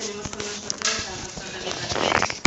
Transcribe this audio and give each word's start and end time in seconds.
tenemos 0.00 0.28
con 0.28 0.40
nosotros 0.40 0.96
al 1.12 1.18
doctor 1.28 1.48
David 1.52 1.76
Garcés. 1.76 2.40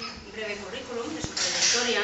Un 0.00 0.32
breve 0.32 0.56
currículum 0.56 1.14
de 1.14 1.20
su 1.20 1.28
trayectoria. 1.36 2.00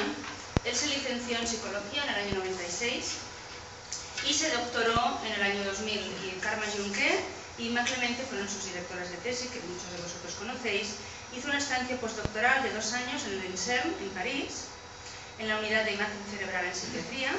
Él 0.65 0.77
se 0.77 0.87
licenció 0.89 1.39
en 1.39 1.49
psicología 1.49 2.05
en 2.05 2.11
el 2.11 2.19
año 2.29 2.35
96 2.45 4.29
y 4.29 4.35
se 4.35 4.51
doctoró 4.53 5.19
en 5.25 5.33
el 5.33 5.43
año 5.43 5.65
2000. 5.65 6.05
Y 6.05 6.39
Karma 6.43 6.67
Juncker 6.77 7.17
y 7.57 7.71
Ma 7.71 7.83
Clemente 7.85 8.25
fueron 8.29 8.49
sus 8.49 8.67
directoras 8.67 9.09
de 9.09 9.17
tesis, 9.25 9.49
que 9.49 9.61
muchos 9.61 9.91
de 9.97 10.05
vosotros 10.05 10.35
conocéis. 10.39 11.01
Hizo 11.33 11.49
una 11.49 11.59
estancia 11.59 11.97
postdoctoral 11.97 12.63
de 12.63 12.73
dos 12.75 12.93
años 12.93 13.25
en 13.25 13.41
el 13.41 13.45
INSERM, 13.47 13.89
en 13.89 14.11
París, 14.11 14.69
en 15.39 15.49
la 15.49 15.59
unidad 15.61 15.85
de 15.85 15.95
imagen 15.95 16.25
cerebral 16.31 16.67
en 16.67 16.75
psiquiatría 16.75 17.33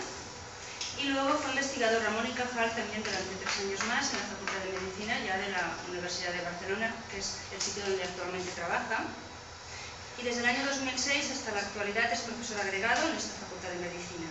y 1.00 1.08
luego 1.08 1.32
fue 1.40 1.52
investigado 1.52 2.00
Ramón 2.04 2.28
y 2.28 2.36
Cajal 2.36 2.76
también 2.76 3.00
durante 3.00 3.32
tres 3.40 3.56
años 3.64 3.80
más 3.88 4.12
en 4.12 4.20
la 4.20 4.28
Facultad 4.36 4.60
de 4.68 4.76
Medicina, 4.76 5.16
ya 5.24 5.40
de 5.40 5.50
la 5.56 5.64
Universidad 5.88 6.36
de 6.36 6.44
Barcelona, 6.44 6.92
que 7.08 7.20
es 7.20 7.40
el 7.56 7.62
sitio 7.62 7.88
donde 7.88 8.04
actualmente 8.04 8.52
trabaja. 8.52 9.08
Y 10.20 10.28
desde 10.28 10.44
el 10.44 10.52
año 10.52 10.66
2006 10.68 11.32
hasta 11.32 11.56
la 11.56 11.64
actualidad 11.64 12.12
es 12.12 12.28
profesor 12.28 12.60
agregado 12.60 13.08
en 13.08 13.16
esta 13.16 13.40
Facultad 13.40 13.72
de 13.72 13.88
Medicina. 13.88 14.28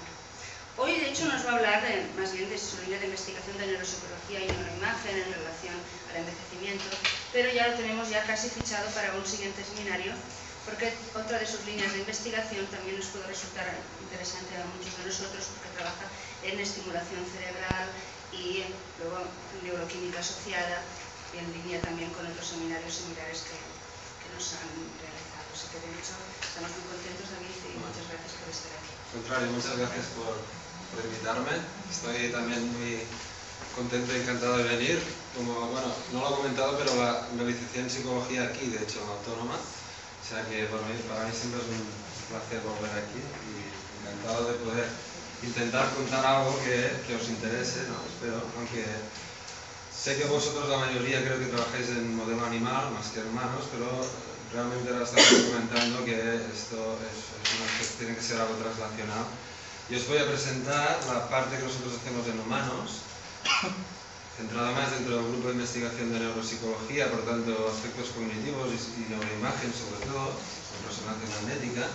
Hoy, 0.76 1.00
de 1.00 1.08
hecho, 1.08 1.24
nos 1.24 1.42
va 1.42 1.52
a 1.52 1.56
hablar 1.56 1.82
más 2.20 2.32
bien 2.36 2.50
de 2.52 2.58
su 2.60 2.76
línea 2.84 3.00
de 3.00 3.08
investigación 3.08 3.56
de 3.56 3.66
neuropsicología 3.66 4.44
y 4.44 4.52
neuroimagen 4.52 5.16
en 5.16 5.32
relación 5.32 5.74
al 6.12 6.16
envejecimiento, 6.20 6.84
pero 7.32 7.48
ya 7.50 7.72
lo 7.72 7.80
tenemos 7.80 8.12
ya 8.12 8.22
casi 8.28 8.52
fichado 8.52 8.86
para 8.92 9.16
un 9.16 9.24
siguiente 9.26 9.64
seminario 9.64 10.12
porque 10.68 10.92
otra 11.16 11.40
de 11.40 11.48
sus 11.48 11.64
líneas 11.64 11.92
de 11.96 12.04
investigación 12.04 12.66
también 12.68 13.00
nos 13.00 13.08
puede 13.08 13.26
resultar 13.26 13.64
interesante 14.04 14.52
a 14.60 14.68
muchos 14.68 14.92
de 15.00 15.08
nosotros 15.08 15.48
porque 15.56 15.72
trabaja 15.80 16.04
en 16.48 16.60
estimulación 16.60 17.22
cerebral 17.28 17.88
y 18.32 18.64
luego 19.00 19.20
en 19.20 19.60
neuroquímica 19.64 20.20
asociada 20.20 20.80
y 21.32 21.38
en 21.38 21.48
línea 21.52 21.80
también 21.80 22.08
con 22.16 22.24
otros 22.24 22.46
seminarios 22.46 22.88
similares 22.88 23.44
que, 23.44 23.56
que 23.56 24.28
nos 24.32 24.44
han 24.56 24.72
realizado. 25.00 25.46
Así 25.52 25.66
que 25.68 25.78
de 25.84 25.90
hecho 25.96 26.16
estamos 26.40 26.72
muy 26.72 26.84
contentos 26.88 27.26
David 27.28 27.56
y 27.68 27.72
muchas 27.76 28.04
gracias 28.08 28.32
por 28.40 28.48
estar 28.48 28.72
aquí. 28.80 28.92
contrario, 29.12 29.48
muchas 29.52 29.74
gracias 29.76 30.06
por, 30.16 30.32
por 30.92 31.00
invitarme. 31.04 31.54
Estoy 31.92 32.32
también 32.32 32.62
muy 32.76 33.04
contento 33.76 34.08
y 34.12 34.20
encantado 34.24 34.56
de 34.58 34.64
venir. 34.64 34.96
Como, 35.36 35.52
bueno, 35.70 35.92
no 36.12 36.20
lo 36.20 36.28
he 36.32 36.36
comentado, 36.40 36.78
pero 36.78 36.96
la, 36.96 37.28
me 37.36 37.44
licencié 37.44 37.82
en 37.82 37.90
psicología 37.90 38.48
aquí, 38.48 38.72
de 38.72 38.82
hecho, 38.82 39.04
Autónoma 39.04 39.58
o 40.18 40.24
sea 40.28 40.44
que 40.44 40.68
para 40.68 40.84
mí, 40.84 40.92
para 41.08 41.24
mí 41.24 41.32
siempre 41.32 41.56
es 41.64 41.72
un 41.72 41.88
placer 42.28 42.60
volver 42.60 42.92
aquí 43.00 43.16
y 43.16 43.64
encantado 44.04 44.52
de 44.52 44.60
poder 44.60 44.84
intentar 45.42 45.88
contar 45.94 46.24
algo 46.24 46.58
que, 46.64 46.90
que 47.06 47.14
os 47.14 47.28
interese, 47.28 47.86
¿no? 47.86 47.98
espero, 48.06 48.42
aunque 48.58 48.84
sé 49.94 50.16
que 50.16 50.24
vosotros 50.24 50.68
la 50.68 50.78
mayoría 50.78 51.22
creo 51.22 51.38
que 51.38 51.46
trabajáis 51.46 51.90
en 51.90 52.16
modelo 52.16 52.44
animal 52.46 52.90
más 52.94 53.08
que 53.14 53.20
humanos, 53.20 53.66
pero 53.70 53.86
realmente 54.52 54.90
ahora 54.90 55.04
estamos 55.04 55.50
comentando 55.50 56.04
que 56.04 56.14
esto 56.54 56.98
es, 57.02 57.18
es 57.82 57.98
tiene 57.98 58.14
que 58.14 58.22
ser 58.22 58.40
algo 58.40 58.54
translacional. 58.56 59.26
Y 59.90 59.96
os 59.96 60.06
voy 60.06 60.18
a 60.18 60.28
presentar 60.28 61.00
la 61.08 61.28
parte 61.28 61.56
que 61.56 61.64
nosotros 61.64 61.96
hacemos 61.96 62.26
en 62.28 62.40
humanos, 62.40 63.08
centrada 64.36 64.70
más 64.72 64.92
dentro 64.92 65.16
del 65.16 65.32
grupo 65.32 65.48
de 65.48 65.54
investigación 65.54 66.12
de 66.12 66.20
neuropsicología, 66.20 67.10
por 67.10 67.24
tanto 67.24 67.50
aspectos 67.72 68.14
cognitivos 68.14 68.68
y, 68.70 69.08
neuroimagen 69.08 69.72
sobre 69.72 70.04
todo, 70.06 70.30
con 70.30 70.78
resonancia 70.86 71.26
magnética, 71.40 71.88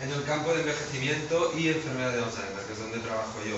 en 0.00 0.12
el 0.12 0.24
campo 0.24 0.52
de 0.52 0.60
envejecimiento 0.60 1.52
y 1.56 1.68
enfermedad 1.68 2.12
de 2.12 2.24
Alzheimer, 2.24 2.64
que 2.66 2.72
es 2.72 2.78
donde 2.78 2.98
trabajo 2.98 3.40
yo. 3.40 3.56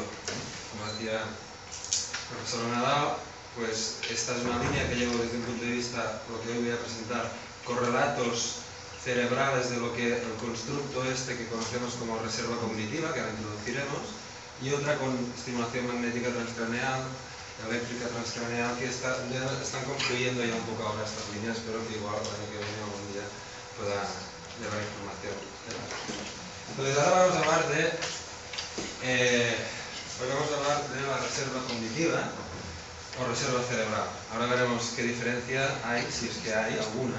Como 0.71 0.87
decía 0.93 1.19
el 1.19 2.37
profesor 2.37 2.63
Nadal, 2.71 3.19
pues 3.57 3.99
esta 4.07 4.37
es 4.37 4.45
una 4.47 4.63
línea 4.63 4.89
que 4.89 4.95
llevo 4.95 5.19
desde 5.19 5.39
un 5.39 5.43
punto 5.43 5.65
de 5.65 5.73
vista, 5.73 6.23
lo 6.31 6.39
que 6.43 6.55
hoy 6.55 6.63
voy 6.63 6.71
a 6.71 6.79
presentar, 6.79 7.27
correlatos 7.65 8.63
cerebrales 9.03 9.71
de 9.71 9.79
lo 9.79 9.95
que 9.95 10.15
el 10.15 10.35
constructo 10.39 11.03
este 11.05 11.37
que 11.37 11.49
conocemos 11.49 11.95
como 11.99 12.19
reserva 12.23 12.57
cognitiva, 12.59 13.13
que 13.13 13.21
ahora 13.21 13.35
introduciremos, 13.35 14.15
y 14.63 14.71
otra 14.71 14.99
con 14.99 15.15
estimulación 15.35 15.87
magnética 15.87 16.31
transcraneal, 16.31 17.03
eléctrica 17.67 18.07
transcraneal 18.15 18.79
que 18.79 18.87
ya 18.87 19.43
están 19.59 19.83
confluyendo 19.83 20.45
ya 20.45 20.55
un 20.55 20.67
poco 20.71 20.87
ahora 20.87 21.03
estas 21.03 21.27
líneas, 21.35 21.59
espero 21.59 21.83
que 21.89 21.99
igual 21.99 22.15
el 22.15 22.31
año 22.31 22.47
que 22.47 22.63
viene 22.63 22.87
algún 22.87 23.07
día 23.11 23.27
pueda 23.75 23.99
llevar 24.63 24.79
información. 24.79 25.58
Entonces 26.79 27.03
ahora 27.03 27.27
vamos 27.27 27.35
a 27.35 27.41
hablar 27.43 27.69
de, 27.75 27.83
hoy 30.15 30.29
vamos 30.31 30.47
a 30.47 30.57
hablar 30.63 30.79
de 30.95 31.01
la 31.11 31.19
reserva 31.19 31.59
cognitiva 31.67 32.23
o 33.19 33.27
reserva 33.27 33.67
cerebral. 33.67 34.07
Ahora 34.31 34.47
veremos 34.47 34.95
qué 34.95 35.03
diferencia 35.03 35.75
hay, 35.83 36.07
si 36.07 36.31
es 36.31 36.39
que 36.39 36.55
hay 36.55 36.79
alguna, 36.79 37.19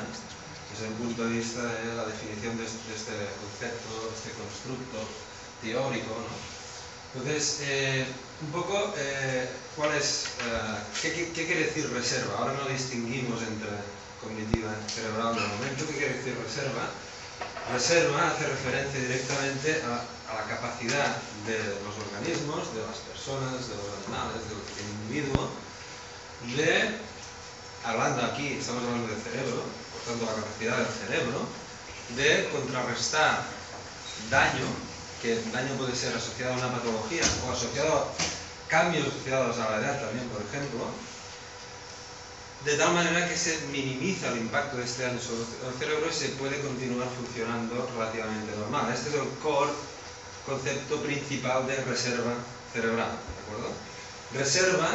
desde 0.72 0.88
el 0.88 0.96
punto 0.96 1.28
de 1.28 1.44
vista 1.44 1.60
de 1.60 1.92
la 1.92 2.08
definición 2.08 2.56
de 2.56 2.64
este, 2.64 2.88
este 2.96 3.12
concepto, 3.36 4.00
de 4.00 4.16
este 4.16 4.32
constructo 4.40 5.04
teórico, 5.60 6.08
¿no? 6.08 7.20
Entonces, 7.20 7.60
eh, 7.68 8.06
un 8.40 8.52
poco, 8.56 8.96
eh, 8.96 9.44
¿cuál 9.76 9.92
es, 9.92 10.40
eh, 10.40 11.36
qué, 11.36 11.36
quiere 11.36 11.68
decir 11.68 11.92
reserva? 11.92 12.40
Ahora 12.40 12.54
no 12.54 12.64
distinguimos 12.72 13.44
entre 13.44 13.76
cognitiva 14.24 14.72
y 14.72 14.90
cerebral 14.90 15.36
de 15.36 15.42
momento. 15.42 15.84
¿Qué 15.84 16.00
quiere 16.00 16.16
decir 16.16 16.32
reserva? 16.40 16.88
Reserva 17.72 18.30
hace 18.30 18.48
referencia 18.48 19.00
directamente 19.00 19.82
a, 19.86 20.02
la 20.34 20.44
capacidad 20.46 21.18
de 21.46 21.58
los 21.86 21.94
organismos, 21.98 22.74
de 22.74 22.82
las 22.82 22.98
personas, 23.06 23.70
de 23.70 23.76
los 23.78 23.90
animales, 24.06 24.42
del 24.50 24.90
individuo, 25.06 25.50
de, 26.56 26.98
hablando 27.86 28.26
aquí, 28.26 28.58
estamos 28.60 28.84
hablando 28.84 29.08
del 29.08 29.22
cerebro, 29.22 29.64
por 29.94 30.02
tanto 30.02 30.26
la 30.26 30.42
capacidad 30.42 30.78
del 30.78 30.94
cerebro, 30.94 31.46
de 32.16 32.50
contrarrestar 32.50 33.46
daño 34.30 34.66
que 35.22 35.36
daño 35.52 35.74
puede 35.78 35.96
ser 35.96 36.16
asociado 36.16 36.54
a 36.54 36.58
una 36.58 36.72
patología 36.72 37.24
o 37.46 37.52
asociado 37.52 37.98
a 37.98 38.70
cambios 38.70 39.08
asociados 39.08 39.58
a 39.60 39.72
la 39.72 39.78
edad 39.78 40.00
también, 40.00 40.30
por 40.30 40.42
ejemplo, 40.42 40.88
de 42.66 42.76
tal 42.76 42.94
manera 42.94 43.28
que 43.28 43.38
se 43.38 43.58
minimiza 43.72 44.30
el 44.30 44.40
impacto 44.40 44.78
de 44.78 44.84
este 44.84 45.04
daño 45.04 45.20
sobre 45.22 45.44
el 45.44 45.80
cerebro 45.80 46.10
y 46.10 46.14
se 46.14 46.30
puede 46.30 46.60
continuar 46.60 47.08
funcionando 47.16 47.88
relativamente 47.96 48.56
normal. 48.58 48.92
Este 48.94 49.10
es 49.10 49.16
el 49.16 49.30
core 49.42 49.72
concepto 50.46 51.02
principal 51.02 51.68
de 51.68 51.76
reserva 51.86 52.34
cerebral, 52.74 53.12
¿de 53.12 53.42
acuerdo? 53.46 53.72
Reserva 54.34 54.90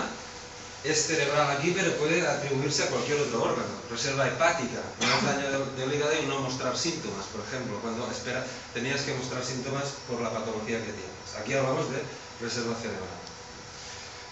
es 0.85 1.07
cerebral 1.07 1.57
aquí, 1.57 1.73
pero 1.75 1.97
puede 1.97 2.27
atribuirse 2.27 2.83
a 2.83 2.89
cualquier 2.89 3.19
otro 3.23 3.43
órgano. 3.43 3.73
Reserva 3.91 4.29
hepática, 4.29 4.85
no 5.01 5.27
daño 5.27 5.65
del, 5.79 5.95
hígado 5.95 6.13
y 6.21 6.27
no 6.27 6.41
mostrar 6.41 6.77
síntomas, 6.77 7.25
por 7.33 7.41
ejemplo, 7.41 7.79
cuando 7.81 8.11
espera, 8.11 8.45
tenías 8.75 9.01
que 9.01 9.15
mostrar 9.15 9.43
síntomas 9.43 9.85
por 10.07 10.21
la 10.21 10.31
patología 10.31 10.79
que 10.79 10.93
tienes. 10.93 11.29
Aquí 11.41 11.55
hablamos 11.55 11.91
de 11.91 12.03
reserva 12.41 12.77
cerebral. 12.77 13.17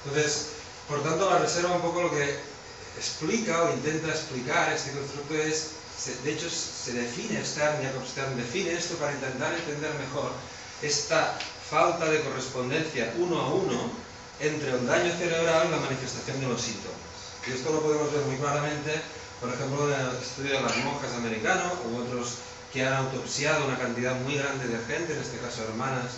Entonces, 0.04 0.48
por 0.86 1.02
tanto, 1.02 1.30
la 1.30 1.38
reserva 1.38 1.76
un 1.76 1.80
poco 1.82 2.02
lo 2.02 2.10
que 2.10 2.51
explica 2.96 3.62
o 3.62 3.72
intenta 3.72 4.08
explicar 4.08 4.72
este 4.72 4.92
constructo 4.92 5.34
es, 5.34 5.70
de 6.24 6.32
hecho, 6.32 6.48
se 6.50 6.92
define, 6.92 7.44
Stern, 7.44 7.78
Stern 8.06 8.36
define 8.36 8.72
esto 8.72 8.96
para 8.96 9.12
intentar 9.12 9.52
entender 9.54 9.92
mejor 9.94 10.32
esta 10.82 11.38
falta 11.70 12.06
de 12.10 12.20
correspondencia 12.20 13.14
uno 13.18 13.40
a 13.40 13.48
uno 13.48 13.90
entre 14.40 14.70
el 14.70 14.86
daño 14.86 15.12
cerebral 15.16 15.68
y 15.68 15.70
la 15.70 15.76
manifestación 15.78 16.40
de 16.40 16.48
los 16.48 16.60
síntomas. 16.60 16.98
Y 17.46 17.52
esto 17.52 17.72
lo 17.72 17.80
podemos 17.80 18.12
ver 18.12 18.22
muy 18.22 18.36
claramente, 18.36 19.00
por 19.40 19.52
ejemplo, 19.52 19.92
en 19.92 20.00
el 20.00 20.16
estudio 20.16 20.54
de 20.54 20.62
las 20.62 20.76
monjas 20.78 21.12
americanas 21.14 21.72
u 21.86 21.96
otros 21.96 22.38
que 22.72 22.84
han 22.84 22.94
autopsiado 22.94 23.66
una 23.66 23.78
cantidad 23.78 24.14
muy 24.20 24.36
grande 24.36 24.66
de 24.66 24.78
gente, 24.84 25.12
en 25.12 25.20
este 25.20 25.38
caso 25.38 25.62
hermanas 25.64 26.12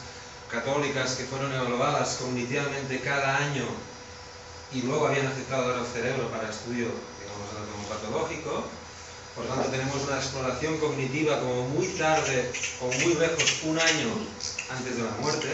católicas, 0.50 1.14
que 1.16 1.24
fueron 1.24 1.52
evaluadas 1.52 2.16
cognitivamente 2.20 3.00
cada 3.00 3.38
año 3.38 3.66
y 4.74 4.82
luego 4.82 5.06
habían 5.06 5.28
aceptado 5.28 5.78
el 5.78 5.86
cerebro 5.86 6.28
para 6.30 6.50
estudio, 6.50 6.90
digamos, 7.22 7.46
anatomopatológico. 7.54 8.64
Por 9.36 9.46
tanto, 9.46 9.70
tenemos 9.70 10.02
una 10.02 10.16
exploración 10.16 10.78
cognitiva 10.78 11.40
como 11.40 11.68
muy 11.68 11.86
tarde 11.94 12.50
o 12.80 12.86
muy 12.86 13.14
lejos, 13.14 13.62
un 13.64 13.78
año 13.78 14.10
antes 14.70 14.96
de 14.96 15.02
la 15.02 15.10
muerte. 15.20 15.48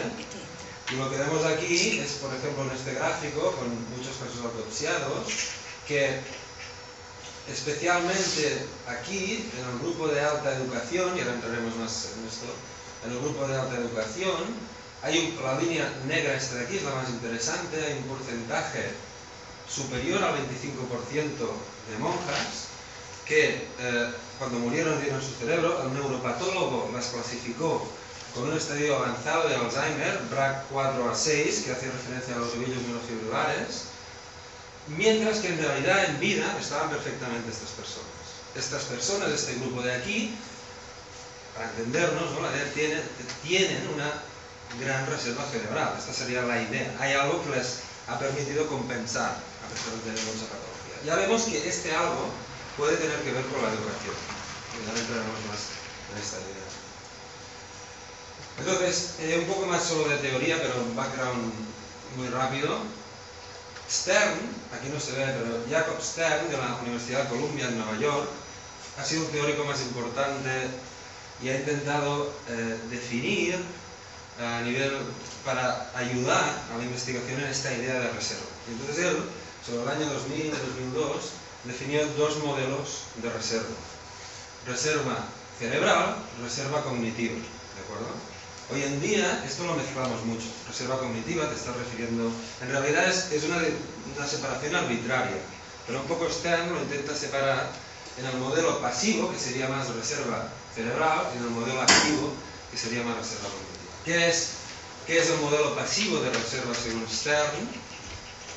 Y 0.91 0.95
lo 0.95 1.09
que 1.09 1.17
vemos 1.17 1.45
aquí 1.45 1.99
es, 1.99 2.13
por 2.13 2.33
ejemplo, 2.33 2.63
en 2.63 2.71
este 2.71 2.93
gráfico, 2.95 3.51
con 3.53 3.69
muchos 3.95 4.17
casos 4.17 4.43
autopsiados, 4.43 5.27
que 5.87 6.19
especialmente 7.47 8.65
aquí, 8.87 9.49
en 9.57 9.69
el 9.69 9.79
grupo 9.79 10.07
de 10.07 10.19
alta 10.19 10.55
educación, 10.55 11.15
y 11.15 11.21
ahora 11.21 11.33
entraremos 11.33 11.75
más 11.77 12.09
en 12.17 12.27
esto, 12.27 12.49
en 13.05 13.11
el 13.11 13.19
grupo 13.19 13.47
de 13.47 13.55
alta 13.55 13.77
educación, 13.77 14.71
hay 15.03 15.17
un, 15.17 15.43
la 15.43 15.59
línea 15.59 15.91
negra 16.07 16.35
esta 16.35 16.55
de 16.55 16.65
aquí, 16.65 16.77
es 16.77 16.83
la 16.83 16.95
más 16.95 17.09
interesante, 17.09 17.83
hay 17.83 17.93
un 17.93 18.03
porcentaje 18.03 19.10
superior 19.73 20.23
al 20.23 20.35
25% 20.35 20.39
de 21.89 21.97
monjas 21.99 22.71
que 23.25 23.67
eh, 23.79 24.11
cuando 24.37 24.59
murieron 24.59 25.01
dieron 25.01 25.21
su 25.21 25.33
cerebro, 25.35 25.83
el 25.83 25.93
neuropatólogo 25.93 26.89
las 26.93 27.07
clasificó 27.07 27.87
con 28.33 28.49
un 28.49 28.57
estadio 28.57 28.97
avanzado 28.97 29.47
de 29.47 29.55
Alzheimer, 29.55 30.19
BRAC 30.29 30.65
4 30.69 31.09
a 31.09 31.15
6, 31.15 31.63
que 31.63 31.71
hace 31.71 31.91
referencia 31.91 32.35
a 32.35 32.39
los 32.39 32.53
ovillos 32.53 32.81
neurofibrilares, 32.81 33.83
mientras 34.87 35.39
que 35.39 35.49
en 35.49 35.59
realidad 35.59 36.05
en 36.05 36.19
vida 36.19 36.57
estaban 36.59 36.89
perfectamente 36.89 37.51
estas 37.51 37.69
personas. 37.69 38.09
Estas 38.55 38.83
personas, 38.83 39.29
este 39.29 39.55
grupo 39.55 39.81
de 39.81 39.93
aquí, 39.93 40.35
para 41.55 41.69
entendernos, 41.69 42.31
¿no? 42.31 42.41
la 42.41 42.55
idea 42.55 42.73
tiene, 42.73 43.01
tienen 43.43 43.89
una 43.93 44.11
gran 44.79 45.05
reserva 45.07 45.45
cerebral. 45.51 45.93
Esta 45.97 46.13
sería 46.13 46.41
la 46.41 46.61
idea. 46.61 46.95
Hay 46.99 47.13
algo 47.13 47.43
que 47.43 47.57
les 47.57 47.79
ha 48.07 48.17
permitido 48.17 48.67
compensar 48.67 49.50
mucha 49.71 50.45
patología. 50.47 50.97
Ya 51.05 51.15
vemos 51.15 51.43
que 51.43 51.67
este 51.67 51.95
algo 51.95 52.29
puede 52.77 52.97
tener 52.97 53.17
que 53.21 53.31
ver 53.31 53.45
con 53.45 53.61
la 53.61 53.69
educación. 53.69 54.15
Ya 54.85 54.99
entraremos 54.99 55.39
más 55.47 55.61
en 56.11 56.21
esta 56.21 56.37
idea. 56.37 56.61
Entonces, 58.59 59.15
eh, 59.19 59.39
un 59.39 59.45
poco 59.45 59.65
más 59.65 59.83
solo 59.83 60.09
de 60.09 60.17
teoría, 60.17 60.57
pero 60.61 60.81
un 60.81 60.95
background 60.95 61.53
muy 62.17 62.27
rápido. 62.29 62.79
Stern, 63.89 64.39
aquí 64.71 64.89
no 64.93 64.99
se 64.99 65.13
ve, 65.13 65.25
pero 65.25 65.65
Jacob 65.69 66.01
Stern 66.01 66.49
de 66.49 66.57
la 66.57 66.77
Universidad 66.81 67.23
de 67.23 67.29
Columbia 67.29 67.67
en 67.67 67.77
Nueva 67.77 67.97
York, 67.97 68.29
ha 68.97 69.05
sido 69.05 69.25
un 69.25 69.31
teórico 69.31 69.65
más 69.65 69.81
importante 69.81 70.67
y 71.41 71.49
ha 71.49 71.55
intentado 71.55 72.31
eh, 72.49 72.77
definir 72.89 73.55
a 74.39 74.61
nivel 74.61 74.97
para 75.43 75.91
ayudar 75.95 76.63
a 76.73 76.77
la 76.77 76.83
investigación 76.83 77.41
en 77.41 77.47
esta 77.47 77.73
idea 77.73 77.99
de 77.99 78.11
reserva. 78.11 78.45
Entonces 78.69 79.05
él, 79.05 79.17
sobre 79.65 79.83
el 79.83 79.89
año 79.89 80.05
2000-2002, 80.13 81.41
definió 81.65 82.05
dos 82.17 82.37
modelos 82.43 83.03
de 83.21 83.29
reserva. 83.29 83.75
Reserva 84.65 85.17
cerebral, 85.59 86.15
reserva 86.41 86.83
cognitiva, 86.83 87.35
¿de 87.35 87.81
acuerdo? 87.85 88.09
Hoy 88.73 88.83
en 88.83 89.01
día 89.01 89.43
esto 89.45 89.65
lo 89.65 89.75
mezclamos 89.75 90.23
mucho. 90.25 90.47
Reserva 90.67 90.97
cognitiva 90.97 91.47
te 91.49 91.55
estás 91.55 91.75
refiriendo... 91.75 92.31
En 92.61 92.69
realidad 92.69 93.09
es, 93.09 93.43
una, 93.43 93.57
una, 94.15 94.27
separación 94.27 94.75
arbitraria, 94.75 95.37
pero 95.85 95.99
un 96.01 96.07
poco 96.07 96.29
Stern 96.29 96.73
lo 96.73 96.81
intenta 96.81 97.13
separar 97.13 97.69
en 98.17 98.25
el 98.25 98.37
modelo 98.37 98.81
pasivo, 98.81 99.31
que 99.31 99.37
sería 99.37 99.67
más 99.67 99.93
reserva 99.93 100.47
cerebral, 100.73 101.27
y 101.33 101.37
en 101.37 101.43
el 101.43 101.49
modelo 101.49 101.81
activo, 101.81 102.33
que 102.71 102.77
sería 102.77 103.03
más 103.03 103.17
reserva 103.17 103.49
cognitiva. 103.49 103.93
¿Qué 104.05 104.29
es, 104.29 104.49
qué 105.05 105.19
es 105.19 105.29
el 105.29 105.39
modelo 105.39 105.75
pasivo 105.75 106.19
de 106.19 106.29
reserva 106.31 106.73
según 106.73 107.05
Stern? 107.09 107.90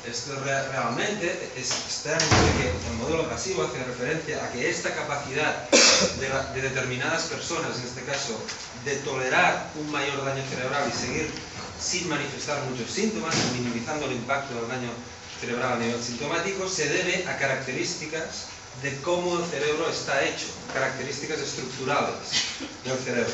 Esto 0.09 0.35
realmente 0.43 1.51
es 1.57 1.67
Stern 1.67 2.19
dice 2.19 2.61
que 2.61 2.89
el 2.89 2.97
modelo 2.97 3.27
pasivo 3.27 3.63
hace 3.63 3.83
referencia 3.83 4.43
a 4.43 4.51
que 4.51 4.69
esta 4.69 4.93
capacidad 4.93 5.67
de, 5.69 6.61
determinadas 6.61 7.23
personas, 7.23 7.77
en 7.79 7.87
este 7.87 8.03
caso, 8.03 8.39
de 8.83 8.97
tolerar 8.97 9.71
un 9.75 9.91
mayor 9.91 10.23
daño 10.23 10.43
cerebral 10.47 10.87
y 10.87 10.95
seguir 10.95 11.31
sin 11.81 12.07
manifestar 12.07 12.61
muchos 12.69 12.89
síntomas, 12.91 13.35
minimizando 13.53 14.05
el 14.05 14.13
impacto 14.13 14.53
del 14.53 14.67
daño 14.67 14.91
cerebral 15.41 15.73
a 15.73 15.77
nivel 15.77 16.01
sintomático, 16.01 16.69
se 16.69 16.87
debe 16.87 17.27
a 17.27 17.37
características 17.37 18.47
de 18.83 18.95
cómo 19.01 19.39
el 19.39 19.45
cerebro 19.45 19.89
está 19.89 20.23
hecho, 20.23 20.45
características 20.73 21.39
estructurales 21.39 22.13
del 22.83 22.97
cerebro, 22.99 23.33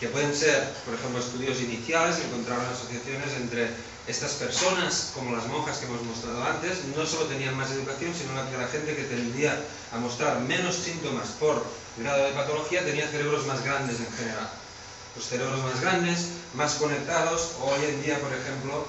que 0.00 0.08
pueden 0.08 0.34
ser, 0.34 0.72
por 0.86 0.94
ejemplo, 0.94 1.20
estudios 1.20 1.60
iniciales, 1.60 2.16
encontraron 2.24 2.64
asociaciones 2.66 3.34
entre 3.36 3.68
estas 4.08 4.32
personas, 4.32 5.12
como 5.14 5.36
las 5.36 5.46
monjas 5.46 5.76
que 5.78 5.86
hemos 5.86 6.02
mostrado 6.02 6.42
antes, 6.42 6.84
no 6.96 7.04
solo 7.04 7.26
tenían 7.26 7.56
más 7.56 7.70
educación, 7.70 8.12
sino 8.16 8.32
que 8.50 8.56
la 8.56 8.66
gente 8.68 8.96
que 8.96 9.04
tendía 9.04 9.60
a 9.92 9.98
mostrar 9.98 10.40
menos 10.40 10.76
síntomas 10.76 11.28
por 11.38 11.62
grado 11.98 12.24
de 12.24 12.32
patología 12.32 12.84
tenía 12.84 13.06
cerebros 13.08 13.46
más 13.46 13.62
grandes 13.62 14.00
en 14.00 14.10
general. 14.10 14.48
Los 15.14 15.26
cerebros 15.26 15.62
más 15.62 15.80
grandes, 15.82 16.28
más 16.54 16.74
conectados, 16.74 17.52
hoy 17.60 17.84
en 17.84 18.02
día, 18.02 18.18
por 18.20 18.32
ejemplo, 18.32 18.86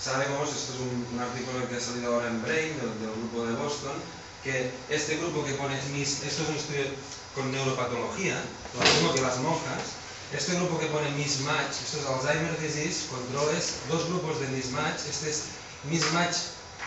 sabemos, 0.00 0.48
esto 0.48 0.72
es 0.72 0.80
un, 0.80 1.20
artículo 1.20 1.68
que 1.68 1.76
ha 1.76 1.80
salido 1.80 2.14
ahora 2.14 2.28
en 2.28 2.40
Brain, 2.42 2.72
del, 2.80 3.12
grupo 3.20 3.44
de 3.44 3.52
Boston, 3.56 3.92
que 4.42 4.72
este 4.88 5.18
grupo 5.18 5.44
que 5.44 5.52
pone, 5.54 5.76
esto 5.76 6.26
es 6.26 6.48
un 6.48 6.56
estudio 6.56 6.84
con 7.34 7.52
neuropatología, 7.52 8.40
lo 8.72 8.80
mismo 8.80 9.12
que 9.12 9.20
las 9.20 9.38
monjas, 9.38 10.03
este 10.36 10.54
grupo 10.54 10.78
que 10.78 10.86
pone 10.86 11.10
mismatch, 11.12 11.78
esto 11.84 11.98
es 12.00 12.06
Alzheimer 12.06 12.58
disease, 12.58 13.06
controles, 13.06 13.74
dos 13.88 14.08
grupos 14.08 14.40
de 14.40 14.48
mismatch, 14.48 15.06
este 15.08 15.30
es 15.30 15.44
mismatch 15.88 16.36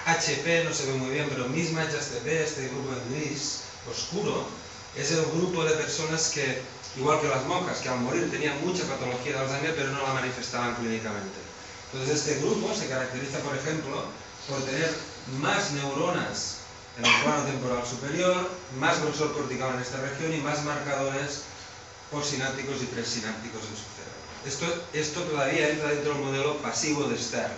HP, 0.05 0.65
no 0.65 0.73
se 0.73 0.85
ve 0.87 0.93
muy 0.93 1.11
bien, 1.11 1.27
pero 1.29 1.47
mismatch 1.47 1.95
HP, 1.95 2.43
este 2.43 2.67
grupo 2.67 2.91
en 2.91 3.15
gris, 3.15 3.61
oscuro, 3.89 4.47
es 4.95 5.11
el 5.11 5.23
grupo 5.31 5.63
de 5.63 5.71
personas 5.75 6.29
que, 6.29 6.61
igual 6.97 7.21
que 7.21 7.27
las 7.27 7.45
monjas, 7.45 7.79
que 7.79 7.89
al 7.89 7.99
morir 7.99 8.29
tenían 8.31 8.59
mucha 8.65 8.83
patología 8.83 9.33
de 9.33 9.39
Alzheimer, 9.39 9.75
pero 9.75 9.91
no 9.91 10.03
la 10.03 10.13
manifestaban 10.13 10.75
clínicamente. 10.75 11.39
Entonces 11.93 12.19
este 12.19 12.41
grupo 12.41 12.73
se 12.75 12.89
caracteriza, 12.89 13.39
por 13.39 13.55
ejemplo, 13.55 14.03
por 14.49 14.61
tener 14.63 14.93
más 15.39 15.71
neuronas 15.71 16.57
en 16.97 17.05
el 17.05 17.21
plano 17.21 17.43
temporal 17.43 17.85
superior, 17.85 18.49
más 18.79 19.01
grosor 19.01 19.33
cortical 19.33 19.75
en 19.75 19.81
esta 19.81 20.01
región 20.01 20.33
y 20.33 20.37
más 20.37 20.63
marcadores 20.65 21.43
postsinápticos 22.11 22.81
y 22.81 22.85
presinápticos 22.85 23.61
en 23.63 23.75
su 23.75 23.85
cerebro. 23.95 24.17
Esto, 24.45 24.65
esto 24.93 25.21
todavía 25.23 25.69
entra 25.69 25.89
dentro 25.89 26.13
del 26.13 26.23
modelo 26.23 26.57
pasivo 26.57 27.03
de 27.03 27.17
Stern. 27.17 27.51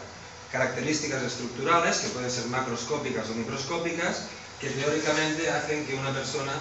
Características 0.52 1.22
estructurales, 1.24 1.98
que 1.98 2.10
pueden 2.10 2.32
ser 2.32 2.46
macroscópicas 2.48 3.30
o 3.30 3.36
microscópicas, 3.36 4.24
que 4.60 4.70
teóricamente 4.70 5.50
hacen 5.52 5.86
que 5.86 5.94
una 5.94 6.12
persona, 6.12 6.52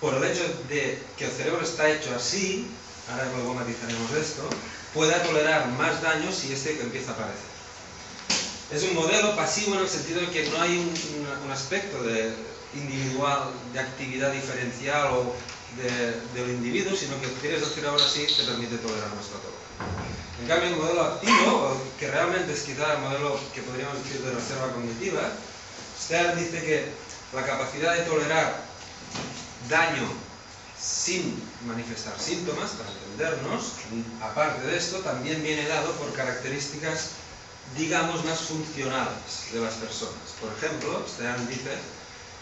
por 0.00 0.14
el 0.14 0.24
hecho 0.24 0.44
de 0.68 1.02
que 1.16 1.24
el 1.24 1.32
cerebro 1.32 1.62
está 1.62 1.90
hecho 1.90 2.14
así, 2.14 2.68
ahora 3.10 3.26
luego 3.34 3.54
matizaremos 3.54 4.12
esto, 4.12 4.48
pueda 4.94 5.22
tolerar 5.24 5.66
más 5.72 6.00
daño 6.00 6.32
si 6.32 6.52
este 6.52 6.80
empieza 6.80 7.10
a 7.10 7.14
aparecer. 7.14 7.48
Es 8.70 8.82
un 8.84 8.94
modelo 8.94 9.34
pasivo 9.34 9.74
en 9.74 9.80
el 9.80 9.88
sentido 9.88 10.20
de 10.20 10.30
que 10.30 10.48
no 10.50 10.60
hay 10.60 10.78
un, 10.78 10.94
un 11.44 11.50
aspecto 11.50 12.02
de 12.02 12.32
individual, 12.74 13.50
de 13.72 13.80
actividad 13.80 14.30
diferencial 14.30 15.08
o 15.12 15.34
del 15.78 16.50
individuo, 16.50 16.96
sino 16.96 17.20
que 17.20 17.28
tienes 17.40 17.62
el 17.62 17.68
cerebro 17.68 18.02
así 18.02 18.26
te 18.26 18.42
permite 18.44 18.78
tolerar 18.78 19.08
más 19.14 19.26
patología. 19.26 19.58
En 20.40 20.46
cambio, 20.48 20.68
el 20.70 20.76
modelo 20.76 21.02
activo, 21.02 21.80
que 21.98 22.10
realmente 22.10 22.52
es 22.52 22.62
quizá 22.62 22.94
el 22.94 23.00
modelo 23.00 23.38
que 23.54 23.62
podríamos 23.62 24.02
decir 24.02 24.22
de 24.22 24.32
reserva 24.32 24.72
cognitiva, 24.72 25.22
Stern 26.00 26.38
dice 26.38 26.62
que 26.62 26.92
la 27.34 27.44
capacidad 27.44 27.96
de 27.96 28.02
tolerar 28.02 28.60
daño 29.68 30.08
sin 30.80 31.42
manifestar 31.66 32.14
síntomas, 32.18 32.70
para 32.70 32.90
entendernos, 32.90 33.72
aparte 34.22 34.66
de 34.66 34.76
esto, 34.76 34.98
también 34.98 35.42
viene 35.42 35.66
dado 35.66 35.92
por 35.92 36.12
características, 36.12 37.10
digamos, 37.76 38.24
más 38.24 38.38
funcionales 38.40 39.52
de 39.52 39.60
las 39.60 39.74
personas. 39.74 40.38
Por 40.40 40.52
ejemplo, 40.56 41.04
Stern 41.08 41.48
dice, 41.48 41.76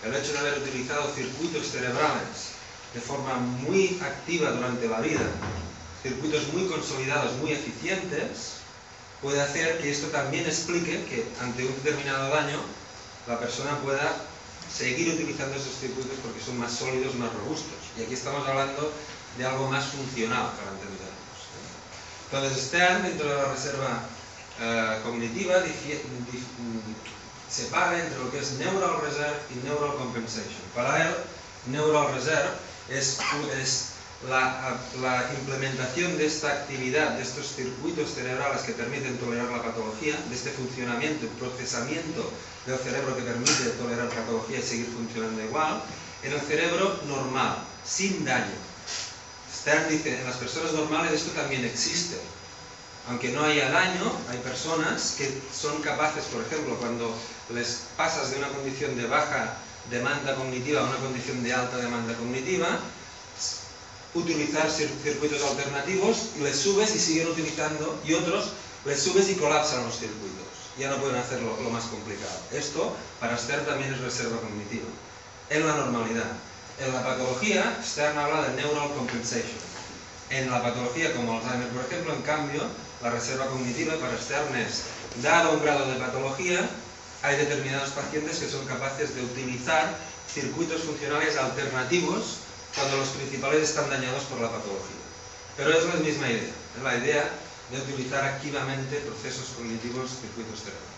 el 0.04 0.14
hecho 0.14 0.32
de 0.32 0.38
haber 0.38 0.58
utilizado 0.58 1.12
circuitos 1.14 1.70
cerebrales 1.70 2.55
de 2.96 3.02
forma 3.02 3.34
muy 3.36 4.00
activa 4.02 4.52
durante 4.52 4.88
la 4.88 5.00
vida, 5.00 5.20
circuitos 6.02 6.48
muy 6.54 6.66
consolidados, 6.66 7.36
muy 7.42 7.52
eficientes, 7.52 8.64
puede 9.20 9.38
hacer 9.42 9.78
que 9.82 9.90
esto 9.90 10.06
también 10.06 10.46
explique 10.46 11.04
que 11.04 11.28
ante 11.42 11.66
un 11.66 11.74
determinado 11.84 12.30
daño 12.30 12.58
la 13.28 13.38
persona 13.38 13.78
pueda 13.80 14.16
seguir 14.74 15.12
utilizando 15.12 15.56
esos 15.56 15.76
circuitos 15.78 16.16
porque 16.22 16.40
son 16.40 16.58
más 16.58 16.72
sólidos, 16.72 17.14
más 17.16 17.30
robustos. 17.34 17.76
Y 17.98 18.02
aquí 18.04 18.14
estamos 18.14 18.48
hablando 18.48 18.90
de 19.36 19.44
algo 19.44 19.68
más 19.68 19.84
funcional 19.84 20.52
para 20.56 20.72
entendernos. 20.72 21.36
Entonces, 22.32 22.64
Stern, 22.64 23.02
dentro 23.02 23.28
de 23.28 23.34
la 23.34 23.52
reserva 23.52 24.00
eh, 24.58 25.00
cognitiva, 25.04 25.56
separa 27.50 28.00
entre 28.00 28.18
lo 28.20 28.30
que 28.30 28.38
es 28.38 28.52
neural 28.52 29.02
reserve 29.02 29.36
y 29.54 29.66
neural 29.66 29.96
compensation. 29.96 30.64
Para 30.74 31.08
él, 31.08 31.14
neural 31.66 32.14
reserve 32.14 32.65
es, 32.90 33.18
la, 34.28 35.30
implementación 35.38 36.16
de 36.16 36.26
esta 36.26 36.48
actividad, 36.48 37.16
de 37.16 37.22
estos 37.22 37.54
circuitos 37.54 38.14
cerebrales 38.14 38.62
que 38.62 38.72
permiten 38.72 39.18
tolerar 39.18 39.50
la 39.50 39.62
patología, 39.62 40.16
de 40.28 40.34
este 40.34 40.50
funcionamiento, 40.50 41.26
procesamiento 41.38 42.30
del 42.66 42.78
cerebro 42.78 43.16
que 43.16 43.22
permite 43.22 43.70
tolerar 43.78 44.08
patología 44.08 44.58
y 44.58 44.62
seguir 44.62 44.86
funcionando 44.86 45.42
igual, 45.42 45.82
en 46.22 46.32
el 46.32 46.40
cerebro 46.40 46.98
normal, 47.06 47.58
sin 47.84 48.24
daño. 48.24 48.54
Stern 49.52 49.88
dice, 49.88 50.18
en 50.18 50.26
las 50.26 50.36
personas 50.36 50.72
normales 50.72 51.12
esto 51.12 51.32
también 51.32 51.64
existe. 51.64 52.16
Aunque 53.08 53.30
no 53.30 53.44
haya 53.44 53.70
daño, 53.70 54.12
hay 54.30 54.38
personas 54.38 55.14
que 55.16 55.30
son 55.54 55.80
capaces, 55.80 56.24
por 56.24 56.42
ejemplo, 56.42 56.76
cuando 56.76 57.14
les 57.54 57.82
pasas 57.96 58.30
de 58.30 58.38
una 58.38 58.48
condición 58.48 58.96
de 58.96 59.06
baja 59.06 59.58
demanda 59.90 60.34
cognitiva 60.34 60.82
una 60.82 60.96
condición 60.96 61.42
de 61.42 61.52
alta 61.52 61.76
demanda 61.76 62.14
cognitiva, 62.14 62.68
utilizar 64.14 64.70
circuitos 64.70 65.42
alternativos, 65.42 66.30
les 66.40 66.56
subes 66.56 66.94
y 66.94 66.98
siguen 66.98 67.28
utilizando, 67.28 68.00
y 68.04 68.14
otros 68.14 68.52
les 68.84 69.02
subes 69.02 69.28
y 69.30 69.34
colapsan 69.34 69.84
los 69.84 69.98
circuitos. 69.98 70.46
Ya 70.78 70.90
no 70.90 70.98
pueden 70.98 71.16
hacerlo 71.16 71.56
lo 71.62 71.70
más 71.70 71.84
complicado. 71.84 72.38
Esto, 72.52 72.94
para 73.18 73.36
Stern, 73.36 73.64
también 73.66 73.92
es 73.92 74.00
reserva 74.00 74.40
cognitiva. 74.40 74.86
En 75.50 75.66
la 75.66 75.74
normalidad. 75.76 76.30
En 76.78 76.92
la 76.92 77.02
patología, 77.02 77.78
Stern 77.82 78.18
habla 78.18 78.48
de 78.48 78.62
neural 78.62 78.92
compensation. 78.94 79.58
En 80.28 80.50
la 80.50 80.62
patología 80.62 81.14
como 81.14 81.38
Alzheimer, 81.38 81.68
por 81.68 81.84
ejemplo, 81.84 82.14
en 82.14 82.22
cambio, 82.22 82.62
la 83.02 83.10
reserva 83.10 83.46
cognitiva 83.46 83.94
para 83.96 84.18
Stern 84.20 84.54
es, 84.56 84.82
dado 85.22 85.52
un 85.52 85.62
grado 85.62 85.90
de 85.90 85.98
patología, 85.98 86.68
hay 87.22 87.36
determinados 87.36 87.90
pacientes 87.90 88.38
que 88.38 88.48
son 88.48 88.66
capaces 88.66 89.14
de 89.14 89.22
utilizar 89.22 89.96
circuitos 90.32 90.82
funcionales 90.82 91.36
alternativos 91.36 92.38
cuando 92.74 92.98
los 92.98 93.08
principales 93.08 93.70
están 93.70 93.88
dañados 93.88 94.24
por 94.24 94.40
la 94.40 94.50
patología. 94.50 95.04
Pero 95.56 95.72
es 95.72 95.84
la 95.86 95.94
misma 95.94 96.28
idea, 96.28 96.52
es 96.76 96.82
la 96.82 96.96
idea 96.96 97.30
de 97.70 97.78
utilizar 97.78 98.24
activamente 98.24 98.96
procesos 99.00 99.48
cognitivos, 99.56 100.10
circuitos 100.20 100.60
cerebrales. 100.60 100.96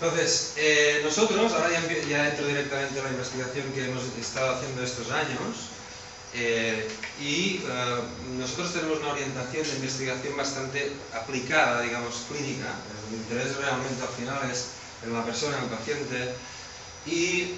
Entonces, 0.00 0.52
eh, 0.56 1.00
nosotros, 1.04 1.52
ahora 1.52 1.70
ya, 1.70 2.28
entro 2.28 2.46
directamente 2.46 3.00
a 3.00 3.04
la 3.04 3.10
investigación 3.10 3.72
que 3.72 3.84
hemos 3.84 4.02
estado 4.18 4.56
haciendo 4.56 4.82
estos 4.82 5.10
años, 5.12 5.70
eh, 6.34 6.88
y 7.20 7.62
eh, 7.64 8.00
nosotros 8.38 8.72
tenemos 8.72 8.98
una 8.98 9.12
orientación 9.12 9.64
de 9.64 9.74
investigación 9.76 10.36
bastante 10.36 10.92
aplicada, 11.14 11.82
digamos, 11.82 12.26
clínica. 12.28 12.74
El 13.08 13.16
interés 13.18 13.56
realmente 13.56 14.02
al 14.02 14.08
final 14.08 14.50
es 14.50 14.66
en 15.04 15.12
la 15.14 15.24
persona, 15.24 15.58
en 15.58 15.64
el 15.64 15.70
paciente. 15.70 16.34
Y 17.06 17.54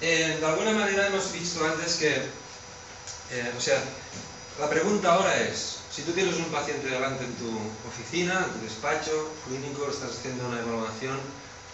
de 0.00 0.46
alguna 0.46 0.72
manera 0.72 1.08
hemos 1.08 1.32
visto 1.32 1.64
antes 1.64 1.96
que, 1.96 2.22
o 3.56 3.60
sea, 3.60 3.82
la 4.58 4.70
pregunta 4.70 5.12
ahora 5.12 5.40
es, 5.42 5.78
si 5.94 6.02
tú 6.02 6.12
tienes 6.12 6.36
un 6.36 6.46
paciente 6.46 6.88
delante 6.88 7.24
en 7.24 7.34
tu 7.34 7.48
oficina, 7.88 8.44
en 8.46 8.58
tu 8.58 8.64
despacho 8.64 9.32
clínico, 9.46 9.88
estás 9.90 10.16
haciendo 10.18 10.46
una 10.46 10.60
evaluación, 10.60 11.18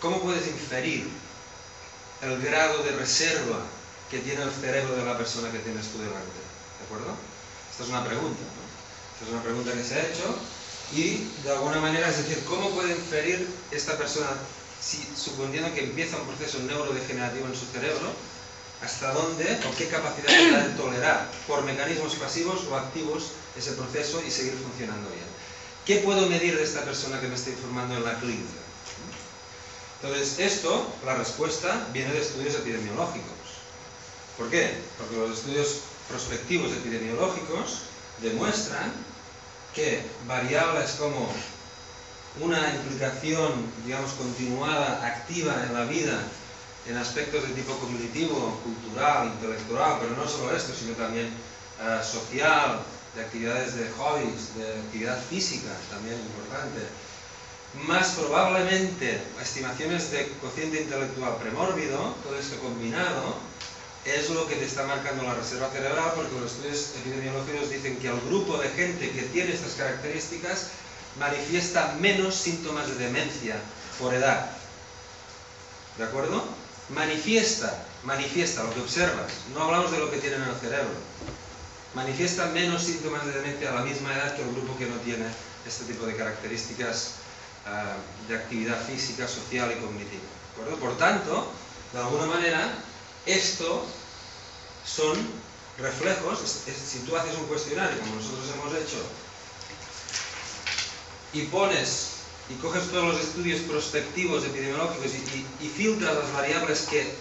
¿cómo 0.00 0.20
puedes 0.20 0.46
inferir 0.48 1.08
el 2.22 2.42
grado 2.42 2.82
de 2.82 2.92
reserva 2.92 3.60
que 4.14 4.20
tiene 4.20 4.44
el 4.44 4.50
cerebro 4.52 4.94
de 4.94 5.04
la 5.04 5.18
persona 5.18 5.50
que 5.50 5.58
tienes 5.58 5.90
tú 5.90 5.98
delante? 5.98 6.38
¿De 6.78 6.84
acuerdo? 6.86 7.18
Esta 7.70 7.82
es 7.82 7.88
una 7.90 8.06
pregunta, 8.06 8.38
¿no? 8.46 8.62
Esta 9.10 9.26
es 9.26 9.30
una 9.34 9.42
pregunta 9.42 9.72
que 9.74 9.82
se 9.82 9.94
ha 9.98 10.06
hecho 10.06 10.38
y 10.94 11.26
de 11.42 11.50
alguna 11.50 11.80
manera, 11.80 12.08
es 12.08 12.18
decir, 12.18 12.44
¿cómo 12.46 12.70
puede 12.70 12.94
inferir 12.94 13.48
esta 13.72 13.98
persona, 13.98 14.30
si, 14.80 15.02
suponiendo 15.16 15.74
que 15.74 15.82
empieza 15.82 16.16
un 16.18 16.28
proceso 16.28 16.60
neurodegenerativo 16.60 17.46
en 17.46 17.56
su 17.56 17.66
cerebro, 17.66 18.14
hasta 18.82 19.12
dónde 19.12 19.58
o 19.66 19.76
qué 19.76 19.88
capacidad 19.88 20.28
tiene 20.28 20.62
de 20.62 20.74
tolerar 20.74 21.28
por 21.48 21.64
mecanismos 21.64 22.14
pasivos 22.14 22.62
o 22.70 22.76
activos 22.76 23.32
ese 23.58 23.72
proceso 23.72 24.22
y 24.24 24.30
seguir 24.30 24.54
funcionando 24.54 25.10
bien. 25.10 25.26
¿Qué 25.86 25.96
puedo 26.06 26.28
medir 26.28 26.56
de 26.56 26.62
esta 26.62 26.84
persona 26.84 27.20
que 27.20 27.26
me 27.26 27.34
está 27.34 27.50
informando 27.50 27.96
en 27.96 28.04
la 28.04 28.14
clínica? 28.20 28.62
Entonces, 30.02 30.38
esto, 30.38 30.94
la 31.04 31.16
respuesta, 31.16 31.88
viene 31.92 32.12
de 32.12 32.20
estudios 32.20 32.54
epidemiológicos. 32.54 33.43
¿Por 34.38 34.50
qué? 34.50 34.74
Porque 34.98 35.16
los 35.16 35.38
estudios 35.38 35.80
prospectivos 36.08 36.72
epidemiológicos 36.72 37.82
demuestran 38.20 38.92
que 39.74 40.02
variables 40.26 40.92
como 40.92 41.32
una 42.40 42.74
implicación, 42.74 43.52
digamos, 43.84 44.12
continuada, 44.12 45.06
activa 45.06 45.54
en 45.66 45.74
la 45.74 45.84
vida 45.84 46.18
en 46.86 46.96
aspectos 46.96 47.48
de 47.48 47.54
tipo 47.54 47.72
cognitivo, 47.78 48.60
cultural, 48.62 49.28
intelectual, 49.28 49.98
pero 50.00 50.16
no 50.16 50.28
solo 50.28 50.54
esto, 50.54 50.74
sino 50.74 50.94
también 50.94 51.26
eh, 51.80 52.00
social, 52.04 52.82
de 53.14 53.22
actividades 53.22 53.76
de 53.76 53.88
hobbies, 53.92 54.54
de 54.56 54.80
actividad 54.80 55.18
física, 55.30 55.70
también 55.90 56.16
importante. 56.20 56.80
Más 57.86 58.10
probablemente, 58.10 59.20
estimaciones 59.40 60.10
de 60.10 60.28
cociente 60.40 60.82
intelectual 60.82 61.36
premórbido, 61.36 62.14
todo 62.22 62.38
esto 62.38 62.58
combinado, 62.60 63.36
es 64.04 64.30
lo 64.30 64.46
que 64.46 64.56
te 64.56 64.64
está 64.64 64.86
marcando 64.86 65.24
la 65.24 65.34
reserva 65.34 65.70
cerebral, 65.70 66.12
porque 66.14 66.38
los 66.40 66.52
estudios 66.52 66.92
epidemiológicos 67.00 67.70
dicen 67.70 67.96
que 67.98 68.08
el 68.08 68.20
grupo 68.22 68.58
de 68.58 68.68
gente 68.70 69.10
que 69.10 69.22
tiene 69.22 69.52
estas 69.52 69.72
características 69.72 70.68
manifiesta 71.18 71.96
menos 72.00 72.34
síntomas 72.34 72.86
de 72.88 72.94
demencia 73.06 73.56
por 73.98 74.12
edad. 74.12 74.50
¿De 75.98 76.04
acuerdo? 76.04 76.44
Manifiesta, 76.90 77.86
manifiesta 78.02 78.64
lo 78.64 78.74
que 78.74 78.80
observas. 78.80 79.32
No 79.54 79.62
hablamos 79.62 79.90
de 79.92 79.98
lo 79.98 80.10
que 80.10 80.18
tiene 80.18 80.36
en 80.36 80.42
el 80.42 80.56
cerebro 80.56 80.90
manifiesta 81.94 82.46
menos 82.46 82.82
síntomas 82.82 83.24
de 83.24 83.32
demencia 83.32 83.70
a 83.70 83.74
la 83.74 83.82
misma 83.82 84.12
edad 84.12 84.34
que 84.34 84.42
el 84.42 84.50
grupo 84.50 84.76
que 84.76 84.86
no 84.86 84.96
tiene 84.96 85.26
este 85.66 85.84
tipo 85.84 86.06
de 86.06 86.16
características 86.16 87.14
ah, 87.66 87.94
de 88.28 88.36
actividad 88.36 88.80
física, 88.84 89.26
social 89.28 89.72
y 89.72 89.80
cognitiva. 89.80 90.22
Por 90.80 90.96
tanto, 90.98 91.50
de 91.92 91.98
alguna 91.98 92.26
manera, 92.26 92.74
esto 93.26 93.86
son 94.86 95.16
reflejos, 95.78 96.38
si 96.38 96.98
tú 97.00 97.16
haces 97.16 97.36
un 97.36 97.46
cuestionario 97.46 97.98
como 98.00 98.16
nosotros 98.16 98.46
hemos 98.54 98.74
hecho 98.74 98.96
y 101.32 101.42
pones 101.46 102.10
y 102.48 102.54
coges 102.60 102.90
todos 102.90 103.14
los 103.14 103.20
estudios 103.20 103.60
prospectivos 103.62 104.44
epidemiológicos 104.44 105.10
y 105.60 105.68
filtras 105.68 106.14
las 106.14 106.32
variables 106.32 106.82
que 106.82 107.14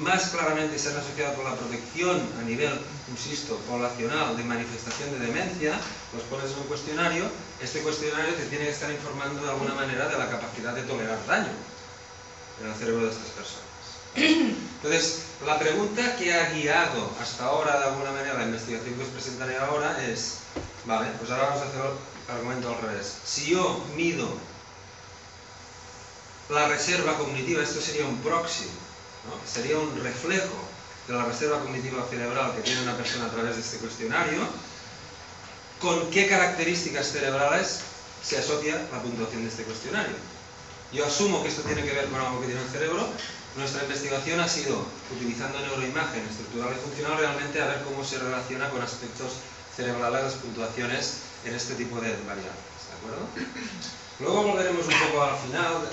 más 0.00 0.30
claramente 0.30 0.78
se 0.78 0.88
han 0.88 0.96
asociado 0.96 1.34
con 1.34 1.44
la 1.44 1.56
protección 1.56 2.22
a 2.40 2.42
nivel, 2.44 2.72
insisto, 3.10 3.56
poblacional 3.68 4.36
de 4.36 4.44
manifestación 4.44 5.12
de 5.12 5.26
demencia, 5.26 5.78
los 6.14 6.22
pones 6.24 6.52
en 6.52 6.58
un 6.60 6.64
cuestionario, 6.64 7.24
este 7.60 7.80
cuestionario 7.80 8.34
te 8.34 8.46
tiene 8.46 8.64
que 8.66 8.70
estar 8.70 8.90
informando 8.90 9.42
de 9.42 9.50
alguna 9.50 9.74
manera 9.74 10.08
de 10.08 10.18
la 10.18 10.30
capacidad 10.30 10.74
de 10.74 10.82
tolerar 10.82 11.18
daño 11.26 11.52
en 12.60 12.70
el 12.70 12.74
cerebro 12.74 13.04
de 13.04 13.10
estas 13.10 13.28
personas. 13.28 13.72
Entonces, 14.82 15.22
la 15.46 15.58
pregunta 15.58 16.16
que 16.16 16.34
ha 16.34 16.50
guiado 16.50 17.10
hasta 17.20 17.44
ahora 17.46 17.78
de 17.78 17.84
alguna 17.86 18.12
manera 18.12 18.34
la 18.34 18.44
investigación 18.44 18.94
que 18.94 19.02
os 19.02 19.08
presentaré 19.08 19.56
ahora 19.56 20.04
es, 20.04 20.38
vale, 20.84 21.08
pues 21.18 21.30
ahora 21.30 21.44
vamos 21.50 21.62
a 21.62 21.68
hacer 21.68 21.80
el 21.80 22.34
argumento 22.34 22.68
al 22.68 22.80
revés. 22.80 23.14
Si 23.24 23.50
yo 23.50 23.84
mido 23.96 24.28
la 26.48 26.68
reserva 26.68 27.16
cognitiva, 27.18 27.62
esto 27.62 27.80
sería 27.80 28.06
un 28.06 28.18
próximo, 28.18 28.72
sería 29.50 29.78
un 29.78 30.02
reflejo 30.02 30.54
de 31.08 31.14
la 31.14 31.24
reserva 31.24 31.58
cognitiva 31.60 32.06
cerebral 32.08 32.54
que 32.54 32.62
tiene 32.62 32.82
una 32.82 32.96
persona 32.96 33.26
a 33.26 33.30
través 33.30 33.56
de 33.56 33.62
este 33.62 33.78
cuestionario, 33.78 34.40
con 35.80 36.10
qué 36.10 36.28
características 36.28 37.08
cerebrales 37.08 37.80
se 38.22 38.38
asocia 38.38 38.76
la 38.92 39.02
puntuación 39.02 39.42
de 39.42 39.48
este 39.48 39.64
cuestionario. 39.64 40.14
Yo 40.92 41.04
asumo 41.04 41.42
que 41.42 41.48
esto 41.48 41.62
tiene 41.62 41.82
que 41.82 41.92
ver 41.92 42.06
con 42.06 42.20
algo 42.20 42.40
que 42.40 42.46
tiene 42.46 42.62
el 42.62 42.68
cerebro. 42.68 43.08
Nuestra 43.56 43.82
investigación 43.82 44.40
ha 44.40 44.48
sido, 44.48 44.86
utilizando 45.14 45.60
neuroimagen 45.60 46.24
estructural 46.24 46.72
y 46.72 46.80
funcional, 46.80 47.18
realmente 47.18 47.60
a 47.60 47.66
ver 47.66 47.82
cómo 47.82 48.02
se 48.02 48.18
relaciona 48.18 48.70
con 48.70 48.80
aspectos 48.80 49.44
cerebrales 49.76 50.24
las 50.24 50.34
puntuaciones 50.34 51.20
en 51.44 51.54
este 51.54 51.74
tipo 51.74 52.00
de 52.00 52.16
variables. 52.24 52.80
¿De 52.88 52.94
acuerdo? 52.96 53.28
Luego 54.20 54.42
volveremos 54.54 54.86
un 54.86 54.98
poco 55.04 55.22
al 55.22 55.36
final 55.36 55.84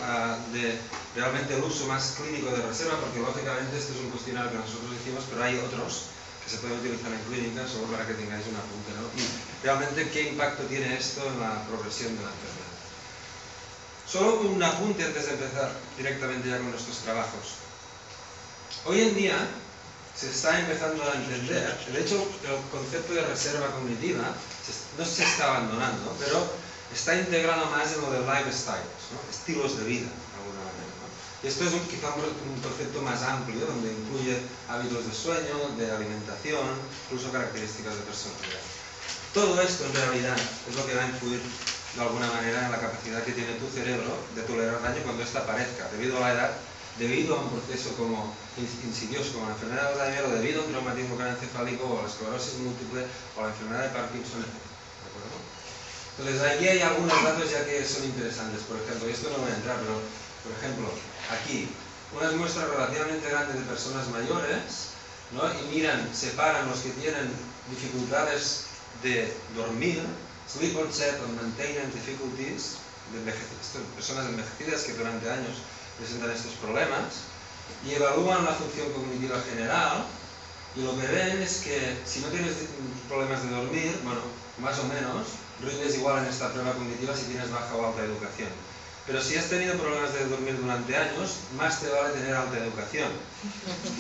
de 0.54 0.80
realmente 1.16 1.56
el 1.56 1.64
uso 1.64 1.88
más 1.88 2.16
clínico 2.16 2.52
de 2.52 2.62
reserva, 2.64 2.96
porque 3.00 3.20
lógicamente 3.20 3.76
este 3.76 3.92
es 3.92 4.00
un 4.00 4.12
cuestionario 4.12 4.52
que 4.52 4.58
nosotros 4.64 4.92
hicimos, 4.96 5.26
pero 5.30 5.44
hay 5.44 5.58
otros 5.60 6.16
que 6.44 6.50
se 6.52 6.58
pueden 6.64 6.80
utilizar 6.80 7.12
en 7.12 7.20
clínica, 7.28 7.68
solo 7.68 7.92
para 7.92 8.08
que 8.08 8.14
tengáis 8.14 8.48
un 8.48 8.56
apunte. 8.56 8.92
¿no? 8.96 9.04
Y 9.20 9.26
realmente 9.66 10.10
qué 10.10 10.30
impacto 10.30 10.64
tiene 10.64 10.96
esto 10.96 11.28
en 11.28 11.40
la 11.40 11.66
progresión 11.68 12.16
de 12.16 12.24
la 12.24 12.32
enfermedad. 12.32 12.49
Solo 14.12 14.42
un 14.42 14.64
apunte 14.64 15.06
antes 15.06 15.26
de 15.28 15.34
empezar 15.34 15.70
directamente 15.96 16.50
ya 16.50 16.58
con 16.58 16.72
nuestros 16.72 16.98
trabajos. 17.06 17.62
Hoy 18.86 19.02
en 19.02 19.14
día 19.14 19.38
se 20.18 20.32
está 20.32 20.60
empezando 20.60 21.04
a 21.04 21.14
entender, 21.14 21.78
el 21.88 21.96
hecho, 21.96 22.18
el 22.18 22.58
concepto 22.72 23.14
de 23.14 23.22
reserva 23.22 23.70
cognitiva 23.70 24.34
no 24.98 25.06
se 25.06 25.24
está 25.24 25.54
abandonando, 25.54 26.16
pero 26.18 26.42
está 26.92 27.20
integrado 27.20 27.68
más 27.68 27.94
en 27.94 28.02
lo 28.02 28.10
de 28.10 28.20
lifestyle, 28.26 28.82
estilos 29.30 29.78
de 29.78 29.86
vida, 29.86 30.10
de 30.10 30.36
alguna 30.42 30.66
manera. 30.66 30.90
Y 31.44 31.48
esto 31.48 31.66
es 31.66 31.74
un, 31.74 31.86
quizá 31.86 32.10
un, 32.18 32.62
concepto 32.66 33.04
más 33.04 33.22
amplio, 33.22 33.64
donde 33.64 33.94
incluye 33.94 34.42
hábitos 34.68 35.06
de 35.06 35.14
sueño, 35.14 35.78
de 35.78 35.92
alimentación, 35.92 36.66
incluso 37.06 37.32
características 37.32 37.94
de 37.94 38.02
personalidad. 38.10 38.66
Todo 39.36 39.62
esto 39.62 39.86
en 39.86 39.94
realidad 39.94 40.38
es 40.68 40.76
lo 40.76 40.88
que 40.88 40.96
va 40.96 41.04
a 41.04 41.10
influir 41.10 41.40
de 41.96 42.02
alguna 42.02 42.28
manera 42.32 42.66
en 42.66 42.72
la 42.72 42.80
capacidad 42.80 43.24
que 43.24 43.32
tiene 43.34 43.54
tu 43.56 43.68
cerebro 43.70 44.14
de 44.36 44.42
tolerar 44.44 44.82
daño 44.82 45.02
cuando 45.04 45.24
ésta 45.24 45.40
aparezca, 45.40 45.90
debido 45.92 46.18
a 46.18 46.22
la 46.22 46.34
edad, 46.34 46.52
debido 46.98 47.36
a 47.36 47.42
un 47.42 47.50
proceso 47.50 47.96
como 47.96 48.36
insidioso 48.58 49.34
como 49.34 49.48
la 49.48 49.54
enfermedad 49.54 49.94
de 49.96 50.02
Alzheimer 50.02 50.26
o 50.26 50.36
debido 50.36 50.62
a 50.62 50.66
un 50.66 50.72
traumatismo 50.72 51.16
craneoencefálico 51.16 51.84
o 51.88 52.02
la 52.02 52.10
esclerosis 52.10 52.60
múltiple 52.60 53.06
o 53.38 53.42
la 53.42 53.50
enfermedad 53.50 53.84
de 53.84 53.90
Parkinson, 53.90 54.42
etc. 54.44 54.70
Entonces 56.20 56.42
aquí 56.44 56.68
hay 56.68 56.82
algunos 56.82 57.24
datos 57.24 57.50
ya 57.50 57.64
que 57.66 57.86
son 57.86 58.04
interesantes, 58.04 58.62
por 58.68 58.76
ejemplo, 58.76 59.08
y 59.08 59.14
esto 59.14 59.30
no 59.32 59.40
voy 59.40 59.52
a 59.52 59.56
entrar, 59.56 59.80
pero 59.80 60.04
por 60.44 60.52
ejemplo, 60.52 60.92
aquí, 61.32 61.70
unas 62.12 62.34
muestras 62.34 62.70
relativamente 62.70 63.30
grandes 63.30 63.56
de 63.56 63.66
personas 63.66 64.08
mayores, 64.10 64.92
¿no? 65.32 65.48
y 65.48 65.76
miran, 65.76 66.10
separan 66.14 66.68
los 66.68 66.80
que 66.80 66.90
tienen 66.92 67.32
dificultades 67.70 68.66
de 69.04 69.34
dormir, 69.56 70.04
sleep 70.54 70.76
onset 70.78 71.20
or 71.22 71.28
maintenance 71.30 71.94
difficulties, 71.94 72.78
de 73.14 73.34
personas 73.96 74.26
envejecidas 74.26 74.84
que 74.84 74.94
durante 74.94 75.30
años 75.30 75.62
presentan 75.98 76.32
estos 76.32 76.54
problemas, 76.62 77.30
y 77.86 77.94
evalúan 77.94 78.46
la 78.46 78.54
función 78.54 78.92
cognitiva 78.94 79.38
general, 79.50 80.06
y 80.76 80.84
lo 80.84 81.00
que 81.00 81.08
ven 81.08 81.42
es 81.42 81.58
que 81.58 81.98
si 82.06 82.20
no 82.22 82.28
tienes 82.28 82.54
problemas 83.08 83.44
de 83.44 83.50
dormir, 83.50 84.00
bueno, 84.04 84.22
más 84.60 84.78
o 84.80 84.84
menos, 84.84 85.28
rindes 85.62 85.98
igual 85.98 86.24
en 86.24 86.30
esta 86.30 86.52
prueba 86.52 86.74
cognitiva 86.74 87.16
si 87.16 87.24
tienes 87.26 87.52
baja 87.52 87.76
o 87.76 87.88
alta 87.88 88.04
educación. 88.04 88.50
Pero 89.08 89.24
si 89.24 89.38
has 89.38 89.50
tenido 89.50 89.76
problemas 89.76 90.14
de 90.14 90.26
dormir 90.28 90.58
durante 90.62 90.96
años, 90.96 91.38
más 91.58 91.80
te 91.80 91.90
vale 91.90 92.14
tener 92.14 92.36
alta 92.36 92.58
educación. 92.60 93.10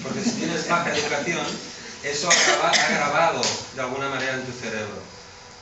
Porque 0.03 0.21
si 0.21 0.31
tienes 0.31 0.69
baja 0.69 0.95
educación, 0.95 1.45
eso 2.03 2.29
ha 2.29 2.91
grabado 2.93 3.41
de 3.75 3.81
alguna 3.81 4.09
manera 4.09 4.35
en 4.35 4.45
tu 4.45 4.51
cerebro. 4.51 5.18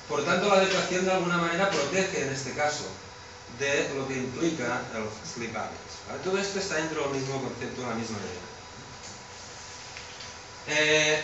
Por 0.08 0.24
tanto, 0.24 0.48
la 0.48 0.64
educación 0.64 1.06
de 1.06 1.12
alguna 1.12 1.38
manera 1.38 1.70
protege, 1.70 2.22
en 2.24 2.34
este 2.34 2.54
caso, 2.54 2.86
de 3.60 3.90
lo 3.96 4.08
que 4.08 4.18
implica 4.18 4.82
el 4.96 5.06
sleep 5.28 5.56
habits. 5.56 6.24
Todo 6.24 6.38
esto 6.38 6.60
está 6.60 6.76
dentro 6.76 7.04
del 7.04 7.20
mismo 7.20 7.42
concepto, 7.42 7.82
de 7.82 7.88
la 7.88 7.96
misma 7.96 8.18
idea. 8.18 8.48
Eh, 10.70 11.22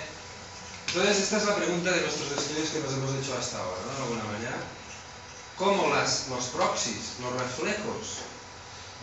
entonces, 0.87 1.19
esta 1.23 1.37
es 1.37 1.45
la 1.45 1.55
pregunta 1.55 1.91
de 1.91 2.01
nuestros 2.01 2.31
estudios 2.31 2.69
que 2.69 2.79
nos 2.79 2.93
hemos 2.93 3.15
hecho 3.15 3.37
hasta 3.37 3.59
ahora, 3.59 3.81
¿no? 3.87 3.95
De 3.95 4.03
alguna 4.03 4.23
manera. 4.33 4.55
¿Cómo 5.57 5.87
los 5.87 6.45
proxies, 6.47 7.19
los 7.21 7.33
reflejos 7.39 8.25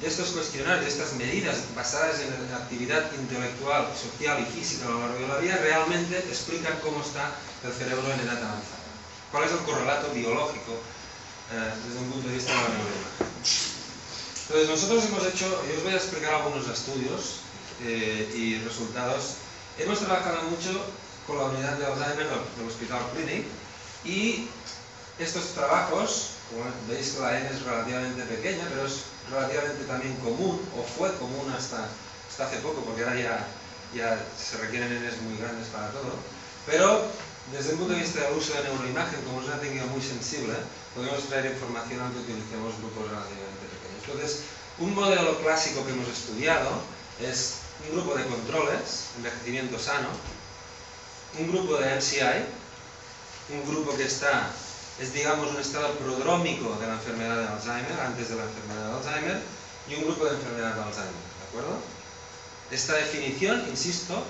de 0.00 0.08
estos 0.08 0.30
cuestionarios, 0.30 0.84
de 0.84 0.90
estas 0.90 1.12
medidas 1.14 1.56
basadas 1.76 2.20
en 2.20 2.50
la 2.50 2.56
actividad 2.56 3.10
intelectual, 3.12 3.88
social 3.94 4.40
y 4.40 4.58
física 4.58 4.86
a 4.86 4.90
lo 4.90 5.00
largo 5.00 5.18
de 5.18 5.28
la 5.28 5.36
vida, 5.38 5.56
realmente 5.56 6.18
explican 6.18 6.78
cómo 6.82 7.02
está 7.02 7.32
el 7.64 7.72
cerebro 7.72 8.12
en 8.12 8.20
edad 8.20 8.38
avanzada? 8.38 8.79
¿Cuál 9.30 9.44
es 9.44 9.52
el 9.52 9.58
correlato 9.58 10.10
biológico 10.10 10.72
eh, 11.52 11.72
desde 11.86 12.00
un 12.00 12.10
punto 12.10 12.28
de 12.28 12.34
vista 12.34 12.50
de 12.50 12.58
la 12.58 12.68
neuroimagen? 12.68 13.30
Entonces, 14.42 14.68
nosotros 14.68 15.04
hemos 15.04 15.26
hecho, 15.26 15.46
yo 15.46 15.76
os 15.76 15.84
voy 15.84 15.92
a 15.92 15.96
explicar 15.96 16.34
algunos 16.34 16.66
estudios 16.66 17.38
eh, 17.82 18.26
y 18.34 18.58
resultados. 18.64 19.34
Hemos 19.78 20.00
trabajado 20.00 20.42
mucho 20.50 20.84
con 21.28 21.38
la 21.38 21.44
unidad 21.44 21.78
de 21.78 21.86
Alzheimer 21.86 22.26
del 22.26 22.66
Hospital 22.66 22.98
Clinic 23.14 23.46
y 24.04 24.48
estos 25.20 25.54
trabajos, 25.54 26.30
como 26.50 26.64
veis 26.88 27.12
que 27.12 27.20
la 27.20 27.38
N 27.38 27.50
es 27.50 27.62
relativamente 27.62 28.22
pequeña, 28.24 28.66
pero 28.68 28.86
es 28.86 29.04
relativamente 29.30 29.84
también 29.84 30.16
común, 30.16 30.58
o 30.74 30.82
fue 30.82 31.14
común 31.18 31.46
hasta, 31.56 31.86
hasta 32.28 32.46
hace 32.46 32.56
poco, 32.56 32.82
porque 32.82 33.04
ahora 33.04 33.14
ya, 33.14 33.46
ya 33.94 34.26
se 34.36 34.56
requieren 34.56 35.06
Ns 35.06 35.22
muy 35.22 35.38
grandes 35.38 35.68
para 35.68 35.90
todo, 35.92 36.18
pero 36.66 37.06
desde 37.52 37.72
el 37.72 37.78
punto 37.78 37.94
de 37.94 38.00
vista 38.00 38.20
del 38.20 38.38
uso 38.38 38.54
de 38.54 38.62
neuroimagen, 38.62 39.22
como 39.22 39.40
es 39.40 39.48
una 39.48 39.58
técnica 39.58 39.86
muy 39.86 40.00
sensible, 40.00 40.54
podemos 40.94 41.22
traer 41.24 41.52
información 41.52 42.00
aunque 42.00 42.20
utilicemos 42.20 42.78
grupos 42.78 43.10
relativamente 43.10 43.66
pequeños. 43.66 44.02
Entonces, 44.06 44.40
un 44.78 44.94
modelo 44.94 45.38
clásico 45.40 45.84
que 45.84 45.92
hemos 45.92 46.08
estudiado 46.08 46.70
es 47.20 47.66
un 47.84 47.96
grupo 47.96 48.14
de 48.14 48.24
controles, 48.26 49.10
envejecimiento 49.16 49.78
sano, 49.78 50.08
un 51.38 51.50
grupo 51.50 51.76
de 51.76 51.96
MCI, 51.96 52.46
un 53.50 53.66
grupo 53.66 53.96
que 53.96 54.04
está, 54.04 54.50
es 55.00 55.12
digamos 55.12 55.50
un 55.50 55.60
estado 55.60 55.94
prodrómico 55.94 56.76
de 56.80 56.86
la 56.86 56.94
enfermedad 56.94 57.36
de 57.36 57.48
Alzheimer, 57.48 58.00
antes 58.00 58.28
de 58.28 58.36
la 58.36 58.44
enfermedad 58.44 58.86
de 58.86 58.96
Alzheimer, 58.96 59.42
y 59.88 59.94
un 59.96 60.04
grupo 60.04 60.24
de 60.24 60.36
enfermedad 60.36 60.74
de 60.74 60.82
Alzheimer, 60.82 61.12
¿de 61.12 61.48
acuerdo? 61.48 61.78
Esta 62.70 62.94
definición, 62.94 63.64
insisto, 63.68 64.22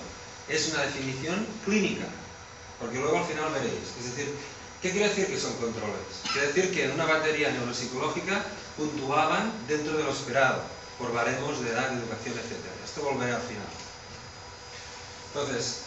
es 0.49 0.73
una 0.73 0.83
definición 0.83 1.47
clínica, 1.65 2.07
porque 2.81 2.99
luego 2.99 3.19
al 3.19 3.27
final 3.27 3.53
veréis. 3.53 3.93
Es 4.01 4.17
decir, 4.17 4.35
¿qué 4.83 4.91
quiere 4.91 5.09
decir 5.09 5.27
que 5.27 5.39
son 5.39 5.53
controles? 5.55 6.25
Quiere 6.33 6.49
decir 6.49 6.75
que 6.75 6.85
en 6.85 6.93
una 6.93 7.05
batería 7.05 7.51
neuropsicológica 7.53 8.45
puntuaban 8.77 9.53
dentro 9.69 9.97
de 9.97 10.05
lo 10.05 10.11
esperado, 10.11 10.63
por 10.99 11.13
baremos 11.13 11.63
de 11.63 11.71
edad, 11.71 11.93
educación, 11.93 12.35
etc. 12.35 12.57
Esto 12.85 13.03
volverá 13.03 13.37
al 13.37 13.43
final. 13.43 13.69
Entonces, 15.33 15.83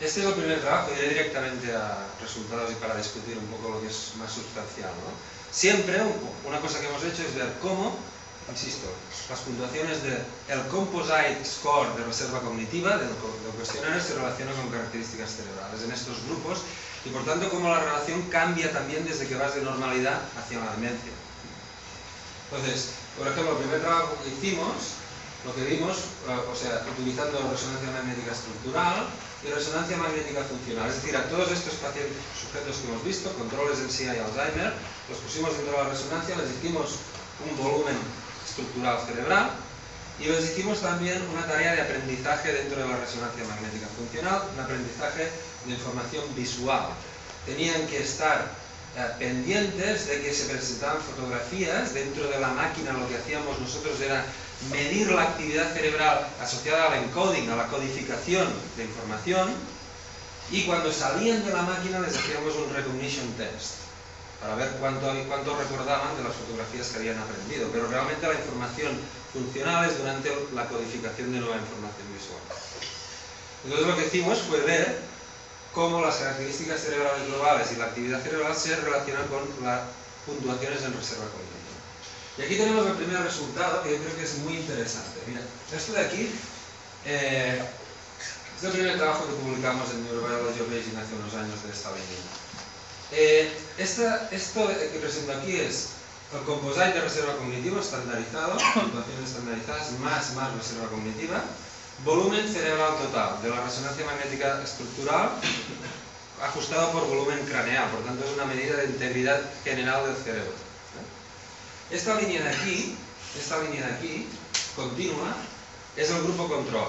este 0.00 0.20
es 0.20 0.26
el 0.26 0.32
primer 0.34 0.60
trabajo, 0.60 0.90
iré 0.96 1.10
directamente 1.10 1.76
a 1.76 2.08
resultados 2.20 2.72
y 2.72 2.74
para 2.74 2.96
discutir 2.96 3.38
un 3.38 3.46
poco 3.46 3.68
lo 3.68 3.80
que 3.80 3.86
es 3.86 4.12
más 4.16 4.32
sustancial. 4.32 4.90
Siempre 5.52 6.00
una 6.48 6.60
cosa 6.60 6.80
que 6.80 6.88
hemos 6.88 7.04
hecho 7.04 7.22
es 7.22 7.34
ver 7.34 7.52
cómo, 7.60 7.94
insisto, 8.50 8.88
las 9.30 9.40
puntuaciones 9.40 10.02
del 10.02 10.66
Composite 10.68 11.44
Score 11.44 11.94
de 11.96 12.04
reserva 12.04 12.40
cognitiva 12.40 12.96
del, 12.96 13.08
del 13.08 13.54
cuestionario 13.56 14.00
se 14.00 14.14
relacionan 14.14 14.54
con 14.56 14.68
características 14.70 15.36
cerebrales 15.36 15.82
en 15.82 15.92
estos 15.92 16.24
grupos 16.26 16.58
y 17.04 17.10
por 17.10 17.24
tanto 17.24 17.50
cómo 17.50 17.68
la 17.68 17.80
relación 17.80 18.22
cambia 18.30 18.72
también 18.72 19.04
desde 19.04 19.26
que 19.26 19.34
vas 19.34 19.54
de 19.54 19.62
normalidad 19.62 20.20
hacia 20.38 20.60
la 20.60 20.70
demencia. 20.72 21.12
Entonces, 22.50 22.90
por 23.18 23.26
ejemplo, 23.28 23.52
el 23.52 23.64
primer 23.64 23.80
trabajo 23.80 24.16
que 24.22 24.28
hicimos, 24.28 25.00
lo 25.44 25.54
que 25.54 25.64
vimos, 25.64 25.96
o 26.28 26.54
sea, 26.54 26.84
utilizando 26.92 27.38
resonancia 27.50 27.90
magnética 27.90 28.32
estructural, 28.32 29.08
y 29.42 29.50
resonancia 29.50 29.96
magnética 29.96 30.44
funcional. 30.44 30.88
Es 30.88 31.02
decir, 31.02 31.16
a 31.16 31.26
todos 31.26 31.50
estos 31.50 31.74
pacientes 31.82 32.14
sujetos 32.38 32.78
que 32.78 32.88
hemos 32.88 33.02
visto, 33.04 33.32
controles 33.34 33.80
en 33.80 33.90
sí 33.90 34.04
y 34.04 34.14
Alzheimer, 34.14 34.72
los 35.10 35.18
pusimos 35.18 35.50
dentro 35.58 35.74
de 35.74 35.82
la 35.82 35.90
resonancia, 35.90 36.36
les 36.36 36.50
hicimos 36.50 37.02
un 37.42 37.56
volumen 37.58 37.98
estructural 38.52 39.00
cerebral 39.06 39.50
y 40.20 40.26
les 40.26 40.44
hicimos 40.44 40.80
también 40.80 41.20
una 41.32 41.46
tarea 41.46 41.74
de 41.74 41.82
aprendizaje 41.82 42.52
dentro 42.52 42.82
de 42.82 42.88
la 42.88 42.96
resonancia 42.98 43.44
magnética 43.48 43.88
funcional, 43.96 44.42
un 44.54 44.60
aprendizaje 44.60 45.30
de 45.64 45.72
información 45.72 46.22
visual. 46.36 46.92
Tenían 47.46 47.86
que 47.88 48.02
estar 48.02 48.52
eh, 48.96 49.08
pendientes 49.18 50.06
de 50.06 50.20
que 50.20 50.32
se 50.34 50.52
presentaban 50.52 51.00
fotografías 51.00 51.94
dentro 51.94 52.28
de 52.28 52.38
la 52.38 52.48
máquina, 52.48 52.92
lo 52.92 53.08
que 53.08 53.16
hacíamos 53.16 53.58
nosotros 53.58 53.98
era 54.00 54.24
medir 54.70 55.10
la 55.10 55.22
actividad 55.22 55.72
cerebral 55.72 56.28
asociada 56.40 56.92
al 56.92 57.04
encoding, 57.04 57.48
a 57.48 57.56
la 57.56 57.66
codificación 57.68 58.46
de 58.76 58.84
información, 58.84 59.48
y 60.50 60.64
cuando 60.64 60.92
salían 60.92 61.44
de 61.44 61.52
la 61.52 61.62
máquina 61.62 62.00
les 62.00 62.14
hacíamos 62.14 62.54
un 62.56 62.74
recognition 62.74 63.26
test 63.32 63.81
para 64.42 64.56
ver 64.56 64.74
cuánto, 64.80 65.06
recordaban 65.54 66.16
de 66.18 66.24
las 66.24 66.34
fotografías 66.34 66.88
que 66.88 66.98
habían 66.98 67.18
aprendido. 67.18 67.70
Pero 67.70 67.86
realmente 67.86 68.26
la 68.26 68.34
información 68.34 68.98
funcional 69.32 69.88
es 69.88 69.96
durante 69.98 70.34
la 70.52 70.66
codificación 70.66 71.32
de 71.32 71.38
nueva 71.38 71.56
información 71.56 72.06
visual. 72.10 72.42
Entonces 73.64 73.86
lo 73.86 73.96
que 73.96 74.06
hicimos 74.06 74.42
fue 74.42 74.60
ver 74.66 74.98
cómo 75.72 76.02
las 76.02 76.16
características 76.16 76.80
cerebrales 76.80 77.28
globales 77.28 77.70
y 77.70 77.76
la 77.76 77.86
actividad 77.86 78.20
cerebral 78.20 78.56
se 78.56 78.74
relacionan 78.76 79.28
con 79.28 79.46
las 79.62 79.80
puntuaciones 80.26 80.82
en 80.82 80.92
reserva 80.92 81.30
cognitiva. 81.30 81.78
Y 82.38 82.42
aquí 82.42 82.56
tenemos 82.56 82.84
el 82.86 82.98
primer 82.98 83.22
resultado 83.22 83.82
que 83.84 83.92
yo 83.92 83.98
creo 84.02 84.16
que 84.16 84.24
es 84.24 84.38
muy 84.38 84.54
interesante. 84.54 85.22
Mira, 85.28 85.40
esto 85.70 85.92
de 85.92 86.00
aquí 86.00 86.30
eh, 87.06 87.62
es 88.58 88.64
el 88.64 88.72
primer 88.72 88.96
trabajo 88.96 89.26
que 89.26 89.34
publicamos 89.34 89.88
en 89.90 90.02
Neurobiology 90.02 90.60
of 90.60 90.68
Aging 90.68 90.98
hace 90.98 91.14
unos 91.14 91.34
años 91.34 91.62
de 91.62 91.70
esta 91.70 91.90
línea. 91.90 92.41
Eh, 93.12 93.52
esto 93.76 94.02
que 94.30 94.98
presento 94.98 95.32
aquí 95.32 95.56
es 95.56 95.88
el 96.32 96.40
composite 96.46 96.94
de 96.94 97.00
reserva 97.02 97.36
cognitiva 97.36 97.80
estandarizado, 97.80 98.56
puntuaciones 98.74 99.28
estandarizadas, 99.28 99.92
más, 100.00 100.32
más 100.34 100.54
reserva 100.54 100.88
cognitiva, 100.88 101.44
volumen 102.04 102.50
cerebral 102.50 102.96
total 102.96 103.42
de 103.42 103.50
la 103.50 103.60
resonancia 103.60 104.06
magnética 104.06 104.62
estructural 104.62 105.30
ajustado 106.42 106.90
por 106.92 107.06
volumen 107.06 107.38
craneal, 107.46 107.90
por 107.90 108.02
tanto 108.04 108.24
es 108.24 108.32
una 108.32 108.46
medida 108.46 108.76
de 108.76 108.86
integridad 108.86 109.40
general 109.62 110.06
del 110.06 110.16
cerebro. 110.16 110.52
Esta 111.90 112.18
línea 112.18 112.42
de 112.42 112.48
aquí, 112.48 112.96
esta 113.38 113.62
línea 113.62 113.86
de 113.86 113.92
aquí, 113.92 114.26
continua, 114.74 115.36
es 115.96 116.10
el 116.10 116.22
grupo 116.22 116.48
control. 116.48 116.88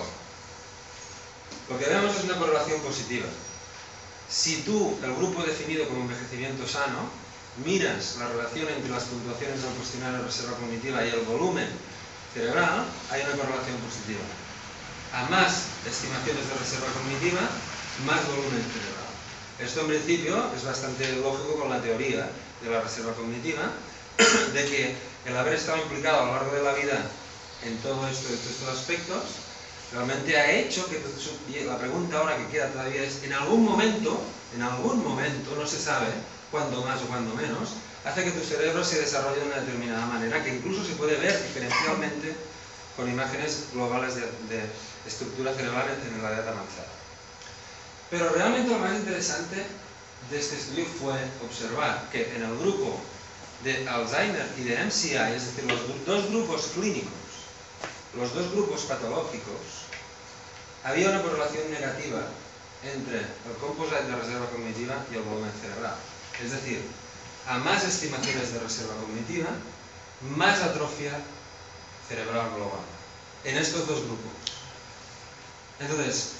Lo 1.69 1.77
que 1.77 1.85
vemos 1.85 2.15
es 2.15 2.23
una 2.23 2.37
correlación 2.37 2.79
positiva. 2.81 3.27
Si 4.29 4.63
tú, 4.63 4.97
el 5.03 5.13
grupo 5.15 5.43
definido 5.43 5.87
como 5.87 6.01
envejecimiento 6.01 6.67
sano, 6.67 7.09
miras 7.65 8.17
la 8.17 8.27
relación 8.29 8.67
entre 8.69 8.91
las 8.91 9.03
puntuaciones 9.03 9.61
del 9.61 9.71
cuestionario 9.73 10.19
de 10.19 10.25
reserva 10.25 10.57
cognitiva 10.57 11.05
y 11.05 11.09
el 11.09 11.21
volumen 11.21 11.67
cerebral, 12.33 12.85
hay 13.11 13.21
una 13.21 13.37
correlación 13.37 13.77
positiva. 13.77 14.25
A 15.13 15.29
más 15.29 15.69
estimaciones 15.85 16.49
de 16.49 16.53
reserva 16.57 16.87
cognitiva, 16.97 17.41
más 18.05 18.25
volumen 18.27 18.65
cerebral. 18.73 19.13
Esto 19.59 19.81
en 19.81 19.87
principio 19.87 20.49
es 20.55 20.63
bastante 20.65 21.11
lógico 21.17 21.59
con 21.59 21.69
la 21.69 21.81
teoría 21.81 22.27
de 22.63 22.69
la 22.71 22.81
reserva 22.81 23.13
cognitiva, 23.13 23.69
de 24.53 24.65
que 24.65 24.95
el 25.25 25.37
haber 25.37 25.53
estado 25.53 25.77
implicado 25.77 26.21
a 26.21 26.25
lo 26.25 26.31
largo 26.33 26.55
de 26.55 26.63
la 26.63 26.73
vida 26.73 27.05
en 27.63 27.77
todo 27.77 28.07
esto, 28.07 28.29
en 28.29 28.35
estos 28.35 28.69
aspectos, 28.69 29.23
realmente 29.93 30.37
ha 30.37 30.51
hecho 30.51 30.87
que 30.89 31.01
la 31.65 31.77
pregunta 31.77 32.17
ahora 32.17 32.37
que 32.37 32.47
queda 32.47 32.69
todavía 32.69 33.03
es, 33.03 33.23
en 33.23 33.33
algún 33.33 33.63
momento, 33.63 34.19
en 34.55 34.61
algún 34.61 35.03
momento, 35.03 35.55
no 35.55 35.67
se 35.67 35.79
sabe 35.79 36.07
cuándo 36.51 36.83
más 36.83 37.01
o 37.01 37.05
cuándo 37.05 37.33
menos, 37.35 37.69
hace 38.03 38.23
que 38.23 38.31
tu 38.31 38.43
cerebro 38.43 38.83
se 38.83 38.99
desarrolle 38.99 39.39
de 39.39 39.47
una 39.47 39.59
determinada 39.61 40.05
manera, 40.07 40.43
que 40.43 40.55
incluso 40.55 40.83
se 40.83 40.95
puede 40.95 41.17
ver 41.17 41.41
diferencialmente 41.43 42.35
con 42.97 43.09
imágenes 43.09 43.67
globales 43.73 44.15
de, 44.15 44.21
de 44.21 44.63
estructura 45.07 45.53
cerebral 45.53 45.85
en 45.89 46.21
la 46.21 46.29
edad 46.29 46.49
avanzada. 46.49 46.87
Pero 48.09 48.29
realmente 48.29 48.71
lo 48.71 48.79
más 48.79 48.93
interesante 48.93 49.63
de 50.29 50.39
este 50.39 50.55
estudio 50.55 50.85
fue 50.85 51.13
observar 51.45 52.09
que 52.11 52.35
en 52.35 52.43
el 52.43 52.57
grupo 52.59 52.99
de 53.63 53.87
Alzheimer 53.87 54.45
y 54.57 54.63
de 54.63 54.85
MCI, 54.85 55.35
es 55.35 55.55
decir, 55.55 55.71
los 55.71 56.05
dos 56.05 56.29
grupos 56.29 56.71
clínicos, 56.75 57.22
los 58.17 58.33
dos 58.33 58.51
grupos 58.51 58.81
patológicos, 58.83 59.89
había 60.83 61.09
una 61.09 61.21
correlación 61.21 61.71
negativa 61.71 62.27
entre 62.83 63.19
el 63.19 63.57
composite 63.59 64.03
de 64.03 64.15
reserva 64.15 64.49
cognitiva 64.49 65.05
y 65.11 65.15
el 65.15 65.23
volumen 65.23 65.51
cerebral. 65.61 65.95
Es 66.43 66.51
decir, 66.51 66.81
a 67.47 67.57
más 67.59 67.83
estimaciones 67.83 68.53
de 68.53 68.59
reserva 68.59 68.95
cognitiva, 68.95 69.49
más 70.35 70.61
atrofia 70.61 71.11
cerebral 72.07 72.51
global, 72.55 72.83
en 73.45 73.57
estos 73.57 73.87
dos 73.87 74.03
grupos. 74.03 74.31
Entonces, 75.79 76.33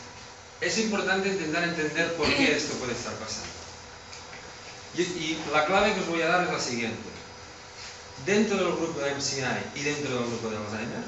es 0.62 0.78
importante 0.78 1.30
intentar 1.30 1.64
entender 1.64 2.16
por 2.16 2.28
qué 2.28 2.56
esto 2.56 2.76
puede 2.76 2.94
estar 2.94 3.14
pasando. 3.14 3.50
Y, 4.96 5.38
la 5.52 5.66
clave 5.66 5.94
que 5.94 6.02
os 6.02 6.08
voy 6.08 6.22
a 6.22 6.28
dar 6.28 6.44
es 6.44 6.52
la 6.52 6.60
siguiente. 6.60 7.10
Dentro 8.26 8.58
del 8.58 8.76
grupo 8.76 9.00
de 9.00 9.16
MCI 9.16 9.42
y 9.76 9.84
dentro 9.84 10.16
del 10.16 10.28
grupo 10.28 10.50
de 10.50 10.58
Alzheimer, 10.58 11.04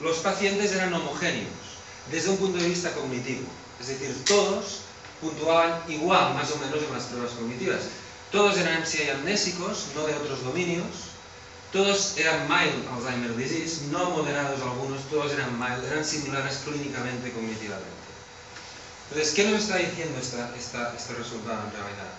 los 0.00 0.18
pacientes 0.18 0.72
eran 0.72 0.92
homogéneos 0.94 1.48
desde 2.10 2.30
un 2.30 2.38
punto 2.38 2.58
de 2.58 2.68
vista 2.68 2.92
cognitivo. 2.92 3.46
Es 3.80 3.88
decir, 3.88 4.14
todos 4.24 4.80
puntuaban 5.20 5.82
igual, 5.88 6.34
más 6.34 6.50
o 6.52 6.56
menos, 6.58 6.82
en 6.82 6.92
las 6.92 7.04
pruebas 7.04 7.32
cognitivas. 7.32 7.80
Todos 8.32 8.56
eran 8.58 8.80
MCI 8.80 9.10
amnésicos, 9.10 9.88
no 9.94 10.06
de 10.06 10.14
otros 10.14 10.44
dominios. 10.44 10.86
Todos 11.72 12.16
eran 12.16 12.48
mild 12.48 12.88
Alzheimer 12.92 13.36
disease, 13.36 13.86
no 13.92 14.10
moderados 14.10 14.60
algunos, 14.60 15.02
todos 15.08 15.32
eran 15.32 15.56
mild, 15.58 15.84
eran 15.84 16.04
similares 16.04 16.62
clínicamente 16.64 17.30
cognitivamente. 17.30 18.00
Entonces, 19.10 19.34
¿qué 19.34 19.44
nos 19.44 19.62
está 19.62 19.76
diciendo 19.76 20.18
esta, 20.20 20.54
esta, 20.56 20.94
este 20.96 21.14
resultado 21.14 21.62
en 21.66 21.72
realidad? 21.72 22.10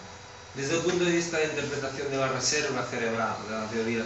Desde 0.56 0.76
el 0.76 0.82
punto 0.82 1.04
de 1.04 1.12
vista 1.12 1.38
de 1.38 1.46
interpretación 1.46 2.12
de 2.12 2.18
la 2.18 2.30
reserva 2.30 2.86
cerebral, 2.90 3.36
de 3.48 3.56
la 3.56 3.68
teoría 3.68 4.06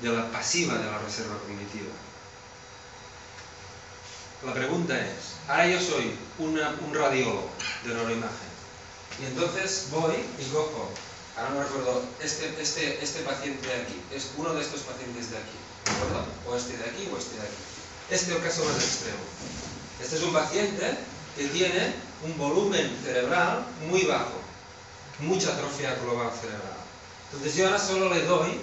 de 0.00 0.10
la 0.10 0.30
pasiva 0.30 0.78
de 0.78 0.84
la 0.84 0.98
reserva 0.98 1.36
cognitiva. 1.38 1.90
La 4.46 4.54
pregunta 4.54 4.96
es, 4.96 5.34
ahora 5.48 5.66
yo 5.66 5.80
soy 5.80 6.14
una, 6.38 6.70
un 6.86 6.94
radiólogo 6.94 7.50
de 7.84 7.92
neuroimagen 7.92 8.48
y 9.20 9.26
entonces 9.26 9.88
voy 9.90 10.14
y 10.38 10.44
cojo, 10.52 10.90
ahora 11.36 11.50
no 11.50 11.62
recuerdo, 11.64 12.04
este, 12.22 12.54
este, 12.62 13.02
este 13.02 13.22
paciente 13.22 13.66
de 13.66 13.74
aquí, 13.74 14.00
es 14.14 14.30
uno 14.36 14.54
de 14.54 14.62
estos 14.62 14.82
pacientes 14.82 15.32
de 15.32 15.38
aquí, 15.38 15.58
¿de 15.86 15.90
acuerdo? 15.90 16.26
O 16.46 16.56
este 16.56 16.76
de 16.76 16.84
aquí 16.84 17.08
o 17.12 17.18
este 17.18 17.34
de 17.34 17.42
aquí. 17.42 17.56
Este 18.10 18.30
es 18.30 18.36
el 18.36 18.42
caso 18.42 18.64
más 18.64 18.76
extremo. 18.76 19.18
Este 20.00 20.16
es 20.16 20.22
un 20.22 20.32
paciente 20.32 20.96
que 21.36 21.48
tiene 21.48 21.94
un 22.24 22.38
volumen 22.38 22.96
cerebral 23.04 23.66
muy 23.90 24.04
bajo, 24.04 24.38
mucha 25.18 25.52
atrofia 25.52 25.96
global 25.96 26.30
cerebral. 26.40 26.78
Entonces 27.32 27.56
yo 27.56 27.66
ahora 27.66 27.80
solo 27.80 28.14
le 28.14 28.22
doy 28.22 28.60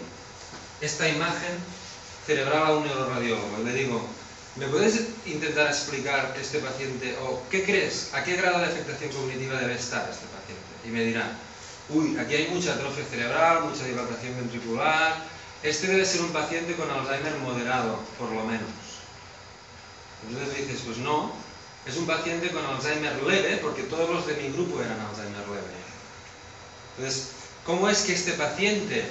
esta 0.79 1.09
imagen 1.09 1.59
cerebral 2.25 2.65
a 2.65 2.71
un 2.71 2.85
neuroradiólogo 2.85 3.59
y 3.59 3.65
le 3.65 3.73
digo, 3.73 4.07
¿Me 4.55 4.67
puedes 4.67 5.01
intentar 5.25 5.67
explicar 5.67 6.33
este 6.39 6.59
paciente 6.59 7.17
o 7.23 7.43
qué 7.49 7.65
crees, 7.65 8.13
a 8.13 8.23
qué 8.23 8.37
grado 8.37 8.59
de 8.59 8.65
afectación 8.65 9.11
cognitiva 9.11 9.59
debe 9.59 9.75
estar 9.75 10.09
este 10.09 10.25
paciente? 10.27 10.63
Y 10.85 10.89
me 10.89 11.03
dirá, 11.03 11.29
uy, 11.89 12.17
aquí 12.17 12.35
hay 12.35 12.47
mucha 12.47 12.73
atrofia 12.73 13.03
cerebral, 13.03 13.65
mucha 13.65 13.83
dilatación 13.85 14.37
ventricular, 14.37 15.25
este 15.61 15.87
debe 15.87 16.05
ser 16.05 16.21
un 16.21 16.31
paciente 16.31 16.73
con 16.75 16.89
Alzheimer 16.89 17.37
moderado, 17.39 17.99
por 18.17 18.31
lo 18.31 18.45
menos. 18.45 18.69
Entonces 20.29 20.57
dices, 20.57 20.83
pues 20.85 20.99
no, 20.99 21.33
es 21.85 21.97
un 21.97 22.07
paciente 22.07 22.49
con 22.51 22.65
Alzheimer 22.65 23.23
leve, 23.23 23.57
porque 23.57 23.83
todos 23.83 24.09
los 24.09 24.25
de 24.25 24.35
mi 24.35 24.53
grupo 24.53 24.81
eran 24.81 25.01
Alzheimer 25.01 25.47
leve. 25.49 25.75
Entonces, 26.97 27.27
¿cómo 27.65 27.89
es 27.89 28.03
que 28.03 28.13
este 28.13 28.31
paciente 28.33 29.05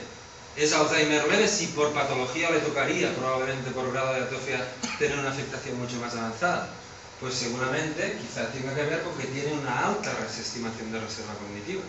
es 0.57 0.73
Alzheimer 0.73 1.27
leve 1.29 1.49
si 1.49 1.67
por 1.69 1.93
patología 1.93 2.51
le 2.51 2.61
tocaría, 2.61 3.15
probablemente 3.15 3.71
por 3.73 3.93
grado 3.93 4.15
de 4.15 4.23
atrofia, 4.23 4.65
tener 4.99 5.19
una 5.19 5.31
afectación 5.31 5.79
mucho 5.81 5.97
más 5.97 6.15
avanzada? 6.15 6.69
Pues 7.21 7.35
seguramente 7.35 8.19
quizá 8.21 8.51
tenga 8.53 8.75
que 8.75 8.83
ver 8.83 9.03
con 9.03 9.17
que 9.19 9.27
tiene 9.27 9.53
una 9.53 9.89
alta 9.89 10.13
estimación 10.39 10.93
de 10.93 11.01
reserva 11.01 11.35
cognitiva. 11.35 11.83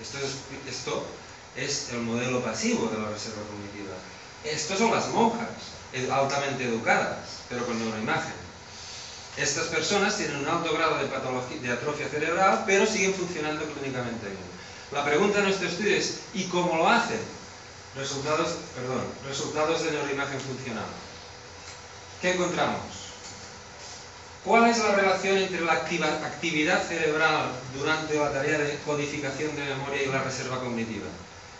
Esto 0.00 0.18
es, 0.18 0.36
esto 0.68 1.04
es 1.56 1.90
el 1.90 2.00
modelo 2.00 2.40
pasivo 2.42 2.88
de 2.88 2.98
la 2.98 3.10
reserva 3.10 3.42
cognitiva. 3.42 3.94
Estos 4.44 4.78
son 4.78 4.92
las 4.92 5.08
monjas, 5.08 5.48
altamente 6.12 6.64
educadas, 6.64 7.18
pero 7.48 7.66
con 7.66 7.78
neuroimagen. 7.78 8.34
Estas 9.36 9.66
personas 9.66 10.16
tienen 10.16 10.36
un 10.36 10.48
alto 10.48 10.72
grado 10.74 10.98
de, 10.98 11.06
patología, 11.06 11.60
de 11.60 11.72
atrofia 11.72 12.08
cerebral, 12.08 12.64
pero 12.66 12.86
siguen 12.86 13.14
funcionando 13.14 13.64
clínicamente 13.64 14.26
bien. 14.26 14.50
La 14.92 15.04
pregunta 15.04 15.38
de 15.38 15.44
nuestro 15.44 15.68
estudio 15.68 15.96
es, 15.96 16.20
¿y 16.34 16.44
cómo 16.44 16.76
lo 16.76 16.88
hacen? 16.88 17.20
Resultados, 17.96 18.56
perdón, 18.76 19.04
resultados 19.26 19.82
de 19.82 19.90
neuroimagen 19.90 20.40
funcional. 20.40 20.86
¿Qué 22.22 22.34
encontramos? 22.34 23.00
¿Cuál 24.44 24.70
es 24.70 24.78
la 24.78 24.94
relación 24.94 25.38
entre 25.38 25.60
la 25.62 25.72
actividad 25.72 26.86
cerebral 26.86 27.50
durante 27.76 28.14
la 28.14 28.32
tarea 28.32 28.58
de 28.58 28.78
codificación 28.86 29.56
de 29.56 29.64
memoria 29.64 30.02
y 30.04 30.06
la 30.06 30.22
reserva 30.22 30.60
cognitiva? 30.60 31.06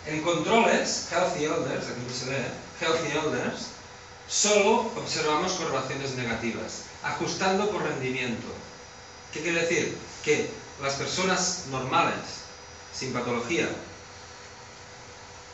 En 0.07 0.21
controles, 0.21 1.09
Healthy 1.11 1.43
Elders, 1.43 1.87
aquí 1.87 2.13
se 2.17 2.29
ve, 2.29 2.43
Healthy 2.79 3.17
Elders, 3.17 3.67
solo 4.27 4.89
observamos 4.95 5.51
correlaciones 5.53 6.15
negativas, 6.15 6.83
ajustando 7.03 7.69
por 7.69 7.83
rendimiento. 7.83 8.47
¿Qué 9.33 9.41
quiere 9.41 9.61
decir? 9.61 9.97
Que 10.23 10.49
las 10.81 10.93
personas 10.93 11.65
normales, 11.69 12.15
sin 12.97 13.13
patología, 13.13 13.69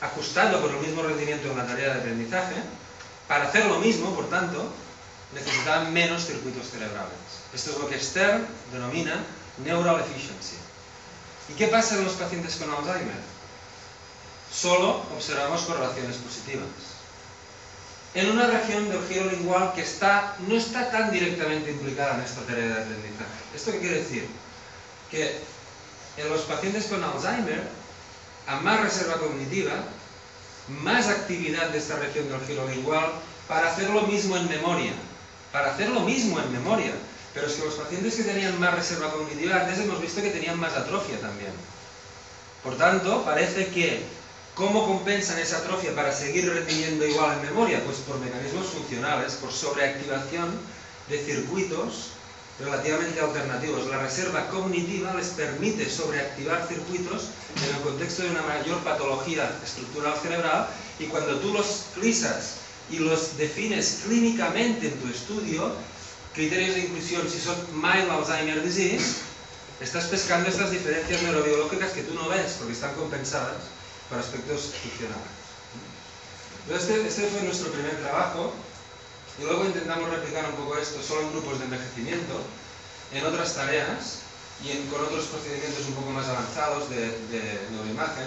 ajustando 0.02 0.62
por 0.62 0.72
el 0.72 0.78
mismo 0.78 1.04
rendimiento 1.04 1.50
en 1.50 1.58
la 1.58 1.66
tarea 1.66 1.94
de 1.94 2.00
aprendizaje, 2.00 2.56
para 3.28 3.50
hacer 3.50 3.66
lo 3.66 3.80
mismo, 3.80 4.14
por 4.16 4.30
tanto, 4.30 4.72
necesitaban 5.34 5.92
menos 5.94 6.26
circuitos 6.26 6.70
cerebrales. 6.70 7.12
Esto 7.54 7.72
es 7.72 7.80
lo 7.80 7.90
que 7.90 8.00
Stern 8.00 8.46
denomina 8.72 9.24
neural 9.64 10.00
efficiency. 10.00 10.56
¿Y 11.50 11.54
qué 11.54 11.68
pasa 11.68 11.96
en 11.96 12.06
los 12.06 12.14
pacientes 12.14 12.56
con 12.56 12.70
Alzheimer? 12.70 13.38
Solo 14.54 15.04
observamos 15.16 15.62
correlaciones 15.62 16.18
positivas. 16.18 16.68
En 18.14 18.32
una 18.32 18.48
región 18.48 18.90
del 18.90 19.06
giro 19.08 19.30
lingual 19.30 19.74
que 19.74 19.82
está, 19.82 20.36
no 20.48 20.56
está 20.56 20.90
tan 20.90 21.12
directamente 21.12 21.72
implicada 21.72 22.16
en 22.16 22.22
esta 22.22 22.42
tarea 22.42 22.66
de 22.66 22.82
aprendizaje. 22.82 23.40
¿Esto 23.54 23.72
qué 23.72 23.80
quiere 23.80 24.00
decir? 24.00 24.28
Que 25.12 25.40
en 26.18 26.30
los 26.30 26.42
pacientes 26.42 26.86
con 26.86 27.04
Alzheimer 27.04 27.68
a 28.48 28.60
más 28.62 28.82
reserva 28.82 29.18
cognitiva, 29.18 29.74
más 30.82 31.08
actividad 31.08 31.70
de 31.70 31.78
esta 31.78 31.98
región 31.98 32.30
del 32.30 32.42
giro 32.42 32.68
lingual 32.68 33.12
para 33.48 33.72
hacer 33.72 33.90
lo 33.90 34.02
mismo 34.04 34.38
en 34.38 34.50
memoria. 34.50 34.94
Para 35.52 35.74
hacer 35.74 35.90
lo 35.90 36.02
mismo 36.02 36.40
en 36.40 36.52
memoria. 36.52 36.92
Pero 37.34 37.48
es 37.48 37.54
que 37.54 37.66
los 37.66 37.76
pacientes 37.76 38.16
que 38.16 38.24
tenían 38.24 38.60
más 38.60 38.74
reserva 38.74 39.12
cognitiva, 39.12 39.58
antes 39.58 39.80
hemos 39.80 40.02
visto 40.02 40.22
que 40.22 40.32
tenían 40.32 40.60
más 40.60 40.74
atrofia 40.74 41.20
también. 41.20 41.52
Por 42.64 42.78
tanto, 42.78 43.24
parece 43.24 43.68
que, 43.68 44.04
¿cómo 44.56 44.88
compensan 44.88 45.40
esa 45.40 45.58
atrofia 45.58 45.94
para 45.94 46.12
seguir 46.12 46.52
rendiendo 46.52 47.06
igual 47.06 47.38
en 47.38 47.46
memoria? 47.46 47.84
Pues 47.86 47.98
por 47.98 48.20
mecanismos 48.20 48.68
funcionales, 48.68 49.34
por 49.34 49.52
sobreactivación 49.52 50.52
de 51.10 51.20
circuitos 51.20 52.12
relativamente 52.60 53.22
alternativos. 53.22 53.88
La 53.88 54.00
reserva 54.00 54.48
cognitiva 54.48 55.14
les 55.14 55.28
permite 55.28 55.90
sobreactivar 55.90 56.68
circuitos 56.68 57.30
en 57.63 57.76
el 57.76 57.82
contexto 57.82 58.24
de 58.24 58.32
una 58.32 58.41
mayor 58.43 58.80
patología 58.80 59.52
estructural 59.63 60.13
cerebral 60.22 60.67
y 61.00 61.06
cuando 61.06 61.39
tú 61.39 61.54
los 61.54 61.86
clisas 61.96 62.58
y 62.89 63.00
los 63.00 63.38
defines 63.38 64.02
clínicamente 64.06 64.88
en 64.88 65.00
tu 65.00 65.08
estudio, 65.08 65.72
criterios 66.34 66.76
de 66.76 66.82
inclusión 66.82 67.28
si 67.30 67.39
son 67.39 67.56
mild 67.74 68.10
Alzheimer 68.10 68.63
disease, 68.63 69.17
estás 69.82 70.06
pescando 70.06 70.50
estas 70.50 70.72
diferencias 70.72 71.22
neurobiológicas 71.24 71.91
que 71.91 72.04
tú 72.04 72.13
no 72.13 72.30
ves 72.30 72.56
porque 72.58 72.74
están 72.74 72.93
compensadas 72.96 73.58
por 74.10 74.20
aspectos 74.20 74.74
funcionales. 74.82 75.38
Este, 76.70 77.08
este 77.08 77.28
fue 77.28 77.41
nuestro 77.43 77.72
primer 77.72 77.96
trabajo 77.98 78.54
y 79.39 79.43
luego 79.43 79.65
intentamos 79.65 80.10
replicar 80.10 80.46
un 80.50 80.56
poco 80.56 80.78
esto 80.78 81.02
solo 81.02 81.22
en 81.22 81.32
grupos 81.32 81.60
de 81.60 81.65
envejecimiento, 81.65 82.41
en 83.13 83.26
otras 83.26 83.56
tareas 83.56 84.27
y 84.63 84.74
con 84.89 85.02
otros 85.02 85.26
procedimientos 85.26 85.86
un 85.88 85.96
poco 85.96 86.12
más 86.12 86.28
avanzados 86.28 86.89
de, 86.89 87.12
de 87.30 87.67
neuroimagen, 87.72 88.26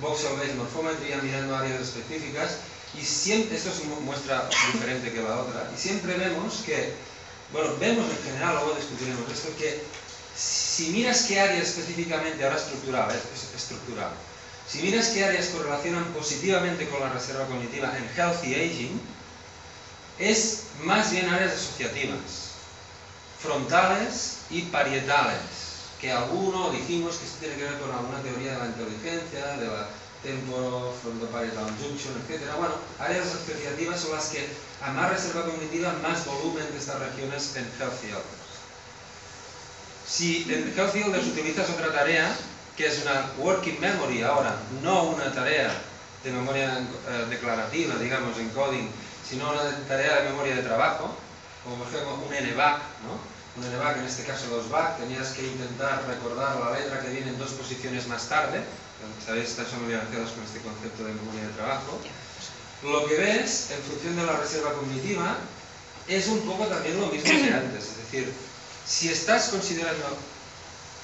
voxel-based 0.00 0.54
morphometry, 0.54 1.14
mirando 1.22 1.56
áreas 1.56 1.80
específicas, 1.80 2.58
y 2.98 3.04
siempre, 3.04 3.56
esto 3.56 3.70
es 3.70 3.80
una 3.80 3.96
muestra 4.00 4.48
diferente 4.72 5.12
que 5.12 5.22
la 5.22 5.38
otra, 5.38 5.70
y 5.74 5.78
siempre 5.78 6.14
vemos 6.14 6.62
que, 6.64 6.94
bueno, 7.52 7.74
vemos 7.78 8.06
en 8.10 8.22
general, 8.24 8.56
luego 8.56 8.74
discutiremos 8.74 9.30
esto, 9.30 9.54
que 9.58 9.82
si 10.36 10.90
miras 10.90 11.22
qué 11.22 11.40
área 11.40 11.62
específicamente, 11.62 12.44
ahora 12.44 12.56
estructural, 12.56 13.10
es 13.10 13.54
estructural, 13.54 14.10
si 14.68 14.82
miras 14.82 15.08
qué 15.08 15.24
áreas 15.24 15.46
correlacionan 15.46 16.04
positivamente 16.12 16.88
con 16.88 17.00
la 17.00 17.08
reserva 17.08 17.46
cognitiva 17.46 17.96
en 17.96 18.08
healthy 18.16 18.54
aging, 18.54 19.00
es 20.18 20.64
más 20.82 21.10
bien 21.10 21.28
áreas 21.28 21.54
asociativas, 21.54 22.18
frontales 23.40 24.38
y 24.50 24.62
parietales, 24.62 25.38
que 26.00 26.12
alguno 26.12 26.70
dijimos 26.70 27.16
que 27.16 27.26
tiene 27.40 27.56
que 27.56 27.64
ver 27.64 27.78
con 27.80 27.90
alguna 27.90 28.22
teoría 28.22 28.52
de 28.52 28.58
la 28.58 28.66
inteligencia, 28.66 29.46
de 29.56 29.66
la 29.66 29.88
temporo, 30.22 30.94
frontoparietal 31.02 31.66
junction, 31.78 32.14
etc. 32.26 32.42
Bueno, 32.56 32.74
áreas 32.98 33.26
asociativas 33.26 34.00
son 34.00 34.12
las 34.12 34.28
que 34.28 34.46
a 34.82 34.92
más 34.92 35.10
reserva 35.10 35.44
cognitiva, 35.44 35.92
más 36.02 36.24
volumen 36.26 36.66
de 36.72 36.78
estas 36.78 36.98
regiones 36.98 37.56
en 37.56 37.64
Healthy 37.78 38.06
Elders. 38.06 38.48
Si 40.06 40.46
en 40.48 40.74
Healthy 40.76 41.02
Elders 41.02 41.26
utilizas 41.26 41.70
otra 41.70 41.92
tarea, 41.92 42.34
que 42.76 42.86
es 42.86 43.02
una 43.02 43.30
working 43.38 43.80
memory 43.80 44.22
ahora, 44.22 44.56
no 44.82 45.04
una 45.04 45.32
tarea 45.32 45.70
de 46.24 46.32
memoria 46.32 46.78
eh, 46.78 47.26
declarativa, 47.28 47.94
digamos, 47.96 48.38
encoding, 48.38 48.88
sino 49.28 49.50
una 49.50 49.70
tarea 49.86 50.22
de 50.22 50.30
memoria 50.30 50.56
de 50.56 50.62
trabajo, 50.62 51.14
como 51.62 51.76
por 51.76 51.88
ejemplo 51.88 52.14
un 52.14 52.54
NVAC, 52.54 52.78
¿no? 53.04 53.37
Un 53.58 53.66
NVAC, 53.74 53.98
en 53.98 54.04
este 54.04 54.22
caso 54.22 54.46
dos 54.54 54.70
VAC, 54.70 54.98
tenías 54.98 55.30
que 55.30 55.42
intentar 55.42 56.06
recordar 56.06 56.60
la 56.60 56.78
letra 56.78 57.00
que 57.00 57.10
viene 57.10 57.30
en 57.30 57.38
dos 57.38 57.50
posiciones 57.50 58.06
más 58.06 58.28
tarde, 58.28 58.62
sabéis, 59.24 59.50
estáis 59.50 59.68
familiarizados 59.68 60.30
con 60.30 60.44
este 60.44 60.60
concepto 60.60 61.02
de 61.02 61.12
memoria 61.14 61.42
de 61.42 61.52
trabajo. 61.54 61.98
Lo 62.84 63.06
que 63.06 63.16
ves, 63.16 63.72
en 63.72 63.82
función 63.82 64.14
de 64.14 64.26
la 64.26 64.36
reserva 64.36 64.72
cognitiva, 64.74 65.38
es 66.06 66.28
un 66.28 66.40
poco 66.42 66.66
también 66.66 67.00
lo 67.00 67.08
mismo 67.08 67.30
que 67.30 67.52
antes, 67.52 67.84
es 67.84 67.96
decir, 67.96 68.32
si 68.86 69.08
estás 69.08 69.48
considerando 69.48 70.06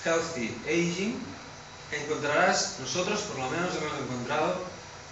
healthy 0.05 0.57
aging, 0.67 1.19
encontrarás, 1.91 2.77
nosotros 2.81 3.21
por 3.23 3.39
lo 3.39 3.51
menos 3.51 3.75
hemos 3.75 3.99
encontrado 3.99 4.63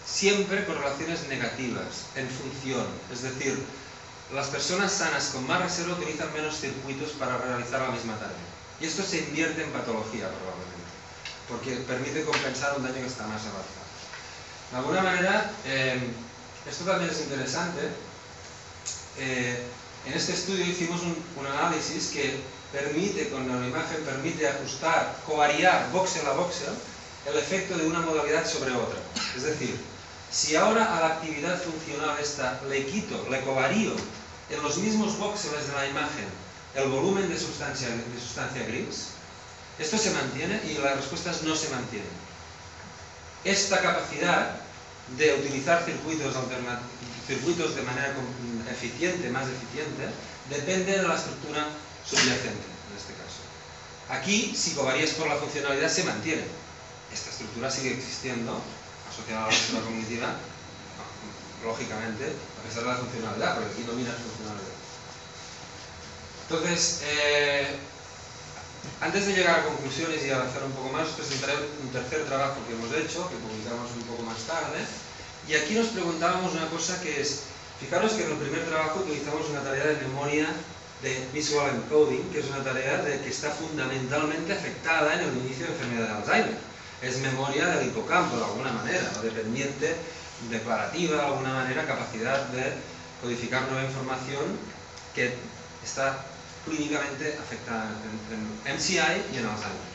siempre 0.07 0.65
correlaciones 0.65 1.27
negativas 1.29 2.07
en 2.15 2.29
función. 2.29 2.87
Es 3.13 3.23
decir, 3.23 3.59
las 4.35 4.47
personas 4.49 4.93
sanas 4.93 5.31
con 5.35 5.47
más 5.47 5.63
reserva 5.63 5.95
utilizan 5.95 6.33
menos 6.33 6.59
circuitos 6.59 7.11
para 7.13 7.37
realizar 7.37 7.81
la 7.81 7.91
misma 7.91 8.15
tarea. 8.19 8.37
Y 8.81 8.87
esto 8.87 9.03
se 9.03 9.19
invierte 9.19 9.63
en 9.63 9.71
patología 9.71 10.29
probablemente, 10.29 10.91
porque 11.49 11.77
permite 11.87 12.25
compensar 12.25 12.75
un 12.77 12.83
daño 12.83 12.95
que 12.95 13.07
está 13.07 13.27
más 13.27 13.43
avanzado. 13.43 13.83
De 14.71 14.77
alguna 14.79 15.03
manera, 15.03 15.51
eh, 15.67 16.01
esto 16.69 16.85
también 16.85 17.11
es 17.11 17.21
interesante. 17.21 17.81
Eh, 19.19 19.63
en 20.07 20.13
este 20.15 20.33
estudio 20.33 20.65
hicimos 20.65 21.03
un, 21.03 21.47
análisis 21.47 22.09
que 22.09 22.41
permite, 22.73 23.29
con 23.29 23.47
la 23.47 23.67
imagen, 23.67 24.03
permite 24.05 24.49
ajustar, 24.49 25.15
covariar 25.27 25.91
voxel 25.93 26.27
a 26.27 26.33
voxel 26.33 26.73
el 27.27 27.37
efecto 27.37 27.77
de 27.77 27.87
una 27.87 28.01
modalidad 28.01 28.47
sobre 28.47 28.73
otra. 28.73 28.99
Es 29.37 29.43
decir, 29.43 29.79
si 30.31 30.57
ahora 30.57 30.97
a 30.97 31.01
la 31.01 31.07
actividad 31.15 31.61
funcional 31.61 32.17
esta 32.19 32.61
le 32.69 32.87
quito, 32.87 33.27
le 33.31 33.43
covarío 33.43 33.93
en 34.53 34.63
los 34.63 34.79
mismos 34.79 35.19
voxeles 35.19 35.67
de 35.67 35.73
la 35.75 35.87
imagen 35.87 36.27
el 36.75 36.89
volumen 36.89 37.29
de 37.29 37.39
sustancia, 37.39 37.89
de 37.89 38.21
sustancia 38.21 38.65
gris, 38.65 39.09
esto 39.79 39.99
se 39.99 40.11
mantiene 40.11 40.61
y 40.69 40.75
las 40.79 40.97
respuestas 40.97 41.43
no 41.43 41.57
se 41.57 41.69
mantienen. 41.71 42.09
Esta 43.45 43.81
capacidad 43.81 44.57
de 45.17 45.35
utilizar 45.35 45.85
circuitos, 45.85 46.35
circuitos 47.27 47.75
de 47.75 47.83
manera 47.83 48.15
eficiente, 48.71 49.31
más 49.31 49.47
eficiente, 49.49 50.09
depende 50.49 50.99
de 50.99 51.03
la 51.03 51.17
estructura 51.17 51.67
subyacente, 52.07 52.49
en 52.49 52.97
este 52.97 53.13
caso. 53.15 53.41
Aquí, 54.09 54.55
si 54.57 54.73
covarías 54.73 55.11
por 55.11 55.29
la 55.29 55.37
funcionalidad, 55.37 55.91
se 55.91 56.05
mantiene. 56.05 56.45
Esta 57.13 57.31
estructura 57.31 57.71
sigue 57.71 57.93
existiendo, 57.93 58.61
asociada 59.11 59.45
a 59.45 59.49
la 59.49 59.53
estructura 59.53 59.85
cognitiva, 59.85 60.37
lógicamente, 61.65 62.25
a 62.27 62.61
pesar 62.67 62.83
de 62.85 62.91
la 62.91 62.97
funcionalidad, 62.97 63.55
porque 63.57 63.73
aquí 63.73 63.83
domina 63.83 64.11
su 64.13 64.29
funcionalidad. 64.29 64.77
Entonces, 66.49 67.01
eh, 67.07 67.77
antes 69.01 69.27
de 69.27 69.35
llegar 69.35 69.61
a 69.61 69.65
conclusiones 69.65 70.25
y 70.25 70.31
avanzar 70.31 70.65
un 70.65 70.73
poco 70.73 70.91
más, 70.91 71.09
presentaré 71.09 71.55
un 71.83 71.91
tercer 71.91 72.25
trabajo 72.27 72.59
que 72.67 72.75
hemos 72.75 72.91
hecho, 72.93 73.29
que 73.31 73.37
publicamos 73.37 73.91
un 73.95 74.03
poco 74.03 74.23
más 74.23 74.39
tarde, 74.45 74.79
y 75.49 75.55
aquí 75.55 75.75
nos 75.75 75.89
preguntábamos 75.89 76.55
una 76.55 76.69
cosa 76.69 77.01
que 77.01 77.21
es, 77.21 77.51
fijaros 77.81 78.13
que 78.13 78.25
en 78.25 78.31
el 78.33 78.39
primer 78.39 78.65
trabajo 78.67 79.01
utilizamos 79.01 79.49
una 79.51 79.63
tarea 79.63 79.87
de 79.87 79.97
memoria 80.07 80.47
de 81.03 81.27
visual 81.33 81.69
encoding, 81.75 82.31
que 82.31 82.41
es 82.41 82.47
una 82.47 82.63
tarea 82.63 83.03
de 83.03 83.21
que 83.21 83.31
está 83.31 83.51
fundamentalmente 83.51 84.53
afectada 84.53 85.15
en 85.15 85.21
el 85.21 85.37
inicio 85.39 85.67
de 85.67 85.73
enfermedad 85.73 86.07
de 86.09 86.15
Alzheimer. 86.15 86.59
Es 87.03 87.19
memoria 87.19 87.67
del 87.67 87.89
hipocampo, 87.89 88.37
de 88.37 88.45
alguna 88.45 88.71
manera, 88.71 89.11
o 89.19 89.23
dependiente, 89.23 89.97
declarativa, 90.51 91.17
de 91.17 91.23
alguna 91.23 91.55
manera, 91.55 91.87
capacidad 91.87 92.47
de 92.47 92.75
codificar 93.21 93.63
nueva 93.71 93.85
información 93.87 94.43
que 95.15 95.35
está 95.85 96.19
clínicamente 96.65 97.39
afectada 97.41 97.91
en, 98.31 98.69
en 98.69 98.77
MCI 98.77 99.35
y 99.35 99.39
en 99.39 99.47
Alzheimer. 99.47 99.93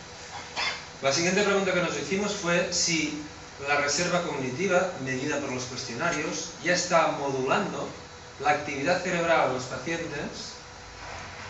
La 1.02 1.14
siguiente 1.14 1.44
pregunta 1.44 1.74
que 1.74 1.82
nos 1.82 1.98
hicimos 1.98 2.34
fue 2.34 2.74
si 2.74 3.24
la 3.68 3.78
reserva 3.78 4.24
cognitiva, 4.24 4.92
medida 5.04 5.40
por 5.40 5.52
los 5.52 5.64
cuestionarios, 5.64 6.52
ya 6.64 6.74
está 6.74 7.08
modulando 7.20 7.88
la 8.44 8.52
actividad 8.52 9.02
cerebral 9.02 9.50
de 9.50 9.54
los 9.56 9.64
pacientes 9.64 10.58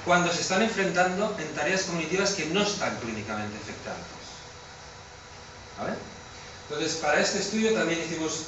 cuando 0.06 0.32
se 0.32 0.42
están 0.42 0.62
enfrentando 0.62 1.36
en 1.38 1.54
tareas 1.54 1.84
cognitivas 1.84 2.32
que 2.32 2.46
no 2.48 2.64
están 2.64 2.96
clínicamente 2.98 3.58
afectadas. 3.58 4.00
¿Vale? 5.80 6.17
Entonces, 6.70 6.98
para 7.00 7.22
este 7.22 7.40
estudio 7.40 7.72
también 7.74 8.04
hicimos 8.04 8.44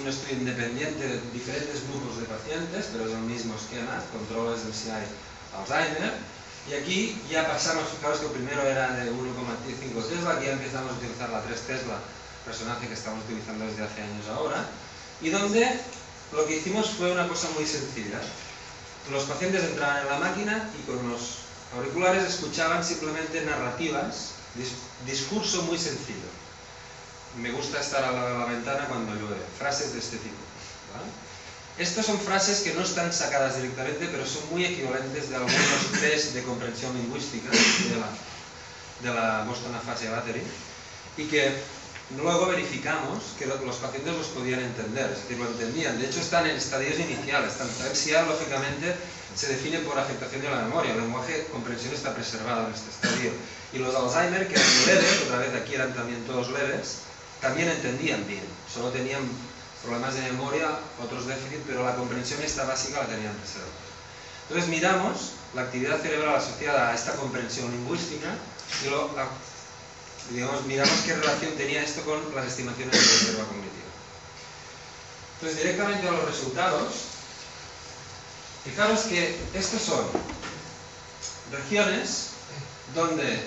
un 0.00 0.08
estudio 0.08 0.42
independiente 0.42 1.06
de 1.06 1.20
diferentes 1.32 1.86
grupos 1.86 2.18
de 2.18 2.26
pacientes, 2.26 2.90
pero 2.90 3.06
es 3.06 3.14
el 3.14 3.22
mismo 3.30 3.54
esquema, 3.54 4.02
controles 4.10 4.64
del 4.64 4.74
CI 4.74 5.06
Alzheimer, 5.54 6.14
y 6.68 6.74
aquí 6.74 7.22
ya 7.30 7.46
pasamos, 7.46 7.88
fijaos 7.94 8.18
que 8.18 8.26
primero 8.26 8.62
era 8.62 8.90
de 8.98 9.12
1,5 9.12 10.08
Tesla, 10.08 10.34
aquí 10.34 10.46
ya 10.46 10.52
empezamos 10.52 10.92
a 10.92 10.96
utilizar 10.96 11.30
la 11.30 11.42
3 11.42 11.60
Tesla, 11.60 11.98
resonancia 12.44 12.88
que 12.88 12.94
estamos 12.94 13.22
utilizando 13.24 13.64
desde 13.64 13.84
hace 13.84 14.02
años 14.02 14.26
ahora, 14.34 14.66
y 15.22 15.30
donde 15.30 15.62
lo 16.32 16.46
que 16.46 16.56
hicimos 16.56 16.90
fue 16.90 17.12
una 17.12 17.28
cosa 17.28 17.48
muy 17.54 17.66
sencilla. 17.66 18.18
Los 19.12 19.24
pacientes 19.24 19.62
entraban 19.62 20.02
en 20.02 20.08
la 20.08 20.18
máquina 20.18 20.70
y 20.74 20.90
con 20.90 21.08
los 21.08 21.46
auriculares 21.76 22.24
escuchaban 22.24 22.84
simplemente 22.84 23.44
narrativas, 23.44 24.32
discurso 25.06 25.62
muy 25.62 25.78
sencillo. 25.78 26.39
Me 27.36 27.50
gusta 27.50 27.80
estar 27.80 28.04
a 28.04 28.12
la, 28.12 28.44
ventana 28.46 28.86
cuando 28.88 29.14
llueve, 29.14 29.40
frases 29.58 29.92
de 29.92 30.00
este 30.00 30.16
tipo. 30.18 30.36
Estas 31.78 32.04
son 32.04 32.18
frases 32.18 32.60
que 32.60 32.74
no 32.74 32.82
están 32.82 33.12
sacadas 33.12 33.56
directamente, 33.56 34.08
pero 34.10 34.26
son 34.26 34.42
muy 34.50 34.64
equivalentes 34.64 35.30
de 35.30 35.36
algunos 35.36 35.92
test 36.00 36.34
de 36.34 36.42
comprensión 36.42 36.94
lingüística 36.94 37.48
de 37.50 37.96
la, 37.96 39.12
de 39.12 39.20
la 39.20 39.44
Boston 39.44 39.74
Aphasia 39.74 40.10
Battery 40.10 40.42
y 41.16 41.24
que 41.24 41.54
Luego 42.16 42.46
verificamos 42.46 43.22
que 43.38 43.46
los 43.46 43.76
pacientes 43.76 44.12
los 44.12 44.26
podían 44.28 44.58
entender, 44.58 45.12
es 45.12 45.22
decir, 45.22 45.38
lo 45.38 45.46
entendían. 45.46 45.96
De 46.00 46.06
hecho, 46.06 46.18
están 46.18 46.44
en 46.44 46.56
estadios 46.56 46.98
iniciales. 46.98 47.54
Tanto 47.56 47.84
MCA, 47.84 48.22
lógicamente, 48.22 48.96
se 49.36 49.46
define 49.46 49.78
por 49.78 49.96
afectación 49.96 50.42
de 50.42 50.50
la 50.50 50.62
memoria. 50.62 50.92
El 50.92 51.02
lenguaje 51.02 51.46
comprensión 51.52 51.94
está 51.94 52.12
preservado 52.12 52.66
en 52.66 52.74
este 52.74 52.90
estadio. 52.90 53.30
Y 53.72 53.78
los 53.78 53.94
Alzheimer, 53.94 54.48
que 54.48 54.54
eran 54.54 54.86
leves, 54.86 55.22
otra 55.24 55.38
vez 55.38 55.54
aquí 55.54 55.74
eran 55.74 55.94
también 55.94 56.24
todos 56.24 56.50
leves, 56.50 56.98
también 57.40 57.68
entendían 57.68 58.26
bien. 58.26 58.44
Solo 58.72 58.90
tenían 58.90 59.22
problemas 59.82 60.14
de 60.14 60.22
memoria, 60.22 60.78
otros 61.02 61.26
déficits, 61.26 61.62
pero 61.66 61.84
la 61.84 61.96
comprensión 61.96 62.42
esta 62.42 62.64
básica 62.64 63.00
la 63.00 63.06
tenían 63.06 63.34
preservada. 63.34 63.72
Entonces 64.48 64.68
miramos 64.68 65.32
la 65.54 65.62
actividad 65.62 66.00
cerebral 66.00 66.36
asociada 66.36 66.90
a 66.90 66.94
esta 66.94 67.14
comprensión 67.14 67.70
lingüística 67.70 68.28
y 68.84 68.90
lo, 68.90 69.10
digamos, 70.30 70.64
miramos 70.66 71.00
qué 71.06 71.14
relación 71.14 71.52
tenía 71.56 71.82
esto 71.82 72.02
con 72.02 72.34
las 72.34 72.46
estimaciones 72.46 72.92
de 72.92 72.98
reserva 73.00 73.44
cognitiva. 73.44 73.90
Entonces, 75.40 75.62
directamente 75.62 76.08
a 76.08 76.10
los 76.10 76.24
resultados, 76.26 76.92
fijaros 78.64 79.00
que 79.02 79.38
estos 79.54 79.82
son 79.82 80.04
regiones 81.52 82.30
donde 82.94 83.40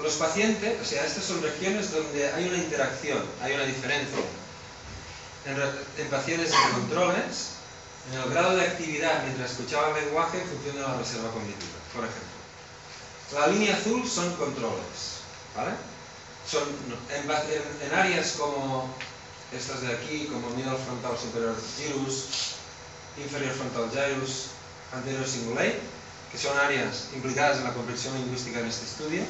los 0.00 0.14
pacientes, 0.14 0.80
o 0.80 0.84
sea, 0.84 1.04
estas 1.04 1.24
son 1.24 1.42
regiones 1.42 1.92
donde 1.92 2.32
hay 2.32 2.48
una 2.48 2.58
interacción, 2.58 3.22
hay 3.42 3.52
una 3.54 3.64
diferencia 3.64 4.18
en, 5.44 5.56
en 6.02 6.10
pacientes 6.10 6.50
de 6.50 6.70
controles, 6.72 7.50
en 8.10 8.18
el 8.20 8.30
grado 8.30 8.56
de 8.56 8.62
actividad 8.62 9.22
mientras 9.24 9.52
escuchaban 9.52 9.96
el 9.96 10.06
lenguaje 10.06 10.40
en 10.40 10.48
función 10.48 10.76
de 10.76 10.82
la 10.82 10.96
reserva 10.96 11.30
cognitiva, 11.30 11.78
por 11.94 12.04
ejemplo. 12.04 12.32
La 13.32 13.46
línea 13.46 13.76
azul 13.76 14.06
son 14.08 14.34
controles, 14.36 15.22
¿vale? 15.56 15.72
Son 16.46 16.62
en, 17.08 17.94
áreas 17.94 18.32
como 18.32 18.94
estas 19.52 19.80
de 19.82 19.94
aquí, 19.94 20.26
como 20.26 20.50
middle 20.50 20.76
frontal 20.76 21.16
superior 21.18 21.56
gyrus, 21.78 22.56
inferior 23.16 23.54
frontal 23.54 23.90
gyrus, 23.90 24.48
anterior 24.92 25.26
cingulate, 25.26 25.80
que 26.30 26.38
son 26.38 26.58
áreas 26.58 27.08
implicadas 27.14 27.58
en 27.58 27.64
la 27.64 27.72
comprensión 27.72 28.14
lingüística 28.16 28.60
en 28.60 28.66
este 28.66 28.84
estudio. 28.84 29.22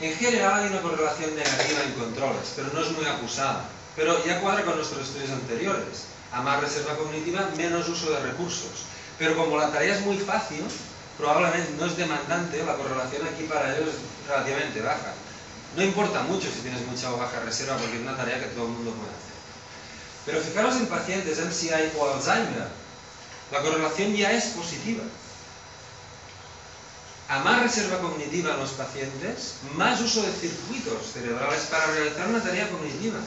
En 0.00 0.16
general 0.16 0.60
hay 0.60 0.70
una 0.70 0.80
correlación 0.80 1.36
negativa 1.36 1.82
en 1.84 1.92
controles, 1.92 2.52
pero 2.56 2.72
no 2.72 2.80
es 2.80 2.90
muy 2.92 3.04
acusada. 3.04 3.68
Pero 3.94 4.24
ya 4.24 4.40
cuadra 4.40 4.64
con 4.64 4.76
nuestros 4.76 5.06
estudios 5.06 5.30
anteriores. 5.30 6.08
A 6.32 6.40
más 6.40 6.60
reserva 6.60 6.96
cognitiva, 6.96 7.50
menos 7.56 7.86
uso 7.88 8.10
de 8.10 8.20
recursos. 8.20 8.86
Pero 9.18 9.36
como 9.36 9.58
la 9.58 9.70
tarea 9.70 9.96
es 9.96 10.00
muy 10.00 10.16
fácil, 10.16 10.64
probablemente 11.18 11.74
no 11.78 11.84
es 11.84 11.98
demandante, 11.98 12.64
la 12.64 12.76
correlación 12.76 13.26
aquí 13.26 13.44
para 13.44 13.76
ellos 13.76 13.90
es 13.90 14.28
relativamente 14.28 14.80
baja. 14.80 15.12
No 15.76 15.82
importa 15.82 16.22
mucho 16.22 16.48
si 16.48 16.60
tienes 16.60 16.86
mucha 16.86 17.12
o 17.12 17.18
baja 17.18 17.40
reserva 17.40 17.76
porque 17.76 17.96
es 17.96 18.02
una 18.02 18.16
tarea 18.16 18.40
que 18.40 18.46
todo 18.56 18.66
el 18.66 18.72
mundo 18.72 18.92
puede 18.92 19.10
hacer. 19.10 19.36
Pero 20.24 20.40
fijaros 20.40 20.76
en 20.76 20.86
pacientes 20.86 21.38
MCI 21.38 21.92
o 21.98 22.14
Alzheimer, 22.14 22.68
la 23.52 23.60
correlación 23.60 24.16
ya 24.16 24.32
es 24.32 24.44
positiva. 24.56 25.04
A 27.30 27.38
más 27.44 27.62
reserva 27.62 27.98
cognitiva 28.00 28.54
en 28.54 28.58
los 28.58 28.70
pacientes, 28.70 29.54
más 29.76 30.00
uso 30.00 30.20
de 30.22 30.32
circuitos 30.32 31.12
cerebrales 31.14 31.62
para 31.70 31.86
realizar 31.86 32.26
una 32.26 32.42
tarea 32.42 32.68
cognitiva. 32.68 33.20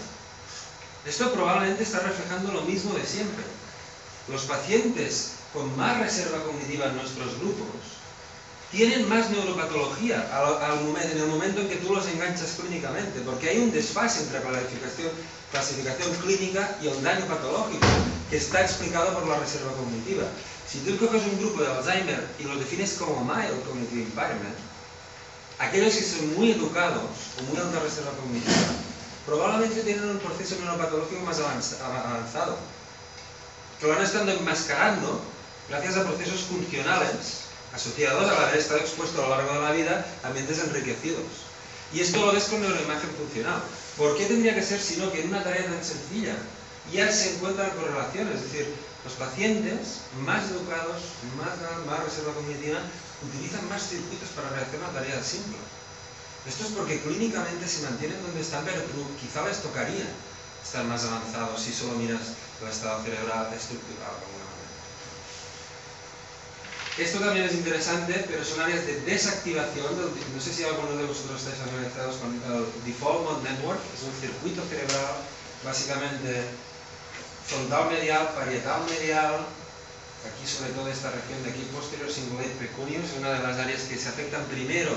Esto 1.06 1.32
probablemente 1.32 1.84
está 1.84 2.00
reflejando 2.00 2.52
lo 2.52 2.64
mismo 2.64 2.94
de 2.96 3.06
siempre. 3.06 3.46
Los 4.28 4.44
pacientes 4.44 5.32
con 5.54 5.76
más 5.78 6.00
reserva 6.00 6.44
cognitiva 6.44 6.88
en 6.88 6.98
nuestros 6.98 7.40
grupos 7.40 8.04
tienen 8.72 9.08
más 9.08 9.30
neuropatología 9.30 10.28
en 11.02 11.18
el 11.18 11.28
momento 11.28 11.62
en 11.62 11.70
que 11.70 11.78
tú 11.78 11.94
los 11.94 12.06
enganchas 12.08 12.58
clínicamente, 12.60 13.22
porque 13.22 13.52
hay 13.52 13.60
un 13.60 13.72
desfase 13.72 14.24
entre 14.24 14.44
la 14.44 14.50
clasificación, 14.50 15.12
clasificación 15.52 16.14
clínica 16.16 16.78
y 16.82 16.88
el 16.88 17.02
daño 17.04 17.26
patológico, 17.26 17.88
que 18.30 18.36
está 18.36 18.62
explicado 18.62 19.14
por 19.14 19.28
la 19.28 19.40
reserva 19.40 19.72
cognitiva. 19.74 20.26
Si 20.74 20.80
tú 20.80 20.98
coges 20.98 21.22
un 21.30 21.38
grupo 21.38 21.62
de 21.62 21.70
Alzheimer 21.70 22.28
y 22.40 22.44
lo 22.46 22.58
defines 22.58 22.94
como 22.94 23.24
mild 23.24 23.62
cognitive 23.64 24.10
impairment, 24.10 24.58
aquellos 25.60 25.94
que 25.94 26.02
son 26.02 26.34
muy 26.34 26.50
educados 26.50 27.38
o 27.38 27.44
muy 27.44 27.62
alta 27.62 27.78
reserva 27.78 28.10
cognitiva, 28.18 28.74
probablemente 29.24 29.84
tienen 29.84 30.10
un 30.10 30.18
proceso 30.18 30.56
neuropatológico 30.58 31.22
más 31.22 31.40
avanzado, 31.40 32.58
que 33.80 33.86
lo 33.86 33.94
han 33.94 34.02
estado 34.02 34.32
enmascarando 34.32 35.22
gracias 35.70 35.96
a 35.98 36.06
procesos 36.06 36.42
funcionales 36.42 37.46
asociados 37.72 38.32
al 38.32 38.44
haber 38.44 38.58
estado 38.58 38.80
expuesto 38.80 39.22
a 39.22 39.30
lo 39.30 39.38
largo 39.38 39.54
de 39.54 39.62
la 39.62 39.72
vida 39.74 40.08
a 40.24 40.28
ambientes 40.30 40.58
enriquecidos. 40.58 41.22
Y 41.94 42.00
esto 42.00 42.26
lo 42.26 42.34
ves 42.34 42.46
con 42.46 42.62
neuroimagen 42.62 43.12
funcional. 43.12 43.62
¿Por 43.96 44.18
qué 44.18 44.26
tendría 44.26 44.56
que 44.56 44.64
ser 44.64 44.82
sino 44.82 45.12
que 45.12 45.22
en 45.22 45.28
una 45.28 45.44
tarea 45.44 45.66
tan 45.66 45.86
sencilla 45.86 46.34
ya 46.92 47.12
se 47.12 47.36
encuentran 47.36 47.70
correlaciones? 47.78 48.38
Es 48.38 48.52
decir, 48.52 48.74
los 49.04 49.14
pacientes 49.14 50.02
más 50.24 50.50
educados, 50.52 51.02
más, 51.38 52.04
reserva 52.04 52.34
cognitiva, 52.34 52.80
utilizan 53.28 53.68
más 53.70 53.88
circuitos 53.88 54.30
para 54.30 54.50
realizar 54.50 54.80
una 54.80 54.94
tarea 54.94 55.24
simple. 55.24 55.58
Esto 56.48 56.66
es 56.66 56.72
porque 56.72 57.02
clínicamente 57.02 57.68
se 57.68 57.84
mantienen 57.84 58.22
donde 58.22 58.42
están, 58.42 58.66
pero 58.66 58.82
quizá 59.20 59.46
les 59.48 59.62
tocaría 59.62 60.08
estar 60.64 60.84
más 60.86 61.04
avanzados 61.06 61.62
si 61.62 61.74
solo 61.74 61.94
miras 61.96 62.22
el 62.62 62.70
estado 62.70 63.04
cerebral 63.04 63.54
estructural 63.54 64.16
esto 66.98 67.18
también 67.18 67.46
es 67.46 67.54
interesante, 67.54 68.14
pero 68.30 68.46
son 68.46 68.62
áreas 68.62 68.86
de 68.86 69.02
desactivación. 69.02 69.98
no 69.98 70.42
sé 70.42 70.54
si 70.54 70.64
alguno 70.64 70.96
de 70.96 71.06
vosotros 71.06 71.42
estáis 71.42 71.58
familiarizados 71.58 72.18
con 72.18 72.30
el 72.30 72.66
Default 72.86 73.24
Mode 73.24 73.50
Network, 73.50 73.80
es 73.98 74.04
un 74.04 74.14
circuito 74.22 74.62
cerebral 74.70 75.26
básicamente 75.66 76.46
frontal 77.48 77.90
medial, 77.92 78.34
parietal 78.36 78.82
medial, 78.90 79.46
aquí 80.24 80.48
sobre 80.48 80.72
todo 80.72 80.88
esta 80.88 81.12
región 81.12 81.44
de 81.44 81.52
aquí 81.52 81.64
posterior, 81.74 82.10
cingulate 82.10 82.56
precuneus, 82.56 83.06
es 83.06 83.18
una 83.20 83.32
de 83.32 83.44
las 83.44 83.58
áreas 83.58 83.84
que 83.84 83.98
se 83.98 84.10
afectan 84.10 84.44
primero, 84.46 84.96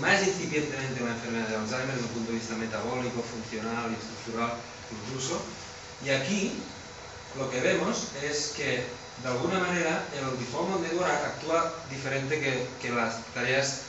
más 0.00 0.20
incipientemente 0.26 1.00
la 1.00 1.12
enfermedad 1.12 1.48
de 1.48 1.56
Alzheimer 1.56 1.94
desde 1.96 2.08
el 2.08 2.12
punto 2.12 2.32
de 2.32 2.38
vista 2.38 2.54
metabólico, 2.56 3.22
funcional 3.22 3.90
y 3.90 3.96
estructural 3.96 4.52
incluso. 4.92 5.40
Y 6.04 6.10
aquí 6.10 6.52
lo 7.36 7.50
que 7.50 7.60
vemos 7.60 8.08
es 8.22 8.52
que 8.56 8.84
de 9.22 9.28
alguna 9.28 9.58
manera 9.58 10.04
el 10.14 10.38
default 10.38 10.80
network 10.80 11.10
actúa 11.10 11.74
diferente 11.90 12.38
que, 12.80 12.90
las 12.90 13.24
tareas 13.34 13.80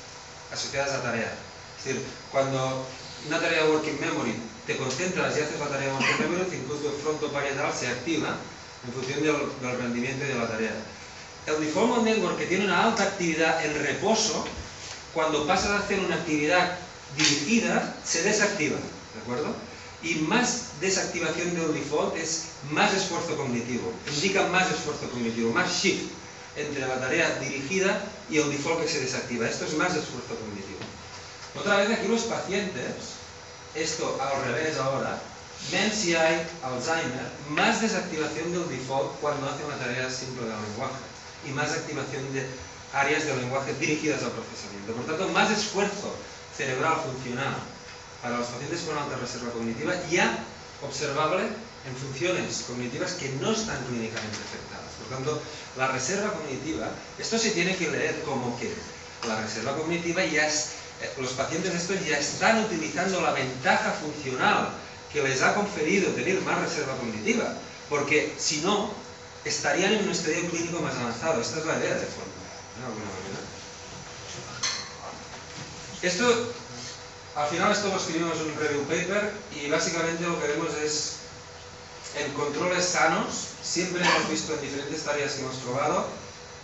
asociadas 0.52 0.94
a 0.94 1.04
tarea. 1.04 1.34
Es 1.78 1.86
decir, 1.86 2.04
cuando 2.32 2.86
una 3.28 3.40
tarea 3.40 3.64
de 3.64 3.72
working 3.72 4.00
memory 4.00 4.36
te 4.70 4.78
concentras 4.78 5.36
y 5.36 5.42
haces 5.42 5.60
la 5.60 5.68
tarea 5.68 5.92
working 5.92 6.20
memory, 6.20 6.42
el 6.42 6.52
circuito 6.52 6.92
frontoparietal 7.02 7.74
se 7.74 7.88
activa 7.88 8.38
en 8.86 8.94
función 8.94 9.24
del, 9.24 9.78
rendimiento 9.78 10.24
de 10.24 10.36
la 10.36 10.48
tarea. 10.48 10.76
El 11.48 11.60
default 11.66 12.04
network 12.04 12.38
que 12.38 12.46
tiene 12.46 12.66
una 12.66 12.84
alta 12.84 13.02
actividad 13.02 13.66
en 13.66 13.74
reposo, 13.84 14.46
cuando 15.16 15.48
pasa 15.48 15.74
a 15.74 15.80
hacer 15.80 16.00
una 16.00 16.18
actividad 16.18 16.78
dirigida, 17.18 17.96
se 18.06 18.22
desactiva. 18.22 18.78
¿De 19.16 19.22
acuerdo? 19.24 19.56
y 20.02 20.16
más 20.16 20.80
desactivación 20.80 21.54
del 21.56 21.74
default 21.74 22.16
es 22.16 22.44
más 22.72 22.94
esfuerzo 22.94 23.36
cognitivo, 23.36 23.92
indica 24.14 24.48
más 24.48 24.72
esfuerzo 24.72 25.10
cognitivo, 25.10 25.52
más 25.52 25.70
shift 25.82 26.12
entre 26.56 26.88
la 26.88 27.00
tarea 27.02 27.38
dirigida 27.40 28.02
y 28.30 28.38
el 28.38 28.50
default 28.50 28.82
que 28.82 28.88
se 28.88 29.02
desactiva. 29.02 29.50
Esto 29.50 29.66
es 29.66 29.74
más 29.74 29.90
esfuerzo 29.90 30.36
cognitivo. 30.40 30.80
Otra 31.60 31.78
vez 31.78 31.90
aquí 31.92 32.08
los 32.08 32.22
pacientes, 32.22 33.19
esto 33.76 34.20
al 34.22 34.54
revés 34.54 34.78
ahora, 34.78 35.22
ven 35.72 35.92
si 35.92 36.16
hay 36.16 36.48
Alzheimer, 36.64 37.28
más 37.50 37.82
desactivación 37.82 38.52
del 38.52 38.70
default 38.70 39.20
cuando 39.20 39.50
hacen 39.50 39.66
una 39.66 39.78
tarea 39.78 40.10
simple 40.10 40.46
del 40.46 40.62
lenguaje 40.62 41.02
y 41.48 41.52
más 41.52 41.72
activación 41.72 42.34
de 42.34 42.48
áreas 42.94 43.26
del 43.26 43.40
lenguaje 43.40 43.74
dirigidas 43.76 44.24
al 44.24 44.32
procesamiento. 44.32 44.94
Por 44.94 45.06
tanto, 45.06 45.30
más 45.30 45.52
esfuerzo 45.52 46.16
cerebral 46.56 46.98
funcional 47.02 47.56
para 48.22 48.38
los 48.38 48.48
pacientes 48.48 48.82
con 48.82 48.98
alta 48.98 49.18
reserva 49.18 49.52
cognitiva 49.52 49.94
ya 50.10 50.44
observable 50.82 51.44
en 51.44 51.96
funciones 51.96 52.64
cognitivas 52.68 53.14
que 53.14 53.30
no 53.40 53.52
están 53.52 53.78
clínicamente 53.86 54.38
afectadas. 54.38 54.92
Por 55.00 55.16
tanto, 55.16 55.42
la 55.78 55.88
reserva 55.88 56.34
cognitiva, 56.34 56.90
esto 57.18 57.38
se 57.38 57.52
tiene 57.52 57.76
que 57.76 57.90
leer 57.90 58.22
como 58.24 58.58
que 58.60 58.74
la 59.28 59.42
reserva 59.42 59.76
cognitiva 59.76 60.24
ya 60.26 60.48
es, 60.48 60.56
eh, 60.56 60.70
los 61.18 61.32
pacientes 61.32 61.74
estos 61.74 62.06
ya 62.06 62.18
están 62.18 62.64
utilizando 62.66 63.22
la 63.22 63.32
ventaja 63.32 63.92
funcional 63.92 64.70
que 65.12 65.24
les 65.24 65.42
ha 65.42 65.56
conferido 65.56 66.12
tener 66.12 66.42
más 66.42 66.60
reserva 66.62 66.96
cognitiva, 66.98 67.56
porque 67.90 68.34
si 68.38 68.58
no, 68.58 68.92
estarían 69.46 69.94
en 69.94 70.06
un 70.06 70.12
estadio 70.12 70.50
clínico 70.50 70.82
más 70.82 70.96
avanzado. 70.96 71.42
Esta 71.42 71.60
es 71.60 71.66
la 71.66 71.78
idea 71.78 71.96
de 71.96 72.06
fondo, 72.06 72.36
de 72.78 72.86
alguna 72.86 73.06
manera. 73.06 73.40
Esto 76.02 76.54
al 77.36 77.48
final 77.48 77.72
esto 77.72 77.88
lo 77.88 77.98
escribimos 77.98 78.38
en 78.40 78.52
un 78.52 78.60
review 78.60 78.84
paper 78.84 79.32
y 79.56 79.70
básicamente 79.70 80.24
lo 80.26 80.40
que 80.42 80.48
vemos 80.48 80.74
es 80.84 81.16
en 82.18 82.32
controles 82.34 82.86
sanos, 82.86 83.50
siempre 83.64 84.02
hemos 84.04 84.30
visto 84.30 84.54
en 84.54 84.62
diferentes 84.62 85.04
tareas 85.04 85.34
que 85.34 85.42
hemos 85.42 85.56
probado, 85.58 86.08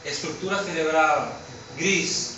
estructura 0.04 0.62
cerebral 0.64 1.32
gris, 1.78 2.35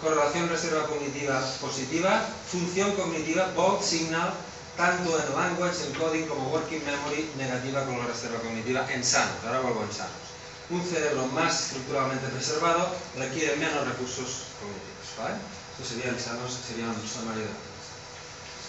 correlación 0.00 0.48
reserva 0.48 0.86
cognitiva 0.86 1.40
positiva, 1.60 2.22
función 2.50 2.92
cognitiva, 2.92 3.50
bold 3.54 3.82
signal, 3.82 4.32
tanto 4.76 5.18
en 5.18 5.34
language, 5.34 5.88
encoding 5.88 6.26
como 6.26 6.50
working 6.50 6.84
memory 6.84 7.30
negativa 7.36 7.84
con 7.84 7.98
la 7.98 8.06
reserva 8.06 8.38
cognitiva 8.40 8.86
en 8.92 9.02
sanos. 9.02 9.36
Ahora 9.46 9.60
vuelvo 9.60 9.82
en 9.84 9.92
sanos. 9.92 10.26
Un 10.68 10.84
cerebro 10.84 11.26
más 11.28 11.62
estructuralmente 11.62 12.26
preservado 12.28 12.90
requiere 13.16 13.56
menos 13.56 13.86
recursos 13.86 14.52
cognitivos. 14.60 15.08
¿vale? 15.18 15.36
Esto 15.78 15.94
serían 15.94 16.18
sanos, 16.18 16.58
serían 16.66 16.94
sumaridad. 17.06 17.56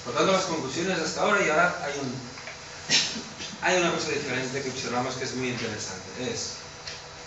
Por 0.06 0.14
tanto, 0.14 0.32
las 0.32 0.46
conclusiones 0.46 1.00
hasta 1.00 1.22
ahora 1.22 1.44
y 1.44 1.50
ahora 1.50 1.84
hay, 1.84 2.00
un, 2.00 2.14
hay 3.62 3.82
una 3.82 3.92
cosa 3.92 4.10
diferente 4.10 4.62
que 4.62 4.70
observamos 4.70 5.16
que 5.16 5.26
es 5.26 5.36
muy 5.36 5.50
interesante. 5.50 6.32
Es, 6.32 6.57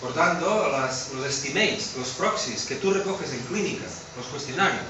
por 0.01 0.15
tanto, 0.15 0.73
los 1.15 1.27
estimates, 1.27 1.95
los 1.97 2.09
proxies 2.11 2.65
que 2.65 2.77
tú 2.77 2.93
recoges 2.93 3.33
en 3.33 3.41
clínica, 3.41 3.85
los 4.17 4.27
cuestionarios, 4.27 4.85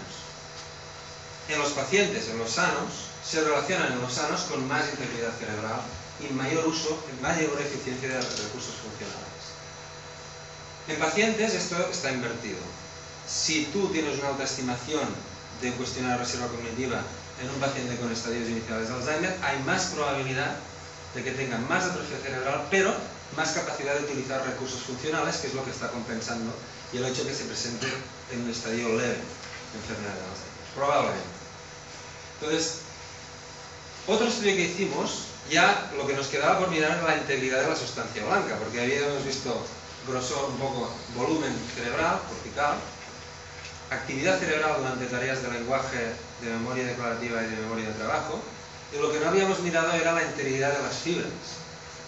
en 1.49 1.59
los 1.59 1.73
pacientes, 1.73 2.29
en 2.29 2.38
los 2.38 2.53
sanos, 2.53 3.11
se 3.25 3.42
relacionan 3.42 3.92
en 3.92 4.01
los 4.01 4.12
sanos 4.12 4.42
con 4.42 4.66
más 4.68 4.85
integridad 4.88 5.33
cerebral 5.38 5.81
y 6.20 6.33
mayor 6.35 6.66
uso, 6.66 6.96
mayor 7.20 7.61
eficiencia 7.61 8.09
de 8.09 8.14
los 8.14 8.38
recursos 8.38 8.75
funcionales. 8.83 9.40
En 10.87 10.99
pacientes 10.99 11.55
esto 11.55 11.77
está 11.90 12.12
invertido. 12.12 12.59
Si 13.27 13.66
tú 13.66 13.88
tienes 13.88 14.18
una 14.20 14.29
alta 14.29 14.44
estimación 14.44 15.09
de 15.61 15.73
cuestionar 15.73 16.18
reserva 16.18 16.46
cognitiva 16.49 17.03
en 17.42 17.51
un 17.51 17.61
paciente 17.61 17.96
con 17.96 18.12
estadios 18.12 18.49
iniciales 18.49 18.88
de 18.88 18.94
Alzheimer, 18.94 19.37
hay 19.42 19.59
más 19.64 19.87
probabilidad 19.87 20.57
de 21.14 21.25
que 21.25 21.33
tenga 21.33 21.59
más 21.59 21.85
atrofia 21.85 22.18
cerebral, 22.23 22.66
pero 22.70 22.94
más 23.37 23.53
capacidad 23.53 23.95
de 23.95 24.05
utilizar 24.05 24.45
recursos 24.45 24.83
funcionales, 24.83 25.37
que 25.37 25.49
es 25.49 25.55
lo 25.55 25.64
que 25.64 25.71
está 25.71 25.88
compensando, 25.88 26.53
y 26.93 26.99
el 26.99 27.05
hecho 27.07 27.27
que 27.27 27.35
se 27.35 27.45
presente 27.45 27.87
en 28.33 28.43
un 28.43 28.51
estadio 28.51 28.88
leve 28.88 29.19
de 29.19 29.79
enfermedad 29.79 30.14
de 30.14 30.25
Alzheimer. 30.27 30.75
Probablemente. 30.75 31.40
Entonces, 32.40 32.79
otro 34.07 34.27
estudio 34.27 34.57
que 34.57 34.62
hicimos, 34.62 35.27
ya 35.51 35.90
lo 35.97 36.07
que 36.07 36.14
nos 36.14 36.27
quedaba 36.27 36.59
por 36.59 36.70
mirar 36.70 36.99
era 36.99 37.07
la 37.07 37.16
integridad 37.16 37.61
de 37.62 37.68
la 37.68 37.76
sustancia 37.76 38.24
blanca, 38.24 38.57
porque 38.57 38.81
habíamos 38.81 39.24
visto 39.24 39.55
grosor, 40.09 40.51
un 40.51 40.59
poco 40.59 40.91
volumen 41.14 41.53
cerebral, 41.76 42.20
cortical, 42.28 42.74
actividad 43.91 44.39
cerebral 44.39 44.76
durante 44.78 45.07
tareas 45.07 45.43
de 45.43 45.51
lenguaje, 45.51 46.14
de 46.41 46.51
memoria 46.51 46.87
declarativa 46.87 47.43
y 47.43 47.47
de 47.47 47.57
memoria 47.57 47.89
de 47.89 47.95
trabajo, 47.95 48.41
y 48.93 48.99
lo 49.01 49.12
que 49.12 49.20
no 49.20 49.28
habíamos 49.28 49.61
mirado 49.61 49.93
era 49.93 50.12
la 50.12 50.24
integridad 50.24 50.72
de 50.76 50.83
las 50.83 50.97
fibras 50.97 51.28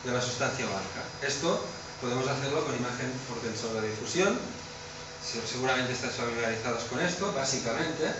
de 0.04 0.12
la 0.12 0.20
sustancia 0.20 0.66
blanca. 0.66 1.02
Esto 1.22 1.64
podemos 2.00 2.26
hacerlo 2.26 2.64
con 2.64 2.74
imagen 2.74 3.12
por 3.28 3.38
tensor 3.38 3.80
de 3.80 3.88
difusión, 3.88 4.38
seguramente 5.22 5.92
estáis 5.92 6.14
familiarizados 6.14 6.84
con 6.84 7.00
esto, 7.00 7.32
básicamente 7.32 8.10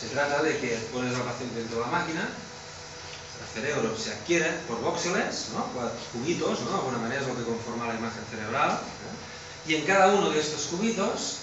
se 0.00 0.08
trata 0.08 0.42
de 0.42 0.58
que 0.58 0.76
pones 0.92 1.14
al 1.14 1.22
paciente 1.22 1.60
dentro 1.60 1.78
de 1.78 1.84
la 1.84 1.92
máquina, 1.92 2.22
el 2.22 3.62
cerebro 3.62 3.96
se 3.96 4.12
adquiere 4.12 4.50
por 4.68 4.80
voxeles, 4.80 5.48
¿no? 5.52 5.68
cubitos, 6.12 6.60
¿no? 6.60 6.70
de 6.70 6.76
alguna 6.76 6.98
manera 6.98 7.20
es 7.20 7.28
lo 7.28 7.36
que 7.36 7.44
conforma 7.44 7.88
la 7.88 7.94
imagen 7.94 8.24
cerebral, 8.30 8.80
y 9.66 9.74
en 9.74 9.84
cada 9.84 10.08
uno 10.08 10.30
de 10.30 10.40
estos 10.40 10.66
cubitos 10.66 11.38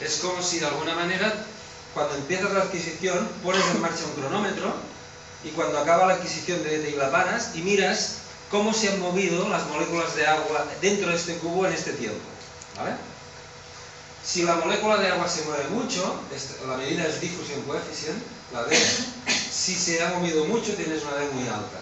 es 0.00 0.16
como 0.18 0.42
si 0.42 0.58
de 0.58 0.66
alguna 0.66 0.94
manera, 0.94 1.32
cuando 1.94 2.14
empiezas 2.16 2.52
la 2.52 2.62
adquisición, 2.62 3.28
pones 3.42 3.64
en 3.66 3.80
marcha 3.80 4.04
un 4.04 4.20
cronómetro 4.20 4.74
y 5.44 5.50
cuando 5.50 5.78
acaba 5.78 6.06
la 6.06 6.14
adquisición 6.14 6.62
de, 6.62 6.96
paras 7.10 7.50
y 7.54 7.62
miras 7.62 8.19
cómo 8.50 8.74
se 8.74 8.88
han 8.88 9.00
movido 9.00 9.48
las 9.48 9.66
moléculas 9.68 10.14
de 10.16 10.26
agua 10.26 10.66
dentro 10.80 11.08
de 11.08 11.16
este 11.16 11.36
cubo 11.36 11.66
en 11.66 11.72
este 11.72 11.92
tiempo. 11.92 12.20
¿vale? 12.76 12.96
Si 14.24 14.42
la 14.42 14.56
molécula 14.56 14.98
de 14.98 15.08
agua 15.08 15.28
se 15.28 15.44
mueve 15.44 15.68
mucho, 15.70 16.20
la 16.66 16.76
medida 16.76 17.06
es 17.06 17.20
diffusion 17.20 17.62
coefficient, 17.62 18.22
la 18.52 18.64
D, 18.64 18.76
si 19.52 19.74
se 19.74 20.02
ha 20.02 20.10
movido 20.10 20.44
mucho 20.46 20.74
tienes 20.74 21.02
una 21.02 21.14
D 21.14 21.28
muy 21.32 21.48
alta. 21.48 21.80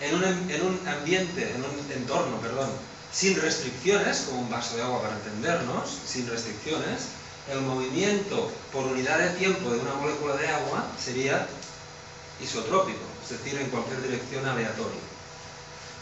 En 0.00 0.14
un, 0.14 0.24
en 0.24 0.62
un 0.62 0.88
ambiente, 0.88 1.50
en 1.54 1.64
un 1.64 1.92
entorno, 1.92 2.38
perdón, 2.40 2.68
sin 3.12 3.40
restricciones, 3.40 4.24
como 4.28 4.40
un 4.40 4.50
vaso 4.50 4.76
de 4.76 4.82
agua 4.82 5.02
para 5.02 5.14
entendernos, 5.14 5.88
sin 6.06 6.28
restricciones, 6.28 7.02
el 7.50 7.60
movimiento 7.60 8.50
por 8.72 8.86
unidad 8.86 9.18
de 9.18 9.30
tiempo 9.38 9.70
de 9.70 9.78
una 9.78 9.94
molécula 9.94 10.36
de 10.36 10.48
agua 10.48 10.86
sería 11.02 11.46
isotrópico, 12.40 13.04
es 13.22 13.30
decir, 13.30 13.60
en 13.60 13.70
cualquier 13.70 14.02
dirección 14.02 14.46
aleatoria. 14.46 15.13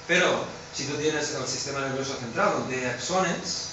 Pero 0.07 0.45
si 0.75 0.85
tú 0.85 0.95
tienes 0.95 1.35
el 1.35 1.47
sistema 1.47 1.81
nervioso 1.81 2.17
central 2.17 2.65
hay 2.71 2.85
axones 2.87 3.69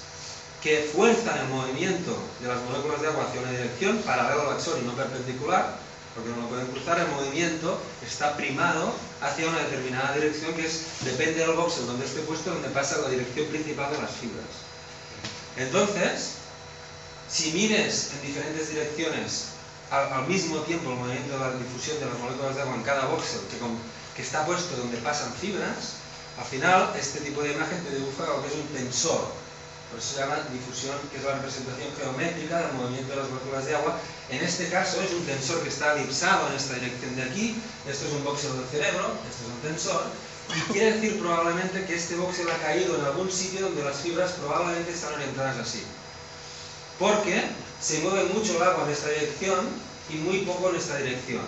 que 0.61 0.89
fuerzan 0.93 1.37
el 1.39 1.47
movimiento 1.47 2.17
de 2.41 2.49
las 2.49 2.61
moléculas 2.63 3.01
de 3.01 3.07
agua 3.07 3.25
hacia 3.27 3.41
una 3.41 3.51
dirección 3.51 3.97
paralela 3.99 4.43
al 4.43 4.55
axón 4.55 4.79
y 4.81 4.85
no 4.85 4.93
perpendicular, 4.93 5.75
porque 6.13 6.29
no 6.31 6.41
lo 6.41 6.49
pueden 6.49 6.67
cruzar, 6.67 6.99
el 6.99 7.07
movimiento 7.07 7.79
está 8.05 8.35
primado 8.35 8.93
hacia 9.21 9.47
una 9.47 9.59
determinada 9.59 10.13
dirección 10.15 10.53
que 10.55 10.65
es, 10.65 10.81
depende 11.05 11.39
del 11.39 11.55
voxel 11.55 11.87
donde 11.87 12.05
esté 12.05 12.21
puesto, 12.21 12.51
donde 12.51 12.69
pasa 12.69 12.97
la 12.97 13.09
dirección 13.09 13.47
principal 13.47 13.91
de 13.91 14.01
las 14.01 14.11
fibras. 14.11 14.45
Entonces, 15.55 16.39
si 17.29 17.51
mires 17.51 18.11
en 18.13 18.27
diferentes 18.27 18.69
direcciones 18.69 19.45
al, 19.91 20.27
mismo 20.27 20.57
tiempo 20.61 20.91
el 20.91 20.97
movimiento 20.97 21.33
de 21.33 21.39
la 21.39 21.51
difusión 21.53 21.99
de 21.99 22.05
las 22.05 22.19
moléculas 22.19 22.55
de 22.55 22.61
agua 22.61 22.75
en 22.75 22.83
cada 22.83 23.05
voxel 23.05 23.41
que, 23.49 23.57
que 24.15 24.21
está 24.21 24.45
puesto 24.45 24.75
donde 24.75 24.97
pasan 24.97 25.33
fibras, 25.33 25.98
al 26.39 26.45
final 26.45 26.93
este 26.97 27.19
tipo 27.19 27.43
de 27.43 27.51
imagen 27.51 27.83
te 27.83 27.95
dibuja 27.95 28.25
lo 28.25 28.41
que 28.41 28.47
es 28.47 28.55
un 28.55 28.67
tensor. 28.67 29.27
Por 29.91 29.99
eso 29.99 30.15
se 30.15 30.21
llama 30.21 30.37
difusión, 30.53 30.95
que 31.11 31.17
es 31.17 31.23
la 31.23 31.35
representación 31.35 31.89
geométrica 31.97 32.61
del 32.61 32.73
movimiento 32.73 33.11
de 33.11 33.17
las 33.17 33.29
moléculas 33.29 33.65
de 33.65 33.75
agua. 33.75 33.99
En 34.29 34.41
este 34.43 34.69
caso 34.69 35.01
es 35.01 35.11
un 35.11 35.25
tensor 35.25 35.61
que 35.63 35.69
está 35.69 35.93
elipsado 35.93 36.47
en 36.47 36.53
esta 36.55 36.75
dirección 36.75 37.15
de 37.15 37.23
aquí. 37.23 37.61
Esto 37.89 38.05
es 38.05 38.13
un 38.13 38.23
voxel 38.23 38.55
del 38.55 38.69
cerebro, 38.69 39.11
esto 39.27 39.43
es 39.43 39.49
un 39.51 39.61
tensor. 39.67 40.03
Y 40.55 40.71
quiere 40.71 40.93
decir 40.93 41.19
probablemente 41.19 41.85
que 41.85 41.95
este 41.95 42.15
voxel 42.15 42.49
ha 42.49 42.57
caído 42.59 42.97
en 42.97 43.05
algún 43.05 43.31
sitio 43.31 43.61
donde 43.61 43.83
las 43.83 43.97
fibras 43.97 44.31
probablemente 44.33 44.93
están 44.93 45.13
orientadas 45.15 45.57
así. 45.57 45.83
Porque 46.97 47.43
se 47.81 47.99
mueve 47.99 48.25
mucho 48.33 48.55
el 48.55 48.63
agua 48.63 48.85
en 48.85 48.91
esta 48.91 49.09
dirección 49.09 49.67
y 50.09 50.15
muy 50.15 50.39
poco 50.41 50.69
en 50.69 50.75
esta 50.77 50.97
dirección. 50.97 51.43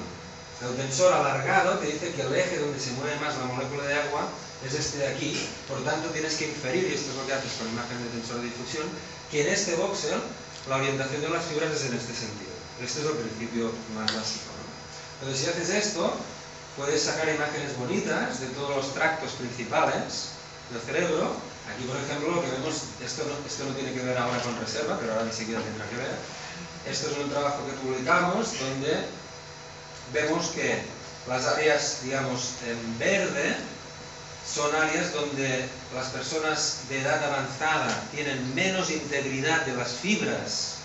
El 0.62 0.76
tensor 0.78 1.12
alargado 1.14 1.80
te 1.80 1.88
dice 1.88 2.14
que 2.14 2.22
el 2.22 2.36
eje 2.36 2.60
donde 2.60 2.80
se 2.80 2.92
mueve 2.92 3.20
más 3.20 3.36
la 3.38 3.46
molécula 3.46 3.84
de 3.84 3.96
agua 3.96 4.30
es 4.66 4.74
este 4.76 5.00
de 5.00 5.08
aquí, 5.08 5.34
por 5.68 5.84
tanto 5.84 6.10
tienes 6.10 6.36
que 6.36 6.50
inferir, 6.50 6.86
y 6.86 6.94
esto 6.94 7.10
es 7.10 7.18
lo 7.18 7.26
que 7.26 7.34
haces 7.34 7.54
con 7.58 7.68
imagen 7.68 7.98
de 7.98 8.10
tensor 8.14 8.38
de 8.38 8.46
difusión, 8.46 8.86
que 9.32 9.42
en 9.42 9.54
este 9.54 9.76
voxel 9.76 10.22
la 10.70 10.78
orientación 10.78 11.22
de 11.22 11.30
las 11.30 11.46
fibras 11.46 11.72
es 11.74 11.86
en 11.90 11.98
este 11.98 12.14
sentido. 12.14 12.54
Este 12.78 13.02
es 13.02 13.06
el 13.08 13.18
principio 13.18 13.72
más 13.98 14.06
básico. 14.14 14.54
¿no? 14.54 14.70
Entonces 15.26 15.42
si 15.42 15.50
haces 15.50 15.70
esto, 15.70 16.14
puedes 16.78 17.02
sacar 17.02 17.30
imágenes 17.30 17.76
bonitas 17.78 18.40
de 18.40 18.48
todos 18.54 18.76
los 18.76 18.94
tractos 18.94 19.32
principales 19.42 20.38
del 20.70 20.82
cerebro. 20.82 21.34
Aquí, 21.74 21.86
por 21.90 21.98
ejemplo, 21.98 22.38
lo 22.38 22.42
que 22.42 22.52
vemos, 22.52 23.02
esto 23.02 23.26
no, 23.26 23.34
esto 23.46 23.66
no 23.66 23.74
tiene 23.74 23.94
que 23.94 24.02
ver 24.02 24.18
ahora 24.18 24.42
con 24.42 24.54
reserva, 24.60 24.98
pero 25.00 25.14
ahora 25.14 25.26
ni 25.26 25.34
siquiera 25.34 25.62
tendrá 25.62 25.90
que 25.90 25.98
ver. 25.98 26.14
Esto 26.86 27.10
es 27.10 27.18
un 27.18 27.30
trabajo 27.30 27.66
que 27.66 27.74
publicamos 27.82 28.54
donde 28.60 29.10
vemos 30.14 30.48
que 30.48 30.82
las 31.28 31.46
áreas, 31.46 32.00
digamos, 32.04 32.54
en 32.68 33.00
verde 33.00 33.56
son 34.46 34.76
áreas 34.76 35.14
donde 35.14 35.70
las 35.96 36.08
personas 36.08 36.80
de 36.90 37.02
edad 37.02 37.24
avanzada 37.24 38.04
tienen 38.12 38.56
menos 38.56 38.90
integridad 38.90 39.66
de 39.66 39.76
las 39.76 39.92
fibras 39.92 40.76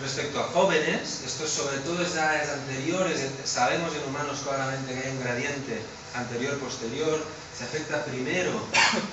respecto 0.00 0.40
a 0.40 0.44
jóvenes. 0.44 1.22
Esto 1.26 1.46
sobre 1.46 1.78
todo 1.78 2.02
es 2.02 2.16
áreas 2.16 2.48
anteriores. 2.48 3.20
Sabemos 3.44 3.92
en 3.94 4.08
humanos 4.08 4.40
claramente 4.42 4.94
que 4.94 5.06
hay 5.06 5.14
un 5.14 5.22
gradiente 5.22 5.80
anterior-posterior. 6.14 7.22
Se 7.56 7.64
afecta 7.64 8.04
primero 8.04 8.52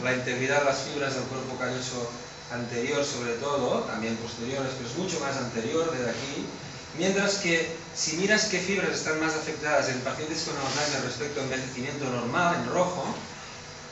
la 0.03 0.13
integridad 0.13 0.59
de 0.59 0.65
las 0.65 0.79
fibras 0.79 1.15
del 1.15 1.23
cuerpo 1.23 1.57
calloso 1.57 2.09
anterior 2.51 3.03
sobre 3.03 3.33
todo, 3.33 3.81
también 3.81 4.15
posteriores, 4.17 4.71
pero 4.77 4.89
es 4.89 4.97
mucho 4.97 5.19
más 5.19 5.35
anterior 5.35 5.91
desde 5.91 6.09
aquí. 6.09 6.45
Mientras 6.97 7.35
que 7.35 7.75
si 7.97 8.15
miras 8.17 8.45
qué 8.45 8.59
fibras 8.59 8.91
están 8.91 9.19
más 9.19 9.33
afectadas 9.33 9.89
en 9.89 9.99
pacientes 10.01 10.43
con 10.43 10.55
Alzheimer 10.55 11.03
respecto 11.03 11.41
a 11.41 11.43
envejecimiento 11.43 12.05
normal, 12.05 12.55
en 12.61 12.69
rojo, 12.69 13.03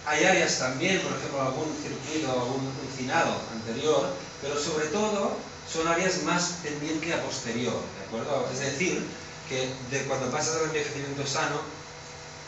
hay 0.05 0.23
áreas 0.23 0.59
también, 0.59 1.01
por 1.01 1.17
ejemplo, 1.17 1.41
algún 1.41 1.75
circuito, 1.81 2.31
algún 2.31 2.69
uncinado 2.85 3.41
anterior, 3.51 4.13
pero 4.43 4.61
sobre 4.61 4.87
todo 4.87 5.35
son 5.67 5.87
áreas 5.87 6.21
más 6.21 6.61
tendientes 6.61 7.15
a 7.15 7.23
posterior, 7.23 7.73
¿de 7.73 8.05
acuerdo? 8.05 8.47
Es 8.53 8.59
decir, 8.59 9.01
que 9.49 9.73
de 9.89 10.03
cuando 10.05 10.29
pasas 10.29 10.57
al 10.57 10.65
envejecimiento 10.65 11.25
sano, 11.25 11.59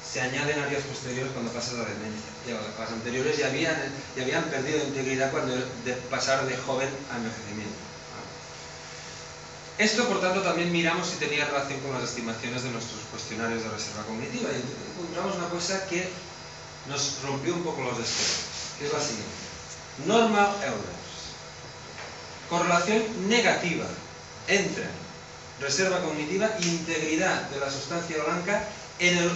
se 0.05 0.21
añaden 0.21 0.59
áreas 0.59 0.83
posteriores 0.83 1.33
cuando 1.33 1.51
pasas 1.51 1.73
a 1.73 1.77
la 1.77 1.89
demencia. 1.89 2.29
Las 2.79 2.91
anteriores 2.91 3.35
ya 3.37 3.47
habían, 3.47 3.75
ya 4.15 4.23
habían 4.23 4.43
perdido 4.45 4.77
integridad 4.85 5.31
cuando 5.31 5.55
de 5.55 5.93
pasar 6.09 6.45
de 6.45 6.55
joven 6.55 6.89
a 7.11 7.17
envejecimiento. 7.17 7.76
Esto, 9.77 10.07
por 10.07 10.19
tanto, 10.19 10.41
también 10.41 10.71
miramos 10.71 11.07
si 11.07 11.17
tenía 11.17 11.45
relación 11.45 11.79
con 11.81 11.93
las 11.93 12.03
estimaciones 12.03 12.63
de 12.63 12.71
nuestros 12.71 12.99
cuestionarios 13.11 13.63
de 13.63 13.69
reserva 13.69 14.03
cognitiva 14.03 14.49
y 14.51 14.63
encontramos 14.91 15.37
una 15.37 15.49
cosa 15.49 15.85
que 15.87 16.09
nos 16.87 17.21
rompió 17.23 17.53
un 17.53 17.63
poco 17.63 17.81
los 17.81 17.99
esquemas, 17.99 18.73
que 18.79 18.85
es 18.87 18.93
la 18.93 18.99
siguiente. 18.99 19.37
Normal 20.07 20.55
elders. 20.63 21.07
Correlación 22.49 23.29
negativa 23.29 23.85
entre 24.47 24.85
reserva 25.59 26.01
cognitiva 26.01 26.49
e 26.59 26.65
integridad 26.65 27.43
de 27.49 27.59
la 27.59 27.69
sustancia 27.69 28.23
blanca 28.23 28.67
en 28.99 29.17
el 29.17 29.31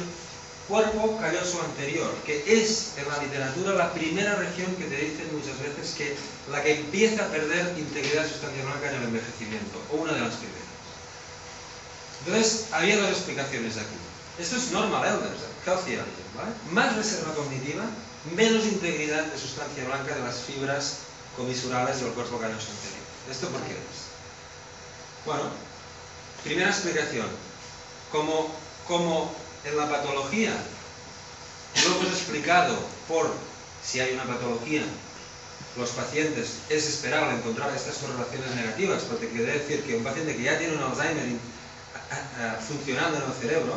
cuerpo 0.72 1.17
calloso 1.19 1.61
anterior, 1.63 2.15
que 2.26 2.41
es 2.47 2.93
en 2.95 3.07
la 3.09 3.22
literatura 3.22 3.74
la 3.74 3.91
primera 3.91 4.36
región 4.36 4.74
que 4.78 4.86
te 4.86 4.95
dicen 4.95 5.28
muchas 5.36 5.59
veces 5.59 5.95
que 5.97 6.15
la 6.49 6.63
que 6.63 6.80
empieza 6.80 7.26
a 7.26 7.28
perder 7.28 7.78
integridad 7.78 8.24
de 8.24 8.30
sustancia 8.30 8.63
blanca 8.63 8.89
en 8.89 8.95
el 8.95 9.03
envejecimiento, 9.03 9.84
o 9.91 9.97
una 9.97 10.13
de 10.13 10.22
las 10.22 10.36
primeras. 10.36 10.72
Entonces, 12.26 12.67
había 12.72 13.01
dos 13.01 13.09
explicaciones 13.09 13.76
aquí. 13.76 13.99
Esto 14.39 14.55
es 14.55 14.72
normal 14.72 15.03
elders, 15.05 15.43
healthy 15.65 15.91
elders, 15.91 16.32
¿vale? 16.38 16.51
Más 16.72 16.95
reserva 16.95 17.36
cognitiva, 17.36 17.84
menos 18.34 18.63
integridad 18.63 19.26
de 19.26 19.38
sustancia 19.38 19.84
blanca 19.84 20.15
de 20.15 20.24
las 20.24 20.39
fibras 20.39 20.99
comisurales 21.36 21.99
del 21.99 22.13
cuerpo 22.13 22.39
calloso 22.39 22.72
anterior. 22.72 23.03
¿Esto 23.30 23.49
por 23.49 23.59
qué 23.63 23.74
es? 23.74 23.99
Bueno, 25.26 25.43
primera 26.45 26.69
explicación. 26.69 27.28
Como, 28.11 28.53
como 28.88 29.41
en 29.64 29.78
la 29.78 29.89
patología 29.89 30.53
lo 31.84 31.95
hemos 31.95 32.07
explicado 32.07 32.78
por 33.07 33.32
si 33.84 33.99
hay 33.99 34.14
una 34.14 34.24
patología, 34.26 34.84
los 35.78 35.89
pacientes 35.91 36.57
es 36.70 36.88
esperable 36.88 37.36
encontrar 37.36 37.74
estas 37.76 37.97
correlaciones 37.97 38.55
negativas, 38.55 39.03
porque 39.03 39.30
quiere 39.30 39.59
decir 39.59 39.84
que 39.84 39.95
un 39.95 40.03
paciente 40.03 40.36
que 40.36 40.43
ya 40.43 40.57
tiene 40.57 40.76
un 40.76 40.84
Alzheimer 40.84 41.26
funcionando 42.68 43.18
en 43.18 43.24
el 43.24 43.38
cerebro, 43.39 43.74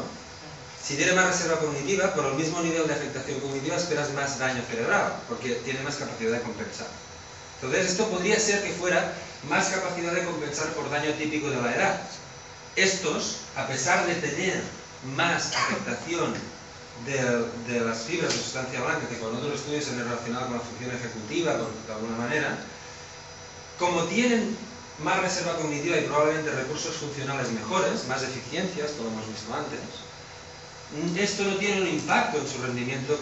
si 0.82 0.97
tiene 0.97 1.12
más 1.12 1.28
reserva 1.28 1.61
cognitiva, 1.61 2.12
por 2.14 2.26
el 2.26 2.35
mismo 2.35 2.61
nivel 2.61 2.87
de 2.87 2.95
afectación 2.95 3.41
cognitiva 3.41 3.76
esperas 3.76 4.12
más 4.12 4.39
daño 4.39 4.62
cerebral, 4.68 5.14
porque 5.28 5.55
tiene 5.64 5.80
más 5.80 5.97
capacidad 5.97 6.32
de 6.32 6.43
compensar. 6.43 6.89
Entonces, 7.62 7.93
esto 7.93 8.09
podría 8.11 8.39
ser 8.39 8.62
que 8.62 8.72
fuera 8.72 9.14
más 9.49 9.68
capacidad 9.68 10.12
de 10.12 10.24
compensar 10.24 10.68
por 10.74 10.91
daño 10.91 11.12
típico 11.12 11.49
de 11.49 11.62
la 11.62 11.74
edad. 11.74 12.01
Estos, 12.76 13.37
a 13.57 13.66
pesar 13.66 14.05
de 14.07 14.16
tener 14.16 14.62
más 15.17 15.55
afectación 15.55 16.35
de, 17.05 17.81
las 17.81 18.03
fibras 18.03 18.33
de 18.33 18.39
sustancia 18.39 18.81
blanca 18.81 19.09
que 19.09 19.19
con 19.19 19.35
otros 19.37 19.55
estudios 19.55 19.85
se 19.85 19.91
han 19.91 19.99
relacionado 19.99 20.47
con 20.47 20.57
la 20.57 20.63
función 20.63 20.91
ejecutiva, 20.95 21.53
de 21.53 21.93
alguna 21.93 22.17
manera, 22.17 22.59
como 23.79 24.05
tienen 24.05 24.57
más 25.03 25.21
reserva 25.21 25.57
cognitiva 25.57 25.99
y 25.99 26.03
probablemente 26.03 26.51
recursos 26.53 26.95
funcionales 26.97 27.51
mejores, 27.51 28.07
más 28.07 28.23
eficiencias, 28.23 28.93
como 28.93 29.11
hemos 29.11 29.29
visto 29.29 29.53
antes, 29.53 29.81
esto 31.19 31.45
no 31.45 31.57
tiene 31.57 31.83
un 31.83 31.89
impacto 31.89 32.39
en 32.39 32.49
su 32.49 32.63
rendimiento 32.63 33.19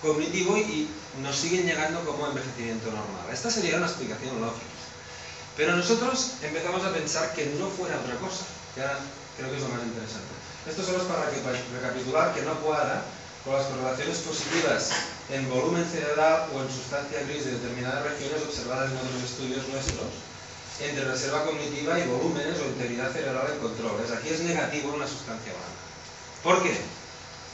cognitivo 0.00 0.56
y 0.56 0.88
nos 1.22 1.36
siguen 1.36 1.66
llegando 1.66 2.00
como 2.04 2.26
envejecimiento 2.26 2.86
normal. 2.86 3.28
Esta 3.30 3.50
sería 3.50 3.76
una 3.76 3.86
explicación 3.86 4.40
lógica. 4.40 4.66
Pero 5.56 5.76
nosotros 5.76 6.32
empezamos 6.42 6.82
a 6.82 6.92
pensar 6.92 7.34
que 7.34 7.46
no 7.58 7.68
fuera 7.68 8.00
otra 8.00 8.16
cosa, 8.16 8.44
que 8.74 8.80
ahora 8.80 8.98
creo 9.36 9.50
que 9.50 9.56
es 9.56 9.62
lo 9.62 9.68
más 9.68 9.82
interesante. 9.84 10.41
Esto 10.66 10.82
solo 10.84 10.98
es 10.98 11.04
para 11.04 11.26
recapitular 11.26 12.34
que 12.34 12.42
no 12.42 12.54
cuadra 12.60 13.02
con 13.44 13.54
las 13.54 13.66
correlaciones 13.66 14.18
positivas 14.18 14.90
en 15.30 15.48
volumen 15.50 15.84
cerebral 15.84 16.46
o 16.54 16.62
en 16.62 16.70
sustancia 16.70 17.22
gris 17.26 17.44
de 17.44 17.58
determinadas 17.58 18.04
regiones 18.04 18.42
observadas 18.42 18.90
en 18.90 18.98
otros 18.98 19.22
estudios 19.24 19.66
nuestros 19.68 20.06
entre 20.80 21.04
reserva 21.04 21.44
cognitiva 21.44 21.98
y 21.98 22.06
volúmenes 22.06 22.58
o 22.58 22.64
integridad 22.64 23.12
cerebral 23.12 23.46
en 23.52 23.58
controles. 23.58 24.10
Aquí 24.10 24.30
es 24.30 24.40
negativo 24.40 24.94
una 24.94 25.06
sustancia 25.06 25.52
blanca. 25.52 25.82
¿Por 26.42 26.62
qué? 26.62 26.76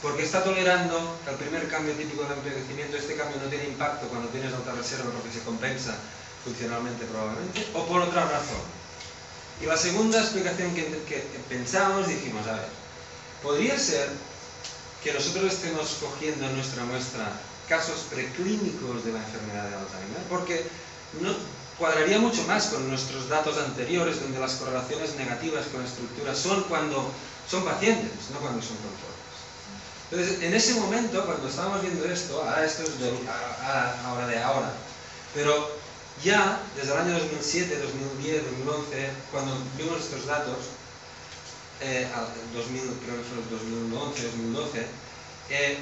porque 0.01 0.23
está 0.23 0.43
tolerando 0.43 1.17
el 1.27 1.35
primer 1.35 1.67
cambio 1.67 1.93
típico 1.93 2.23
del 2.23 2.37
envejecimiento, 2.39 2.95
este 2.95 3.15
cambio 3.15 3.37
no 3.43 3.49
tiene 3.49 3.65
impacto 3.65 4.07
cuando 4.07 4.29
tienes 4.29 4.53
alta 4.53 4.71
reserva 4.71 5.11
porque 5.11 5.31
se 5.31 5.43
compensa 5.43 5.95
funcionalmente 6.43 7.05
probablemente, 7.05 7.67
o 7.73 7.85
por 7.85 8.01
otra 8.01 8.23
razón. 8.23 8.63
Y 9.61 9.65
la 9.65 9.75
segunda 9.75 10.21
explicación 10.21 10.73
que, 10.73 10.85
que 11.05 11.19
pensamos, 11.49 12.07
dijimos, 12.07 12.47
a 12.47 12.53
ver, 12.53 12.78
podría 13.43 13.77
ser 13.77 14.09
que 15.03 15.13
nosotros 15.13 15.53
estemos 15.53 15.97
cogiendo 16.01 16.45
en 16.45 16.55
nuestra 16.55 16.83
muestra 16.83 17.31
casos 17.67 18.07
preclínicos 18.09 19.05
de 19.05 19.13
la 19.13 19.19
enfermedad 19.19 19.69
de 19.69 19.75
Alzheimer, 19.75 20.23
porque 20.29 20.65
no, 21.21 21.33
cuadraría 21.77 22.19
mucho 22.19 22.43
más 22.43 22.67
con 22.67 22.87
nuestros 22.89 23.29
datos 23.29 23.57
anteriores, 23.57 24.19
donde 24.19 24.39
las 24.39 24.53
correlaciones 24.55 25.15
negativas 25.15 25.67
con 25.67 25.81
la 25.81 25.87
estructura 25.87 26.35
son 26.35 26.63
cuando 26.63 27.09
son 27.49 27.63
pacientes, 27.63 28.11
no 28.33 28.39
cuando 28.39 28.61
son 28.61 28.75
controles. 28.77 29.19
Entonces, 30.11 30.43
en 30.43 30.53
ese 30.53 30.73
momento, 30.73 31.25
cuando 31.25 31.47
estábamos 31.47 31.81
viendo 31.81 32.03
esto, 32.05 32.41
ahora 32.41 32.65
esto 32.65 32.83
es 32.83 32.99
de, 32.99 33.13
ahora 34.05 34.27
de 34.27 34.41
ahora, 34.41 34.73
pero 35.33 35.71
ya 36.23 36.59
desde 36.75 36.91
el 36.91 36.99
año 36.99 37.13
2007, 37.13 37.79
2010, 37.79 38.43
2011, 38.65 39.09
cuando 39.31 39.55
vimos 39.77 40.01
estos 40.01 40.25
datos, 40.25 40.57
eh, 41.81 42.07
2000, 42.53 42.81
creo 43.05 43.17
que 43.17 43.23
fue 43.23 43.57
2011, 43.57 44.23
2012, 44.23 44.85
eh, 45.49 45.77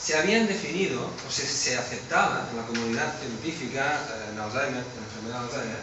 se 0.00 0.16
habían 0.16 0.46
definido, 0.46 1.00
o 1.00 1.30
se, 1.30 1.46
se, 1.46 1.76
aceptaba 1.78 2.46
en 2.50 2.56
la 2.58 2.66
comunidad 2.66 3.14
científica 3.18 4.04
eh, 4.10 4.32
en 4.32 4.38
Alzheimer, 4.38 4.84
en 4.84 5.00
la 5.00 5.06
enfermedad 5.08 5.40
de 5.40 5.44
Alzheimer, 5.46 5.80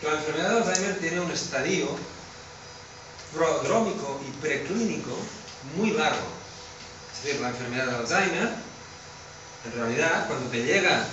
que 0.00 0.06
la 0.06 0.14
enfermedad 0.14 0.50
de 0.50 0.56
Alzheimer 0.58 0.98
tiene 1.00 1.20
un 1.20 1.30
estadio 1.32 1.88
prodrómico 3.34 4.20
y 4.26 4.30
preclínico 4.40 5.18
muy 5.76 5.90
largo. 5.90 6.28
Es 7.12 7.24
decir, 7.24 7.40
la 7.40 7.48
enfermedad 7.48 7.86
de 7.86 7.96
Alzheimer, 7.96 8.50
en 9.64 9.72
realidad, 9.72 10.28
cuando 10.28 10.48
te 10.50 10.62
llega, 10.62 11.04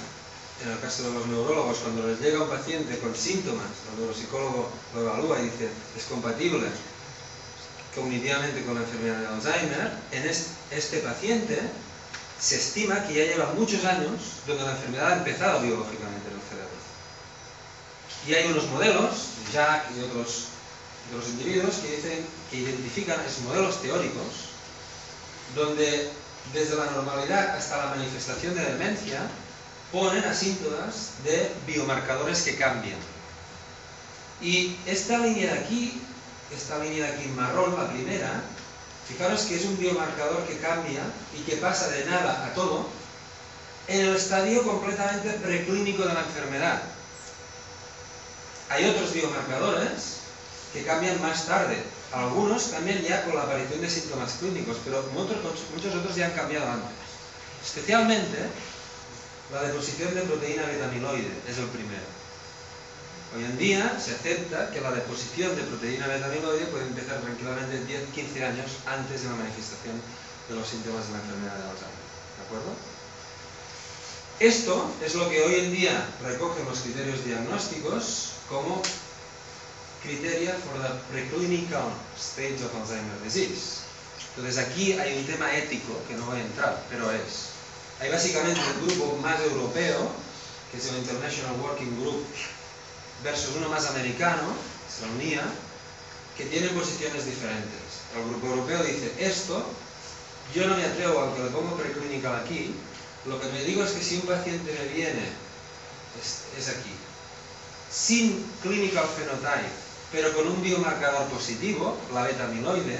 en 0.63 0.71
el 0.71 0.79
caso 0.79 1.03
de 1.03 1.13
los 1.13 1.25
neurólogos, 1.25 1.79
cuando 1.79 2.07
les 2.07 2.19
llega 2.19 2.43
un 2.43 2.49
paciente 2.49 2.99
con 2.99 3.15
síntomas, 3.15 3.65
el 3.91 4.01
neuropsicólogo 4.01 4.69
lo 4.93 5.01
evalúa 5.01 5.39
y 5.39 5.45
dice, 5.45 5.69
es 5.97 6.03
compatible 6.05 6.67
cognitivamente 7.95 8.63
con 8.63 8.75
la 8.75 8.81
enfermedad 8.81 9.19
de 9.19 9.27
Alzheimer, 9.27 9.91
en 10.11 10.29
este 10.71 10.97
paciente 10.99 11.59
se 12.39 12.55
estima 12.55 13.05
que 13.05 13.13
ya 13.13 13.25
lleva 13.25 13.53
muchos 13.53 13.85
años 13.85 14.11
donde 14.47 14.63
la 14.63 14.71
enfermedad 14.71 15.11
ha 15.11 15.17
empezado 15.17 15.61
biológicamente 15.61 16.27
en 16.27 16.35
el 16.35 16.41
cerebro. 16.41 16.71
Y 18.27 18.33
hay 18.33 18.51
unos 18.51 18.67
modelos, 18.69 19.27
Jack 19.53 19.91
y 19.95 20.01
otros, 20.01 20.45
otros 21.09 21.29
individuos, 21.29 21.75
que, 21.75 21.95
dicen, 21.95 22.25
que 22.49 22.57
identifican 22.57 23.19
esos 23.21 23.43
modelos 23.43 23.81
teóricos, 23.81 24.49
donde 25.55 26.09
desde 26.53 26.75
la 26.75 26.85
normalidad 26.91 27.55
hasta 27.55 27.77
la 27.77 27.95
manifestación 27.95 28.55
de 28.55 28.65
demencia 28.65 29.19
ponen 29.91 30.23
a 30.23 30.33
de 30.33 31.51
biomarcadores 31.67 32.41
que 32.43 32.55
cambian. 32.55 32.97
Y 34.41 34.77
esta 34.85 35.19
línea 35.19 35.53
de 35.53 35.59
aquí 35.59 36.01
esta 36.55 36.79
línea 36.79 37.07
de 37.07 37.13
aquí 37.13 37.23
en 37.25 37.35
marrón, 37.35 37.75
la 37.77 37.89
primera, 37.89 38.43
fijaros 39.07 39.41
que 39.43 39.55
es 39.55 39.65
un 39.65 39.77
biomarcador 39.77 40.45
que 40.45 40.57
cambia 40.59 41.01
y 41.37 41.41
que 41.43 41.57
pasa 41.57 41.89
de 41.89 42.05
nada 42.05 42.45
a 42.45 42.53
todo 42.53 42.87
en 43.87 44.01
el 44.01 44.15
estadio 44.15 44.63
completamente 44.63 45.31
preclínico 45.31 46.03
de 46.03 46.13
la 46.13 46.21
enfermedad. 46.21 46.81
Hay 48.69 48.85
otros 48.85 49.13
biomarcadores 49.13 50.21
que 50.73 50.83
cambian 50.83 51.21
más 51.21 51.45
tarde. 51.45 51.77
Algunos 52.13 52.63
cambian 52.65 53.01
ya 53.01 53.23
con 53.25 53.35
la 53.35 53.43
aparición 53.43 53.81
de 53.81 53.89
síntomas 53.89 54.33
clínicos, 54.39 54.77
pero 54.85 55.03
muchos, 55.13 55.37
otros 55.95 56.15
ya 56.15 56.27
han 56.27 56.31
cambiado 56.31 56.69
antes. 56.69 56.91
Especialmente 57.65 58.37
la 59.51 59.63
deposición 59.63 60.15
de 60.15 60.21
proteína 60.21 60.63
beta-amiloide 60.63 61.31
es 61.47 61.57
el 61.57 61.65
primero. 61.65 62.21
Hoy 63.33 63.45
en 63.45 63.57
día 63.57 63.97
se 63.97 64.11
acepta 64.11 64.71
que 64.71 64.81
la 64.81 64.91
deposición 64.91 65.55
de 65.55 65.63
proteína 65.63 66.05
beta-amiloide 66.07 66.65
puede 66.67 66.83
empezar 66.83 67.21
tranquilamente 67.21 67.79
10-15 67.87 68.43
años 68.43 68.71
antes 68.85 69.23
de 69.23 69.29
la 69.29 69.35
manifestación 69.35 69.95
de 70.49 70.55
los 70.55 70.67
síntomas 70.67 71.07
de 71.07 71.13
la 71.13 71.19
enfermedad 71.23 71.55
de 71.55 71.63
Alzheimer. 71.63 72.07
¿De 72.35 72.43
acuerdo? 72.43 72.71
Esto 74.41 74.91
es 75.01 75.15
lo 75.15 75.29
que 75.29 75.41
hoy 75.43 75.55
en 75.63 75.71
día 75.71 76.05
recogen 76.23 76.65
los 76.65 76.79
criterios 76.79 77.23
diagnósticos 77.23 78.31
como 78.49 78.81
criteria 80.03 80.51
for 80.51 80.75
the 80.81 80.91
preclinical 81.13 81.87
stage 82.19 82.59
of 82.59 82.75
Alzheimer 82.75 83.15
disease. 83.23 83.87
Entonces 84.35 84.57
aquí 84.57 84.91
hay 84.99 85.17
un 85.17 85.25
tema 85.25 85.55
ético 85.55 86.03
que 86.09 86.15
no 86.15 86.25
voy 86.25 86.39
a 86.39 86.43
entrar, 86.43 86.83
pero 86.89 87.09
es. 87.11 87.55
Hay 88.01 88.11
básicamente 88.11 88.59
un 88.59 88.87
grupo 88.87 89.15
más 89.21 89.39
europeo, 89.39 90.11
que 90.69 90.79
es 90.79 90.85
el 90.87 90.97
International 90.97 91.55
Working 91.61 92.01
Group 92.01 92.25
versus 93.23 93.55
uno 93.57 93.69
más 93.69 93.89
americano, 93.89 94.43
se 94.89 95.05
unía, 95.09 95.41
que 96.37 96.45
tiene 96.45 96.69
posiciones 96.69 97.25
diferentes. 97.25 98.01
El 98.15 98.29
grupo 98.29 98.47
europeo 98.47 98.83
dice, 98.83 99.11
esto, 99.19 99.63
yo 100.53 100.67
no 100.67 100.75
me 100.75 100.85
atrevo, 100.85 101.19
aunque 101.19 101.43
lo 101.43 101.49
pongo 101.49 101.77
preclinical 101.77 102.35
aquí, 102.35 102.73
lo 103.25 103.39
que 103.39 103.47
me 103.49 103.63
digo 103.63 103.83
es 103.83 103.91
que 103.91 104.03
si 104.03 104.15
un 104.15 104.23
paciente 104.23 104.73
me 104.73 104.93
viene, 104.93 105.23
es, 106.19 106.69
aquí, 106.69 106.91
sin 107.91 108.45
clinical 108.61 109.05
phenotype, 109.15 109.69
pero 110.11 110.33
con 110.33 110.47
un 110.47 110.61
biomarcador 110.61 111.27
positivo, 111.27 111.97
la 112.13 112.23
beta-amiloide, 112.23 112.97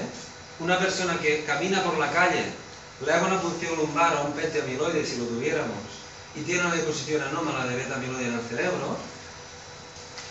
una 0.60 0.80
persona 0.80 1.20
que 1.20 1.44
camina 1.44 1.84
por 1.84 1.98
la 1.98 2.12
calle, 2.12 2.46
le 3.06 3.12
haga 3.12 3.28
una 3.28 3.42
punción 3.42 3.76
lumbar 3.78 4.16
o 4.18 4.26
un 4.26 4.34
PET 4.34 4.54
de 4.54 4.62
amiloide 4.62 5.06
si 5.06 5.18
lo 5.18 5.26
tuviéramos, 5.26 5.76
y 6.36 6.42
tiene 6.42 6.62
una 6.62 6.76
deposición 6.76 7.24
anómala 7.24 7.66
de 7.66 7.76
beta-amiloide 7.76 8.28
en 8.28 8.34
el 8.34 8.48
cerebro, 8.48 8.98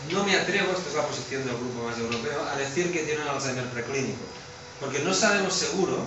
no 0.09 0.25
me 0.25 0.37
atrevo, 0.37 0.73
esta 0.73 0.89
es 0.89 0.95
la 0.95 1.07
posición 1.07 1.45
del 1.45 1.57
grupo 1.57 1.85
más 1.85 1.99
europeo, 1.99 2.43
a 2.49 2.57
decir 2.57 2.93
que 2.93 3.05
tiene 3.05 3.23
un 3.23 3.29
Alzheimer 3.29 3.67
preclínico, 3.67 4.25
porque 4.81 5.01
no 5.01 5.13
sabemos 5.13 5.55
seguro 5.55 5.99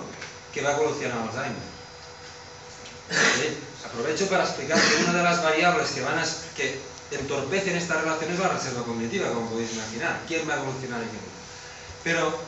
que 0.52 0.62
va 0.62 0.70
a 0.70 0.76
evolucionar 0.76 1.18
Alzheimer. 1.18 1.74
Aprovecho 3.86 4.26
para 4.26 4.44
explicar 4.44 4.80
que 4.80 5.04
una 5.04 5.12
de 5.12 5.22
las 5.22 5.42
variables 5.42 5.90
que, 5.90 6.02
van 6.02 6.18
a, 6.18 6.24
que 6.56 6.80
entorpecen 7.12 7.76
esta 7.76 8.00
relación 8.00 8.32
es 8.32 8.38
la 8.40 8.48
reserva 8.48 8.82
cognitiva, 8.82 9.28
como 9.28 9.50
podéis 9.50 9.74
imaginar. 9.74 10.20
¿Quién 10.26 10.48
va 10.48 10.54
a 10.54 10.56
evolucionar 10.56 11.00
quién 11.00 11.12
no? 11.12 11.34
Pero 12.02 12.38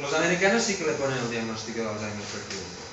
los 0.00 0.12
americanos 0.12 0.62
sí 0.62 0.76
que 0.76 0.84
le 0.84 0.92
ponen 0.92 1.16
el 1.16 1.30
diagnóstico 1.30 1.80
de 1.80 1.88
Alzheimer 1.88 2.26
preclínico. 2.26 2.84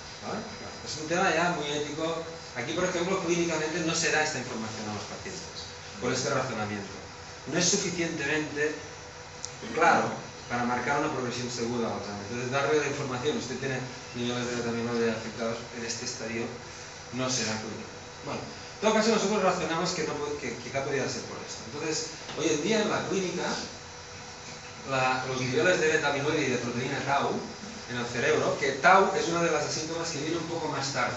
Es 0.86 1.02
un 1.02 1.08
tema 1.08 1.34
ya 1.34 1.56
muy 1.60 1.70
ético. 1.70 2.24
Aquí, 2.56 2.74
por 2.74 2.86
ejemplo, 2.86 3.20
clínicamente 3.26 3.82
no 3.82 3.96
se 3.96 4.12
da 4.12 4.24
esta 4.24 4.40
información 4.40 4.90
a 4.90 4.94
los 4.94 5.04
pacientes, 5.04 5.68
por 6.00 6.14
este 6.14 6.30
razonamiento 6.30 7.01
no 7.48 7.58
es 7.58 7.66
suficientemente 7.70 8.76
claro 9.74 10.06
para 10.50 10.66
marcar 10.66 11.00
una 11.00 11.14
progresión 11.14 11.50
segura 11.50 11.88
al 11.88 11.94
Alzheimer. 11.94 12.26
Entonces, 12.28 12.52
darle 12.52 12.80
la 12.80 12.88
información, 12.88 13.38
usted 13.38 13.58
tiene 13.58 13.80
niveles 14.16 14.46
de 14.52 15.06
de 15.06 15.12
afectados 15.12 15.58
en 15.80 15.86
este 15.86 16.06
estadio, 16.06 16.44
no 17.14 17.30
será 17.30 17.56
clínico. 17.56 17.88
Bueno, 18.26 18.42
en 18.42 18.82
todo 18.82 18.94
caso 18.94 19.10
nosotros 19.16 19.42
razonamos 19.42 19.92
que, 19.92 20.04
no, 20.04 20.14
que 20.42 20.54
quizá 20.58 20.84
podría 20.84 21.08
ser 21.08 21.22
por 21.24 21.38
esto. 21.40 21.64
Entonces, 21.72 22.08
hoy 22.38 22.48
en 22.52 22.64
día 22.64 22.82
en 22.82 22.90
la 22.90 23.08
clínica, 23.08 23.48
la, 24.90 25.24
los 25.28 25.40
niveles 25.40 25.80
de 25.80 25.88
beta-amiloide 25.88 26.48
y 26.48 26.50
de 26.52 26.58
proteína 26.58 27.00
tau 27.06 27.32
en 27.90 27.98
el 27.98 28.06
cerebro, 28.06 28.58
que 28.60 28.82
tau 28.84 29.12
es 29.16 29.30
una 29.30 29.44
de 29.44 29.52
las 29.52 29.72
síntomas 29.72 30.10
que 30.10 30.20
viene 30.20 30.38
un 30.38 30.48
poco 30.48 30.68
más 30.68 30.92
tarde, 30.94 31.16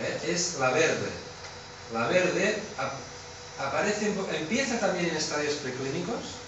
¿eh? 0.00 0.20
es 0.28 0.58
la 0.58 0.70
verde. 0.70 1.10
La 1.94 2.06
verde 2.08 2.60
aparece, 3.58 4.12
empieza 4.32 4.78
también 4.78 5.06
en 5.06 5.16
estadios 5.16 5.54
preclínicos, 5.54 6.38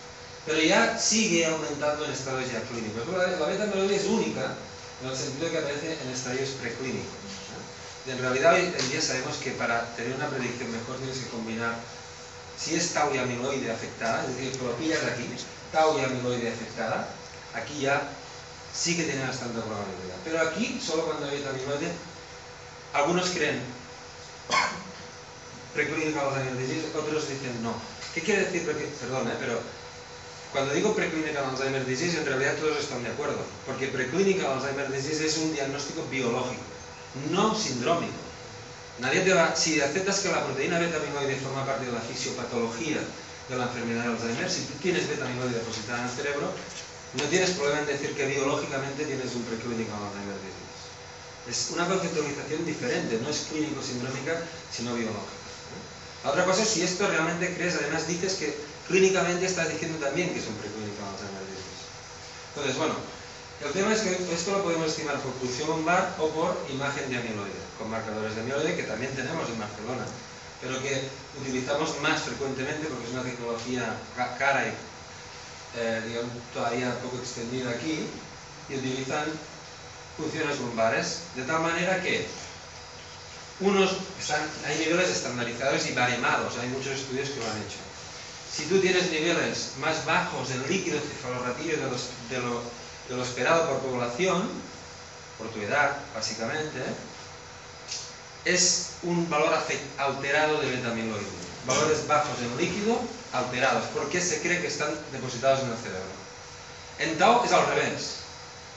pero 0.46 0.60
ya 0.60 0.98
sigue 0.98 1.46
aumentando 1.46 2.04
en 2.04 2.12
estadios 2.12 2.50
ya 2.52 2.60
clínicos. 2.62 3.06
La, 3.08 3.46
beta-amiloide 3.46 3.96
es 3.96 4.04
única 4.06 4.54
en 5.02 5.10
el 5.10 5.16
sentido 5.16 5.50
que 5.50 5.58
aparece 5.58 5.98
en 6.02 6.10
estadios 6.10 6.50
preclínicos. 6.60 7.06
en 8.06 8.18
realidad 8.18 8.54
hoy 8.54 8.72
en 8.76 8.90
día 8.90 9.00
sabemos 9.00 9.36
que 9.36 9.50
para 9.52 9.94
tener 9.96 10.14
una 10.14 10.28
predicción 10.28 10.70
mejor 10.72 10.96
tienes 10.96 11.18
que 11.18 11.28
combinar, 11.28 11.74
si 12.58 12.74
es 12.74 12.92
tau 12.92 13.14
y 13.14 13.18
amiloide 13.18 13.70
afectada, 13.70 14.22
es 14.22 14.36
decir, 14.36 14.52
que 14.52 14.64
lo 14.64 14.76
pillas 14.76 15.02
aquí, 15.04 15.26
tau 15.72 15.98
y 15.98 16.04
amiloide 16.04 16.52
afectada, 16.52 17.08
aquí 17.54 17.80
ya 17.80 18.02
sí 18.74 18.96
que 18.96 19.04
tiene 19.04 19.26
bastante 19.26 19.60
probabilidad. 19.60 20.16
Pero 20.24 20.40
aquí, 20.40 20.80
solo 20.84 21.06
cuando 21.06 21.26
hay 21.26 21.38
beta-amiloide, 21.38 21.90
algunos 22.92 23.30
creen 23.30 23.60
preclinical 25.74 26.28
Alzheimer 26.28 26.56
disease, 26.56 26.86
otros 26.96 27.28
dicen 27.28 27.62
no. 27.62 27.74
¿Qué 28.14 28.20
quiere 28.22 28.44
decir? 28.44 28.64
Perdón, 28.64 29.28
¿eh? 29.28 29.36
pero 29.38 29.60
cuando 30.52 30.74
digo 30.74 30.94
preclinical 30.94 31.44
Alzheimer 31.44 31.86
disease, 31.86 32.18
en 32.18 32.26
realidad 32.26 32.56
todos 32.56 32.78
están 32.78 33.02
de 33.02 33.10
acuerdo, 33.10 33.38
porque 33.66 33.86
preclinical 33.86 34.58
Alzheimer 34.58 34.90
disease 34.90 35.26
es 35.26 35.38
un 35.38 35.52
diagnóstico 35.52 36.02
biológico, 36.10 36.62
no 37.30 37.54
sindrómico. 37.54 38.18
Nadie 38.98 39.20
te 39.20 39.32
va, 39.32 39.54
si 39.54 39.80
aceptas 39.80 40.20
que 40.20 40.28
la 40.28 40.44
proteína 40.44 40.78
beta-amiloide 40.78 41.36
forma 41.36 41.64
parte 41.64 41.86
de 41.86 41.92
la 41.92 42.00
fisiopatología 42.00 42.98
de 43.48 43.56
la 43.56 43.64
enfermedad 43.64 44.04
de 44.04 44.10
Alzheimer, 44.10 44.50
si 44.50 44.62
tú 44.62 44.74
tienes 44.82 45.08
beta-amiloide 45.08 45.54
depositada 45.54 46.00
en 46.00 46.08
el 46.08 46.10
cerebro, 46.10 46.52
no 47.14 47.24
tienes 47.24 47.50
problema 47.50 47.80
en 47.80 47.86
decir 47.86 48.14
que 48.14 48.26
biológicamente 48.26 49.04
tienes 49.04 49.34
un 49.34 49.42
preclinical 49.44 50.02
Alzheimer 50.02 50.38
disease. 50.42 50.60
Es 51.48 51.70
una 51.70 51.86
conceptualización 51.86 52.66
diferente, 52.66 53.18
no 53.22 53.30
es 53.30 53.46
clínico-sindrómica, 53.50 54.42
sino 54.70 54.94
biológica. 54.94 55.39
La 56.24 56.30
otra 56.30 56.44
cosa 56.44 56.62
es 56.62 56.68
si 56.68 56.82
esto 56.82 57.06
realmente 57.06 57.54
crees, 57.54 57.76
además 57.76 58.06
dices 58.06 58.34
que 58.34 58.54
clínicamente 58.88 59.46
estás 59.46 59.68
diciendo 59.68 59.98
también 60.04 60.32
que 60.32 60.40
es 60.40 60.46
un 60.46 60.54
preclínico 60.54 61.00
disease. 61.48 61.88
Entonces, 62.54 62.76
bueno, 62.76 62.94
el 63.64 63.72
tema 63.72 63.92
es 63.94 64.00
que 64.00 64.34
esto 64.34 64.52
lo 64.52 64.62
podemos 64.62 64.88
estimar 64.88 65.18
por 65.20 65.32
pulsión 65.34 65.68
lumbar 65.68 66.14
o 66.18 66.28
por 66.28 66.56
imagen 66.70 67.08
de 67.08 67.18
amiloide, 67.18 67.60
con 67.78 67.90
marcadores 67.90 68.34
de 68.34 68.42
amiloide 68.42 68.76
que 68.76 68.82
también 68.84 69.14
tenemos 69.14 69.48
en 69.48 69.58
Barcelona, 69.58 70.04
pero 70.60 70.80
que 70.82 71.08
utilizamos 71.40 72.00
más 72.00 72.20
frecuentemente 72.22 72.86
porque 72.88 73.06
es 73.06 73.12
una 73.12 73.22
tecnología 73.22 73.96
cara 74.38 74.66
y 74.66 74.72
eh, 75.78 76.02
digamos, 76.06 76.32
todavía 76.52 76.98
poco 77.00 77.16
extendida 77.18 77.70
aquí, 77.70 78.06
y 78.68 78.74
utilizan 78.76 79.24
funciones 80.16 80.58
lumbares, 80.58 81.22
de 81.36 81.42
tal 81.44 81.62
manera 81.62 82.02
que 82.02 82.26
unos 83.60 83.90
están, 84.18 84.40
hay 84.66 84.78
niveles 84.78 85.10
estandarizados 85.10 85.86
y 85.86 85.92
baremados, 85.92 86.54
hay 86.60 86.68
muchos 86.68 86.94
estudios 86.94 87.28
que 87.28 87.40
lo 87.40 87.46
han 87.46 87.58
hecho. 87.58 87.78
Si 88.50 88.64
tú 88.64 88.80
tienes 88.80 89.10
niveles 89.10 89.72
más 89.78 90.04
bajos 90.04 90.48
del 90.48 90.66
líquido 90.68 90.98
cefalorraquídeo 90.98 91.76
de, 91.76 92.36
de, 92.36 92.42
lo, 92.42 92.62
de 93.08 93.16
lo 93.16 93.22
esperado 93.22 93.68
por 93.68 93.78
población, 93.78 94.48
por 95.38 95.48
tu 95.50 95.60
edad, 95.60 95.96
básicamente, 96.14 96.80
es 98.44 98.90
un 99.02 99.28
valor 99.28 99.52
alterado 99.98 100.60
de 100.60 100.70
betamiloide. 100.70 101.26
Valores 101.66 102.06
bajos 102.06 102.38
en 102.40 102.56
líquido, 102.56 102.98
alterados, 103.32 103.84
porque 103.94 104.20
se 104.20 104.40
cree 104.40 104.60
que 104.60 104.68
están 104.68 104.90
depositados 105.12 105.60
en 105.60 105.70
el 105.70 105.76
cerebro. 105.76 106.20
En 106.98 107.18
Tau 107.18 107.44
es 107.44 107.52
al 107.52 107.66
revés. 107.66 108.16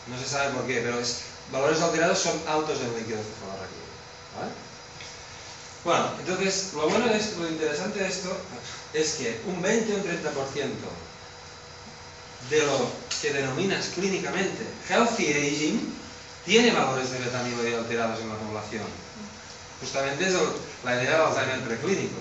No 0.07 0.19
se 0.19 0.27
sabe 0.27 0.51
por 0.53 0.67
qué, 0.67 0.81
pero 0.81 0.99
es, 0.99 1.21
valores 1.51 1.81
alterados 1.81 2.19
son 2.19 2.39
altos 2.47 2.79
en 2.81 2.93
líquido 2.95 3.19
cefalorraquídeo. 3.19 3.83
¿vale? 4.37 4.51
Bueno, 5.83 6.11
entonces, 6.17 6.71
lo 6.73 6.89
bueno 6.89 7.05
de 7.07 7.19
lo 7.39 7.49
interesante 7.49 7.99
de 7.99 8.07
esto 8.07 8.35
es 8.93 9.13
que 9.15 9.41
un 9.47 9.61
20 9.61 9.93
o 9.93 9.95
un 9.97 10.03
30% 10.03 10.13
de 12.49 12.65
lo 12.65 12.89
que 13.21 13.33
denominas 13.33 13.87
clínicamente 13.95 14.63
healthy 14.89 15.31
aging 15.33 15.93
tiene 16.45 16.71
valores 16.71 17.11
de 17.11 17.19
betamiloide 17.19 17.75
alterados 17.75 18.19
en 18.21 18.29
la 18.29 18.35
población. 18.35 18.83
Justamente 19.81 20.27
es 20.27 20.33
la 20.83 20.95
idea 20.95 21.11
del 21.11 21.21
Alzheimer 21.21 21.61
preclínico. 21.67 22.17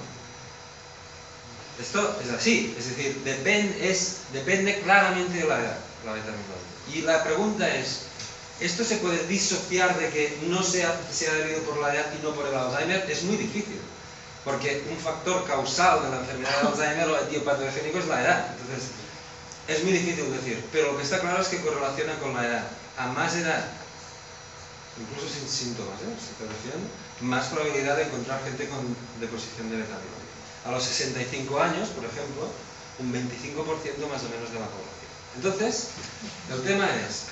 Esto 1.80 2.20
es 2.22 2.30
así, 2.30 2.74
es 2.76 2.88
decir, 2.88 3.22
depende, 3.24 4.80
claramente 4.82 5.38
de 5.38 5.44
la 5.44 5.60
edad, 5.60 5.78
la 6.04 6.12
betamiloide. 6.12 6.72
Y 6.92 7.02
la 7.02 7.22
pregunta 7.22 7.72
es, 7.74 8.02
¿esto 8.64 8.84
se 8.84 8.96
puede 8.96 9.26
disociar 9.26 9.98
de 9.98 10.08
que 10.10 10.38
no 10.48 10.62
sea, 10.62 11.00
sea 11.10 11.32
debido 11.34 11.62
por 11.62 11.78
la 11.78 11.94
edad 11.94 12.06
y 12.18 12.22
no 12.22 12.34
por 12.34 12.46
el 12.46 12.54
Alzheimer? 12.54 13.10
Es 13.10 13.24
muy 13.24 13.36
difícil, 13.36 13.80
porque 14.44 14.84
un 14.90 14.98
factor 14.98 15.44
causal 15.46 16.02
de 16.04 16.10
la 16.10 16.18
enfermedad 16.18 16.62
de 16.62 16.68
Alzheimer 16.68 17.08
o 17.08 17.18
etiopatogénico 17.18 17.98
es 17.98 18.06
la 18.06 18.22
edad. 18.22 18.46
Entonces, 18.52 18.90
es 19.68 19.84
muy 19.84 19.92
difícil 19.92 20.32
decir, 20.32 20.64
pero 20.72 20.92
lo 20.92 20.98
que 20.98 21.04
está 21.04 21.20
claro 21.20 21.42
es 21.42 21.48
que 21.48 21.60
correlaciona 21.60 22.18
con 22.18 22.34
la 22.34 22.46
edad. 22.46 22.64
A 22.98 23.06
más 23.06 23.34
edad, 23.36 23.64
incluso 24.98 25.28
sin 25.32 25.48
síntomas, 25.48 26.00
¿eh? 26.02 26.14
se 26.18 27.24
más 27.24 27.46
probabilidad 27.46 27.96
de 27.96 28.04
encontrar 28.04 28.42
gente 28.42 28.68
con 28.68 28.96
deposición 29.20 29.70
de 29.70 29.76
betamiloide. 29.76 30.32
A 30.66 30.70
los 30.72 30.82
65 30.82 31.60
años, 31.60 31.88
por 31.90 32.04
ejemplo, 32.04 32.50
un 32.98 33.12
25% 33.12 34.08
más 34.10 34.22
o 34.22 34.28
menos 34.28 34.52
de 34.52 34.60
la 34.60 34.66
población. 34.66 35.10
Entonces, 35.36 35.88
el 36.52 36.62
tema 36.62 36.86
es, 37.06 37.31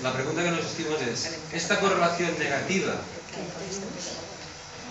la 0.00 0.12
pregunta 0.12 0.42
que 0.42 0.50
nos 0.50 0.64
hicimos 0.64 1.00
es, 1.02 1.36
¿esta 1.52 1.78
correlación 1.78 2.38
negativa, 2.38 2.94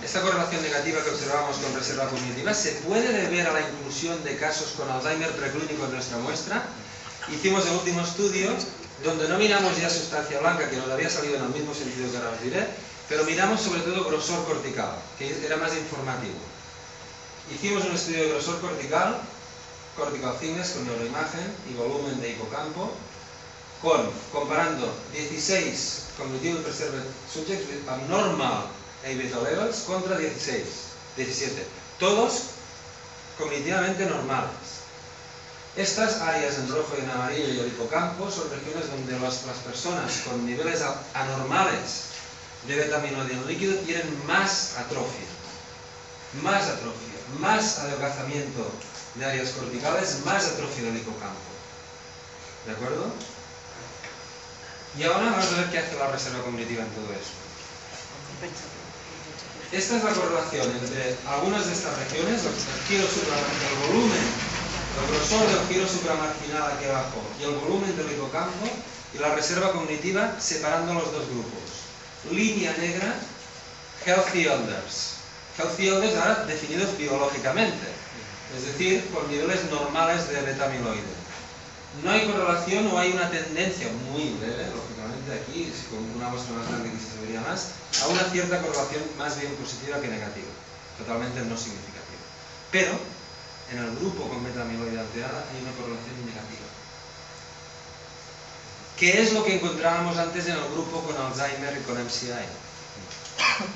esta 0.04 0.22
correlación 0.22 0.62
negativa 0.62 1.04
que 1.04 1.10
observamos 1.10 1.58
con 1.58 1.74
reserva 1.74 2.08
cognitiva, 2.08 2.54
se 2.54 2.72
puede 2.86 3.12
deber 3.12 3.48
a 3.48 3.54
la 3.54 3.62
inclusión 3.62 4.24
de 4.24 4.38
casos 4.38 4.72
con 4.78 4.90
Alzheimer 4.90 5.32
preclínico 5.32 5.86
en 5.86 5.92
nuestra 5.92 6.18
muestra? 6.18 6.64
Hicimos 7.32 7.66
el 7.66 7.74
último 7.74 8.02
estudio 8.02 8.50
donde 9.04 9.28
no 9.28 9.38
miramos 9.38 9.78
ya 9.78 9.90
sustancia 9.90 10.40
blanca, 10.40 10.70
que 10.70 10.78
nos 10.78 10.90
había 10.90 11.10
salido 11.10 11.36
en 11.36 11.44
el 11.44 11.50
mismo 11.50 11.74
sentido 11.74 12.10
que 12.12 12.18
ahora 12.18 12.32
os 12.32 12.42
diré, 12.42 12.68
pero 13.10 13.26
miramos 13.26 13.60
sobre 13.60 13.82
todo 13.82 14.06
grosor 14.06 14.46
cortical, 14.46 14.96
que 15.18 15.46
era 15.46 15.58
más 15.58 15.76
informativo. 15.76 16.40
Hicimos 17.54 17.84
un 17.84 17.96
estudio 17.96 18.24
de 18.24 18.30
grosor 18.30 18.62
cortical, 18.62 19.20
cortical 19.98 20.38
thickness 20.40 20.72
con 20.72 20.86
neuroimagen 20.86 21.44
y 21.70 21.74
volumen 21.74 22.22
de 22.22 22.30
hipocampo, 22.30 22.94
con, 23.82 24.10
comparando 24.32 24.94
16 25.14 26.14
cognitive 26.18 26.62
preserved 26.64 27.06
subjects 27.28 27.68
with 27.68 27.88
abnormal 27.90 28.70
A-beta 29.04 29.42
levels 29.42 29.84
contra 29.88 30.18
16, 30.18 30.62
17. 31.18 31.66
Todos 31.98 32.54
cognitivamente 33.38 34.06
normales. 34.06 34.86
Estas 35.76 36.22
áreas 36.22 36.60
en 36.60 36.70
rojo 36.70 36.94
y 36.98 37.02
en 37.02 37.10
amarillo 37.10 37.54
y 37.54 37.60
el 37.60 37.68
hipocampo 37.68 38.30
son 38.30 38.52
regiones 38.52 38.92
donde 38.92 39.18
las, 39.20 39.38
personas 39.66 40.22
con 40.28 40.46
niveles 40.46 40.84
anormales 41.16 42.12
de 42.68 42.76
betaminoide 42.76 43.34
en 43.34 43.48
líquido 43.48 43.76
tienen 43.80 44.28
más 44.28 44.78
atrofia, 44.78 45.28
más 46.44 46.68
atrofia, 46.68 47.18
más 47.40 47.80
adelgazamiento 47.80 48.70
de 49.16 49.26
áreas 49.26 49.50
corticales, 49.52 50.20
más 50.26 50.46
atrofia 50.46 50.84
del 50.84 50.98
hipocampo. 50.98 51.40
¿De 52.68 52.74
acuerdo? 52.74 53.12
Y 54.98 55.04
ahora 55.04 55.32
vamos 55.32 55.46
a 55.46 55.58
ver 55.62 55.70
qué 55.72 55.80
hace 55.80 55.96
la 55.96 56.12
reserva 56.12 56.44
cognitiva 56.44 56.84
en 56.84 56.90
todo 56.92 57.08
esto. 57.14 57.40
Esta 59.72 59.98
es 59.98 60.04
la 60.04 60.12
correlación 60.12 60.68
entre 60.70 61.16
algunas 61.30 61.66
de 61.66 61.72
estas 61.72 61.98
regiones, 61.98 62.42
el, 62.44 62.52
giro 62.90 63.08
el 63.08 63.88
volumen, 63.88 64.26
el 65.00 65.16
grosor 65.16 65.48
del 65.48 65.68
giro 65.70 65.88
supramarginal 65.88 66.74
aquí 66.74 66.86
abajo 66.86 67.24
y 67.40 67.44
el 67.44 67.52
volumen 67.52 67.96
del 67.96 68.12
hipocampo 68.12 68.68
y 69.14 69.20
la 69.20 69.34
reserva 69.34 69.72
cognitiva 69.72 70.36
separando 70.42 70.94
los 70.94 71.14
dos 71.14 71.26
grupos. 71.30 71.88
Línea 72.32 72.76
negra, 72.78 73.16
healthy 74.06 74.48
elders. 74.48 75.16
Healthy 75.58 75.88
elders 75.88 76.16
ahora 76.16 76.44
definidos 76.46 76.98
biológicamente, 76.98 77.88
es 78.58 78.66
decir, 78.66 79.10
con 79.14 79.30
niveles 79.32 79.64
normales 79.72 80.28
de 80.28 80.42
betamiloide 80.42 81.21
no 82.04 82.10
hay 82.10 82.26
correlación 82.26 82.88
o 82.88 82.98
hay 82.98 83.12
una 83.12 83.30
tendencia 83.30 83.88
muy 84.10 84.32
leve, 84.40 84.72
lógicamente 84.72 85.36
aquí, 85.36 85.72
si 85.76 85.84
con 85.92 86.00
una 86.16 86.30
muestra 86.30 86.56
más 86.56 86.68
grande 86.68 86.90
quizás 86.90 87.14
se 87.14 87.22
vería 87.22 87.42
más, 87.42 87.72
a 88.02 88.08
una 88.08 88.24
cierta 88.32 88.62
correlación 88.62 89.04
más 89.18 89.38
bien 89.40 89.54
positiva 89.56 90.00
que 90.00 90.08
negativa, 90.08 90.48
totalmente 90.98 91.42
no 91.42 91.58
significativa. 91.58 92.24
Pero 92.72 92.98
en 93.72 93.78
el 93.78 93.96
grupo 93.98 94.30
con 94.30 94.44
betamiloide 94.44 95.00
alterada 95.00 95.46
hay 95.52 95.62
una 95.62 95.76
correlación 95.76 96.26
negativa. 96.26 96.68
¿Qué 98.98 99.22
es 99.22 99.34
lo 99.34 99.44
que 99.44 99.56
encontrábamos 99.56 100.18
antes 100.18 100.48
en 100.48 100.56
el 100.56 100.64
grupo 100.72 101.02
con 101.02 101.18
Alzheimer 101.18 101.78
y 101.78 101.84
con 101.84 101.98
MCI? 101.98 102.32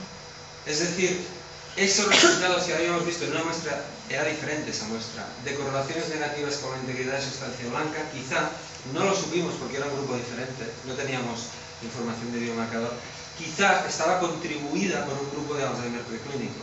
Es 0.65 0.79
decir, 0.79 1.27
esos 1.75 2.07
resultados 2.07 2.63
que 2.63 2.73
habíamos 2.73 3.05
visto 3.05 3.25
en 3.25 3.31
una 3.31 3.43
muestra, 3.43 3.83
era 4.09 4.23
diferente 4.25 4.71
esa 4.71 4.85
muestra, 4.85 5.25
de 5.43 5.55
correlaciones 5.55 6.09
negativas 6.09 6.57
con 6.57 6.71
la 6.71 6.77
integridad 6.77 7.17
de 7.17 7.25
sustancia 7.25 7.69
blanca, 7.69 8.05
quizá 8.13 8.49
no 8.93 9.03
lo 9.03 9.15
supimos 9.15 9.55
porque 9.55 9.77
era 9.77 9.87
un 9.87 9.97
grupo 9.97 10.15
diferente, 10.15 10.69
no 10.85 10.93
teníamos 10.93 11.49
información 11.81 12.31
de 12.31 12.39
biomarcador, 12.39 12.93
quizá 13.37 13.85
estaba 13.87 14.19
contribuida 14.19 15.05
por 15.05 15.17
un 15.17 15.31
grupo 15.31 15.55
de 15.55 15.65
Alzheimer 15.65 16.01
preclínico, 16.01 16.61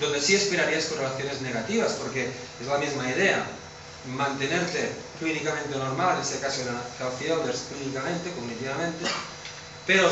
donde 0.00 0.20
sí 0.20 0.34
esperarías 0.34 0.86
correlaciones 0.86 1.40
negativas, 1.40 1.92
porque 1.92 2.28
es 2.60 2.66
la 2.66 2.78
misma 2.78 3.08
idea, 3.08 3.46
mantenerte 4.06 4.92
clínicamente 5.18 5.78
normal, 5.78 6.16
en 6.16 6.22
ese 6.22 6.40
caso 6.40 6.62
eran 6.62 6.80
healthy 6.98 7.26
elders 7.26 7.72
clínicamente, 7.72 8.32
cognitivamente, 8.32 9.06
pero 9.86 10.10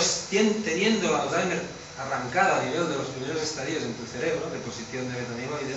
teniendo 0.64 1.14
Alzheimer 1.14 1.60
arrancada 2.00 2.60
a 2.60 2.64
nivel 2.64 2.88
de 2.88 2.96
los 2.96 3.08
primeros 3.08 3.42
estadios 3.42 3.82
en 3.82 3.92
tu 3.94 4.06
cerebro, 4.06 4.48
de 4.48 4.58
posición 4.60 5.04
de 5.12 5.20
betamiloide, 5.20 5.76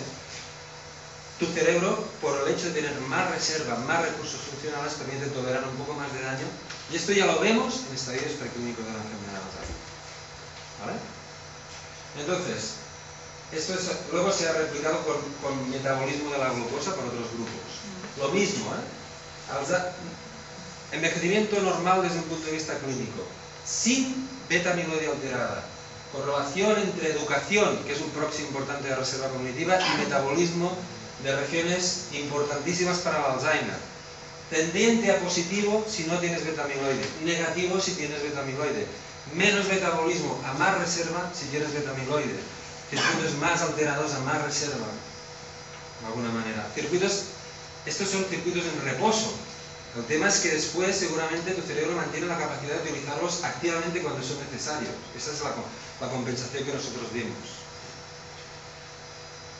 tu 1.46 1.54
cerebro, 1.54 2.04
por 2.22 2.40
el 2.40 2.54
hecho 2.54 2.68
de 2.68 2.82
tener 2.82 3.00
más 3.02 3.30
reserva, 3.32 3.76
más 3.88 4.02
recursos 4.02 4.40
funcionales, 4.42 4.94
permite 4.94 5.28
tolerar 5.28 5.64
un 5.68 5.76
poco 5.76 5.94
más 5.94 6.12
de 6.14 6.22
daño. 6.22 6.48
Y 6.92 6.96
esto 6.96 7.12
ya 7.12 7.26
lo 7.26 7.40
vemos 7.40 7.82
en 7.90 7.96
estadios 7.96 8.40
preclínicos 8.40 8.86
de 8.86 8.92
la 8.92 9.04
enfermedad 9.04 9.44
Alzheimer. 9.44 9.82
¿Vale? 10.80 10.98
Entonces, 12.20 12.76
esto 13.52 13.74
es, 13.74 13.92
luego 14.12 14.32
se 14.32 14.48
ha 14.48 14.54
replicado 14.54 15.04
con, 15.04 15.18
con, 15.42 15.70
metabolismo 15.70 16.32
de 16.32 16.38
la 16.38 16.50
glucosa 16.50 16.96
por 16.96 17.06
otros 17.06 17.28
grupos. 17.34 17.72
Lo 18.20 18.30
mismo, 18.30 18.72
¿eh? 18.72 19.04
Envejecimiento 20.92 21.60
normal 21.60 22.04
desde 22.04 22.20
un 22.20 22.26
punto 22.26 22.46
de 22.46 22.54
vista 22.54 22.78
clínico, 22.78 23.26
sin 23.66 24.30
beta-amiloide 24.48 25.08
alterada, 25.08 25.64
correlación 26.12 26.78
entre 26.80 27.12
educación, 27.12 27.80
que 27.86 27.94
es 27.94 28.02
un 28.02 28.12
proxy 28.12 28.44
importante 28.44 28.88
de 28.88 28.96
reserva 28.96 29.30
cognitiva, 29.30 29.80
y 29.80 29.98
metabolismo 29.98 30.78
de 31.24 31.36
regiones 31.36 32.06
importantísimas 32.12 33.00
para 33.00 33.20
el 33.20 33.26
Alzheimer. 33.32 33.78
Tendiente 34.50 35.12
a 35.12 35.20
positivo 35.20 35.86
si 35.90 36.04
no 36.04 36.20
tienes 36.20 36.46
betamiloide, 36.46 37.06
negativo 37.24 37.80
si 37.80 37.94
tienes 37.94 38.22
betamiloide. 38.22 38.86
menos 39.32 39.68
metabolismo 39.68 40.40
a 40.46 40.54
más 40.60 40.78
reserva 40.78 41.32
si 41.34 41.46
tienes 41.46 41.74
beta-amiloide. 41.74 42.36
Circuitos 42.90 43.36
más 43.40 43.62
alterados 43.62 44.14
a 44.14 44.20
más 44.20 44.42
reserva, 44.44 44.86
de 46.02 46.08
alguna 46.08 46.30
manera. 46.30 46.70
Circuitos, 46.76 47.24
estos 47.86 48.10
son 48.10 48.26
circuitos 48.26 48.64
en 48.66 48.86
reposo. 48.86 49.34
El 49.96 50.06
tema 50.06 50.28
es 50.28 50.40
que 50.40 50.50
después 50.50 50.96
seguramente 50.96 51.52
tu 51.54 51.62
cerebro 51.62 51.96
mantiene 51.96 52.28
la 52.28 52.38
capacidad 52.38 52.76
de 52.76 52.90
utilizarlos 52.90 53.44
activamente 53.44 54.02
cuando 54.02 54.22
son 54.22 54.38
necesarios. 54.52 54.92
Esa 55.16 55.32
es 55.32 55.42
la, 55.42 55.54
la 56.02 56.12
compensación 56.12 56.66
que 56.66 56.74
nosotros 56.74 57.14
dimos. 57.14 57.38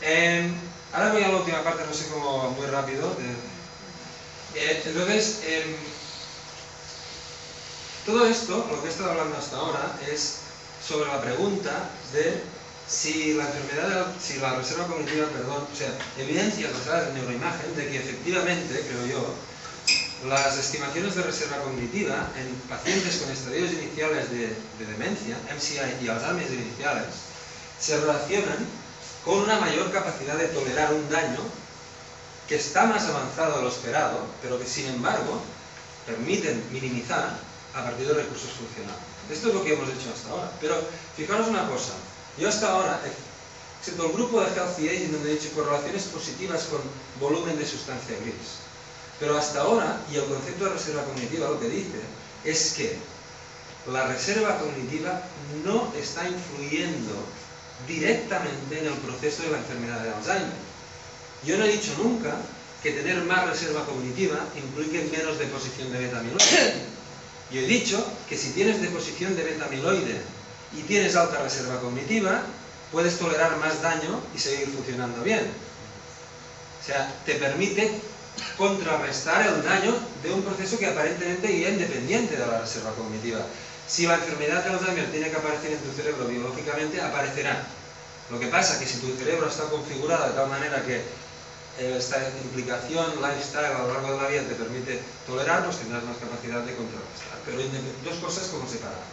Eh, 0.02 0.52
ahora 0.94 1.12
voy 1.12 1.24
a 1.24 1.30
la 1.30 1.38
última 1.38 1.64
parte, 1.64 1.84
no 1.86 1.94
sé 1.94 2.08
cómo, 2.08 2.52
muy 2.52 2.68
rápido. 2.68 3.16
Eh, 4.56 4.84
entonces, 4.86 5.40
eh, 5.44 5.76
todo 8.06 8.26
esto, 8.28 8.68
lo 8.70 8.82
que 8.82 8.88
he 8.88 8.92
estado 8.92 9.12
hablando 9.12 9.38
hasta 9.38 9.58
ahora, 9.58 9.98
es 10.12 10.36
sobre 10.88 11.10
la 11.10 11.22
pregunta 11.22 11.90
de 12.14 12.44
si 12.88 13.34
la 13.34 13.46
enfermedad, 13.46 14.08
si 14.22 14.38
la 14.40 14.56
reserva 14.56 14.88
cognitiva, 14.88 15.28
perdón, 15.28 15.66
o 15.72 15.76
sea, 15.76 15.90
evidencias 16.18 16.74
basadas 16.74 17.10
en 17.10 17.16
neuroimagen 17.16 17.76
de 17.76 17.88
que 17.88 17.98
efectivamente, 17.98 18.86
creo 18.88 19.06
yo, 19.08 19.36
las 20.28 20.58
estimaciones 20.58 21.16
de 21.16 21.24
reserva 21.24 21.58
cognitiva 21.58 22.30
en 22.38 22.54
pacientes 22.70 23.18
con 23.18 23.32
estadios 23.32 23.74
iniciales 23.74 24.30
de, 24.30 24.48
de 24.48 24.86
demencia, 24.92 25.38
MCI 25.54 26.06
y 26.06 26.08
Alzheimer 26.08 26.54
iniciales, 26.54 27.08
se 27.80 28.00
relacionan 28.00 28.83
con 29.26 29.40
una 29.40 29.60
mayor 29.60 29.92
capacidad 29.92 30.38
de 30.38 30.48
tolerar 30.48 30.94
un 30.94 31.10
daño 31.10 31.40
que 32.48 32.56
está 32.56 32.86
más 32.86 33.06
avanzado 33.06 33.58
de 33.58 33.64
lo 33.64 33.70
esperado, 33.70 34.20
pero 34.42 34.60
que 34.60 34.66
sin 34.66 34.88
embargo 34.88 35.40
permiten 36.06 36.64
minimizar 36.72 37.38
a 37.74 37.84
partir 37.84 38.08
de 38.08 38.14
recursos 38.14 38.52
funcionales. 38.52 39.00
Esto 39.32 39.48
es 39.50 39.54
lo 39.54 39.64
que 39.64 39.74
hemos 39.74 39.88
hecho 39.90 40.12
hasta 40.14 40.30
ahora. 40.30 40.52
Pero 40.60 40.76
fijaros 41.16 41.48
una 41.48 41.68
cosa, 41.70 41.94
yo 42.38 42.50
hasta 42.50 42.70
ahora, 42.70 43.00
excepto 43.80 44.06
el 44.06 44.14
grupo 44.14 44.42
de 44.42 44.54
Healthy 44.54 44.90
Aging 44.90 45.12
donde 45.14 45.32
he 45.32 45.36
dicho 45.36 45.56
correlaciones 45.56 46.04
positivas 46.04 46.64
con 46.64 46.82
volumen 47.20 47.58
de 47.58 47.66
sustancia 47.66 48.18
gris, 48.20 48.60
pero 49.20 49.38
hasta 49.38 49.62
ahora, 49.62 50.02
y 50.12 50.16
el 50.16 50.26
concepto 50.26 50.66
de 50.66 50.72
reserva 50.72 51.04
cognitiva 51.04 51.50
lo 51.50 51.60
que 51.60 51.70
dice, 51.70 52.02
es 52.44 52.74
que 52.74 52.98
la 53.92 54.08
reserva 54.08 54.60
cognitiva 54.60 55.22
no 55.64 55.94
está 55.98 56.28
influyendo 56.28 57.14
directamente 57.88 58.80
en 58.80 58.88
el 58.88 58.94
proceso 58.94 59.44
de 59.44 59.52
la 59.52 59.58
enfermedad 59.58 60.04
de 60.04 60.14
Alzheimer. 60.14 60.74
Yo 61.46 61.58
no 61.58 61.66
he 61.66 61.72
dicho 61.72 61.94
nunca 62.02 62.36
que 62.82 62.92
tener 62.92 63.24
más 63.24 63.48
reserva 63.48 63.86
cognitiva 63.86 64.38
implique 64.56 65.10
menos 65.16 65.40
deposición 65.40 65.92
de 65.92 66.00
beta-amiloide. 66.00 66.74
Yo 67.52 67.62
he 67.62 67.66
dicho 67.66 68.06
que 68.28 68.38
si 68.38 68.52
tienes 68.52 68.82
deposición 68.82 69.36
de 69.36 69.44
beta-amiloide 69.44 70.22
y 70.78 70.82
tienes 70.84 71.16
alta 71.16 71.42
reserva 71.42 71.80
cognitiva, 71.80 72.42
puedes 72.92 73.18
tolerar 73.18 73.58
más 73.58 73.82
daño 73.82 74.20
y 74.36 74.40
seguir 74.40 74.70
funcionando 74.70 75.24
bien. 75.24 75.48
O 76.82 76.86
sea, 76.86 77.14
te 77.26 77.36
permite 77.36 77.92
contrarrestar 78.58 79.48
el 79.48 79.64
daño 79.64 79.96
de 80.22 80.34
un 80.34 80.42
proceso 80.42 80.78
que 80.78 80.88
aparentemente 80.88 81.48
es 81.48 81.72
independiente 81.72 82.36
de 82.36 82.46
la 82.46 82.62
reserva 82.62 82.92
cognitiva. 82.94 83.40
Si 83.88 84.08
la 84.08 84.16
enfermedad 84.16 84.64
de 84.64 84.70
Alzheimer 84.70 85.12
tiene 85.12 85.30
que 85.30 85.38
aparecer 85.38 85.74
en 85.74 85.80
tu 85.80 85.92
cerebro 85.92 86.26
biológicamente, 86.26 87.02
aparecerá. 87.02 87.64
Lo 88.30 88.40
que 88.40 88.48
pasa 88.48 88.74
es 88.74 88.80
que 88.80 88.88
si 88.88 88.98
tu 89.00 89.16
cerebro 89.18 89.48
está 89.48 89.64
configurado 89.66 90.28
de 90.28 90.34
tal 90.34 90.48
manera 90.48 90.82
que 90.84 91.04
eh, 91.78 91.98
esta 91.98 92.18
implicación, 92.44 93.22
lifestyle 93.22 93.66
a 93.66 93.80
lo 93.80 93.94
largo 93.94 94.14
de 94.14 94.22
la 94.22 94.28
vida 94.30 94.44
te 94.44 94.56
permite 94.56 95.02
tolerar, 95.28 95.70
tendrás 95.70 96.04
más 96.04 96.18
capacidad 96.18 96.62
de 96.62 96.76
contrarrestar. 96.76 97.38
Pero 97.46 97.58
dos 98.04 98.18
cosas 98.24 98.48
como 98.48 98.68
separadas. 98.68 99.12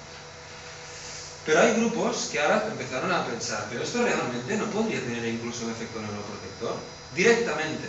Pero 1.44 1.60
hay 1.60 1.74
grupos 1.74 2.28
que 2.30 2.38
ahora 2.38 2.68
empezaron 2.70 3.10
a 3.10 3.26
pensar, 3.26 3.66
pero 3.70 3.82
esto 3.82 4.02
realmente 4.02 4.56
no 4.56 4.66
podría 4.70 5.00
tener 5.00 5.24
incluso 5.24 5.64
un 5.64 5.72
efecto 5.72 6.00
neuroprotector, 6.00 6.76
directamente. 7.14 7.88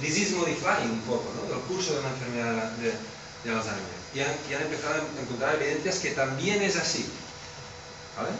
disease 0.00 0.34
modifying 0.34 0.90
un 0.90 1.02
poco, 1.02 1.30
¿no? 1.36 1.50
Del 1.50 1.62
curso 1.66 1.92
de 1.92 2.00
una 2.00 2.08
enfermedad 2.08 2.70
de 2.72 3.50
Alzheimer 3.50 3.95
y 4.16 4.54
han, 4.54 4.62
empezado 4.62 4.94
a 4.94 5.20
encontrar 5.20 5.56
evidencias 5.56 5.98
que 5.98 6.12
también 6.12 6.62
es 6.62 6.76
así. 6.76 7.06
¿Vale? 8.16 8.30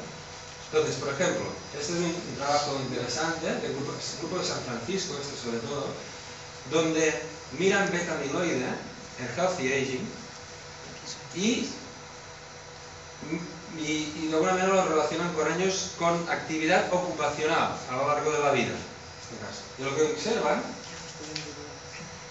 Entonces, 0.72 0.96
por 0.96 1.12
ejemplo, 1.12 1.44
este 1.78 1.92
es 1.92 1.98
un, 1.98 2.36
trabajo 2.36 2.80
interesante 2.80 3.46
del 3.46 3.74
grupo, 3.74 4.38
de 4.38 4.44
San 4.44 4.60
Francisco, 4.62 5.14
este 5.20 5.36
sobre 5.36 5.58
todo, 5.58 5.88
donde 6.70 7.22
miran 7.58 7.90
beta-amiloide 7.92 8.56
en 8.56 9.28
Healthy 9.36 9.72
Aging 9.72 10.08
y, 11.34 11.68
y, 13.78 14.28
de 14.28 14.34
alguna 14.34 14.52
manera 14.52 14.74
lo 14.74 14.88
relacionan 14.88 15.32
con 15.34 15.52
años 15.52 15.92
con 15.98 16.28
actividad 16.30 16.90
ocupacional 16.92 17.76
a 17.90 17.96
lo 17.96 18.08
largo 18.08 18.32
de 18.32 18.38
la 18.38 18.52
vida. 18.52 18.72
En 18.72 19.22
este 19.22 19.44
caso. 19.44 19.62
Y 19.78 19.82
lo 19.82 19.94
que 19.94 20.02
observan, 20.14 20.62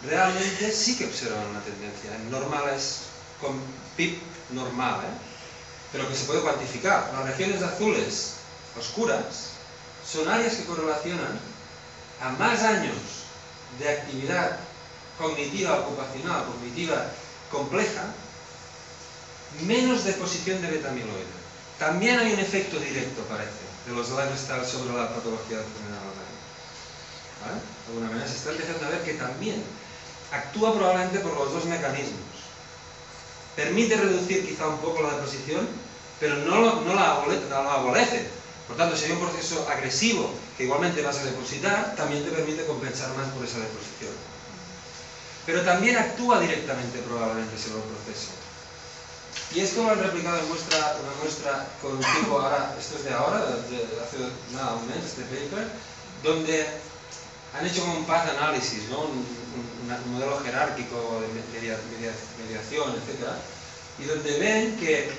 realmente 0.03 0.71
sí 0.71 0.97
que 0.97 1.05
observan 1.05 1.45
una 1.47 1.61
tendencia 1.61 2.15
en 2.15 2.31
normales 2.31 3.05
con 3.45 3.59
PIB 3.97 4.17
normal, 4.51 5.01
¿eh? 5.01 5.17
pero 5.91 6.07
que 6.07 6.15
se 6.15 6.25
puede 6.25 6.41
cuantificar. 6.41 7.11
Las 7.13 7.25
regiones 7.25 7.61
azules 7.61 8.33
oscuras 8.77 9.51
son 10.05 10.27
áreas 10.27 10.55
que 10.55 10.65
correlacionan 10.65 11.39
a 12.21 12.29
más 12.31 12.61
años 12.61 12.95
de 13.79 13.89
actividad 13.89 14.57
cognitiva, 15.17 15.79
ocupacional, 15.79 16.45
cognitiva 16.45 17.05
compleja, 17.51 18.03
menos 19.61 20.03
deposición 20.03 20.61
de 20.61 20.71
beta-amiloide. 20.71 21.35
También 21.79 22.19
hay 22.19 22.33
un 22.33 22.39
efecto 22.39 22.79
directo, 22.79 23.21
parece, 23.23 23.63
de 23.85 23.93
los 23.93 24.09
lifestyle 24.09 24.65
sobre 24.65 24.93
la 24.93 25.13
patología 25.13 25.57
enfermedad 25.57 26.01
¿Vale? 27.45 27.59
De 27.59 27.93
alguna 27.93 28.09
manera 28.09 28.27
se 28.27 28.37
está 28.37 28.51
empezando 28.51 28.87
a 28.87 28.89
ver 28.89 29.03
que 29.03 29.13
también 29.13 29.63
actúa 30.31 30.73
probablemente 30.73 31.19
por 31.19 31.33
los 31.35 31.53
dos 31.53 31.65
mecanismos 31.65 32.24
permite 33.55 33.95
reducir 33.95 34.45
quizá 34.45 34.67
un 34.67 34.79
poco 34.79 35.01
la 35.01 35.15
deposición, 35.15 35.67
pero 36.19 36.35
no, 36.37 36.81
no 36.81 36.93
la, 36.93 37.13
abolece. 37.13 38.27
Por 38.67 38.77
tanto, 38.77 38.97
si 38.97 39.05
hay 39.05 39.11
un 39.11 39.19
proceso 39.19 39.67
agresivo 39.69 40.29
que 40.57 40.63
igualmente 40.63 41.01
vas 41.01 41.17
a 41.19 41.25
depositar, 41.25 41.95
también 41.95 42.23
te 42.23 42.31
permite 42.31 42.65
compensar 42.65 43.09
más 43.15 43.27
por 43.29 43.45
esa 43.45 43.59
deposición. 43.59 44.11
Pero 45.45 45.61
también 45.61 45.97
actúa 45.97 46.39
directamente 46.39 46.99
probablemente 46.99 47.57
sobre 47.57 47.83
el 47.83 47.89
proceso. 47.89 48.31
Y 49.53 49.59
esto 49.59 49.83
lo 49.83 49.91
han 49.91 49.99
replicado 49.99 50.39
en 50.39 50.49
muestra, 50.49 50.97
una 50.99 51.21
muestra 51.21 51.67
con 51.81 51.91
un 51.91 51.99
tipo 51.99 52.39
ahora, 52.39 52.75
esto 52.79 52.97
es 52.97 53.03
de 53.03 53.13
ahora, 53.13 53.39
de, 53.39 53.77
hace 54.01 54.17
nada, 54.53 54.73
un 54.73 54.87
mes, 54.87 55.05
este 55.05 55.21
paper, 55.23 55.67
donde 56.23 56.65
han 57.53 57.65
hecho 57.65 57.83
un 57.83 58.05
path 58.05 58.29
analysis, 58.37 58.89
¿no? 58.89 59.01
un, 59.01 59.44
modelo 60.11 60.39
jerárquico 60.39 61.21
de 61.21 61.27
mediación, 62.43 62.91
etc. 62.91 63.29
Y 63.99 64.05
donde 64.05 64.39
ven 64.39 64.77
que 64.77 65.09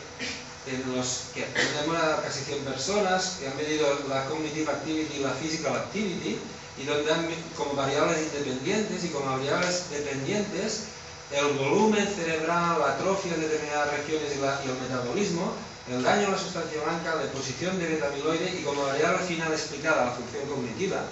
en 0.66 0.96
los 0.96 1.30
que 1.32 1.42
tenemos 1.42 1.96
casi 2.22 2.40
100 2.40 2.64
personas 2.64 3.36
que 3.38 3.48
han 3.48 3.56
medido 3.56 3.86
la 4.08 4.24
cognitive 4.26 4.70
activity 4.70 5.18
y 5.18 5.20
la 5.20 5.30
physical 5.30 5.76
activity 5.76 6.38
y 6.78 6.84
donde 6.84 7.12
han 7.12 7.26
como 7.56 7.74
variables 7.74 8.18
independientes 8.18 9.04
y 9.04 9.08
como 9.08 9.30
variables 9.30 9.90
dependientes 9.90 10.84
el 11.32 11.58
volumen 11.58 12.06
cerebral, 12.06 12.78
la 12.78 12.94
atrofia 12.94 13.34
de 13.34 13.48
determinadas 13.48 13.90
regiones 13.90 14.30
y, 14.30 14.68
el 14.68 14.78
metabolismo, 14.78 15.52
el 15.90 16.02
daño 16.02 16.28
a 16.28 16.30
la 16.30 16.38
sustancia 16.38 16.82
blanca, 16.82 17.16
la 17.16 17.22
deposición 17.22 17.78
de 17.78 17.88
beta-amiloide 17.88 18.58
y 18.60 18.62
como 18.62 18.84
variable 18.84 19.24
final 19.26 19.52
explicada 19.52 20.06
la 20.06 20.12
función 20.12 20.46
cognitiva, 20.46 21.02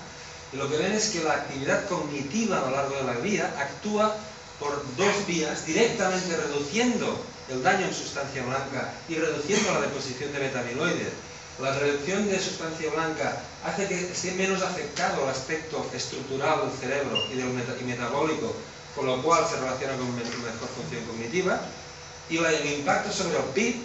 lo 0.56 0.70
que 0.70 0.76
ven 0.76 0.92
es 0.92 1.08
que 1.08 1.24
la 1.24 1.32
actividad 1.32 1.86
cognitiva 1.88 2.58
a 2.58 2.62
lo 2.62 2.70
largo 2.70 2.96
de 2.96 3.04
la 3.04 3.14
vida 3.14 3.54
actúa 3.58 4.14
por 4.58 4.84
dos 4.96 5.26
vías, 5.26 5.66
directamente 5.66 6.36
reduciendo 6.36 7.18
el 7.48 7.62
daño 7.62 7.86
en 7.86 7.94
sustancia 7.94 8.42
blanca 8.44 8.94
y 9.08 9.16
reduciendo 9.16 9.74
la 9.74 9.80
deposición 9.80 10.32
de 10.32 10.38
beta-amiloide. 10.38 11.10
La 11.60 11.72
reducción 11.78 12.28
de 12.28 12.40
sustancia 12.40 12.90
blanca 12.90 13.36
hace 13.64 13.86
que 13.86 14.10
esté 14.10 14.32
menos 14.32 14.62
afectado 14.62 15.24
el 15.24 15.30
aspecto 15.30 15.86
estructural 15.92 16.62
del 16.62 16.78
cerebro 16.78 17.16
y, 17.32 17.36
del 17.36 17.48
metabólico, 17.86 18.54
con 18.94 19.06
lo 19.06 19.22
cual 19.22 19.44
se 19.48 19.56
relaciona 19.56 19.96
con 19.96 20.16
mejor 20.16 20.68
función 20.74 21.04
cognitiva. 21.04 21.60
Y 22.30 22.38
el 22.38 22.78
impacto 22.78 23.12
sobre 23.12 23.38
el 23.38 23.44
PIB 23.54 23.76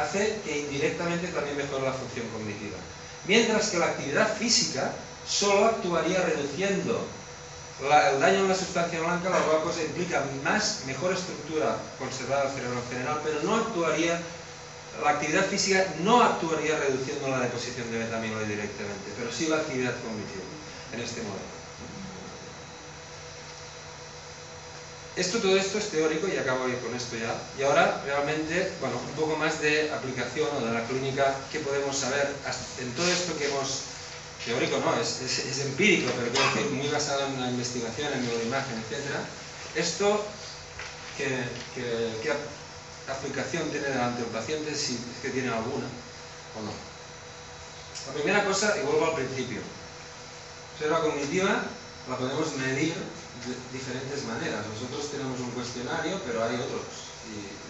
hace 0.00 0.40
que 0.44 0.60
indirectamente 0.60 1.28
también 1.28 1.56
mejore 1.56 1.84
la 1.84 1.92
función 1.92 2.26
cognitiva. 2.28 2.78
Mientras 3.26 3.70
que 3.70 3.78
la 3.78 3.86
actividad 3.86 4.34
física 4.36 4.90
solo 5.26 5.66
actuaría 5.66 6.22
reduciendo 6.22 7.00
el 7.80 8.20
daño 8.20 8.40
en 8.40 8.48
la 8.48 8.54
sustancia 8.54 9.00
blanca, 9.00 9.30
lo 9.30 9.44
cual 9.46 9.62
cosa 9.62 9.82
implica 9.82 10.22
más, 10.44 10.82
mejor 10.86 11.12
estructura 11.12 11.76
conservada 11.98 12.44
del 12.44 12.54
cerebro 12.54 12.78
en 12.78 12.88
general, 12.88 13.20
pero 13.24 13.42
no 13.42 13.56
actuaría, 13.56 14.20
la 15.02 15.10
actividad 15.10 15.46
física 15.46 15.86
no 16.00 16.22
actuaría 16.22 16.78
reduciendo 16.78 17.28
la 17.28 17.40
deposición 17.40 17.90
de 17.90 17.98
metamiloide 17.98 18.46
directamente, 18.46 19.10
pero 19.18 19.32
sí 19.32 19.48
la 19.48 19.56
actividad 19.56 19.94
cognitiva 20.02 20.44
en 20.92 21.00
este 21.00 21.22
modelo. 21.22 21.62
esto, 25.16 25.38
todo 25.38 25.56
esto 25.56 25.78
es 25.78 25.90
teórico 25.90 26.26
y 26.26 26.38
acabo 26.38 26.64
con 26.64 26.94
esto 26.96 27.16
ya. 27.16 27.34
Y 27.58 27.62
ahora 27.64 28.02
realmente, 28.06 28.72
bueno, 28.80 28.96
un 28.96 29.14
poco 29.14 29.36
más 29.36 29.60
de 29.60 29.90
aplicación 29.92 30.48
o 30.56 30.64
de 30.64 30.72
la 30.72 30.84
clínica, 30.84 31.34
¿qué 31.50 31.60
podemos 31.60 31.96
saber 31.96 32.34
en 32.80 32.92
todo 32.92 33.06
esto 33.06 33.36
que 33.36 33.46
hemos, 33.46 33.91
teórico 34.44 34.78
no, 34.78 34.94
es, 35.00 35.20
es, 35.20 35.58
empírico, 35.60 36.10
pero 36.16 36.32
quiero 36.32 36.54
decir, 36.54 36.70
muy 36.72 36.88
basado 36.88 37.26
en 37.26 37.40
la 37.40 37.50
investigación, 37.50 38.12
en 38.12 38.26
neuroimagen, 38.26 38.78
etc. 38.78 39.06
Esto, 39.76 40.24
¿qué, 41.16 41.44
qué, 41.74 42.32
aplicación 43.10 43.70
tiene 43.70 43.88
delante 43.88 44.22
del 44.22 44.30
paciente, 44.30 44.74
si 44.74 44.94
es 44.94 45.22
que 45.22 45.30
tiene 45.30 45.48
alguna 45.48 45.86
o 46.58 46.62
no? 46.62 46.72
La 48.06 48.12
primera 48.14 48.44
cosa, 48.44 48.76
y 48.78 48.84
vuelvo 48.84 49.06
al 49.06 49.14
principio, 49.14 49.60
observa 50.74 51.02
cognitiva 51.02 51.62
la 52.08 52.16
podemos 52.18 52.56
medir 52.56 52.94
de 52.94 53.54
diferentes 53.78 54.24
maneras. 54.24 54.66
Nosotros 54.74 55.10
tenemos 55.10 55.38
un 55.38 55.50
cuestionario, 55.50 56.20
pero 56.26 56.42
hay 56.42 56.56
otros 56.56 56.82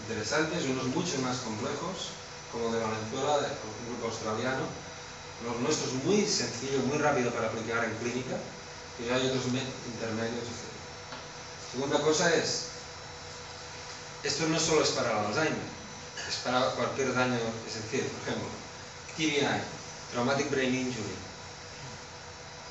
interesantes, 0.09 0.65
unos 0.65 0.89
mucho 0.89 1.19
más 1.21 1.39
complejos, 1.39 2.17
como 2.51 2.73
de 2.73 2.81
Valenzuela, 2.81 3.45
un 3.45 3.93
grupo 3.93 4.09
australiano. 4.09 4.65
Los 5.45 5.61
nuestros 5.61 5.93
muy 6.05 6.27
sencillo, 6.27 6.79
muy 6.87 6.99
rápido 6.99 7.31
para 7.31 7.49
aplicar 7.49 7.85
en 7.85 7.95
clínica, 7.97 8.37
y 8.99 9.09
hay 9.09 9.27
otros 9.27 9.45
intermedios, 9.47 10.45
etc. 10.45 10.73
Segunda 11.73 12.01
cosa 12.01 12.35
es, 12.35 12.67
esto 14.23 14.47
no 14.49 14.61
solo 14.61 14.83
es 14.85 14.91
para 14.91 15.11
el 15.11 15.27
Alzheimer, 15.27 15.73
es 16.29 16.37
para 16.45 16.71
cualquier 16.71 17.15
daño, 17.15 17.39
es 17.67 17.75
decir, 17.75 18.09
por 18.09 18.29
ejemplo, 18.29 18.49
TBI, 19.17 19.63
Traumatic 20.13 20.51
Brain 20.51 20.75
Injury. 20.75 21.17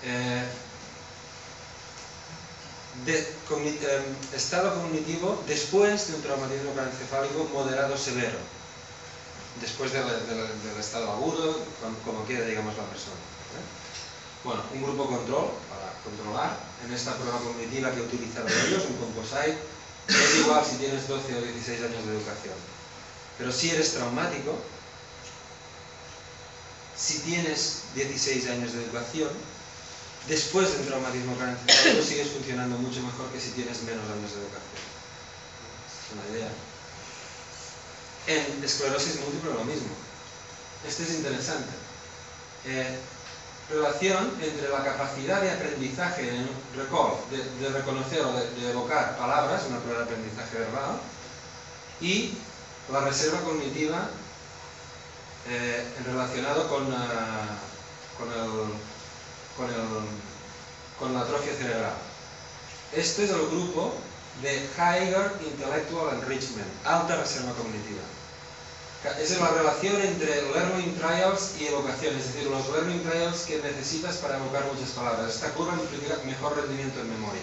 Eh, 0.03 0.45
eh, 3.07 4.03
estado 4.35 4.75
cognitivo 4.81 5.43
después 5.47 6.07
de 6.07 6.15
un 6.15 6.21
traumatismo 6.21 6.73
craneoencefálico 6.73 7.49
moderado 7.53 7.97
severo, 7.97 8.37
después 9.59 9.91
del 9.91 10.79
estado 10.79 11.11
agudo, 11.11 11.59
como 12.05 12.23
quiera 12.25 12.45
digamos 12.45 12.77
la 12.77 12.85
persona. 12.85 13.15
¿eh? 13.15 13.81
Bueno, 14.43 14.63
un 14.73 14.83
grupo 14.83 15.07
control 15.07 15.51
para 15.69 15.91
controlar 16.03 16.57
en 16.85 16.93
esta 16.93 17.15
prueba 17.15 17.39
cognitiva 17.39 17.91
que 17.91 18.01
utilizaron 18.01 18.49
ellos, 18.67 18.85
un 18.89 18.97
composite, 18.97 19.57
es 20.07 20.35
igual 20.39 20.65
si 20.65 20.77
tienes 20.77 21.07
12 21.07 21.35
o 21.35 21.41
16 21.41 21.81
años 21.83 22.05
de 22.05 22.11
educación. 22.17 22.55
Pero 23.37 23.51
si 23.51 23.69
eres 23.69 23.93
traumático, 23.93 24.57
si 26.97 27.19
tienes 27.19 27.83
16 27.95 28.49
años 28.49 28.73
de 28.73 28.83
educación, 28.83 29.29
después 30.27 30.71
del 30.73 30.87
traumatismo 30.87 31.35
craneoencefálico 31.35 32.03
sigues 32.03 32.29
funcionando 32.29 32.77
mucho 32.77 33.01
mejor 33.01 33.29
que 33.31 33.39
si 33.39 33.51
tienes 33.51 33.81
menos 33.83 34.05
años 34.09 34.31
de 34.31 34.41
educación. 34.41 34.81
Es 35.89 36.13
una 36.13 36.37
idea. 36.37 36.51
En 38.27 38.63
esclerosis 38.63 39.19
múltiple 39.21 39.53
lo 39.53 39.63
mismo. 39.65 39.89
Esto 40.87 41.03
es 41.03 41.11
interesante. 41.11 41.71
Eh, 42.65 42.97
relación 43.69 44.31
entre 44.41 44.69
la 44.69 44.83
capacidad 44.83 45.41
de 45.41 45.51
aprendizaje, 45.51 46.45
recall, 46.75 47.13
de, 47.31 47.69
reconocer 47.69 48.21
o 48.21 48.33
de, 48.33 48.69
evocar 48.69 49.17
palabras, 49.17 49.63
una 49.69 49.79
prueba 49.79 49.99
de 49.99 50.05
aprendizaje 50.05 50.57
verbal, 50.57 50.99
y 52.01 52.33
la 52.91 53.01
reserva 53.01 53.41
cognitiva 53.41 54.09
eh, 55.49 55.85
relacionado 56.05 56.67
con, 56.67 56.93
ah, 56.93 57.57
con 58.17 58.31
el 58.31 58.75
con, 60.99 61.13
la 61.13 61.21
atrofia 61.21 61.53
cerebral. 61.53 61.93
Este 62.93 63.25
es 63.25 63.29
el 63.31 63.47
grupo 63.47 63.93
de 64.41 64.69
Higher 64.77 65.31
Intellectual 65.45 66.15
Enrichment, 66.15 66.67
alta 66.85 67.17
reserva 67.17 67.53
cognitiva. 67.53 68.01
Esa 69.03 69.33
es 69.33 69.39
la 69.39 69.49
relación 69.49 69.99
entre 70.01 70.43
learning 70.53 70.95
trials 70.95 71.53
y 71.59 71.65
evocación, 71.65 72.15
es 72.15 72.33
decir, 72.33 72.47
los 72.49 72.69
learning 72.69 73.01
trials 73.01 73.41
que 73.41 73.57
necesitas 73.57 74.17
para 74.17 74.37
evocar 74.37 74.63
muchas 74.71 74.91
palabras. 74.91 75.33
Esta 75.33 75.49
curva 75.53 75.73
implica 75.73 76.17
mejor 76.23 76.55
rendimiento 76.55 77.01
en 77.01 77.09
memoria. 77.09 77.41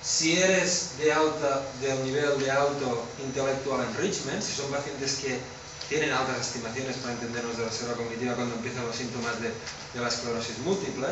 Si 0.00 0.38
eres 0.38 0.98
de 0.98 1.12
alta, 1.12 1.62
del 1.80 2.04
nivel 2.04 2.38
de 2.38 2.50
alto 2.50 3.04
intellectual 3.24 3.84
enrichment, 3.88 4.42
si 4.42 4.52
son 4.52 4.70
pacientes 4.70 5.16
que 5.16 5.40
tienen 5.88 6.12
altas 6.12 6.40
estimaciones 6.40 6.96
para 6.98 7.14
entendernos 7.14 7.56
de 7.56 7.64
la 7.64 7.68
reserva 7.68 7.94
cognitiva 7.94 8.34
cuando 8.34 8.54
empiezan 8.54 8.86
los 8.86 8.94
síntomas 8.94 9.34
de, 9.40 9.52
la 10.00 10.08
esclerosis 10.08 10.58
múltiple 10.58 11.08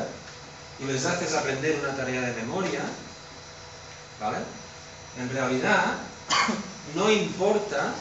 y 0.78 0.84
les 0.84 1.04
haces 1.04 1.34
aprender 1.34 1.78
una 1.82 1.96
tarea 1.96 2.20
de 2.22 2.32
memoria, 2.42 2.80
¿vale? 4.20 4.38
En 5.18 5.28
realidad, 5.30 5.98
no 6.94 7.10
importa 7.10 7.94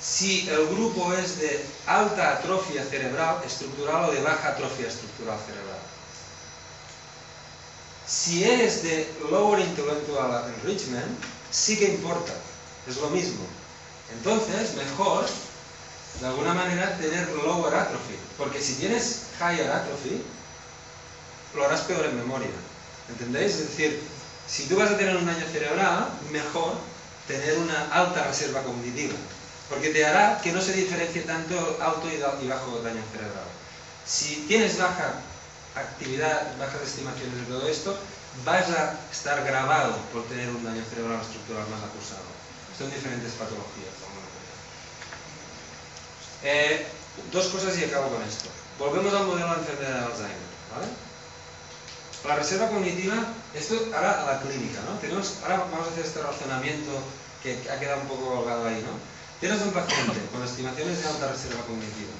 si 0.00 0.48
el 0.48 0.66
grupo 0.66 1.12
es 1.14 1.38
de 1.38 1.64
alta 1.86 2.34
atrofia 2.34 2.84
cerebral 2.84 3.40
estructural 3.46 4.10
o 4.10 4.12
de 4.12 4.20
baja 4.20 4.48
atrofia 4.48 4.88
estructural 4.88 5.38
cerebral. 5.46 5.78
Si 8.06 8.44
eres 8.44 8.82
de 8.82 9.08
lower 9.30 9.60
intellectual 9.60 10.52
enrichment, 10.56 11.18
sí 11.50 11.78
que 11.78 11.94
importa, 11.94 12.32
es 12.86 12.96
lo 12.96 13.08
mismo. 13.10 13.46
Entonces, 14.12 14.74
mejor 14.74 15.24
de 16.20 16.26
alguna 16.26 16.52
manera 16.52 16.98
tener 16.98 17.28
lower 17.30 17.74
atrophy, 17.74 18.16
porque 18.36 18.60
si 18.60 18.74
tienes 18.74 19.28
higher 19.38 19.70
atrophy, 19.70 20.22
lo 21.54 21.64
harás 21.64 21.82
peor 21.82 22.04
en 22.04 22.16
memoria. 22.16 22.50
¿Entendéis? 23.08 23.54
Es 23.54 23.68
decir, 23.70 24.02
si 24.46 24.66
tú 24.66 24.76
vas 24.76 24.90
a 24.90 24.96
tener 24.96 25.16
un 25.16 25.26
daño 25.26 25.46
cerebral, 25.50 26.08
mejor 26.30 26.74
tener 27.26 27.58
una 27.58 27.88
alta 27.92 28.24
reserva 28.24 28.62
cognitiva, 28.62 29.14
porque 29.68 29.90
te 29.90 30.04
hará 30.04 30.40
que 30.42 30.52
no 30.52 30.60
se 30.60 30.72
diferencie 30.72 31.22
tanto 31.22 31.78
alto 31.80 32.08
y 32.10 32.48
bajo 32.48 32.80
daño 32.82 33.02
cerebral. 33.12 33.44
Si 34.04 34.44
tienes 34.48 34.78
baja 34.78 35.14
actividad, 35.74 36.56
bajas 36.58 36.82
estimaciones 36.82 37.36
de 37.36 37.44
todo 37.44 37.68
esto, 37.68 37.96
vas 38.44 38.68
a 38.70 38.98
estar 39.10 39.44
grabado 39.44 39.96
por 40.12 40.24
tener 40.26 40.48
un 40.48 40.64
daño 40.64 40.82
cerebral 40.88 41.20
estructural 41.20 41.68
más 41.68 41.82
acusado. 41.82 42.24
Son 42.76 42.90
diferentes 42.90 43.32
patologías. 43.32 43.94
Eh, 46.42 46.86
dos 47.30 47.46
cosas 47.46 47.78
y 47.78 47.84
acabo 47.84 48.08
con 48.08 48.22
esto. 48.22 48.48
Volvemos 48.78 49.14
al 49.14 49.26
modelo 49.26 49.54
de 49.54 49.60
enfermedad 49.60 50.00
de 50.00 50.04
Alzheimer. 50.06 50.52
¿vale? 50.74 51.11
La 52.24 52.36
reserva 52.36 52.68
cognitiva, 52.68 53.14
esto 53.52 53.74
ahora 53.94 54.24
la 54.24 54.40
clínica, 54.40 54.80
¿no? 54.88 54.98
Tenemos, 55.00 55.38
ahora 55.42 55.66
vamos 55.70 55.88
a 55.88 55.90
hacer 55.90 56.06
este 56.06 56.22
razonamiento 56.22 56.92
que 57.42 57.58
ha 57.68 57.80
quedado 57.80 58.02
un 58.02 58.08
poco 58.08 58.36
colgado 58.36 58.68
ahí, 58.68 58.80
¿no? 58.86 58.94
Tienes 59.40 59.60
un 59.62 59.72
paciente 59.72 60.20
con 60.30 60.44
estimaciones 60.44 61.02
de 61.02 61.08
alta 61.08 61.32
reserva 61.32 61.62
cognitiva. 61.66 62.14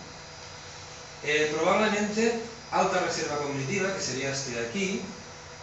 Eh, 1.23 1.55
probablemente 1.57 2.41
alta 2.73 2.99
reserva 2.99 3.37
cognitiva, 3.39 3.95
que 3.95 4.01
sería 4.01 4.33
este 4.33 4.59
de 4.59 4.67
aquí, 4.67 5.01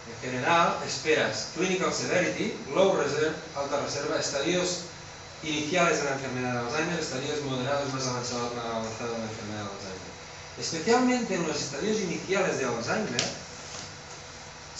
en 0.08 0.30
general, 0.30 0.78
esperas 0.86 1.48
clinical 1.54 1.92
severity, 1.92 2.56
low 2.74 2.96
reserve, 2.96 3.36
alta 3.54 3.80
reserva, 3.82 4.18
estadios 4.18 4.88
iniciales 5.42 5.98
de 5.98 6.04
la 6.04 6.12
enfermedad 6.12 6.52
de 6.54 6.58
Alzheimer, 6.60 6.98
estadios 6.98 7.42
moderados 7.42 7.92
más 7.92 8.06
avanzados, 8.06 8.54
más 8.56 8.64
avanzados 8.64 9.12
de 9.12 9.18
la 9.18 9.30
enfermedad 9.30 9.64
de 9.64 9.68
Alzheimer. 9.68 10.10
Especialmente 10.58 11.34
en 11.34 11.46
los 11.46 11.60
estadios 11.60 12.00
iniciales 12.00 12.58
de 12.58 12.64
Alzheimer, 12.64 13.22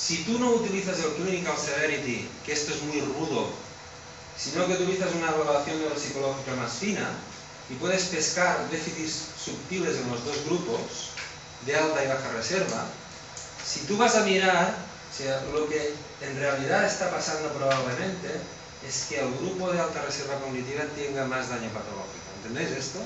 si 0.00 0.24
tú 0.24 0.38
no 0.38 0.52
utilizas 0.52 0.98
el 1.00 1.12
Clinical 1.12 1.56
Severity, 1.58 2.26
que 2.46 2.52
esto 2.52 2.72
es 2.72 2.82
muy 2.82 3.00
rudo, 3.00 3.50
sino 4.36 4.66
que 4.66 4.72
utilizas 4.72 5.14
una 5.14 5.28
evaluación 5.28 5.78
neuropsicológica 5.78 6.54
más 6.56 6.72
fina, 6.72 7.10
y 7.68 7.74
puedes 7.74 8.04
pescar 8.04 8.68
déficits 8.70 9.26
subtiles 9.44 9.96
en 9.98 10.10
los 10.10 10.24
dos 10.24 10.44
grupos, 10.46 11.10
de 11.66 11.76
alta 11.76 12.02
y 12.02 12.08
baja 12.08 12.32
reserva, 12.32 12.86
si 13.64 13.80
tú 13.80 13.98
vas 13.98 14.16
a 14.16 14.24
mirar, 14.24 14.74
o 15.12 15.16
sea, 15.16 15.42
lo 15.52 15.68
que 15.68 15.94
en 16.22 16.36
realidad 16.36 16.86
está 16.86 17.10
pasando 17.10 17.52
probablemente 17.52 18.40
es 18.88 19.04
que 19.08 19.20
el 19.20 19.34
grupo 19.34 19.70
de 19.70 19.80
alta 19.80 20.02
reserva 20.02 20.40
cognitiva 20.40 20.84
tenga 20.96 21.26
más 21.26 21.50
daño 21.50 21.68
patológico. 21.68 22.24
¿Entendéis 22.38 22.70
esto? 22.70 23.00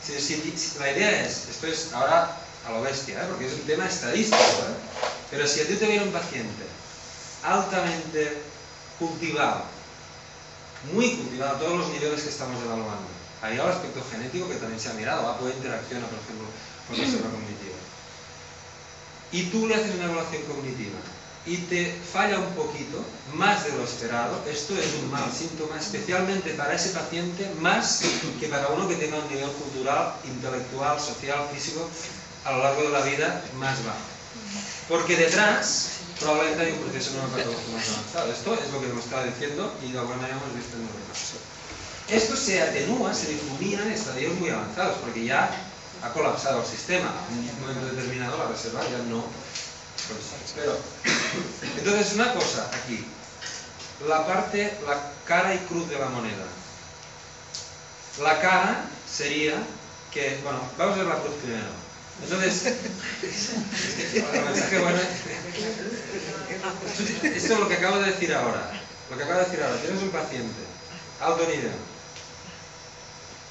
Si, 0.00 0.78
la 0.78 0.92
idea 0.92 1.26
es, 1.26 1.48
esto 1.48 1.66
es 1.66 1.92
ahora 1.92 2.38
a 2.68 2.72
lo 2.72 2.82
bestia, 2.82 3.22
¿eh? 3.22 3.26
porque 3.28 3.46
es 3.46 3.54
un 3.54 3.66
tema 3.66 3.86
estadístico, 3.86 4.38
¿eh? 4.38 4.76
pero 5.30 5.46
si 5.46 5.60
a 5.60 5.66
ti 5.66 5.74
te 5.74 5.86
viene 5.86 6.04
un 6.04 6.12
paciente 6.12 6.64
altamente 7.42 8.42
cultivado, 8.98 9.62
muy 10.92 11.16
cultivado 11.16 11.56
a 11.56 11.58
todos 11.58 11.78
los 11.78 11.88
niveles 11.88 12.22
que 12.22 12.28
estamos 12.28 12.62
evaluando, 12.62 13.08
hay 13.40 13.54
el 13.54 13.60
aspecto 13.60 14.04
genético 14.10 14.48
que 14.48 14.56
también 14.56 14.80
se 14.80 14.90
ha 14.90 14.94
mirado, 14.94 15.28
apoyo 15.28 15.54
interacciona, 15.54 16.06
por 16.06 16.18
ejemplo, 16.18 16.46
con 16.88 16.98
la 16.98 17.04
reserva 17.04 17.30
cognitiva, 17.30 17.78
y 19.32 19.42
tú 19.44 19.66
le 19.66 19.74
haces 19.74 19.94
una 19.94 20.04
evaluación 20.04 20.42
cognitiva, 20.42 20.98
y 21.46 21.56
te 21.56 21.96
falla 22.12 22.38
un 22.38 22.52
poquito, 22.52 23.02
más 23.32 23.64
de 23.64 23.72
lo 23.72 23.84
esperado, 23.84 24.42
esto 24.50 24.74
es 24.76 24.94
un 25.02 25.10
mal 25.10 25.32
síntoma, 25.32 25.78
especialmente 25.78 26.50
para 26.50 26.74
ese 26.74 26.90
paciente, 26.90 27.50
más 27.60 28.02
que 28.38 28.48
para 28.48 28.68
uno 28.68 28.86
que 28.86 28.96
tenga 28.96 29.16
un 29.16 29.28
nivel 29.28 29.50
cultural, 29.52 30.14
intelectual, 30.24 31.00
social, 31.00 31.48
físico, 31.50 31.88
a 32.44 32.52
lo 32.52 32.62
largo 32.62 32.82
de 32.82 32.90
la 32.90 33.00
vida 33.02 33.42
más 33.56 33.84
bajo. 33.84 33.98
Porque 34.88 35.16
detrás 35.16 35.88
probablemente 36.20 36.64
hay 36.64 36.72
un 36.72 36.78
proceso 36.78 37.12
neuropatológico 37.12 37.72
más 37.72 37.88
avanzado. 37.88 38.32
Esto 38.32 38.54
es 38.54 38.72
lo 38.72 38.80
que 38.80 38.86
hemos 38.88 39.04
estado 39.04 39.26
diciendo 39.26 39.74
y 39.86 39.92
de 39.92 39.98
alguna 39.98 40.16
manera 40.16 40.36
hemos 40.36 40.54
visto 40.54 40.76
en 40.76 40.82
el 40.82 40.88
caso. 41.12 41.38
Esto 42.08 42.36
se 42.36 42.62
atenúa, 42.62 43.12
se 43.12 43.28
difumina 43.28 43.82
en 43.82 43.92
estadios 43.92 44.34
muy 44.36 44.48
avanzados, 44.48 44.96
porque 45.02 45.26
ya 45.26 45.50
ha 46.02 46.08
colapsado 46.10 46.62
el 46.62 46.66
sistema. 46.66 47.12
En 47.30 47.38
un 47.38 47.60
momento 47.60 47.94
determinado 47.94 48.38
la 48.38 48.48
reserva 48.48 48.80
ya 48.84 48.98
no. 49.10 49.24
Pero, 50.54 50.78
entonces, 51.76 52.14
una 52.14 52.32
cosa 52.32 52.70
aquí. 52.82 53.04
La 54.08 54.26
parte, 54.26 54.78
la 54.86 55.12
cara 55.26 55.54
y 55.54 55.58
cruz 55.58 55.88
de 55.90 55.98
la 55.98 56.08
moneda. 56.08 56.46
La 58.22 58.40
cara 58.40 58.84
sería 59.10 59.54
que, 60.10 60.40
bueno, 60.42 60.60
vamos 60.78 60.94
a 60.94 60.98
ver 60.98 61.06
la 61.06 61.18
cruz 61.18 61.34
primero. 61.42 61.77
Entonces, 62.22 62.74
es 63.22 64.62
que, 64.64 64.78
bueno, 64.78 64.98
esto 67.22 67.52
es 67.52 67.58
lo 67.58 67.68
que 67.68 67.74
acabo 67.74 67.98
de 67.98 68.10
decir 68.10 68.34
ahora. 68.34 68.72
Lo 69.10 69.16
que 69.16 69.24
acabo 69.24 69.38
de 69.40 69.44
decir 69.46 69.62
ahora. 69.62 69.80
Tienes 69.80 70.02
un 70.02 70.10
paciente, 70.10 70.62
alto 71.20 71.46
nivel. 71.46 71.72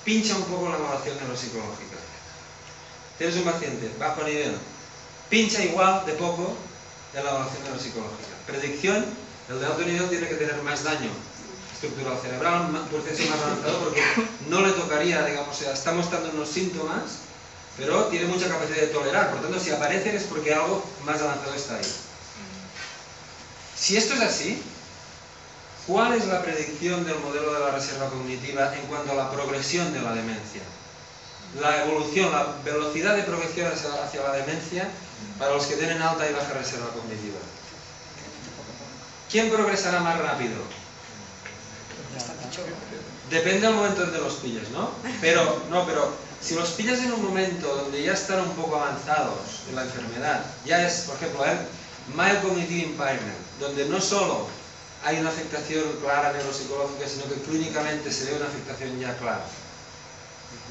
Pincha 0.03 0.35
un 0.35 0.43
poco 0.45 0.69
la 0.69 0.77
evaluación 0.77 1.17
neuropsicológica. 1.17 1.97
Tienes 3.17 3.35
un 3.37 3.43
paciente, 3.43 3.91
bajo 3.99 4.23
nivel. 4.23 4.57
Pincha 5.29 5.63
igual 5.63 6.05
de 6.05 6.13
poco 6.13 6.55
en 7.13 7.23
la 7.23 7.29
evaluación 7.31 7.63
neuropsicológica. 7.63 8.35
Predicción, 8.45 9.05
el 9.49 9.59
de 9.59 9.65
alto 9.65 9.81
nivel 9.83 10.09
tiene 10.09 10.27
que 10.27 10.35
tener 10.35 10.61
más 10.63 10.83
daño 10.83 11.09
estructural 11.73 12.17
cerebral, 12.21 12.71
un 12.73 12.87
proceso 12.87 13.29
más 13.29 13.39
avanzado 13.39 13.79
porque 13.79 14.01
no 14.49 14.61
le 14.65 14.71
tocaría, 14.73 15.23
digamos, 15.25 15.55
o 15.55 15.59
sea, 15.59 15.73
está 15.73 15.91
mostrando 15.91 16.31
unos 16.31 16.49
síntomas, 16.49 17.26
pero 17.77 18.05
tiene 18.05 18.25
mucha 18.25 18.49
capacidad 18.49 18.77
de 18.77 18.87
tolerar. 18.87 19.31
Por 19.31 19.41
tanto, 19.41 19.59
si 19.59 19.71
aparecen 19.71 20.15
es 20.15 20.23
porque 20.23 20.53
algo 20.53 20.83
más 21.05 21.21
avanzado 21.21 21.53
está 21.53 21.75
ahí. 21.75 21.95
Si 23.75 23.95
esto 23.95 24.15
es 24.15 24.21
así, 24.21 24.61
¿cuál 25.85 26.13
es 26.13 26.25
la 26.25 26.41
predicción 26.41 27.05
del 27.05 27.19
modelo 27.19 27.53
de 27.53 27.59
la 27.59 27.71
reserva 27.71 28.09
cognitiva 28.09 28.75
en 28.75 28.81
cuanto 28.87 29.11
a 29.11 29.15
la 29.15 29.31
progresión 29.31 29.93
de 29.93 30.01
la 30.01 30.13
demencia? 30.13 30.61
La 31.61 31.83
evolución, 31.83 32.31
la 32.31 32.55
velocidad 32.65 33.15
de 33.15 33.23
progresión 33.23 33.71
hacia, 33.71 34.23
la 34.23 34.33
demencia 34.33 34.89
para 35.37 35.53
los 35.53 35.65
que 35.67 35.75
tienen 35.75 36.01
alta 36.01 36.29
y 36.29 36.33
baja 36.33 36.53
reserva 36.53 36.89
cognitiva. 36.89 37.37
¿Quién 39.29 39.51
progresará 39.51 39.99
más 39.99 40.19
rápido? 40.19 40.55
Depende 43.29 43.67
del 43.67 43.75
momento 43.75 44.03
en 44.03 44.11
que 44.11 44.17
los 44.17 44.33
pilles, 44.35 44.69
¿no? 44.71 44.89
Pero, 45.21 45.63
no, 45.69 45.85
pero 45.85 46.26
si 46.41 46.55
los 46.55 46.69
pillas 46.71 46.99
en 46.99 47.13
un 47.13 47.23
momento 47.23 47.75
donde 47.75 48.03
ya 48.03 48.13
están 48.13 48.41
un 48.41 48.55
poco 48.55 48.75
avanzados 48.75 49.63
en 49.69 49.75
la 49.75 49.83
enfermedad, 49.83 50.45
ya 50.65 50.85
es, 50.85 51.01
por 51.01 51.15
ejemplo, 51.15 51.45
¿eh? 51.45 51.57
mild 52.15 52.41
cognitive 52.41 52.89
impairment, 52.89 53.37
donde 53.59 53.85
no 53.85 53.99
solo 53.99 54.47
hay 55.03 55.19
una 55.19 55.29
afectación 55.29 55.83
clara 56.01 56.33
neuropsicológica, 56.33 57.07
sino 57.07 57.25
que 57.25 57.41
clínicamente 57.41 58.11
se 58.11 58.25
ve 58.25 58.37
una 58.37 58.47
afectación 58.47 58.99
ya 58.99 59.17
clara. 59.17 59.45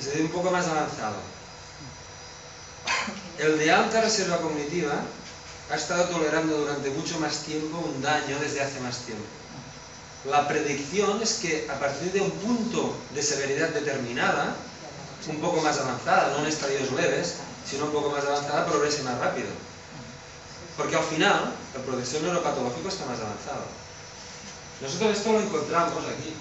Es 0.01 0.21
un 0.21 0.29
poco 0.29 0.51
más 0.51 0.67
avanzado. 0.67 1.17
El 3.39 3.59
de 3.59 3.71
alta 3.71 4.01
reserva 4.01 4.39
cognitiva 4.39 4.95
ha 5.71 5.77
estado 5.77 6.05
tolerando 6.05 6.57
durante 6.57 6.91
mucho 6.91 7.19
más 7.19 7.41
tiempo 7.41 7.79
un 7.79 8.01
daño 8.01 8.39
desde 8.41 8.63
hace 8.63 8.81
más 8.81 8.99
tiempo. 9.01 9.25
La 10.31 10.49
predicción 10.49 11.23
es 11.23 11.35
que 11.35 11.69
a 11.71 11.79
partir 11.79 12.13
de 12.13 12.21
un 12.21 12.31
punto 12.31 12.97
de 13.15 13.23
severidad 13.23 13.69
determinada, 13.69 14.57
un 15.29 15.41
poco 15.41 15.61
más 15.61 15.79
avanzada, 15.79 16.31
no 16.31 16.39
en 16.39 16.47
estadios 16.47 16.93
leves, 16.93 17.37
sino 17.69 17.87
un 17.87 17.93
poco 17.93 18.11
más 18.11 18.25
avanzada, 18.25 18.67
progrese 18.67 19.03
más 19.03 19.19
rápido. 19.19 19.49
Porque 20.77 20.97
al 20.97 21.05
final, 21.05 21.53
el 21.75 21.81
proceso 21.83 22.21
neuropatológico 22.21 22.89
está 22.89 23.07
más 23.07 23.19
avanzado. 23.19 23.65
Nosotros 24.81 25.17
esto 25.17 25.33
lo 25.33 25.41
encontramos 25.41 26.05
aquí. 26.05 26.35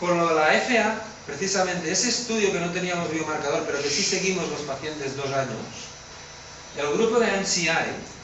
Con 0.00 0.18
lo 0.18 0.28
de 0.28 0.34
la 0.34 0.46
FA, 0.60 1.00
precisamente 1.26 1.90
ese 1.90 2.08
estudio 2.08 2.52
que 2.52 2.60
no 2.60 2.70
teníamos 2.72 3.10
biomarcador, 3.10 3.62
pero 3.64 3.80
que 3.80 3.88
sí 3.88 4.02
seguimos 4.02 4.48
los 4.48 4.60
pacientes 4.62 5.16
dos 5.16 5.32
años, 5.32 5.56
el 6.76 6.92
grupo 6.94 7.20
de 7.20 7.30
MCI, 7.40 7.68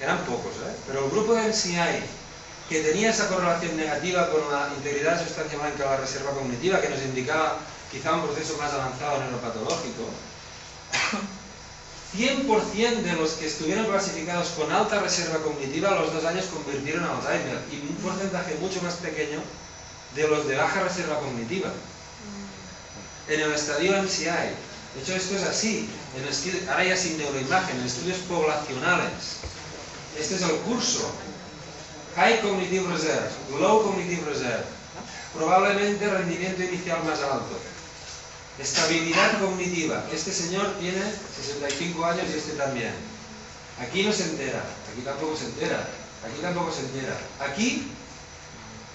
eran 0.01 0.18
pocos, 0.24 0.53
¿eh? 0.66 0.74
pero 0.87 1.05
el 1.05 1.11
grupo 1.11 1.35
de 1.35 1.49
MCI 1.49 2.03
que 2.68 2.83
tenía 2.83 3.11
esa 3.11 3.28
correlación 3.28 3.76
negativa 3.76 4.31
con 4.31 4.41
la 4.51 4.70
integridad 4.76 5.18
de 5.18 5.24
sustancia 5.24 5.59
blanca 5.59 5.85
de 5.85 5.91
la 5.91 5.97
reserva 5.97 6.31
cognitiva, 6.31 6.81
que 6.81 6.89
nos 6.89 7.01
indicaba 7.03 7.59
quizá 7.91 8.14
un 8.14 8.22
proceso 8.22 8.57
más 8.59 8.72
avanzado 8.72 9.20
neuropatológico, 9.20 10.07
100% 12.16 13.03
de 13.03 13.12
los 13.14 13.32
que 13.32 13.47
estuvieron 13.47 13.86
clasificados 13.86 14.49
con 14.51 14.70
alta 14.70 15.01
reserva 15.01 15.38
cognitiva 15.38 15.91
a 15.91 16.01
los 16.01 16.12
dos 16.12 16.24
años 16.24 16.47
convirtieron 16.47 17.05
a 17.05 17.16
Alzheimer 17.16 17.59
y 17.70 17.80
un 17.88 17.97
porcentaje 17.97 18.55
mucho 18.61 18.80
más 18.82 18.95
pequeño 18.95 19.41
de 20.14 20.28
los 20.28 20.47
de 20.47 20.57
baja 20.57 20.82
reserva 20.82 21.18
cognitiva. 21.18 21.70
En 23.28 23.41
el 23.41 23.53
estadio 23.53 24.03
MCI, 24.03 24.24
de 24.95 25.03
hecho 25.03 25.14
esto 25.14 25.36
es 25.36 25.45
así, 25.45 25.88
en 26.16 26.68
ahora 26.68 26.84
ya 26.84 26.97
sin 26.97 27.18
neuroimagen, 27.18 27.78
en 27.78 27.86
estudios 27.86 28.18
poblacionales. 28.28 29.38
Este 30.18 30.34
es 30.34 30.43
el 30.43 30.57
curso. 30.66 31.12
High 32.16 32.41
Cognitive 32.41 32.88
Reserve, 32.88 33.30
Low 33.61 33.84
Cognitive 33.84 34.28
Reserve. 34.28 34.64
Probablemente 35.32 36.11
rendimiento 36.11 36.62
inicial 36.64 37.05
más 37.05 37.22
alto. 37.22 37.57
Estabilidad 38.61 39.41
cognitiva. 39.41 40.05
Este 40.13 40.33
señor 40.33 40.75
tiene 40.79 41.03
65 41.37 42.05
años 42.05 42.25
y 42.29 42.39
este 42.39 42.53
también. 42.53 42.93
Aquí 43.81 44.03
no 44.03 44.13
se 44.13 44.25
entera, 44.25 44.63
aquí 44.93 45.01
tampoco 45.03 45.35
se 45.37 45.47
entera, 45.47 45.89
aquí 46.23 46.43
tampoco 46.43 46.71
se 46.71 46.81
entera. 46.81 47.17
Aquí, 47.41 47.91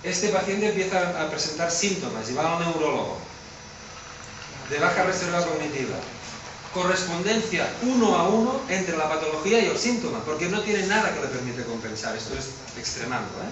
este 0.04 0.30
paciente 0.30 0.70
empieza 0.70 1.20
a 1.20 1.30
presentar 1.32 1.72
síntomas 1.72 2.30
y 2.30 2.38
a 2.38 2.42
un 2.42 2.60
neurólogo 2.60 3.18
de 4.70 4.80
baja 4.80 5.04
reserva 5.04 5.44
cognitiva. 5.44 5.96
Correspondencia 6.72 7.68
uno 7.84 8.16
a 8.16 8.28
uno 8.28 8.62
entre 8.70 8.98
la 8.98 9.10
patología 9.10 9.60
y 9.60 9.68
el 9.68 9.78
síntoma, 9.78 10.20
porque 10.26 10.48
no 10.48 10.62
tiene 10.62 10.86
nada 10.86 11.14
que 11.14 11.22
le 11.22 11.28
permite 11.28 11.64
compensar. 11.64 12.16
Esto 12.16 12.38
es 12.38 12.50
extremando. 12.78 13.30
¿eh? 13.42 13.50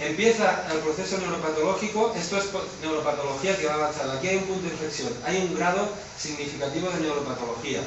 Empieza 0.00 0.64
el 0.72 0.78
proceso 0.78 1.18
neuropatológico, 1.18 2.14
esto 2.16 2.38
es 2.38 2.46
neuropatología 2.80 3.58
que 3.58 3.66
va 3.66 3.74
avanzando. 3.74 4.14
Aquí 4.14 4.28
hay 4.28 4.36
un 4.38 4.44
punto 4.44 4.66
de 4.66 4.72
inflexión, 4.72 5.12
hay 5.26 5.36
un 5.42 5.54
grado 5.54 5.86
significativo 6.18 6.88
de 6.88 7.00
neuropatología 7.00 7.82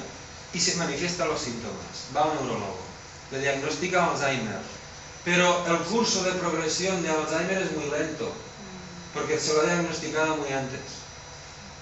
y 0.53 0.59
se 0.59 0.75
manifiestan 0.75 1.29
los 1.29 1.41
síntomas. 1.41 2.13
Va 2.15 2.25
un 2.25 2.35
neurólogo, 2.35 2.77
le 3.31 3.39
diagnostica 3.39 4.05
Alzheimer. 4.05 4.59
Pero 5.25 5.65
el 5.65 5.77
curso 5.85 6.21
de 6.23 6.33
progresión 6.33 7.01
de 7.01 7.09
Alzheimer 7.09 7.63
es 7.63 7.71
muy 7.71 7.89
lento, 7.89 8.31
porque 9.15 9.39
se 9.39 9.53
lo 9.53 9.61
ha 9.61 9.65
diagnosticado 9.65 10.35
muy 10.37 10.53
antes. 10.53 10.81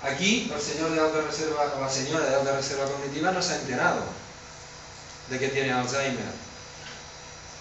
Aquí 0.02 0.50
el 0.54 0.62
señor 0.62 0.92
de 0.92 1.02
alta 1.02 1.22
reserva 1.22 1.74
o 1.78 1.82
la 1.82 1.90
señora 1.90 2.26
de 2.26 2.36
alta 2.36 2.56
reserva 2.56 2.86
cognitiva 2.86 3.32
no 3.32 3.42
se 3.42 3.52
ha 3.52 3.60
enterado 3.60 4.02
de 5.30 5.40
que 5.40 5.50
tiene 5.50 5.74
Alzheimer. 5.74 6.40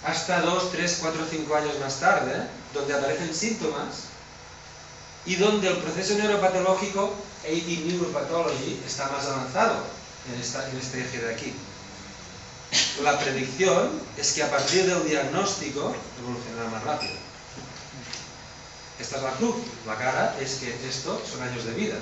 Hasta 0.06 0.40
2, 0.40 0.72
3, 0.72 0.98
4, 1.00 1.26
5 1.30 1.54
años 1.56 1.78
más 1.80 1.98
tarde, 1.98 2.59
donde 2.74 2.94
aparecen 2.94 3.34
síntomas 3.34 4.10
y 5.26 5.36
donde 5.36 5.68
el 5.68 5.76
proceso 5.78 6.14
neuropatológico, 6.14 7.14
AD 7.44 7.86
Neuropathology, 7.86 8.80
está 8.86 9.08
más 9.08 9.26
avanzado 9.26 9.84
en, 10.32 10.40
esta, 10.40 10.68
en 10.70 10.76
este 10.78 11.00
eje 11.00 11.18
de 11.18 11.34
aquí. 11.34 11.52
La 13.02 13.18
predicción 13.18 13.90
es 14.16 14.32
que 14.32 14.42
a 14.42 14.50
partir 14.50 14.86
del 14.86 15.04
diagnóstico 15.08 15.94
evolucionará 16.20 16.70
más 16.70 16.84
rápido. 16.84 17.14
Esta 18.98 19.16
es 19.16 19.22
la 19.22 19.32
cruz. 19.32 19.56
La 19.86 19.96
cara 19.96 20.36
es 20.40 20.54
que 20.56 20.74
esto 20.88 21.20
son 21.30 21.42
años 21.42 21.64
de 21.64 21.72
vida 21.72 21.96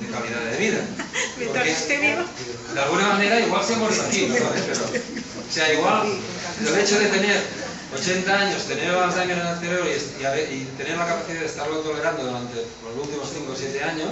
de 0.00 0.06
calidad 0.08 0.40
de 0.50 0.56
vida. 0.56 0.80
de 2.74 2.80
alguna 2.80 3.08
manera 3.08 3.40
igual 3.40 3.64
se 3.64 3.74
aquí, 3.74 4.26
¿no? 4.26 4.34
Pero, 4.34 4.84
o 5.48 5.52
sea, 5.52 5.72
igual 5.72 6.18
el 6.60 6.78
hecho 6.78 6.98
de 6.98 7.06
tener 7.06 7.42
80 7.94 8.38
años, 8.38 8.62
tener 8.64 8.94
Alzheimer 8.94 9.38
en 9.38 9.46
el 9.46 9.58
cerebro 9.58 9.86
y, 9.88 10.64
tener 10.78 10.96
la 10.96 11.06
capacidad 11.06 11.40
de 11.40 11.46
estarlo 11.46 11.78
tolerando 11.80 12.22
durante 12.22 12.54
los 12.54 13.06
últimos 13.06 13.28
5 13.34 13.52
o 13.52 13.56
7 13.56 13.82
años, 13.82 14.10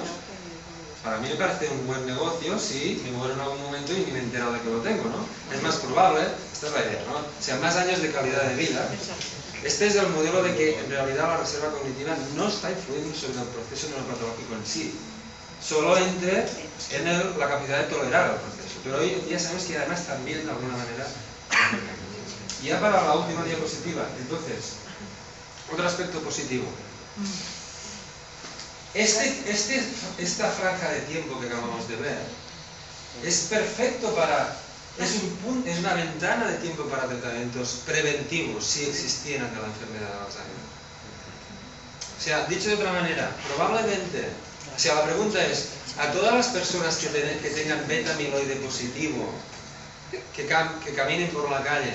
para 1.04 1.18
mí 1.18 1.28
me 1.28 1.36
parece 1.36 1.68
un 1.68 1.86
buen 1.86 2.04
negocio 2.06 2.58
si 2.58 3.00
me 3.04 3.12
muero 3.12 3.34
en 3.34 3.40
algún 3.40 3.62
momento 3.62 3.92
y 3.92 4.00
ni 4.00 4.12
me 4.12 4.18
he 4.18 4.22
enterado 4.22 4.52
de 4.52 4.60
que 4.60 4.70
lo 4.70 4.80
tengo, 4.80 5.04
¿no? 5.04 5.24
Es 5.54 5.62
más 5.62 5.76
probable, 5.76 6.26
esta 6.52 6.66
es 6.66 6.72
la 6.72 6.80
idea, 6.80 7.02
¿no? 7.06 7.18
O 7.18 7.40
sea, 7.42 7.56
más 7.56 7.76
años 7.76 8.02
de 8.02 8.10
calidad 8.10 8.42
de 8.42 8.56
vida. 8.56 8.88
Este 9.62 9.86
es 9.86 9.96
el 9.96 10.08
modelo 10.08 10.42
de 10.42 10.54
que 10.56 10.78
en 10.78 10.90
realidad 10.90 11.28
la 11.28 11.36
reserva 11.38 11.70
cognitiva 11.70 12.16
no 12.34 12.48
está 12.48 12.70
influyendo 12.70 13.14
sobre 13.14 13.38
el 13.38 13.46
proceso 13.46 13.88
neuropatológico 13.90 14.54
en 14.54 14.66
sí, 14.66 14.94
solo 15.62 15.96
entre 15.96 16.46
en 16.92 17.38
la 17.38 17.48
capacidad 17.48 17.78
de 17.78 17.94
tolerar 17.94 18.30
el 18.34 18.40
proceso. 18.42 18.80
Pero 18.82 18.98
hoy 18.98 19.22
ya 19.30 19.38
sabemos 19.38 19.64
que 19.64 19.78
además 19.78 20.04
también 20.06 20.44
de 20.44 20.50
alguna 20.50 20.76
manera... 20.76 21.06
Ya 22.62 22.80
para 22.80 23.02
la 23.04 23.14
última 23.14 23.44
diapositiva, 23.44 24.06
entonces, 24.18 24.78
otro 25.72 25.86
aspecto 25.86 26.20
positivo. 26.20 26.66
Este, 28.94 29.50
este, 29.50 29.84
esta 30.18 30.50
franja 30.50 30.90
de 30.90 31.00
tiempo 31.02 31.38
que 31.38 31.46
acabamos 31.46 31.86
de 31.88 31.96
ver 31.96 32.18
es 33.22 33.46
perfecto 33.50 34.14
para 34.14 34.56
es, 34.98 35.22
un 35.22 35.30
punto, 35.36 35.68
es 35.68 35.78
una 35.78 35.94
ventana 35.94 36.48
de 36.48 36.56
tiempo 36.58 36.84
para 36.84 37.06
tratamientos 37.06 37.82
preventivos 37.86 38.64
si 38.64 38.84
existiera 38.84 39.44
ante 39.44 39.60
la 39.60 39.66
enfermedad 39.66 40.08
de 40.08 40.26
Alzheimer. 40.26 40.68
O 42.18 42.20
sea, 42.20 42.46
dicho 42.46 42.68
de 42.68 42.74
otra 42.74 42.92
manera, 42.92 43.30
probablemente, 43.46 44.28
o 44.74 44.78
sea, 44.78 44.94
la 44.96 45.04
pregunta 45.04 45.44
es, 45.44 45.68
a 45.98 46.10
todas 46.10 46.34
las 46.34 46.48
personas 46.48 46.96
que, 46.96 47.08
ten, 47.08 47.38
que 47.38 47.50
tengan 47.50 47.86
beta 47.86 48.12
amiloide 48.14 48.56
positivo, 48.56 49.32
que 50.34 50.94
caminen 50.94 51.30
por 51.30 51.48
la 51.48 51.62
calle, 51.62 51.92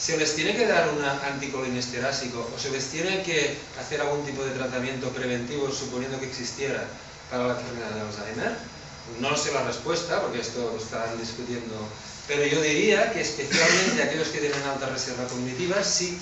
¿se 0.00 0.16
les 0.16 0.34
tiene 0.34 0.56
que 0.56 0.66
dar 0.66 0.88
un 0.88 1.04
anticolinesterásico 1.04 2.50
o 2.54 2.58
se 2.58 2.70
les 2.70 2.86
tiene 2.86 3.22
que 3.22 3.58
hacer 3.78 4.00
algún 4.00 4.24
tipo 4.24 4.42
de 4.42 4.52
tratamiento 4.52 5.10
preventivo 5.10 5.70
suponiendo 5.70 6.18
que 6.18 6.26
existiera 6.26 6.84
para 7.30 7.48
la 7.48 7.60
enfermedad 7.60 7.90
de 7.90 8.00
Alzheimer? 8.00 8.56
No 9.20 9.36
sé 9.36 9.52
la 9.52 9.64
respuesta 9.64 10.22
porque 10.22 10.40
esto 10.40 10.72
lo 10.72 10.82
estarán 10.82 11.20
discutiendo, 11.20 11.74
pero 12.26 12.46
yo 12.46 12.62
diría 12.62 13.12
que 13.12 13.20
especialmente 13.20 14.02
aquellos 14.02 14.28
que 14.28 14.38
tienen 14.38 14.62
alta 14.62 14.86
reserva 14.86 15.24
cognitiva 15.24 15.82
sí, 15.84 16.16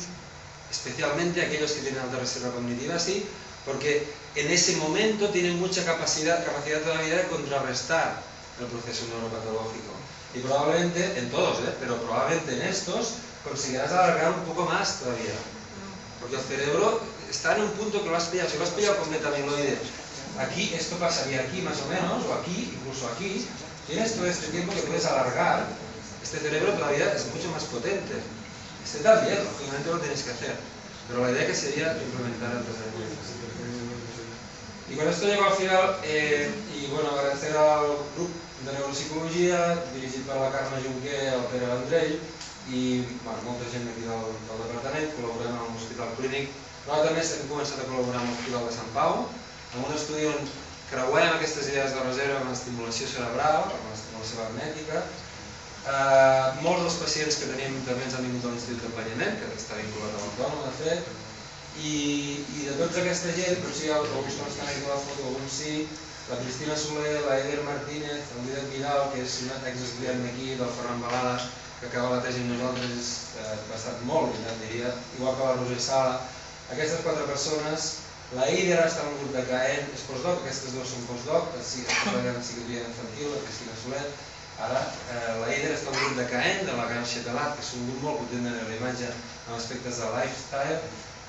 especialmente 0.71 1.43
aquellos 1.43 1.71
que 1.73 1.83
tienen 1.83 2.01
alta 2.01 2.19
reserva 2.19 2.51
cognitiva 2.51 2.99
sí, 2.99 3.25
porque 3.65 4.09
en 4.35 4.51
ese 4.51 4.77
momento 4.77 5.29
tienen 5.29 5.59
mucha 5.61 5.85
capacidad, 5.85 6.45
capacidad 6.45 6.81
todavía 6.81 7.17
de 7.17 7.29
contrarrestar 7.29 8.23
el 8.59 8.67
proceso 8.67 9.07
neuropatológico. 9.07 9.93
Y 10.35 10.41
probablemente, 10.41 11.19
en 11.19 11.31
todos, 11.31 11.59
¿eh? 11.61 11.75
pero 11.81 11.97
probablemente 11.99 12.55
en 12.55 12.63
estos, 12.63 13.15
conseguirás 13.49 13.91
alargar 13.93 14.33
un 14.33 14.45
poco 14.45 14.65
más 14.67 15.01
todavía. 15.01 15.35
Porque 16.21 16.37
el 16.37 16.43
cerebro 16.43 17.01
está 17.31 17.57
en 17.57 17.63
un 17.63 17.71
punto 17.73 18.03
que 18.03 18.11
lo 18.11 18.17
has 18.17 18.25
pillado, 18.25 18.51
si 18.51 18.59
lo 18.59 18.65
has 18.65 18.71
pillado 18.71 18.97
con 18.99 19.11
metamiloide, 19.11 19.79
aquí 20.39 20.73
esto 20.75 20.97
pasaría 20.97 21.41
aquí 21.43 21.63
más 21.63 21.77
o 21.83 21.89
menos, 21.89 22.25
o 22.27 22.35
aquí, 22.35 22.75
incluso 22.75 23.09
aquí, 23.09 23.47
tienes 23.87 24.15
todo 24.15 24.27
este 24.27 24.49
tiempo 24.49 24.73
que 24.75 24.83
puedes 24.83 25.07
alargar, 25.07 25.67
este 26.23 26.39
cerebro 26.39 26.73
todavía 26.73 27.13
es 27.13 27.27
mucho 27.35 27.51
más 27.51 27.65
potente. 27.65 28.15
Este 28.85 29.01
también, 29.01 29.39
lógicamente 29.45 29.91
lo 29.91 29.99
tenéis 29.99 30.23
que 30.23 30.31
hacer, 30.31 30.57
pero 31.09 31.25
la 31.25 31.31
idea 31.33 31.47
que 31.47 31.55
sería 31.55 31.93
implementar 31.93 32.53
el 32.53 32.65
tratamiento. 32.65 33.17
Y 34.91 34.97
con 34.97 35.09
esto 35.09 35.27
llego 35.27 35.45
al 35.45 35.53
final, 35.53 35.97
eh, 36.03 36.51
y 36.75 36.87
bueno, 36.87 37.11
agradecer 37.11 37.57
al 37.57 37.97
grup 38.17 38.33
de 38.65 38.73
neuropsicologia 38.73 39.77
dirigit 39.95 40.25
per 40.27 40.37
la 40.37 40.51
Carme 40.51 40.81
Junquer, 40.83 41.35
el 41.35 41.45
Pere 41.53 41.67
Vendrell, 41.67 42.21
i 42.69 42.85
bueno, 43.25 43.41
molta 43.47 43.69
gent 43.73 43.87
aquí 43.89 44.05
del, 44.05 44.33
del 44.49 44.63
departament, 44.67 45.13
col·laborem 45.17 45.55
amb 45.57 45.77
l'Hospital 45.77 46.11
Clínic, 46.19 46.51
però 46.85 47.03
també 47.05 47.25
hem 47.25 47.47
començat 47.53 47.83
a 47.83 47.87
col·laborar 47.89 48.23
amb 48.23 48.33
l'Hospital 48.33 48.67
de 48.69 48.75
Sant 48.77 48.91
Pau, 48.97 49.23
amb 49.75 49.87
un 49.87 49.95
estudi 49.95 50.27
on 50.29 50.51
creuem 50.91 51.31
aquestes 51.35 51.71
idees 51.71 51.95
de 51.95 52.05
reserva 52.05 52.43
amb 52.43 52.53
l'estimulació 52.53 53.09
cerebral, 53.13 53.71
amb 53.77 53.89
l'estimulació 53.93 54.45
magnètica. 54.45 55.03
Eh, 55.89 56.47
molts 56.65 56.85
dels 56.85 56.99
pacients 57.03 57.39
que 57.41 57.49
tenim 57.53 57.77
també 57.87 58.05
ens 58.05 58.17
han 58.17 58.27
vingut 58.27 58.49
a 58.49 58.53
l'Institut 58.53 58.83
d'Acompanyament, 58.85 59.41
que 59.41 59.51
està 59.57 59.79
vinculat 59.81 60.17
a 60.17 60.23
l'autònom, 60.25 60.65
de 60.67 60.75
fet, 60.81 61.11
i, 61.79 61.95
i 62.59 62.67
de 62.67 62.75
tota 62.81 63.01
aquesta 63.05 63.33
gent, 63.37 63.65
hi 63.65 63.93
ha 63.93 64.01
alguns 64.01 64.37
no 64.41 64.49
estan 64.51 64.69
aquí 64.69 64.85
a 64.85 64.93
la 64.93 65.01
foto, 65.05 65.29
alguns 65.31 65.61
sí, 65.61 65.75
la 66.29 66.41
Cristina 66.41 66.77
Soler, 66.77 67.21
la 67.25 67.39
Eder 67.41 67.63
Martínez, 67.65 68.33
el 68.37 68.49
Dídac 68.49 68.67
Vidal, 68.75 69.05
que 69.15 69.23
és 69.25 69.37
una 69.47 69.61
exestudiant 69.71 70.25
d'aquí, 70.25 70.57
del 70.59 70.75
Ferran 70.77 71.05
Balada, 71.05 71.37
que 71.81 71.87
acaba 71.87 72.17
la 72.17 72.23
tesi 72.25 72.43
amb 72.43 72.53
nosaltres 72.57 72.95
és 72.99 73.09
eh, 73.39 73.57
bastant 73.71 74.01
molt 74.09 74.33
brillant, 74.33 74.63
diria, 74.65 74.91
igual 75.19 75.37
que 75.39 75.47
la 75.47 75.57
Roser 75.61 75.79
Sala. 75.83 76.17
Aquestes 76.75 77.05
quatre 77.05 77.27
persones, 77.29 77.87
la 78.37 78.49
Eider 78.53 78.81
està 78.83 79.05
en 79.05 79.13
un 79.13 79.21
grup 79.21 79.37
de 79.37 79.45
CAEN, 79.51 79.87
és 79.95 80.03
postdoc, 80.09 80.43
aquestes 80.43 80.75
dues 80.75 80.91
són 80.91 81.07
postdoc, 81.09 81.55
sí, 81.65 81.85
està 81.87 82.09
treballant 82.09 82.41
en 82.41 82.45
psiquiatria 82.45 82.83
infantil, 82.89 83.31
la 83.33 83.45
Cristina 83.45 83.77
Soler, 83.83 84.03
ara 84.67 84.81
eh, 85.15 85.31
la 85.39 85.53
Eider 85.55 85.71
està 85.77 85.93
en 85.93 86.01
un 86.01 86.03
grup 86.03 86.19
de 86.19 86.27
CAEN, 86.35 86.65
de 86.67 86.75
la 86.81 86.89
Gran 86.91 87.07
Xetalat, 87.13 87.55
que 87.55 87.65
és 87.65 87.75
un 87.79 87.87
grup 87.93 88.05
molt 88.09 88.23
potent 88.25 88.49
de 88.49 88.57
neuroimatge 88.57 89.13
en 89.15 89.55
aspectes 89.57 90.03
de 90.03 90.11
lifestyle, 90.17 90.81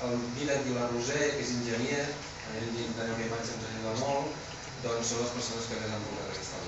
el 0.10 0.18
Dídac 0.36 0.66
i 0.66 0.76
la 0.76 0.90
Roser, 0.90 1.26
que 1.36 1.46
és 1.46 1.56
enginyer, 1.60 2.06
a 2.50 2.58
nivell 2.58 2.94
de 2.98 3.10
neuroimatge 3.12 3.54
ens 3.54 3.70
ajuda 3.70 3.96
molt, 4.02 4.46
doncs 4.88 5.14
són 5.14 5.22
les 5.24 5.36
persones 5.38 5.70
que 5.70 5.84
més 5.84 5.94
han 5.94 6.08
portat 6.10 6.34
aquesta. 6.34 6.66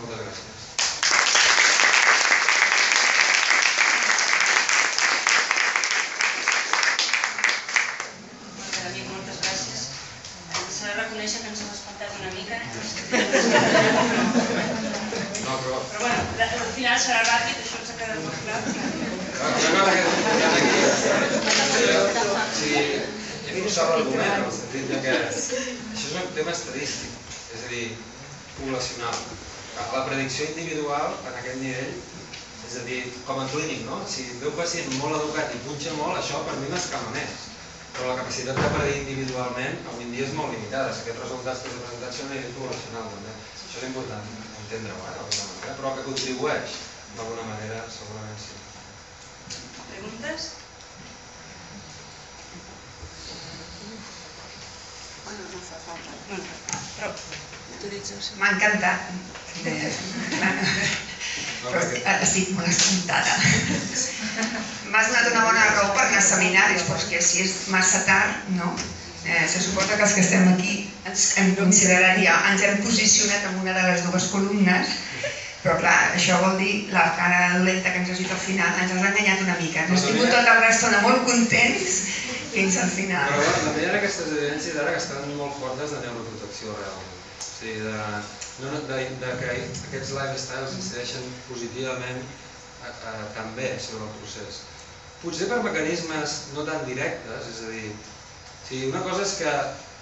Moltes 0.00 0.24
gràcies. 0.24 0.70
reconèixer 11.20 11.40
que 11.42 11.48
ens 11.50 11.60
hem 11.60 11.70
espantat 11.74 12.10
una 12.20 12.30
mica. 12.34 12.56
No, 15.44 15.52
però... 15.62 15.76
Però 15.90 16.00
bueno, 16.00 16.22
ràpid, 17.26 17.56
això 17.62 17.76
ens 17.80 17.90
ha 17.90 17.96
quedat 18.00 18.20
molt 18.24 18.38
clar. 18.44 18.60
Si 22.60 22.68
hem 23.50 23.56
d'usar 23.64 23.86
l'argument, 23.90 24.34
en 24.36 24.44
el 24.46 24.54
sentit 24.54 24.84
que 25.06 25.14
això 25.26 26.06
és 26.06 26.16
un 26.22 26.30
tema 26.38 26.52
estadístic, 26.54 27.12
és 27.56 27.60
a 27.66 27.68
dir, 27.74 27.86
poblacional. 28.58 29.16
La 29.80 30.02
predicció 30.08 30.48
individual 30.52 31.08
en 31.26 31.34
aquest 31.40 31.58
nivell, 31.62 31.92
és 32.70 32.74
a 32.78 32.82
dir, 32.86 33.00
com 33.26 33.36
a 33.42 33.46
clínic, 33.54 33.80
no? 33.88 33.96
Si 34.10 34.26
veu 34.42 34.52
pacient 34.58 34.90
molt 34.98 35.18
educat 35.22 35.48
i 35.56 35.62
punxa 35.66 35.96
molt, 35.98 36.14
això 36.20 36.36
per 36.46 36.58
mi 36.60 36.68
m'escama 36.74 37.16
més 37.16 37.32
però 37.94 38.12
la 38.12 38.20
capacitat 38.20 38.56
de 38.56 38.68
predir 38.74 39.00
individualment 39.00 39.80
avui 39.90 40.04
en 40.06 40.12
dia 40.14 40.26
és 40.26 40.36
molt 40.36 40.54
limitada. 40.54 40.92
Si 40.94 41.02
aquests 41.02 41.22
resultats 41.24 41.64
que 41.64 41.72
he 41.72 41.80
presentat 41.80 42.14
són 42.16 42.30
a 42.30 42.36
nivell 42.36 42.54
poblacional 42.58 43.08
també. 43.14 43.34
Això 43.56 43.80
és 43.80 43.88
important 43.88 44.30
entendre-ho, 44.60 44.98
eh, 45.10 45.74
però 45.80 45.92
que 45.96 46.06
contribueix 46.06 46.76
d'alguna 47.16 47.44
manera, 47.50 47.82
segurament 47.96 48.40
sí. 48.40 48.58
Preguntes? 49.90 50.48
Bueno, 55.24 55.42
no 55.52 55.60
fa 55.68 55.78
falta. 55.86 56.18
Bueno, 56.28 56.44
però... 56.96 57.14
M'ha 57.80 58.50
encantat. 58.52 58.98
Però 61.60 61.80
estic 62.20 62.50
molt 62.56 62.68
espantada. 62.68 63.36
M'has 64.92 65.08
donat 65.08 65.28
una 65.30 65.44
bona 65.46 65.66
raó 65.74 65.90
per 65.96 66.04
anar 66.06 66.20
a 66.20 66.26
seminaris, 66.26 66.84
perquè 66.88 67.20
si 67.24 67.44
és 67.44 67.54
massa 67.72 68.02
tard, 68.08 68.50
no? 68.58 68.72
Eh, 69.24 69.46
se 69.48 69.60
suposa 69.64 69.96
que 69.96 70.04
els 70.06 70.14
que 70.16 70.24
estem 70.24 70.46
aquí 70.52 70.74
ens 71.08 71.24
hem 71.40 71.54
considerat 71.58 72.20
ja, 72.24 72.36
ens 72.52 72.64
hem 72.66 72.80
posicionat 72.84 73.48
en 73.50 73.58
una 73.62 73.74
de 73.76 73.82
les 73.88 74.04
dues 74.06 74.28
columnes, 74.32 74.94
però 75.60 75.76
clar, 75.76 75.96
això 76.16 76.38
vol 76.40 76.56
dir 76.56 76.88
la 76.88 77.04
cara 77.18 77.40
dolenta 77.58 77.92
que 77.92 78.00
ens 78.00 78.10
has 78.14 78.20
dit 78.22 78.30
al 78.32 78.40
final, 78.40 78.78
ens 78.80 78.94
has 78.94 79.06
enganyat 79.10 79.42
una 79.44 79.56
mica. 79.60 79.84
Ens 79.84 79.98
has 79.98 80.06
tingut 80.08 80.32
tota 80.32 80.54
l'estona 80.62 81.00
molt 81.04 81.26
contents 81.28 81.96
fins 82.54 82.78
al 82.80 82.88
final. 82.94 83.34
Però 83.34 83.56
també 83.66 83.82
hi 83.82 83.88
ha 83.90 83.96
aquestes 83.98 84.30
evidències 84.32 84.78
ara 84.80 84.94
que 84.94 85.02
estan 85.02 85.34
molt 85.36 85.58
fortes 85.60 85.92
de 85.92 86.00
neuroprotecció 86.06 86.76
realment. 86.78 87.18
O 87.40 87.50
sigui, 87.50 87.74
de, 87.84 88.22
no, 88.62 88.80
de, 88.88 89.02
de 89.20 89.34
que 89.42 89.50
aquests 89.58 90.14
lifestyles 90.16 90.78
incideixen 90.78 91.28
positivament 91.50 92.24
a, 92.24 92.94
a, 93.12 93.12
també 93.36 93.68
sobre 93.84 94.08
el 94.08 94.16
procés. 94.22 94.62
Potser 95.20 95.50
per 95.52 95.60
mecanismes 95.66 96.38
no 96.56 96.64
tan 96.64 96.88
directes, 96.88 97.52
és 97.52 97.62
a 97.66 97.74
dir, 97.74 97.92
si 98.64 98.86
una 98.88 99.04
cosa 99.04 99.28
és 99.28 99.36
que 99.42 99.54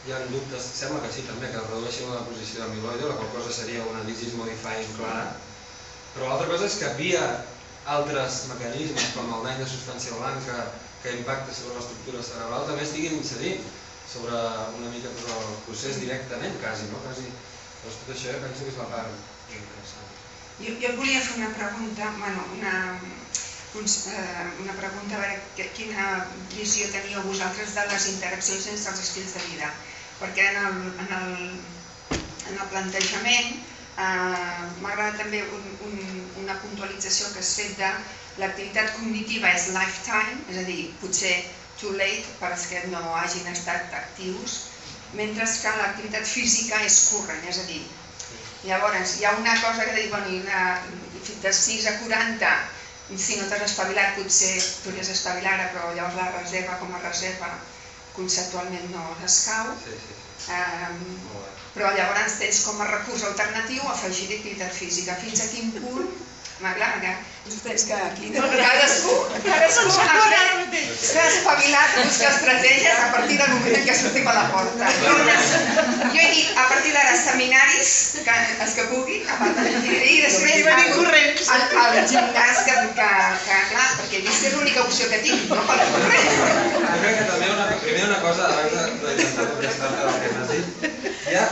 hi 0.06 0.14
ha 0.14 0.22
dubtes, 0.30 0.70
sembla 0.78 1.02
que 1.02 1.10
sí 1.12 1.26
també, 1.26 1.50
que 1.50 1.66
redueixin 1.66 2.14
la 2.14 2.22
posició 2.30 2.62
d'amiloide, 2.62 3.10
la 3.10 3.18
qual 3.18 3.34
cosa 3.34 3.58
seria 3.58 3.82
una 3.90 4.06
disease 4.06 4.38
modifying 4.38 4.94
clara, 5.00 5.26
però 6.18 6.28
l'altra 6.28 6.50
cosa 6.50 6.66
és 6.66 6.76
que 6.82 6.90
via 6.98 7.22
altres 7.94 8.42
mecanismes 8.50 9.14
com 9.14 9.30
el 9.38 9.46
dany 9.46 9.62
de 9.62 9.68
substància 9.70 10.18
blanca 10.18 10.58
que 11.02 11.14
impacta 11.16 11.54
sobre 11.54 11.78
l'estructura 11.78 12.24
cerebral 12.26 12.66
també 12.68 12.84
estiguin 12.84 13.16
incidint 13.20 13.64
sobre 14.12 14.34
una 14.80 14.90
mica 14.92 15.14
tot 15.14 15.32
el 15.36 15.56
procés 15.68 16.02
directament, 16.02 16.58
quasi, 16.62 16.90
no? 16.92 17.00
Quasi. 17.06 17.28
Doncs 17.84 17.98
tot 18.02 18.12
això 18.14 18.36
penso 18.42 18.66
que 18.66 18.74
és 18.74 18.78
la 18.82 18.88
part 18.92 19.54
interessant. 19.54 20.14
Jo, 20.58 20.74
jo 20.82 20.94
volia 20.98 21.22
fer 21.22 21.38
una 21.38 21.50
pregunta, 21.54 22.12
bueno, 22.18 22.46
una, 22.58 22.74
Eh, 23.78 24.62
una 24.62 24.72
pregunta 24.72 25.14
a 25.14 25.20
veure 25.20 25.66
quina 25.76 26.04
visió 26.50 26.86
teníeu 26.90 27.20
vosaltres 27.26 27.74
de 27.76 27.82
les 27.90 28.06
interaccions 28.10 28.64
entre 28.72 28.92
els 28.94 29.02
estils 29.04 29.34
de 29.36 29.42
vida. 29.50 29.68
Perquè 30.18 30.46
en 30.50 30.56
el, 30.62 30.78
en 31.04 31.12
el, 31.18 31.34
en 32.48 32.56
el 32.56 32.70
plantejament 32.72 33.60
eh, 33.98 34.64
m'agrada 34.82 35.18
també 35.18 35.42
un, 35.56 35.68
un, 35.88 36.00
una 36.42 36.56
puntualització 36.62 37.32
que 37.34 37.42
has 37.44 37.52
fet 37.60 37.76
de 37.80 37.92
l'activitat 38.42 38.94
cognitiva 38.96 39.50
és 39.50 39.70
lifetime, 39.74 40.38
és 40.52 40.60
a 40.62 40.66
dir, 40.68 40.80
potser 41.02 41.34
too 41.80 41.94
late 41.98 42.36
per 42.40 42.52
als 42.52 42.66
que 42.70 42.84
no 42.92 43.02
hagin 43.20 43.50
estat 43.52 43.94
actius, 44.00 44.58
mentre 45.18 45.46
que 45.62 45.76
l'activitat 45.82 46.26
física 46.30 46.80
és 46.86 46.98
current, 47.10 47.44
és 47.50 47.62
a 47.62 47.68
dir, 47.70 47.82
llavors 48.68 49.18
hi 49.18 49.26
ha 49.26 49.36
una 49.38 49.54
cosa 49.62 49.86
que 49.86 49.94
diu, 49.98 50.10
bueno, 50.14 50.34
una, 50.42 50.64
de 51.42 51.52
6 51.52 51.86
a 51.86 51.98
40 52.02 52.56
si 53.16 53.38
no 53.40 53.46
t'has 53.48 53.64
espavilat 53.64 54.18
potser 54.18 54.56
podries 54.84 55.08
espavilar 55.14 55.54
ara, 55.54 55.68
però 55.72 55.92
llavors 55.96 56.18
la 56.18 56.28
reserva 56.34 56.76
com 56.82 56.92
a 56.92 57.00
reserva 57.00 57.48
conceptualment 58.12 58.90
no 58.92 59.04
escau. 59.24 59.72
Sí, 59.84 59.96
sí, 59.96 60.18
sí. 60.18 60.52
Um, 60.52 61.00
però 61.74 61.92
llavors 61.96 62.38
tens 62.40 62.62
com 62.68 62.80
a 62.80 62.88
recurs 62.92 63.26
alternatiu 63.32 63.84
afegir 63.92 64.30
activitat 64.38 64.74
física. 64.80 65.18
Fins 65.24 65.44
a 65.44 65.52
quin 65.52 65.76
punt 65.82 66.10
M'agrada. 66.62 67.10
És 67.68 67.84
que 67.88 67.94
aquí 67.94 68.28
cadascú, 68.34 69.14
cadascú 69.44 69.92
ha 70.00 70.16
fet, 70.72 70.96
s'ha 71.00 71.24
espavilat 71.28 71.96
a 71.96 72.04
buscar 72.04 72.30
estratègies 72.32 72.98
a 73.04 73.08
partir 73.14 73.36
del 73.40 73.50
moment 73.54 73.76
en 73.78 73.84
què 73.88 73.94
sortim 73.98 74.28
a 74.28 74.34
la 74.36 74.44
porta. 74.52 74.88
Jo, 75.02 75.14
jo 75.18 76.22
he 76.22 76.28
dit, 76.32 76.50
a 76.56 76.64
partir 76.70 76.92
d'ara, 76.96 77.14
seminaris, 77.22 77.90
que, 78.26 78.36
els 78.64 78.74
que 78.78 78.86
pugui, 78.92 79.18
a 79.28 79.38
part 79.40 79.60
de 79.60 79.74
i 80.12 80.16
després 80.24 80.64
Venim 80.68 80.92
corrents. 80.96 81.48
al, 81.54 81.64
al 81.82 81.98
gimnàs, 82.12 82.62
que, 82.68 82.74
que, 82.98 83.08
que, 83.46 83.60
clar, 83.72 83.86
perquè 84.00 84.22
que 84.26 84.34
és 84.48 84.54
l'única 84.56 84.84
opció 84.84 85.08
que 85.12 85.20
tinc, 85.24 85.46
no 85.52 85.62
pel 85.68 85.84
corrent. 85.94 86.28
Jo 86.38 86.98
crec 87.04 87.16
que 87.20 87.28
també 87.32 87.52
una, 87.54 87.68
primer 87.84 88.04
una 88.10 88.20
cosa, 88.24 88.48
abans 88.52 88.76
de- 88.76 89.14
d'intentar 89.20 89.48
contestar-te 89.54 90.02
del 90.04 90.20
que 90.24 90.34
m'has 90.34 90.52
dit, 90.52 90.66
ja 91.32 91.46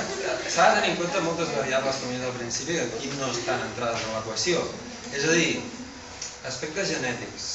s'ha 0.48 0.68
de 0.70 0.81
tenir 0.81 0.93
en 0.94 1.01
compte 1.01 1.24
moltes 1.28 1.55
variables, 1.56 2.02
com 2.02 2.12
he 2.12 2.18
dit 2.18 2.27
al 2.28 2.36
principi, 2.40 2.77
que 2.81 2.86
aquí 2.98 3.12
no 3.20 3.31
estan 3.32 3.64
entrades 3.70 4.05
en 4.06 4.14
l'equació. 4.18 4.62
És 5.14 5.24
a 5.24 5.32
dir, 5.39 5.60
aspectes 6.48 6.90
genètics, 6.94 7.47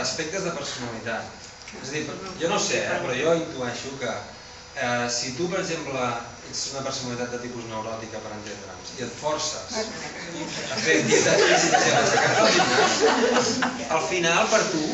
aspectes 0.00 0.46
de 0.46 0.52
personalitat. 0.58 1.50
És 1.82 1.90
a 1.90 1.92
dir, 1.96 2.04
jo 2.38 2.50
no 2.52 2.60
sé, 2.62 2.84
eh, 2.84 2.98
però 3.02 3.14
jo 3.18 3.34
intueixo 3.40 3.96
que 3.98 4.10
eh, 4.10 5.06
si 5.10 5.32
tu, 5.38 5.48
per 5.50 5.62
exemple, 5.62 6.04
ets 6.50 6.60
una 6.74 6.84
personalitat 6.86 7.32
de 7.34 7.40
tipus 7.46 7.66
neuròtica, 7.70 8.20
per 8.22 8.34
entendre'ns, 8.36 8.92
i 8.98 9.06
et 9.06 9.16
forces 9.18 9.74
a 9.74 10.78
fer 10.84 11.00
activitats 11.00 11.42
físiques 11.48 11.88
i 11.88 11.94
a 11.94 12.02
aixecar-te 12.04 12.44
al 12.44 12.52
gimnàs, 12.58 13.50
al 13.98 14.06
final, 14.12 14.46
per 14.52 14.62
tu, 14.70 14.84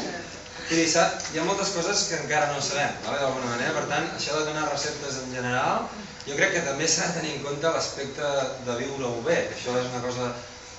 dir, 0.71 0.87
hi 0.87 1.41
ha 1.41 1.49
moltes 1.49 1.73
coses 1.75 2.07
que 2.09 2.21
encara 2.23 2.53
no 2.53 2.63
sabem, 2.63 2.95
vale, 3.07 3.19
d'alguna 3.23 3.51
manera. 3.55 3.75
Per 3.77 3.89
tant, 3.91 4.07
això 4.17 4.39
de 4.39 4.47
donar 4.49 4.69
receptes 4.71 5.19
en 5.25 5.35
general, 5.35 5.89
jo 6.29 6.37
crec 6.39 6.55
que 6.55 6.65
també 6.69 6.87
s'ha 6.89 7.09
de 7.11 7.19
tenir 7.19 7.35
en 7.37 7.45
compte 7.49 7.75
l'aspecte 7.75 8.31
de 8.69 8.79
viure-ho 8.79 9.21
bé. 9.27 9.41
Això 9.57 9.75
és 9.81 9.89
una 9.91 10.03
cosa 10.05 10.31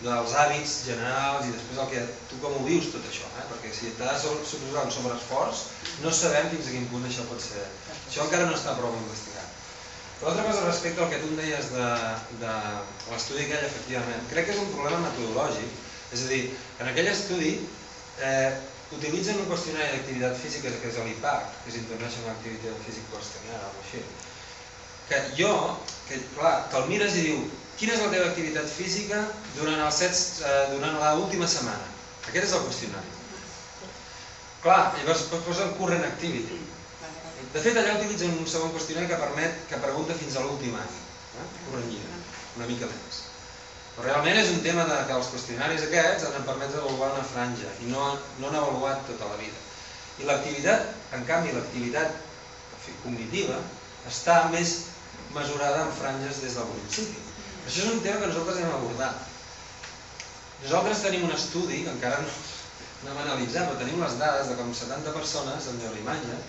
dels 0.02 0.34
hàbits 0.38 0.76
generals 0.88 1.46
i 1.46 1.54
després 1.54 1.82
el 1.84 1.90
que 1.92 2.04
tu 2.32 2.40
com 2.42 2.56
ho 2.58 2.64
vius 2.66 2.90
tot 2.94 3.06
això, 3.10 3.28
eh? 3.38 3.46
perquè 3.52 3.74
si 3.76 3.92
t'ha 4.00 4.14
de 4.14 4.20
suposar 4.22 4.86
un 4.88 4.94
sobreesforç, 4.96 5.66
no 6.04 6.14
sabem 6.16 6.50
fins 6.54 6.70
a 6.70 6.76
quin 6.76 6.88
punt 6.94 7.06
això 7.08 7.26
pot 7.30 7.44
ser. 7.44 7.66
Això 8.08 8.26
encara 8.26 8.48
no 8.50 8.58
està 8.58 8.74
prou 8.80 8.96
investigat. 8.98 9.60
L'altra 10.22 10.46
cosa 10.46 10.66
respecte 10.66 11.02
al 11.02 11.10
que 11.10 11.22
tu 11.22 11.30
em 11.32 11.38
deies 11.40 11.70
de, 11.74 11.86
de 12.42 12.56
l'estudi 13.12 13.46
aquell, 13.46 13.64
efectivament, 13.70 14.28
crec 14.34 14.50
que 14.50 14.54
és 14.54 14.60
un 14.62 14.74
problema 14.74 15.06
metodològic. 15.06 15.80
És 16.14 16.26
a 16.26 16.28
dir, 16.30 16.42
en 16.82 16.92
aquell 16.92 17.10
estudi 17.10 17.56
eh, 18.22 18.52
utilitzen 18.98 19.40
un 19.42 19.48
qüestionari 19.50 19.96
d'activitat 19.96 20.38
física 20.38 20.74
que 20.82 20.92
és 20.92 21.00
l'IPAC, 21.08 21.48
que 21.64 21.74
és 21.74 21.80
International 21.80 22.36
Activity 22.36 22.76
Physics 22.86 23.10
Questionnaire, 23.14 23.72
o 23.72 23.82
així. 23.86 24.04
Que 25.10 25.22
jo, 25.40 25.56
que 26.08 26.20
clar, 26.36 26.54
te'l 26.74 26.90
mires 26.92 27.18
i 27.18 27.26
diu, 27.30 27.42
quina 27.82 27.96
és 27.98 28.04
la 28.04 28.12
teva 28.14 28.28
activitat 28.30 28.70
física 28.70 29.24
durant 29.56 29.80
els 29.82 29.96
set, 30.04 30.20
eh, 30.46 30.66
durant 30.76 31.00
l'última 31.02 31.48
setmana? 31.50 31.88
Aquest 32.28 32.46
és 32.46 32.54
el 32.54 32.68
qüestionari. 32.68 33.16
Clar, 34.62 34.82
llavors 35.00 35.24
posen 35.48 35.74
current 35.80 36.06
activity. 36.06 36.60
De 37.56 37.64
fet, 37.64 37.80
allà 37.80 37.96
utilitzen 37.98 38.38
un 38.38 38.46
segon 38.48 38.70
qüestionari 38.76 39.10
que 39.10 39.18
permet 39.24 39.66
que 39.72 39.82
pregunta 39.82 40.18
fins 40.20 40.38
a 40.38 40.44
l'últim 40.46 40.78
any. 40.78 40.94
Eh? 41.42 41.48
Corrent 41.66 41.90
lliure, 41.90 42.20
una 42.60 42.70
mica 42.70 42.90
més. 42.92 43.24
Però 43.96 44.06
realment 44.06 44.38
és 44.44 44.54
un 44.54 44.62
tema 44.68 44.86
de, 44.88 45.00
que 45.10 45.18
els 45.18 45.32
qüestionaris 45.34 45.88
aquests 45.88 46.30
han 46.30 46.48
permès 46.52 46.78
avaluar 46.78 47.10
una 47.16 47.26
franja 47.34 47.74
i 47.82 47.90
no, 47.90 48.06
no 48.38 48.52
han 48.52 48.60
avaluat 48.62 49.02
tota 49.10 49.34
la 49.34 49.42
vida. 49.42 49.58
I 50.22 50.30
l'activitat, 50.30 50.94
en 51.18 51.26
canvi, 51.28 51.58
l'activitat 51.58 52.14
cognitiva 53.02 53.58
està 54.08 54.38
més 54.54 54.78
mesurada 55.34 55.88
en 55.88 55.94
franges 55.98 56.46
des 56.46 56.56
del 56.60 56.72
principi. 56.78 57.31
Això 57.66 57.84
és 57.86 57.92
un 57.94 58.02
tema 58.06 58.22
que 58.22 58.30
nosaltres 58.32 58.62
hem 58.62 58.72
abordat. 58.76 59.28
Nosaltres 60.62 61.04
tenim 61.06 61.28
un 61.28 61.36
estudi, 61.36 61.84
que 61.86 61.94
encara 61.94 62.22
no, 62.22 62.32
no 63.04 63.12
hem 63.12 63.22
analitzat, 63.26 63.68
però 63.70 63.80
tenim 63.82 64.02
les 64.04 64.18
dades 64.22 64.50
de 64.52 64.58
com 64.60 64.74
70 64.78 65.14
persones 65.18 65.70
en 65.70 65.80
neuroimatge, 65.82 66.40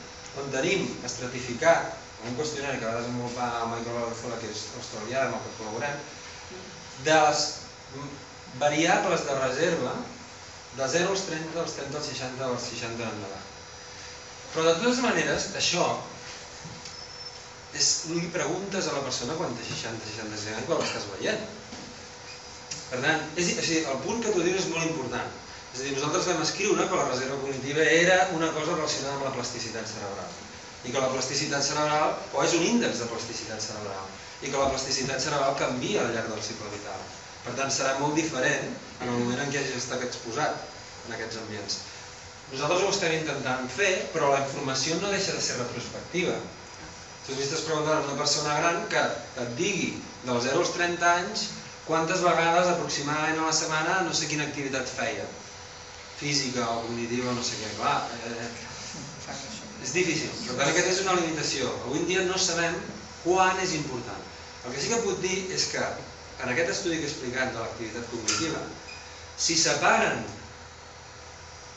on 0.40 0.50
tenim 0.54 0.88
estratificat, 1.08 1.92
en 2.22 2.30
un 2.30 2.38
qüestionari 2.38 2.78
que 2.80 2.88
va 2.88 3.00
desenvolupar 3.00 3.48
el 3.60 3.70
Michael 3.72 3.98
Valenzuela, 3.98 4.40
que 4.40 4.50
és 4.52 4.64
australià, 4.78 5.26
amb 5.26 5.38
el 5.38 5.44
que 5.44 5.54
col·laborem, 5.58 6.02
de 7.08 7.18
les 7.26 7.46
variables 8.60 9.24
de 9.26 9.38
reserva 9.40 9.94
de 10.76 10.88
0 10.88 11.10
als 11.12 11.26
30, 11.28 11.56
dels 11.56 11.74
30 11.78 11.98
als 11.98 12.08
60, 12.12 12.46
als 12.48 12.68
60 12.70 13.02
en 13.02 13.16
endavant. 13.16 13.48
Però 14.52 14.64
de 14.68 14.74
totes 14.80 15.00
maneres, 15.04 15.50
això 15.58 15.86
és, 17.78 17.88
li 18.12 18.28
preguntes 18.34 18.88
a 18.88 18.96
la 18.96 19.04
persona 19.06 19.36
quan 19.38 19.54
té 19.56 19.64
60, 19.68 20.08
65 20.14 20.56
anys 20.58 20.68
quan 20.68 20.82
l'estàs 20.82 21.08
veient. 21.14 21.44
Per 22.92 23.00
tant, 23.00 23.22
és, 23.40 23.52
a 23.56 23.64
dir, 23.64 23.80
el 23.88 24.02
punt 24.04 24.20
que 24.24 24.34
tu 24.34 24.44
dius 24.44 24.60
és 24.64 24.70
molt 24.72 24.84
important. 24.88 25.30
És 25.72 25.80
a 25.80 25.86
dir, 25.86 25.94
nosaltres 25.96 26.28
vam 26.28 26.42
escriure 26.44 26.88
que 26.88 26.98
la 27.00 27.06
reserva 27.08 27.38
cognitiva 27.40 27.86
era 27.88 28.18
una 28.36 28.50
cosa 28.56 28.76
relacionada 28.76 29.16
amb 29.16 29.28
la 29.30 29.36
plasticitat 29.38 29.88
cerebral. 29.88 30.34
I 30.82 30.92
que 30.92 31.00
la 31.00 31.08
plasticitat 31.14 31.64
cerebral, 31.64 32.16
o 32.34 32.44
és 32.44 32.58
un 32.58 32.66
índex 32.68 33.00
de 33.00 33.08
plasticitat 33.08 33.64
cerebral, 33.64 34.12
i 34.42 34.50
que 34.50 34.58
la 34.58 34.68
plasticitat 34.74 35.22
cerebral 35.24 35.56
canvia 35.60 36.02
al 36.02 36.12
llarg 36.12 36.28
del 36.34 36.44
cicle 36.44 36.68
vital. 36.74 37.00
Per 37.46 37.56
tant, 37.58 37.72
serà 37.74 37.96
molt 38.02 38.18
diferent 38.18 38.68
en 39.00 39.08
el 39.08 39.16
moment 39.16 39.40
en 39.40 39.50
què 39.50 39.62
hagis 39.62 39.78
estat 39.80 40.04
exposat 40.04 40.60
en 41.06 41.16
aquests 41.16 41.40
ambients. 41.40 41.78
Nosaltres 42.52 42.82
ho 42.84 42.90
estem 42.92 43.14
intentant 43.16 43.70
fer, 43.72 43.92
però 44.12 44.34
la 44.34 44.42
informació 44.44 44.98
no 45.00 45.14
deixa 45.14 45.32
de 45.32 45.40
ser 45.40 45.56
retrospectiva. 45.62 46.36
Tu 47.26 47.36
estàs 47.38 47.62
preguntant 47.68 48.00
a 48.00 48.06
una 48.08 48.18
persona 48.18 48.54
gran 48.58 48.80
que 48.90 49.02
et 49.42 49.52
digui 49.58 49.92
dels 50.26 50.46
0 50.48 50.62
als 50.64 50.72
30 50.74 51.10
anys 51.10 51.44
quantes 51.86 52.22
vegades 52.24 52.70
aproximadament 52.72 53.38
a 53.38 53.46
la 53.50 53.54
setmana 53.58 54.00
no 54.06 54.14
sé 54.14 54.28
quina 54.30 54.46
activitat 54.48 54.90
feia. 54.90 55.26
Física 56.18 56.66
o 56.70 56.82
cognitiva, 56.86 57.34
no 57.34 57.42
sé 57.46 57.58
què. 57.60 57.70
Clar, 57.78 57.96
eh, 58.26 58.50
és 59.82 59.94
difícil. 59.94 60.30
Per 60.46 60.56
tant, 60.58 60.68
aquesta 60.70 60.92
és 60.94 61.02
una 61.04 61.16
limitació. 61.18 61.70
Avui 61.86 62.02
en 62.02 62.08
dia 62.10 62.26
no 62.26 62.38
sabem 62.38 62.76
quan 63.22 63.58
és 63.62 63.74
important. 63.78 64.22
El 64.66 64.74
que 64.74 64.82
sí 64.82 64.90
que 64.92 65.02
puc 65.06 65.22
dir 65.22 65.38
és 65.54 65.66
que 65.72 65.82
en 65.82 66.52
aquest 66.52 66.70
estudi 66.74 66.98
que 67.00 67.06
he 67.06 67.10
explicat 67.10 67.54
de 67.54 67.62
l'activitat 67.62 68.06
cognitiva, 68.10 68.62
si 69.46 69.58
separen 69.58 70.22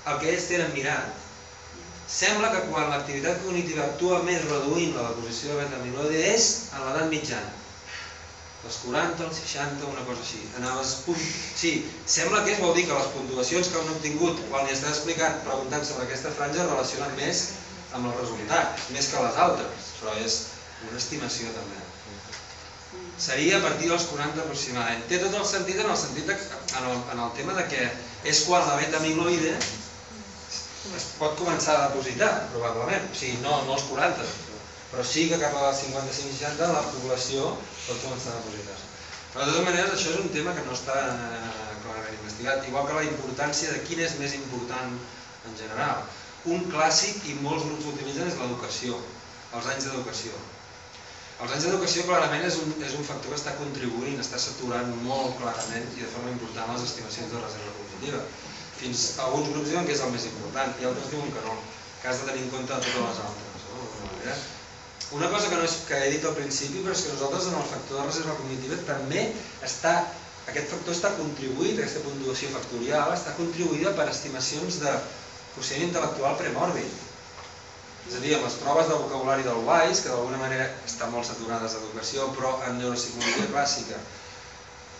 el 0.05 0.19
que 0.21 0.33
ells 0.33 0.49
tenen 0.49 0.73
mirat, 0.73 1.24
sembla 2.07 2.51
que 2.53 2.65
quan 2.69 2.89
l'activitat 2.91 3.41
cognitiva 3.43 3.85
actua 3.85 4.21
més 4.25 4.43
reduint 4.45 4.95
la 4.95 5.09
deposició 5.11 5.53
de 5.53 5.63
beta-amiloide 5.63 6.25
és 6.33 6.49
en 6.75 6.85
l'edat 6.85 7.09
mitjana. 7.13 7.53
Dels 8.65 8.77
40 8.81 9.25
als 9.25 9.39
60, 9.41 9.85
una 9.91 10.03
cosa 10.07 10.21
així. 10.23 10.41
Anaves 10.57 10.95
punt... 11.05 11.21
Sí, 11.61 11.73
sembla 12.09 12.41
que 12.45 12.55
és, 12.55 12.61
vol 12.61 12.73
dir 12.77 12.87
que 12.87 12.97
les 12.97 13.11
puntuacions 13.13 13.69
que 13.69 13.81
han 13.81 13.91
obtingut 13.93 14.41
quan 14.49 14.65
li 14.65 14.73
estàs 14.73 14.97
explicant, 14.97 15.37
preguntant 15.45 15.85
sobre 15.85 16.07
aquesta 16.07 16.33
franja, 16.37 16.65
relacionen 16.65 17.13
més 17.19 17.43
amb 17.93 18.09
el 18.09 18.17
resultat, 18.17 18.85
més 18.93 19.09
que 19.11 19.21
les 19.21 19.41
altres, 19.47 19.91
però 19.99 20.15
és 20.25 20.39
una 20.89 20.97
estimació 21.01 21.53
també. 21.57 21.83
Seria 23.21 23.59
a 23.59 23.63
partir 23.63 23.87
dels 23.87 24.09
40 24.11 24.41
aproximadament. 24.43 25.05
Té 25.09 25.21
tot 25.21 25.37
el 25.39 25.45
sentit 25.47 25.79
en 25.79 25.91
el 25.91 25.97
sentit 25.99 26.27
de, 26.27 26.35
en, 26.35 26.89
el, 26.89 26.97
en 27.13 27.21
el 27.25 27.33
tema 27.37 27.55
de 27.55 27.63
que 27.71 27.85
és 28.27 28.41
quan 28.49 28.65
la 28.67 28.75
beta-amiloide 28.81 29.53
es 30.97 31.05
pot 31.19 31.37
començar 31.39 31.75
a 31.75 31.87
depositar, 31.89 32.31
probablement. 32.53 33.07
O 33.11 33.17
sigui, 33.17 33.39
no, 33.43 33.57
no 33.67 33.77
els 33.77 33.85
40, 33.89 34.27
però 34.91 35.05
sí 35.11 35.27
que 35.29 35.39
cap 35.41 35.55
als 35.59 35.81
55-60 35.85 36.71
la 36.71 36.83
població 36.91 37.53
pot 37.87 38.03
començar 38.03 38.33
a 38.33 38.41
depositar. 38.41 38.77
Però 39.33 39.45
de 39.47 39.51
totes 39.51 39.65
maneres 39.67 39.95
això 39.95 40.13
és 40.13 40.21
un 40.21 40.29
tema 40.31 40.53
que 40.55 40.63
no 40.63 40.75
està 40.77 40.95
eh, 41.11 41.73
clarament 41.83 42.19
investigat, 42.19 42.67
igual 42.69 42.85
que 42.87 42.99
la 42.99 43.07
importància 43.09 43.73
de 43.73 43.81
quin 43.87 44.03
és 44.05 44.15
més 44.21 44.35
important 44.37 44.93
en 45.49 45.57
general. 45.59 46.05
Un 46.55 46.67
clàssic, 46.71 47.23
i 47.27 47.35
molts 47.41 47.65
grups 47.65 47.89
l'utilitzen, 47.89 48.29
és 48.31 48.37
l'educació, 48.39 49.01
els 49.57 49.67
anys 49.73 49.89
d'educació. 49.89 50.39
Els 51.43 51.51
anys 51.51 51.65
d'educació 51.67 52.05
clarament 52.07 52.45
és 52.47 52.55
un, 52.61 52.71
és 52.87 52.93
un 52.95 53.03
factor 53.03 53.33
que 53.33 53.41
està 53.41 53.57
contribuint, 53.59 54.21
està 54.23 54.39
saturant 54.39 54.93
molt 55.03 55.35
clarament 55.41 55.89
i 55.97 56.05
de 56.05 56.11
forma 56.13 56.31
important 56.31 56.71
les 56.71 56.85
estimacions 56.87 57.33
de 57.33 57.41
reserva 57.41 57.73
cognitiva. 57.81 58.21
Fins 58.79 59.05
alguns 59.23 59.51
grups 59.53 59.71
diuen 59.71 59.87
que 59.87 59.95
és 59.95 60.03
el 60.03 60.11
més 60.13 60.27
important 60.31 60.75
i 60.81 60.87
altres 60.89 61.11
diuen 61.13 61.31
que 61.31 61.43
no, 61.47 61.55
que 62.01 62.11
has 62.11 62.21
de 62.21 62.29
tenir 62.29 62.43
en 62.45 62.51
compte 62.53 62.73
totes 62.75 63.01
les 63.01 63.23
altres. 63.29 63.65
No? 63.71 64.35
Una 65.15 65.29
cosa 65.29 65.49
que, 65.49 65.55
no 65.55 65.65
és, 65.67 65.77
que 65.87 65.97
he 66.01 66.11
dit 66.15 66.23
al 66.25 66.35
principi, 66.37 66.81
però 66.83 66.95
és 66.95 67.03
que 67.05 67.13
nosaltres 67.13 67.47
en 67.51 67.57
el 67.59 67.67
factor 67.69 68.01
de 68.01 68.05
reserva 68.07 68.37
cognitiva 68.39 68.79
també 68.87 69.27
està, 69.67 69.93
aquest 70.49 70.71
factor 70.73 70.95
està 70.95 71.11
contribuït, 71.19 71.77
aquesta 71.77 72.01
puntuació 72.05 72.49
factorial, 72.55 73.13
està 73.13 73.35
contribuïda 73.37 73.93
per 73.97 74.07
estimacions 74.11 74.79
de 74.81 74.95
quocient 75.53 75.85
intel·lectual 75.87 76.39
premòrbid. 76.41 77.03
És 78.09 78.17
a 78.17 78.21
dir, 78.21 78.33
amb 78.37 78.45
les 78.45 78.57
proves 78.61 78.89
de 78.89 78.97
vocabulari 79.01 79.45
del 79.45 79.61
WISE, 79.65 80.03
que 80.03 80.11
d'alguna 80.11 80.41
manera 80.41 80.67
estan 80.85 81.13
molt 81.13 81.29
saturades 81.29 81.77
d'educació, 81.77 82.27
però 82.37 82.51
en 82.67 82.77
neuropsicologia 82.81 83.47
clàssica 83.53 84.01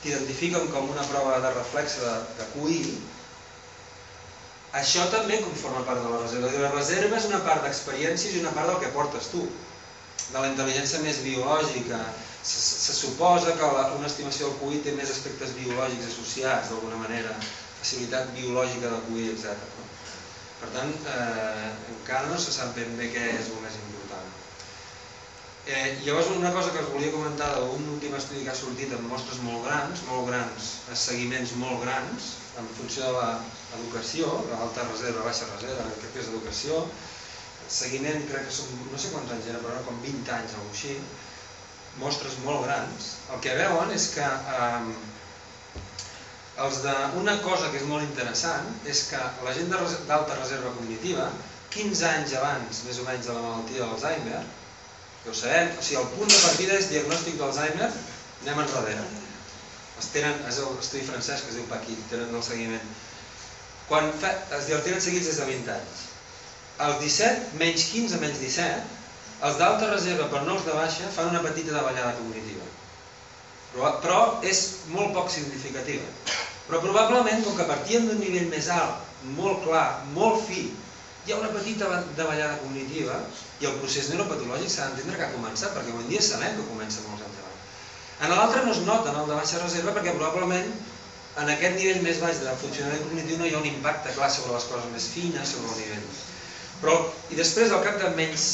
t'identifiquen 0.02 0.70
com 0.74 0.90
una 0.94 1.06
prova 1.10 1.38
de 1.42 1.52
reflexe 1.54 2.02
de, 2.06 2.16
de 2.40 2.48
QI, 2.54 2.82
això 4.80 5.06
també 5.12 5.40
conforma 5.44 5.86
part 5.88 6.04
de 6.04 6.12
la 6.12 6.22
reserva. 6.24 6.52
La 6.66 6.74
reserva 6.74 7.20
és 7.20 7.28
una 7.30 7.42
part 7.48 7.64
d'experiències 7.64 8.36
i 8.36 8.44
una 8.44 8.54
part 8.58 8.72
del 8.72 8.82
que 8.84 8.94
portes 8.96 9.30
tu, 9.32 9.44
de 10.32 10.40
la 10.42 10.50
intel·ligència 10.52 11.04
més 11.04 11.22
biològica. 11.26 12.00
Se, 12.46 12.60
se 12.62 12.94
suposa 12.94 13.56
que 13.58 13.70
la, 13.78 13.88
una 13.98 14.10
estimació 14.10 14.50
del 14.50 14.60
QI 14.62 14.82
té 14.86 14.96
més 14.98 15.14
aspectes 15.14 15.56
biològics 15.58 16.12
associats 16.12 16.72
d'alguna 16.72 17.00
manera, 17.02 17.34
facilitat 17.80 18.34
biològica 18.38 18.92
del 18.92 19.04
QI, 19.08 19.30
etc. 19.34 19.84
Per 20.60 20.72
tant, 20.76 20.94
eh, 21.14 21.70
encara 21.96 22.32
no 22.32 22.40
se 22.42 22.54
sap 22.54 22.76
ben 22.78 22.96
bé 23.00 23.12
què 23.14 23.26
és 23.34 23.52
el 23.52 23.62
més 23.64 23.80
important. 23.82 24.34
Eh, 25.66 25.98
llavors, 26.06 26.30
una 26.36 26.52
cosa 26.54 26.72
que 26.74 26.84
us 26.84 26.92
volia 26.94 27.14
comentar 27.14 27.48
d'un 27.58 27.88
últim 27.96 28.14
estudi 28.18 28.44
que 28.46 28.52
ha 28.54 28.58
sortit 28.58 28.92
amb 28.94 29.08
mostres 29.10 29.40
molt 29.42 29.66
grans, 29.66 30.04
molt 30.10 30.28
grans, 30.30 30.74
seguiments 31.02 31.56
molt 31.62 31.82
grans, 31.82 32.34
en 32.62 32.70
funció 32.78 33.10
de 33.16 33.30
l'educació, 33.76 34.32
l'alta 34.50 34.88
reserva, 34.90 35.28
baixa 35.28 35.50
reserva, 35.52 35.86
en 35.86 35.94
aquest 35.94 36.18
cas 36.18 36.32
educació, 36.32 36.82
seguiment, 37.78 38.26
crec 38.30 38.48
que 38.48 38.56
són, 38.58 38.74
no 38.92 39.00
sé 39.02 39.12
quants 39.14 39.34
anys 39.36 39.50
era, 39.52 39.62
però 39.64 39.82
com 39.88 40.02
20 40.04 40.34
anys 40.38 40.56
o 40.60 40.64
així, 40.70 40.96
mostres 42.00 42.38
molt 42.44 42.66
grans, 42.66 43.12
el 43.34 43.42
que 43.44 43.56
veuen 43.58 43.94
és 43.96 44.10
que 44.16 44.26
eh, 44.26 44.94
els 46.66 46.82
de, 46.84 46.94
una 47.20 47.36
cosa 47.44 47.72
que 47.72 47.80
és 47.82 47.88
molt 47.88 48.04
interessant 48.04 48.68
és 48.92 49.06
que 49.10 49.20
la 49.48 49.56
gent 49.56 49.72
d'alta 49.72 50.38
reserva 50.40 50.72
cognitiva, 50.78 51.30
15 51.76 52.06
anys 52.10 52.36
abans, 52.40 52.84
més 52.88 53.00
o 53.02 53.08
menys, 53.08 53.28
de 53.28 53.36
la 53.36 53.44
malaltia 53.44 53.84
d'Alzheimer, 53.84 54.44
ja 55.26 55.32
ho 55.32 55.36
sabem, 55.36 55.74
o 55.76 55.84
sigui, 55.84 56.00
el 56.02 56.12
punt 56.16 56.32
de 56.32 56.40
partida 56.46 56.78
és 56.80 56.92
diagnòstic 56.92 57.40
d'Alzheimer, 57.40 57.90
anem 58.46 58.62
enrere. 58.64 59.04
Es 60.00 60.12
tenen, 60.14 60.40
és 60.48 60.60
l'estudi 60.60 61.04
francès 61.08 61.44
que 61.44 61.52
es 61.52 61.60
diu 61.60 61.68
Paquí, 61.72 61.96
tenen 62.12 62.36
el 62.36 62.44
seguiment. 62.44 62.88
Quan 63.90 64.12
fa, 64.22 64.32
es 64.58 64.70
tenen 64.70 65.02
seguits 65.04 65.30
des 65.30 65.40
de 65.42 65.48
20 65.52 65.74
anys. 65.76 66.06
Els 66.86 67.02
17, 67.04 67.58
menys 67.62 67.90
15, 67.92 68.22
menys 68.24 68.40
17, 68.42 68.96
els 69.48 69.60
d'alta 69.60 69.92
reserva 69.92 70.30
per 70.32 70.42
no 70.46 70.56
els 70.56 70.66
de 70.66 70.74
baixa 70.76 71.12
fan 71.16 71.30
una 71.32 71.44
petita 71.44 71.76
davallada 71.76 72.16
cognitiva. 72.18 72.66
Però, 73.74 73.92
però 74.04 74.20
és 74.48 74.64
molt 74.96 75.14
poc 75.16 75.30
significativa. 75.32 76.08
Però 76.66 76.82
probablement, 76.82 77.44
com 77.46 77.58
que 77.60 77.68
partíem 77.70 78.08
d'un 78.10 78.22
nivell 78.24 78.50
més 78.52 78.72
alt, 78.74 79.04
molt 79.38 79.62
clar, 79.68 79.86
molt 80.16 80.42
fi, 80.48 80.66
hi 81.26 81.34
ha 81.34 81.40
una 81.42 81.52
petita 81.54 81.90
davallada 82.18 82.58
cognitiva 82.62 83.20
i 83.62 83.70
el 83.70 83.78
procés 83.82 84.10
neuropatològic 84.12 84.72
s'ha 84.72 84.90
d'entendre 84.90 85.20
que 85.20 85.28
ha 85.28 85.36
començat, 85.36 85.74
perquè 85.76 85.94
avui 85.94 86.10
dia 86.10 86.22
sabem 86.22 86.58
que 86.58 86.68
comença 86.72 87.06
molts 87.06 87.26
anys 87.28 87.40
abans. 87.44 87.64
En 88.26 88.34
l'altre 88.34 88.66
no 88.66 88.74
es 88.74 88.82
nota, 88.88 89.12
en 89.12 89.22
el 89.22 89.32
de 89.32 89.40
baixa 89.40 89.62
reserva, 89.62 89.94
perquè 89.96 90.14
probablement 90.18 90.70
en 91.42 91.50
aquest 91.52 91.76
nivell 91.80 92.04
més 92.06 92.22
baix 92.24 92.40
de 92.44 92.54
funcionament 92.62 93.04
cognitiu 93.08 93.40
no 93.40 93.48
hi 93.48 93.56
ha 93.56 93.62
un 93.62 93.68
impacte 93.72 94.14
clar 94.16 94.30
sobre 94.32 94.54
les 94.56 94.68
coses 94.72 94.92
més 94.94 95.10
fines, 95.16 95.52
sobre 95.52 95.74
el 95.74 95.82
nivell. 95.82 96.06
Però, 96.84 96.96
i 97.32 97.40
després, 97.40 97.74
al 97.76 97.84
cap 97.84 98.00
de 98.02 98.12
menys 98.20 98.46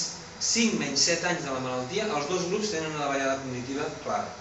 5 0.42 0.80
menys 0.82 1.04
7 1.06 1.28
anys 1.30 1.44
de 1.46 1.54
la 1.54 1.62
malaltia, 1.62 2.08
els 2.10 2.30
dos 2.30 2.48
grups 2.50 2.72
tenen 2.74 2.90
una 2.96 3.06
davallada 3.06 3.38
cognitiva 3.44 3.86
clara. 4.02 4.32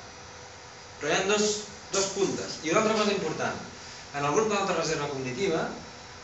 Però 1.01 1.11
hi 1.11 1.17
ha 1.17 1.27
dos, 1.29 1.51
dos 1.93 2.09
puntes. 2.17 2.57
I 2.65 2.73
una 2.73 2.81
altra 2.83 2.97
cosa 3.03 3.13
important, 3.13 3.61
en 4.17 4.25
el 4.25 4.37
grup 4.37 4.49
d'alta 4.53 4.79
reserva 4.79 5.11
cognitiva, 5.13 5.67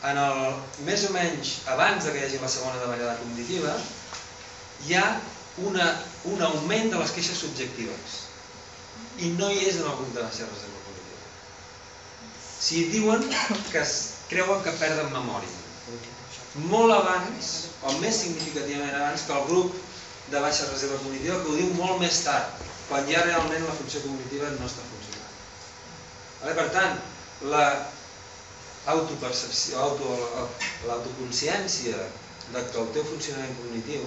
en 0.09 0.21
el, 0.23 0.41
més 0.89 1.05
o 1.09 1.13
menys 1.13 1.53
abans 1.73 2.09
que 2.09 2.17
hi 2.17 2.25
hagi 2.25 2.41
la 2.41 2.53
segona 2.53 2.81
davallada 2.81 3.19
cognitiva, 3.21 3.77
hi 4.87 4.97
ha 4.97 5.07
una, 5.69 5.91
un 6.33 6.43
augment 6.49 6.91
de 6.93 7.03
les 7.03 7.13
queixes 7.17 7.45
subjectives. 7.45 8.17
I 9.21 9.33
no 9.37 9.53
hi 9.53 9.69
és 9.69 9.81
en 9.81 9.91
el 9.91 10.01
grup 10.01 10.17
de 10.17 10.25
baixa 10.25 10.49
reserva. 10.49 10.76
Si 12.67 12.89
diuen 12.91 13.23
que 13.71 13.79
es 13.85 13.97
creuen 14.31 14.65
que 14.67 14.75
perden 14.81 15.13
memòria 15.15 15.55
molt 16.65 16.93
abans, 16.95 17.49
o 17.85 17.93
més 18.01 18.17
significativament 18.23 18.95
abans, 18.97 19.27
que 19.27 19.35
el 19.37 19.49
grup 19.51 19.75
de 20.33 20.41
baixa 20.41 20.69
reserva 20.71 21.01
cognitiva, 21.03 21.41
que 21.43 21.53
ho 21.53 21.59
diu 21.59 21.75
molt 21.77 22.01
més 22.01 22.23
tard, 22.25 22.55
quan 22.89 23.05
ja 23.11 23.25
realment 23.27 23.67
la 23.67 23.75
funció 23.77 24.01
cognitiva 24.05 24.49
no 24.57 24.69
està 24.69 24.85
funcionant. 24.89 25.35
Vale? 26.41 26.55
Per 26.57 26.69
tant, 26.77 26.97
la 27.53 27.67
autopercepció, 28.95 29.85
l'autoconsciència 30.89 31.99
de 32.55 32.65
que 32.71 32.81
el 32.81 32.91
teu 32.95 33.05
funcionament 33.11 33.57
cognitiu 33.61 34.07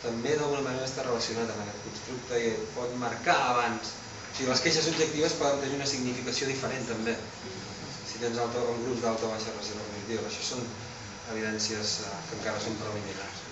també 0.00 0.36
d'alguna 0.38 0.64
manera 0.64 0.86
està 0.86 1.04
relacionat 1.04 1.50
amb 1.50 1.64
aquest 1.64 1.86
constructe 1.88 2.40
i 2.40 2.52
pot 2.76 2.92
marcar 3.02 3.36
abans. 3.52 3.90
O 3.90 4.36
sigui, 4.36 4.48
les 4.52 4.62
queixes 4.64 4.88
objectives 4.92 5.36
poden 5.40 5.60
tenir 5.64 5.80
una 5.80 5.88
significació 5.90 6.48
diferent 6.48 6.86
també, 6.88 7.16
si 8.16 8.22
tens 8.24 8.38
alta, 8.40 8.62
un 8.72 8.78
grup 8.80 9.00
d'alta 9.02 9.26
o 9.28 9.30
baixa 9.34 9.52
reserva 9.52 9.84
cognitiva. 9.84 10.22
Això 10.24 10.44
són 10.50 10.62
evidències 11.34 11.90
eh, 12.06 12.12
que 12.28 12.38
encara 12.38 12.62
són 12.64 12.78
preliminars. 12.80 13.42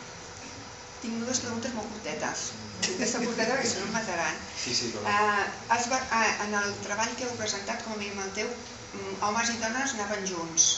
Tinc 1.03 1.19
dues 1.21 1.41
preguntes 1.45 1.75
molt 1.77 1.91
curtetes. 1.93 2.45
Aquesta 2.81 3.21
curteta 3.21 3.59
perquè 3.59 3.69
si 3.69 3.83
no 3.83 3.91
em 3.91 3.93
mataran. 3.99 4.39
Sí, 4.63 4.73
sí, 4.79 4.89
però... 4.95 5.05
Uh, 5.05 5.43
has, 5.75 5.91
uh, 5.93 6.23
en 6.47 6.57
el 6.63 6.73
treball 6.87 7.13
que 7.19 7.29
heu 7.29 7.37
presentat, 7.43 7.85
com 7.85 7.93
a 7.93 8.01
mínim 8.01 8.25
el 8.25 8.33
teu, 8.39 8.49
mm, 8.49 9.21
homes 9.29 9.53
i 9.53 9.59
dones 9.61 9.95
anaven 9.99 10.25
junts. 10.33 10.71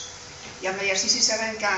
I 0.65 0.67
amb 0.73 0.83
l'exercici 0.83 1.23
sabem 1.23 1.55
que 1.63 1.71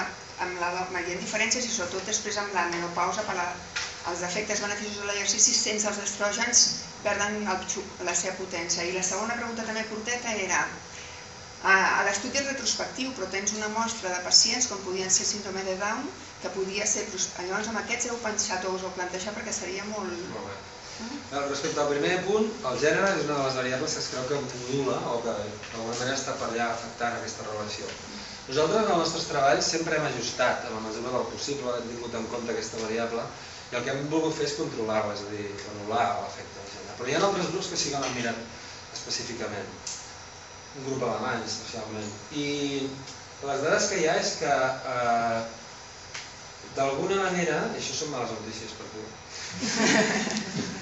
amb 0.48 0.58
la 0.64 0.74
hi 0.74 1.14
ha 1.14 1.22
diferències 1.22 1.68
i 1.68 1.72
sobretot 1.76 2.10
després 2.10 2.42
amb 2.42 2.58
la 2.58 2.66
menopausa 2.74 3.26
per 3.30 3.38
la, 3.38 3.48
els 4.10 4.26
efectes 4.26 4.66
beneficiosos 4.66 5.04
de 5.04 5.10
l'exercici 5.12 5.54
sense 5.62 5.90
els 5.92 6.02
estrògens 6.08 6.68
perden 7.06 7.44
el, 7.54 7.66
la 8.08 8.18
seva 8.18 8.38
potència. 8.42 8.88
I 8.88 8.98
la 8.98 9.06
segona 9.06 9.38
pregunta 9.38 9.68
també 9.68 9.86
curteta 9.92 10.34
era 10.50 10.64
a 11.62 12.04
l'estudi 12.08 12.40
retrospectiu, 12.40 13.12
però 13.16 13.28
tens 13.32 13.52
una 13.58 13.68
mostra 13.76 14.14
de 14.14 14.24
pacients 14.24 14.70
com 14.72 14.80
podien 14.86 15.12
ser 15.12 15.26
síndrome 15.28 15.64
de 15.68 15.76
Down, 15.82 16.08
que 16.42 16.52
podia 16.56 16.86
ser... 16.88 17.04
Llavors 17.12 17.68
amb 17.68 17.82
aquests 17.82 18.08
heu 18.08 18.20
pensat 18.24 18.64
o 18.66 18.76
us 18.78 18.86
heu 18.86 18.94
plantejat 18.96 19.36
perquè 19.36 19.52
seria 19.56 19.84
molt... 19.92 20.14
Molt 20.32 20.48
bé. 20.48 20.56
Mm? 21.00 21.20
Respecte 21.50 21.80
al 21.80 21.92
primer 21.92 22.16
punt, 22.28 22.48
el 22.72 22.80
gènere 22.80 23.12
és 23.18 23.26
una 23.28 23.38
de 23.40 23.44
les 23.48 23.60
variables 23.60 23.96
que 23.96 24.04
es 24.04 24.08
creu 24.14 24.26
que 24.32 24.40
modula 24.46 24.98
o 25.12 25.20
que 25.26 25.36
d'alguna 25.36 25.98
manera 26.00 26.16
està 26.16 26.36
per 26.40 26.50
allà 26.50 26.72
afectant 26.72 27.20
aquesta 27.20 27.48
relació. 27.48 27.92
Nosaltres 28.48 28.80
en 28.80 28.92
els 28.96 29.04
nostres 29.04 29.28
treballs 29.30 29.72
sempre 29.76 30.00
hem 30.00 30.08
ajustat, 30.10 30.66
en 30.68 30.76
la 30.76 30.84
mesura 30.88 31.14
del 31.16 31.28
possible, 31.32 31.76
hem 31.76 31.92
tingut 31.92 32.16
en 32.20 32.28
compte 32.32 32.56
aquesta 32.56 32.82
variable 32.84 33.28
i 33.70 33.78
el 33.78 33.84
que 33.86 33.94
hem 33.94 34.08
volgut 34.12 34.36
fer 34.36 34.48
és 34.48 34.58
controlar-la, 34.58 35.14
és 35.14 35.28
a 35.28 35.30
dir, 35.36 35.52
anul·lar 35.76 36.08
l'efecte 36.24 36.58
del 36.58 36.72
gènere. 36.74 36.98
Però 37.00 37.12
hi 37.12 37.16
ha 37.16 37.22
altres 37.28 37.52
grups 37.54 37.72
que 37.72 37.80
sí 37.80 37.94
que 37.94 38.02
l'han 38.02 38.18
mirat 38.18 38.44
específicament 38.96 39.79
un 40.78 40.86
grup 40.88 41.06
alemany 41.08 41.46
especialment. 41.46 42.10
I 42.32 42.48
les 43.50 43.64
dades 43.66 43.88
que 43.92 44.02
hi 44.02 44.10
ha 44.10 44.18
és 44.22 44.34
que 44.42 44.56
eh, 44.96 45.40
d'alguna 46.78 47.22
manera, 47.26 47.62
i 47.74 47.80
això 47.82 47.94
són 48.02 48.14
males 48.14 48.36
notícies 48.36 48.76
per 48.78 48.88
tu, 48.94 49.06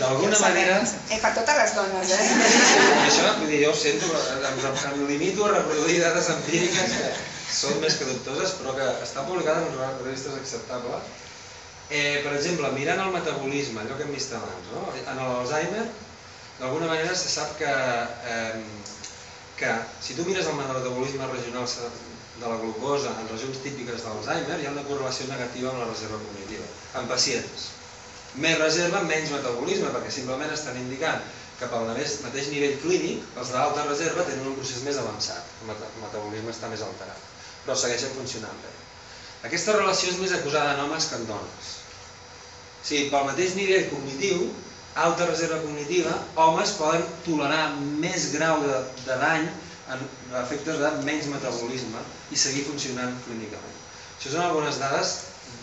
d'alguna 0.00 0.38
manera... 0.40 0.76
Eh, 1.10 1.18
per 1.22 1.32
totes 1.36 1.58
les 1.60 1.74
dones, 1.76 2.12
eh? 2.16 2.24
això, 3.06 3.34
vull 3.38 3.50
dir, 3.50 3.62
jo 3.64 3.72
ho 3.72 3.76
sento, 3.76 4.08
però 4.12 4.20
em, 4.50 4.78
em 4.92 5.06
limito 5.08 5.46
a 5.46 5.54
reproduir 5.54 6.00
dades 6.02 6.30
empíriques 6.34 6.96
que 6.98 7.10
són 7.50 7.80
més 7.82 7.96
que 7.98 8.08
dubtoses, 8.08 8.54
però 8.60 8.76
que 8.76 8.86
està 9.04 9.24
publicada 9.28 9.64
en 9.66 9.72
revistes 10.04 10.36
acceptables. 10.38 11.10
Eh, 11.90 12.20
per 12.22 12.36
exemple, 12.36 12.70
mirant 12.76 13.00
el 13.02 13.16
metabolisme, 13.16 13.82
allò 13.82 13.96
que 13.98 14.06
hem 14.06 14.14
vist 14.14 14.36
abans, 14.36 14.68
no? 14.74 14.84
en 15.00 15.18
l'Alzheimer, 15.18 15.88
d'alguna 16.60 16.86
manera 16.92 17.16
se 17.16 17.28
sap 17.32 17.56
que, 17.58 17.72
eh, 18.34 18.62
que 19.56 19.72
si 20.04 20.14
tu 20.14 20.24
mires 20.28 20.46
el 20.46 20.56
metabolisme 20.60 21.26
regional 21.32 21.66
de 21.66 22.46
la 22.48 22.56
glucosa 22.56 23.12
en 23.20 23.28
regions 23.28 23.60
típiques 23.64 24.04
d'Alzheimer, 24.04 24.60
hi 24.60 24.68
ha 24.68 24.72
una 24.76 24.86
correlació 24.88 25.28
negativa 25.28 25.72
amb 25.72 25.82
la 25.82 25.90
reserva 25.90 26.20
cognitiva, 26.20 26.68
en 27.00 27.08
pacients. 27.08 27.66
Més 28.40 28.58
reserva, 28.60 29.02
menys 29.08 29.32
metabolisme, 29.34 29.90
perquè 29.92 30.12
simplement 30.14 30.52
estan 30.54 30.78
indicant 30.80 31.24
que 31.60 31.68
pel 31.68 31.88
mateix 31.88 32.48
nivell 32.52 32.78
clínic, 32.84 33.24
els 33.40 33.50
d'alta 33.52 33.84
reserva 33.88 34.24
tenen 34.28 34.48
un 34.52 34.56
procés 34.56 34.84
més 34.86 35.00
avançat, 35.00 35.50
el 35.64 35.74
metabolisme 36.04 36.54
està 36.54 36.70
més 36.72 36.84
alterat, 36.86 37.28
però 37.66 37.76
segueixen 37.76 38.14
funcionant 38.16 38.64
bé. 38.64 38.72
Aquesta 39.48 39.76
relació 39.76 40.12
és 40.12 40.18
més 40.20 40.32
acusada 40.36 40.72
en 40.76 40.86
homes 40.86 41.08
que 41.08 41.20
en 41.20 41.28
dones. 41.28 41.68
Sigui, 42.84 43.08
pel 43.12 43.28
mateix 43.28 43.56
nivell 43.56 43.88
cognitiu, 43.92 44.48
alta 44.98 45.26
reserva 45.26 45.60
cognitiva, 45.62 46.12
homes 46.34 46.74
poden 46.78 47.04
tolerar 47.26 47.70
més 48.02 48.30
grau 48.34 48.62
de, 48.64 48.78
de 49.06 49.18
dany 49.22 49.46
en 49.94 50.02
efectes 50.42 50.78
de 50.80 50.90
menys 51.06 51.28
metabolisme 51.30 52.02
i 52.30 52.38
seguir 52.38 52.66
funcionant 52.66 53.14
clínicament. 53.26 53.78
Això 54.18 54.34
són 54.34 54.44
algunes 54.46 54.78
dades 54.82 55.14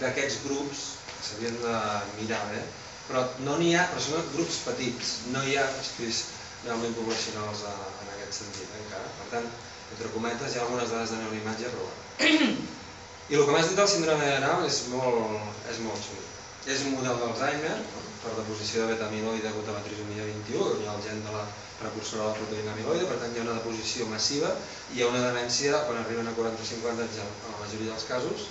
d'aquests 0.01 0.41
grups 0.47 0.83
que 1.11 1.27
s'havien 1.27 1.59
de 1.63 1.75
mirar 2.19 2.41
bé, 2.51 2.63
però 3.07 3.23
no 3.45 3.57
n'hi 3.59 3.75
ha, 3.75 3.85
però 3.91 4.03
són 4.03 4.31
grups 4.33 4.61
petits, 4.67 5.13
no 5.33 5.43
hi 5.43 5.55
ha 5.59 5.67
estudis 5.81 6.25
realment 6.65 6.95
poblacionals 6.97 7.63
en 7.67 8.09
aquest 8.15 8.41
sentit 8.41 8.67
eh, 8.67 8.81
encara. 8.83 9.11
Per 9.19 9.27
tant, 9.35 9.47
entre 9.93 10.11
cometes, 10.15 10.55
hi 10.55 10.59
ha 10.59 10.65
algunes 10.65 10.91
dades 10.91 11.13
de 11.13 11.21
neuroimatge, 11.21 11.71
però 11.75 11.85
bueno. 11.85 12.65
I 13.29 13.35
el 13.35 13.43
que 13.43 13.53
m'has 13.53 13.69
dit 13.69 13.79
del 13.79 13.89
síndrome 13.91 14.27
de 14.27 14.39
Down 14.43 14.65
és 14.67 14.81
molt, 14.91 15.63
és 15.71 15.79
molt 15.83 16.03
xulo. 16.03 16.27
És 16.67 16.83
un 16.87 16.95
model 16.95 17.19
d'Alzheimer, 17.21 17.75
per 18.23 18.33
deposició 18.37 18.83
de 18.83 18.91
beta-amiloide 18.93 19.51
glutamatrisomia 19.55 20.25
21, 20.27 20.67
hi 20.81 20.87
ha 20.87 20.93
el 20.97 21.03
gen 21.05 21.23
de 21.25 21.33
la 21.35 21.43
precursora 21.79 22.23
de 22.23 22.29
la 22.31 22.37
proteïna 22.39 22.73
amiloide, 22.73 23.05
per 23.09 23.17
tant 23.21 23.33
hi 23.35 23.39
ha 23.41 23.45
una 23.45 23.57
deposició 23.59 24.07
massiva 24.11 24.51
i 24.93 24.97
hi 24.97 25.03
ha 25.05 25.09
una 25.11 25.23
demència 25.27 25.81
quan 25.87 25.99
arriben 26.01 26.27
a 26.31 26.35
40-50 26.37 27.05
anys 27.07 27.19
en 27.23 27.33
la 27.51 27.59
majoria 27.61 27.91
dels 27.93 28.07
casos. 28.11 28.47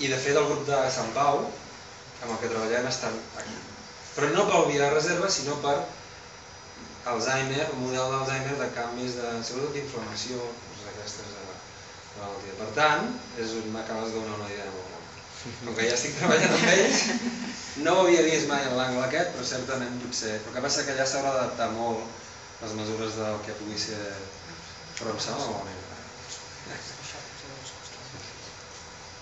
I 0.00 0.08
de 0.08 0.16
fet 0.26 0.36
el 0.40 0.46
grup 0.48 0.62
de 0.68 0.78
Sant 0.94 1.10
Pau, 1.16 1.42
amb 2.22 2.30
el 2.32 2.38
que 2.40 2.48
treballem, 2.52 2.86
estan 2.88 3.16
aquí. 3.42 3.56
Però 4.16 4.30
no 4.34 4.46
pel 4.48 4.70
via 4.72 4.86
de 4.86 4.94
reserva, 4.94 5.28
sinó 5.30 5.58
per 5.64 5.76
Alzheimer, 7.10 7.66
un 7.74 7.82
model 7.86 8.10
d'Alzheimer 8.12 8.56
de 8.60 8.68
canvis 8.76 9.14
de, 9.18 9.28
sobretot 9.46 9.72
d'inflamació, 9.76 10.40
de 10.80 10.88
la, 10.88 10.94
de 10.96 11.28
la 11.44 12.26
malaltia. 12.26 12.56
Per 12.58 12.68
tant, 12.76 13.06
és 13.40 13.54
un- 13.60 13.70
m'acabes 13.76 14.12
de 14.12 14.18
donar 14.20 14.36
una 14.40 14.48
idea 14.52 14.66
molt 14.72 14.88
bona. 14.88 14.98
Com 15.64 15.76
que 15.78 15.86
ja 15.88 15.94
estic 15.96 16.16
treballant 16.18 16.52
amb 16.56 16.68
ells, 16.74 17.04
no 17.76 17.92
ho 17.94 18.06
havia 18.06 18.22
vist 18.26 18.48
mai 18.50 18.64
en 18.66 18.76
l'angle 18.76 19.04
aquest, 19.06 19.34
però 19.34 19.46
certament 19.46 20.00
potser... 20.02 20.38
El 20.40 20.54
que 20.54 20.64
passa 20.64 20.84
que 20.86 20.94
allà 20.94 21.06
s'haurà 21.06 21.34
d'adaptar 21.36 21.70
molt 21.76 22.62
les 22.62 22.72
mesures 22.78 23.18
del 23.20 23.38
que 23.46 23.58
pugui 23.60 23.78
ser... 23.78 24.00
Però 24.98 25.14
em 25.14 25.20
sembla 25.22 25.46
molt 25.52 25.68
bé. 25.68 25.76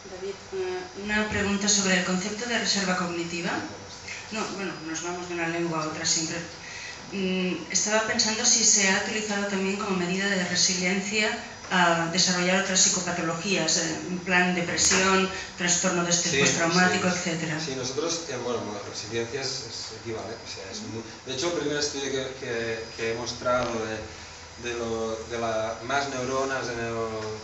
David, 0.08 0.38
eh, 0.58 0.80
una 1.04 1.28
pregunta 1.28 1.68
sobre 1.68 1.98
el 1.98 2.04
concepto 2.04 2.48
de 2.48 2.58
reserva 2.58 2.96
cognitiva. 2.96 3.52
No, 4.32 4.44
bueno, 4.56 4.72
nos 4.88 5.02
vamos 5.02 5.28
de 5.28 5.34
una 5.34 5.48
lengua 5.48 5.82
a 5.82 5.88
otra 5.88 6.06
siempre. 6.06 6.40
Mm, 7.12 7.70
estaba 7.70 8.06
pensando 8.06 8.44
si 8.44 8.64
se 8.64 8.90
ha 8.90 9.02
utilizado 9.04 9.46
también 9.46 9.76
como 9.76 9.96
medida 9.96 10.28
de 10.28 10.44
resiliencia 10.44 11.30
a 11.70 12.08
desarrollar 12.12 12.62
otras 12.62 12.80
psicopatologías, 12.80 13.76
eh, 13.78 13.96
en 14.08 14.18
plan 14.20 14.54
depresión, 14.54 15.28
trastorno 15.56 16.04
de 16.04 16.10
estrés 16.10 16.34
Sí, 16.34 16.40
postraumático, 16.40 17.08
sí. 17.10 17.14
etcétera. 17.16 17.60
Sí, 17.60 17.74
nosotros, 17.76 18.20
eh, 18.28 18.36
bueno, 18.42 18.60
la 18.72 18.88
resiliencia 18.88 19.40
es, 19.42 19.64
equivalente. 20.00 20.36
O 20.44 20.48
sea, 20.54 20.70
es 20.72 20.80
muy- 20.92 21.02
de 21.26 21.34
hecho, 21.34 21.48
el 21.52 21.58
primer 21.60 21.76
estudio 21.78 22.10
que, 22.10 22.34
que- 22.40 22.84
que 22.96 23.12
he 23.12 23.14
mostrado 23.16 23.68
de, 23.84 24.68
de, 24.68 24.78
lo- 24.78 25.16
de 25.30 25.38
la, 25.38 25.74
más 25.84 26.08
neuronas 26.08 26.66
en 26.68 26.80
el 26.80 26.94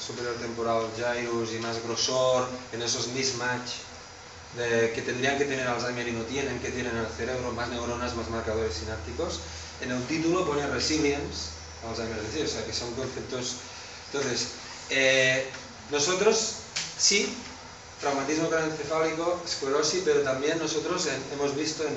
superior 0.04 0.34
temporal 0.36 0.88
gyrus 0.96 1.52
y 1.52 1.58
más 1.58 1.82
grosor 1.84 2.48
en 2.72 2.82
esos 2.82 3.08
mismatch 3.08 3.70
de, 4.56 4.92
que 4.94 5.02
tendrían 5.02 5.36
que 5.36 5.44
tener 5.44 5.66
Alzheimer 5.66 6.06
y 6.08 6.12
no 6.12 6.22
tienen, 6.22 6.58
que 6.60 6.70
tienen 6.70 6.92
en 6.96 7.04
el 7.04 7.12
cerebro, 7.12 7.52
más 7.52 7.68
neuronas, 7.68 8.14
más 8.16 8.28
marcadores 8.30 8.74
sinápticos. 8.74 9.40
En 9.80 9.90
el 9.90 10.02
título 10.06 10.46
pone 10.46 10.66
resilience, 10.68 11.50
Alzheimer, 11.86 12.16
es 12.18 12.32
decir, 12.32 12.46
o 12.46 12.48
sea, 12.48 12.64
que 12.64 12.72
son 12.72 12.94
conceptos... 12.94 13.56
Entonces, 14.14 14.46
eh, 14.90 15.44
nosotros 15.90 16.54
sí 16.96 17.34
traumatismo 18.00 18.48
craneoencefálico, 18.48 19.42
esclerosis, 19.44 20.02
pero 20.04 20.20
también 20.20 20.58
nosotros 20.58 21.08
hemos 21.32 21.56
visto 21.56 21.82
en 21.82 21.96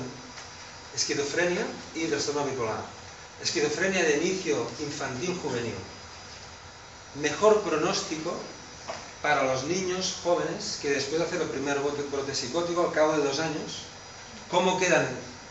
esquizofrenia 0.96 1.64
y 1.94 2.06
trastorno 2.06 2.44
bipolar. 2.44 2.82
Esquizofrenia 3.40 4.02
de 4.02 4.16
inicio 4.16 4.66
infantil 4.80 5.38
juvenil. 5.40 5.74
Mejor 7.22 7.60
pronóstico 7.62 8.34
para 9.22 9.44
los 9.44 9.64
niños 9.64 10.16
jóvenes 10.24 10.80
que 10.82 10.90
después 10.90 11.20
de 11.20 11.24
hacer 11.24 11.42
el 11.42 11.48
primer 11.48 11.78
brote 11.78 12.34
psicótico 12.34 12.88
al 12.88 12.92
cabo 12.92 13.12
de 13.12 13.22
dos 13.22 13.38
años, 13.38 13.84
cómo 14.50 14.76
quedan, 14.80 15.06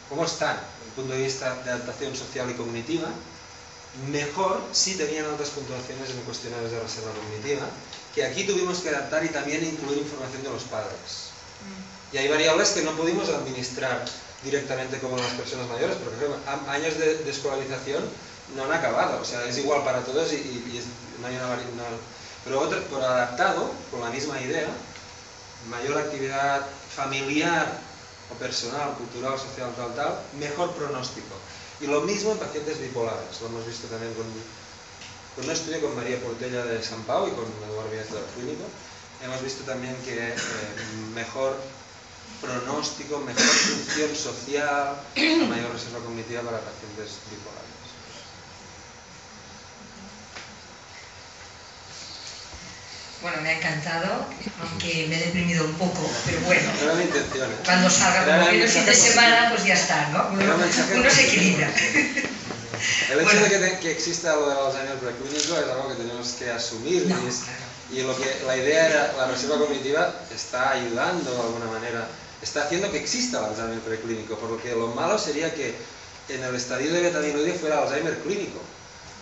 cómo 0.10 0.26
están 0.26 0.58
desde 0.58 0.90
el 0.90 0.96
punto 0.96 1.14
de 1.14 1.22
vista 1.22 1.56
de 1.64 1.72
adaptación 1.72 2.14
social 2.14 2.52
y 2.52 2.56
cognitiva, 2.56 3.08
mejor 4.10 4.62
si 4.72 4.96
tenían 4.96 5.26
altas 5.26 5.50
puntuaciones 5.50 6.10
en 6.12 6.22
cuestionarios 6.22 6.72
de 6.72 6.80
reserva 6.80 7.12
cognitiva, 7.14 7.68
que 8.14 8.26
aquí 8.26 8.44
tuvimos 8.46 8.80
que 8.80 8.90
adaptar 8.90 9.26
y 9.26 9.30
también 9.30 9.66
incluir 9.66 10.00
información 10.00 10.44
de 10.44 10.50
los 10.50 10.64
padres. 10.64 11.32
Y 12.14 12.18
hay 12.18 12.28
variables 12.30 12.70
que 12.70 12.82
no 12.84 12.92
pudimos 12.96 13.30
administrar 13.30 14.06
directamente 14.44 15.00
como 15.00 15.18
las 15.18 15.32
personas 15.34 15.68
mayores, 15.68 15.98
porque 15.98 16.26
años 16.70 16.98
de, 16.98 17.18
de 17.24 17.32
escolarización 17.32 18.04
no 18.56 18.64
han 18.66 18.72
acabado, 18.74 19.20
o 19.22 19.26
sea, 19.26 19.44
es 19.46 19.58
igual 19.58 19.84
para 19.84 20.02
todos 20.02 20.32
y, 20.32 20.36
y- 20.38 20.72
y 20.74 20.78
es- 20.78 20.86
no 21.20 21.28
hay 21.28 21.36
una 21.36 21.48
vari- 21.50 21.74
no- 21.76 21.84
pero 22.46 22.62
otro, 22.62 22.82
por 22.86 23.02
adaptado, 23.04 23.72
con 23.92 24.00
la 24.02 24.10
misma 24.10 24.40
idea, 24.40 24.70
mayor 25.70 25.98
actividad 25.98 26.66
familiar 26.96 27.82
o 28.34 28.36
personal, 28.36 28.94
cultural, 28.94 29.38
social, 29.38 29.74
tal, 29.76 29.94
tal, 29.96 30.20
mejor 30.40 30.74
pronóstico. 30.76 31.36
Y 31.80 31.88
lo 31.88 32.02
mismo 32.02 32.32
en 32.32 32.40
pacientes 32.40 32.80
bipolares, 32.82 33.42
lo 33.42 33.48
hemos 33.48 33.66
visto 33.68 33.88
también 33.88 34.14
con, 34.14 34.26
con 35.36 35.46
un 35.46 35.52
estudio 35.52 35.82
con 35.82 35.96
María 35.96 36.20
Portella 36.20 36.66
de 36.66 36.82
San 36.82 37.04
Pau 37.04 37.28
y 37.28 37.32
con 37.32 37.46
Eduardo 37.70 37.92
Víaz 37.92 38.10
del 38.12 38.24
Clínico. 38.36 38.66
Hemos 39.24 39.42
visto 39.44 39.64
también 39.64 39.96
que 40.04 40.30
eh, 40.30 40.36
mejor 41.14 41.56
pronóstico, 42.42 43.20
mejor 43.20 43.44
función 43.44 44.16
social, 44.16 45.02
mayor 45.50 45.72
reserva 45.72 46.00
cognitiva 46.00 46.42
para 46.42 46.62
pacientes 46.62 47.18
bipolares. 47.30 47.67
Bueno, 53.22 53.42
me 53.42 53.50
ha 53.50 53.58
encantado, 53.58 54.26
aunque 54.62 55.08
me 55.10 55.16
he 55.18 55.26
deprimido 55.26 55.66
un 55.66 55.74
poco, 55.74 56.08
pero 56.26 56.40
bueno, 56.42 56.70
cuando 57.66 57.90
salga 57.90 58.26
como 58.26 58.44
el 58.44 58.50
viene 58.52 58.66
el 58.66 58.70
fin 58.70 58.86
de 58.86 58.94
semana, 58.94 59.50
pues 59.50 59.66
ya 59.66 59.74
está, 59.74 60.10
¿no? 60.10 60.30
Uno, 60.30 61.10
se 61.10 61.28
equilibra. 61.28 61.70
El 63.10 63.20
hecho 63.20 63.24
Bueno. 63.32 63.42
de 63.42 63.50
que, 63.50 63.58
te- 63.58 63.80
que 63.80 63.92
exista 63.92 64.36
lo 64.36 64.50
del 64.50 64.58
Alzheimer 64.60 64.98
preclínico 65.00 65.58
es 65.58 65.68
algo 65.68 65.88
que 65.90 65.96
tenemos 65.96 66.28
que 66.34 66.52
asumir 66.52 67.08
No, 67.08 67.16
y, 67.26 67.28
es- 67.28 67.38
claro. 67.38 67.66
y 67.92 68.02
lo 68.04 68.16
que 68.16 68.46
la 68.46 68.56
idea 68.56 68.88
era 68.88 69.14
la 69.18 69.28
reserva 69.32 69.58
cognitiva 69.58 70.14
está 70.34 70.72
ayudando 70.74 71.32
de 71.34 71.40
alguna 71.42 71.66
manera, 71.72 72.08
está 72.44 72.64
haciendo 72.66 72.92
que 72.92 73.00
exista 73.00 73.40
el 73.40 73.46
Alzheimer 73.46 73.80
preclínico, 73.80 74.38
por 74.38 74.52
lo 74.52 74.62
que 74.62 74.72
lo 74.76 74.88
malo 74.90 75.18
sería 75.18 75.52
que 75.56 75.74
en 76.30 76.44
el 76.44 76.54
estadio 76.56 76.94
de 76.94 77.02
betamiloide 77.02 77.54
fuera 77.54 77.80
Alzheimer 77.82 78.16
clínico. 78.20 78.62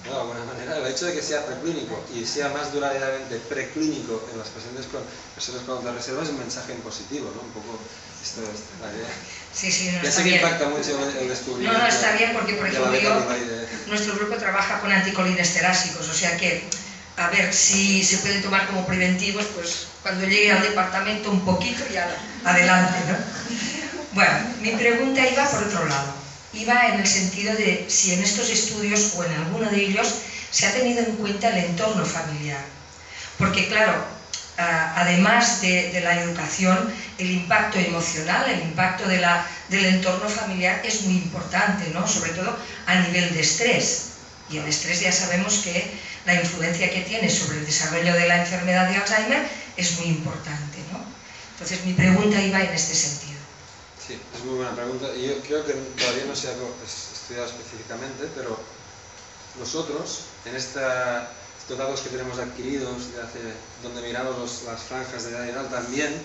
¿No? 0.05 0.13
De 0.13 0.19
alguna 0.21 0.45
manera, 0.45 0.77
el 0.77 0.87
hecho 0.87 1.05
de 1.05 1.13
que 1.13 1.21
sea 1.21 1.45
preclínico 1.45 2.03
y 2.13 2.25
sea 2.25 2.49
más 2.49 2.71
duradamente 2.71 3.37
preclínico 3.49 4.27
en 4.31 4.39
las 4.39 4.49
pacientes 4.49 4.85
con 4.87 5.01
personas 5.33 5.61
con 5.63 5.77
alta 5.79 5.91
reserva 5.93 6.23
es 6.23 6.29
un 6.29 6.39
mensaje 6.39 6.73
en 6.73 6.81
positivo, 6.81 7.31
¿no? 7.35 7.41
Un 7.41 7.51
poco 7.51 7.79
esto 8.23 8.41
es 8.41 8.59
la 8.81 8.89
idea. 8.93 9.09
Sí, 9.53 9.71
sí, 9.71 9.89
no 9.93 10.01
Ya 10.03 10.11
sé 10.11 10.23
que 10.23 10.29
bien. 10.29 10.41
impacta 10.41 10.67
mucho 10.69 10.89
el, 10.97 11.17
el 11.17 11.23
No, 11.27 11.29
descubrimiento. 11.33 11.79
no, 11.79 11.87
está 11.87 12.11
bien 12.13 12.33
porque, 12.33 12.53
por 12.53 12.67
ejemplo, 12.67 12.95
yo, 12.95 13.25
nuestro 13.87 14.15
grupo 14.15 14.35
trabaja 14.35 14.79
con 14.81 14.91
anticolinesterásicos, 14.91 16.09
o 16.09 16.13
sea 16.13 16.35
que, 16.37 16.67
a 17.17 17.27
ver, 17.29 17.53
si 17.53 18.03
se 18.03 18.17
pueden 18.17 18.41
tomar 18.41 18.67
como 18.67 18.85
preventivos, 18.85 19.45
pues 19.55 19.87
cuando 20.01 20.25
llegue 20.25 20.51
al 20.51 20.61
departamento 20.61 21.29
un 21.31 21.43
poquito 21.45 21.83
y 21.91 21.95
ala, 21.97 22.15
adelante, 22.43 22.97
¿no? 23.07 23.17
Bueno, 24.11 24.33
mi 24.59 24.71
pregunta 24.71 25.25
iba 25.27 25.49
por 25.49 25.63
otro 25.63 25.85
lado. 25.85 26.24
Iba 26.55 26.87
en 26.87 26.99
el 27.01 27.07
sentido 27.07 27.53
de 27.53 27.85
si 27.89 28.13
en 28.13 28.23
estos 28.23 28.49
estudios 28.49 29.13
o 29.17 29.23
en 29.23 29.31
alguno 29.33 29.69
de 29.69 29.81
ellos 29.81 30.15
se 30.51 30.67
ha 30.67 30.73
tenido 30.73 30.99
en 30.99 31.17
cuenta 31.17 31.49
el 31.49 31.65
entorno 31.65 32.05
familiar. 32.05 32.63
Porque 33.37 33.67
claro, 33.67 34.05
además 34.57 35.61
de, 35.61 35.99
la 36.01 36.21
educación, 36.21 36.93
el 37.17 37.31
impacto 37.31 37.79
emocional, 37.79 38.49
el 38.49 38.61
impacto 38.61 39.07
del 39.07 39.85
entorno 39.85 40.29
familiar 40.29 40.81
es 40.85 41.01
muy 41.01 41.15
importante, 41.15 41.89
¿no? 41.93 42.07
sobre 42.07 42.31
todo 42.31 42.57
a 42.85 42.95
nivel 42.95 43.33
de 43.33 43.41
estrés. 43.41 44.11
Y 44.49 44.57
el 44.57 44.67
estrés 44.67 45.01
ya 45.01 45.11
sabemos 45.11 45.55
que 45.63 45.91
la 46.25 46.35
influencia 46.35 46.89
que 46.89 47.01
tiene 47.01 47.29
sobre 47.29 47.57
el 47.57 47.65
desarrollo 47.65 48.13
de 48.13 48.27
la 48.27 48.37
enfermedad 48.37 48.89
de 48.89 48.95
Alzheimer 48.95 49.45
es 49.75 49.99
muy 49.99 50.07
importante. 50.07 50.77
¿no? 50.91 51.03
Entonces 51.53 51.83
mi 51.85 51.93
pregunta 51.93 52.41
iba 52.41 52.61
en 52.61 52.73
este 52.73 52.95
sentido. 52.95 53.34
Sí, 54.07 54.21
es 54.35 54.43
muy 54.43 54.55
buena 54.57 54.75
pregunta. 54.75 55.07
Y 55.15 55.27
yo 55.27 55.39
creo 55.41 55.65
que 55.65 55.73
todavía 55.73 56.25
no 56.25 56.35
se 56.35 56.47
ha 56.49 56.51
es- 56.51 57.11
estudiado 57.13 57.47
específicamente, 57.47 58.29
pero 58.35 58.59
nosotros, 59.59 60.25
en 60.45 60.55
esta, 60.55 61.31
estos 61.57 61.77
datos 61.77 62.01
que 62.01 62.09
tenemos 62.09 62.37
adquiridos, 62.37 63.13
de 63.13 63.21
hace, 63.21 63.39
donde 63.81 64.01
miramos 64.01 64.37
los- 64.37 64.63
las 64.63 64.81
franjas 64.81 65.23
de 65.23 65.31
edad 65.31 65.47
y 65.47 65.51
tal, 65.53 65.69
también 65.69 66.21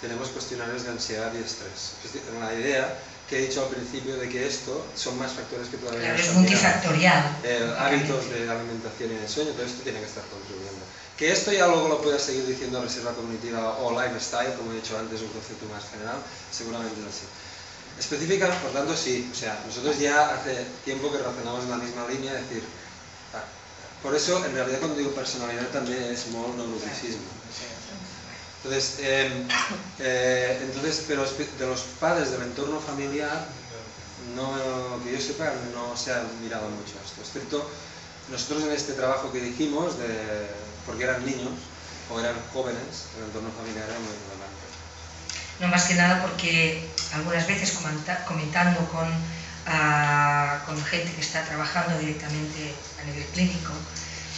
tenemos 0.00 0.28
cuestionarios 0.28 0.84
de 0.84 0.90
ansiedad 0.90 1.30
y 1.34 1.44
estrés. 1.44 1.92
Es 2.04 2.12
decir, 2.12 2.22
la 2.40 2.54
idea 2.54 2.98
que 3.28 3.38
he 3.38 3.46
dicho 3.48 3.62
al 3.62 3.68
principio 3.68 4.16
de 4.16 4.28
que 4.28 4.46
esto 4.46 4.86
son 4.96 5.18
más 5.18 5.32
factores 5.32 5.68
que 5.68 5.76
todavía 5.76 6.00
Claro, 6.00 6.14
no 6.16 6.20
es 6.20 6.24
se 6.26 6.30
han 6.32 6.40
mirado. 6.42 6.56
multifactorial. 6.62 7.36
Eh, 7.44 7.74
hábitos 7.78 8.30
de 8.30 8.50
alimentación 8.50 9.12
y 9.12 9.14
de 9.16 9.28
sueño, 9.28 9.50
todo 9.52 9.66
esto 9.66 9.82
tiene 9.82 10.00
que 10.00 10.06
estar 10.06 10.24
contribuyendo. 10.24 10.84
Que 11.20 11.30
esto 11.30 11.52
ya 11.52 11.66
luego 11.66 11.86
lo 11.86 12.00
puedas 12.00 12.22
seguir 12.22 12.46
diciendo 12.46 12.80
reserva 12.80 13.12
cognitiva 13.12 13.76
o 13.76 13.92
lifestyle, 13.92 14.54
como 14.54 14.72
he 14.72 14.76
dicho 14.76 14.96
antes, 14.96 15.20
un 15.20 15.28
concepto 15.28 15.66
más 15.66 15.84
general, 15.90 16.16
seguramente 16.50 16.98
es 16.98 17.06
así. 17.06 17.26
Específica, 17.98 18.48
por 18.62 18.72
tanto, 18.72 18.96
sí. 18.96 19.28
O 19.30 19.34
sea, 19.36 19.62
nosotros 19.66 19.98
ya 19.98 20.34
hace 20.34 20.64
tiempo 20.82 21.12
que 21.12 21.18
razonamos 21.18 21.64
en 21.64 21.70
la 21.72 21.76
misma 21.76 22.08
línea, 22.08 22.32
es 22.32 22.48
decir, 22.48 22.64
ah, 23.34 23.44
por 24.02 24.14
eso, 24.14 24.42
en 24.46 24.54
realidad, 24.54 24.78
cuando 24.78 24.96
digo 24.96 25.10
personalidad 25.10 25.68
también 25.68 26.04
es 26.04 26.28
molt. 26.28 26.56
Entonces, 28.64 28.96
eh, 29.00 29.30
eh, 29.98 30.58
entonces, 30.62 31.04
pero 31.06 31.26
de 31.26 31.66
los 31.66 31.80
padres 32.00 32.30
del 32.30 32.40
entorno 32.44 32.80
familiar, 32.80 33.46
no, 34.34 34.54
que 35.04 35.12
yo 35.12 35.20
sepa, 35.20 35.52
no 35.74 35.94
se 35.98 36.14
ha 36.14 36.24
mirado 36.40 36.66
mucho 36.70 36.94
esto, 37.04 37.20
excepto 37.20 37.68
nosotros 38.30 38.62
en 38.62 38.72
este 38.72 38.92
trabajo 38.94 39.30
que 39.32 39.40
dijimos, 39.40 39.98
de, 39.98 40.69
porque 40.86 41.04
eran 41.04 41.24
niños 41.24 41.52
o 42.10 42.18
eran 42.20 42.34
jóvenes, 42.52 43.06
el 43.18 43.24
entorno 43.24 43.50
familiar 43.56 43.84
era 43.88 43.98
muy 43.98 44.12
relevante. 44.26 44.66
No 45.60 45.68
más 45.68 45.84
que 45.84 45.94
nada 45.94 46.22
porque 46.22 46.88
algunas 47.14 47.46
veces 47.46 47.72
comenta- 47.72 48.24
comentando 48.24 48.80
con, 48.90 49.06
ah, 49.66 50.62
con 50.66 50.82
gente 50.84 51.12
que 51.12 51.20
está 51.20 51.44
trabajando 51.44 51.98
directamente 51.98 52.74
a 53.00 53.04
nivel 53.04 53.24
clínico, 53.34 53.72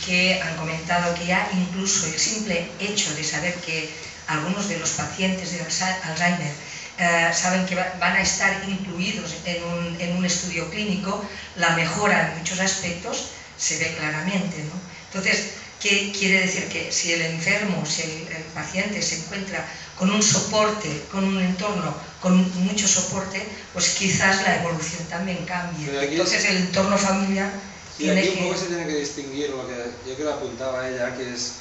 que 0.05 0.41
han 0.43 0.57
comentado 0.57 1.15
que 1.15 1.27
ya 1.27 1.49
incluso 1.55 2.07
el 2.07 2.19
simple 2.19 2.69
hecho 2.81 3.15
de 3.15 3.23
saber 3.25 3.55
que 3.57 3.89
algunos 4.27 4.69
de 4.69 4.79
los 4.79 4.91
pacientes 4.91 5.53
de 5.53 5.61
Alzheimer 5.61 6.53
eh, 6.99 7.31
saben 7.33 7.65
que 7.67 7.75
va- 7.75 7.93
van 7.99 8.17
a 8.17 8.21
estar 8.21 8.53
incluidos 8.69 9.35
en 9.47 9.63
un, 9.65 9.97
en 10.01 10.17
un 10.17 10.25
estudio 10.25 10.69
clínico, 10.71 11.25
la 11.57 11.71
mejora 11.71 12.33
en 12.33 12.39
muchos 12.39 12.61
aspectos 12.61 13.29
se 13.57 13.79
ve 13.79 13.95
claramente. 13.97 14.59
¿no? 14.65 14.73
Entonces, 15.07 15.55
¿Qué 15.83 16.13
quiere 16.17 16.43
decir? 16.47 16.69
Que 16.69 16.93
si 16.93 17.13
el 17.13 17.23
enfermo, 17.23 17.85
si 17.85 18.03
el, 18.03 18.29
el 18.37 18.43
paciente 18.55 19.03
se 19.03 19.17
encuentra 19.17 19.67
con 19.99 20.11
un 20.11 20.23
soporte, 20.23 21.03
con 21.11 21.25
un 21.25 21.41
entorno, 21.41 21.93
con 22.21 22.37
mucho 22.65 22.87
soporte, 22.87 23.43
pues 23.73 23.91
quizás 23.91 24.43
la 24.43 24.61
evolución 24.61 25.03
también 25.09 25.45
cambie. 25.45 25.89
Entonces 26.05 26.45
es- 26.45 26.51
el 26.51 26.57
entorno 26.59 26.97
familiar 26.97 27.51
Y 27.99 28.05
tiene 28.05 28.21
aquí 28.21 28.29
un 28.29 28.35
que... 28.37 28.43
poco 28.45 28.59
se 28.61 28.67
tiene 28.67 28.87
que 28.87 28.95
distinguir 28.95 29.51
lo 29.51 29.67
que 29.67 29.91
yo 30.09 30.17
que 30.17 30.31
apuntaba 30.31 30.89
ella, 30.89 31.17
que 31.17 31.35
es 31.35 31.53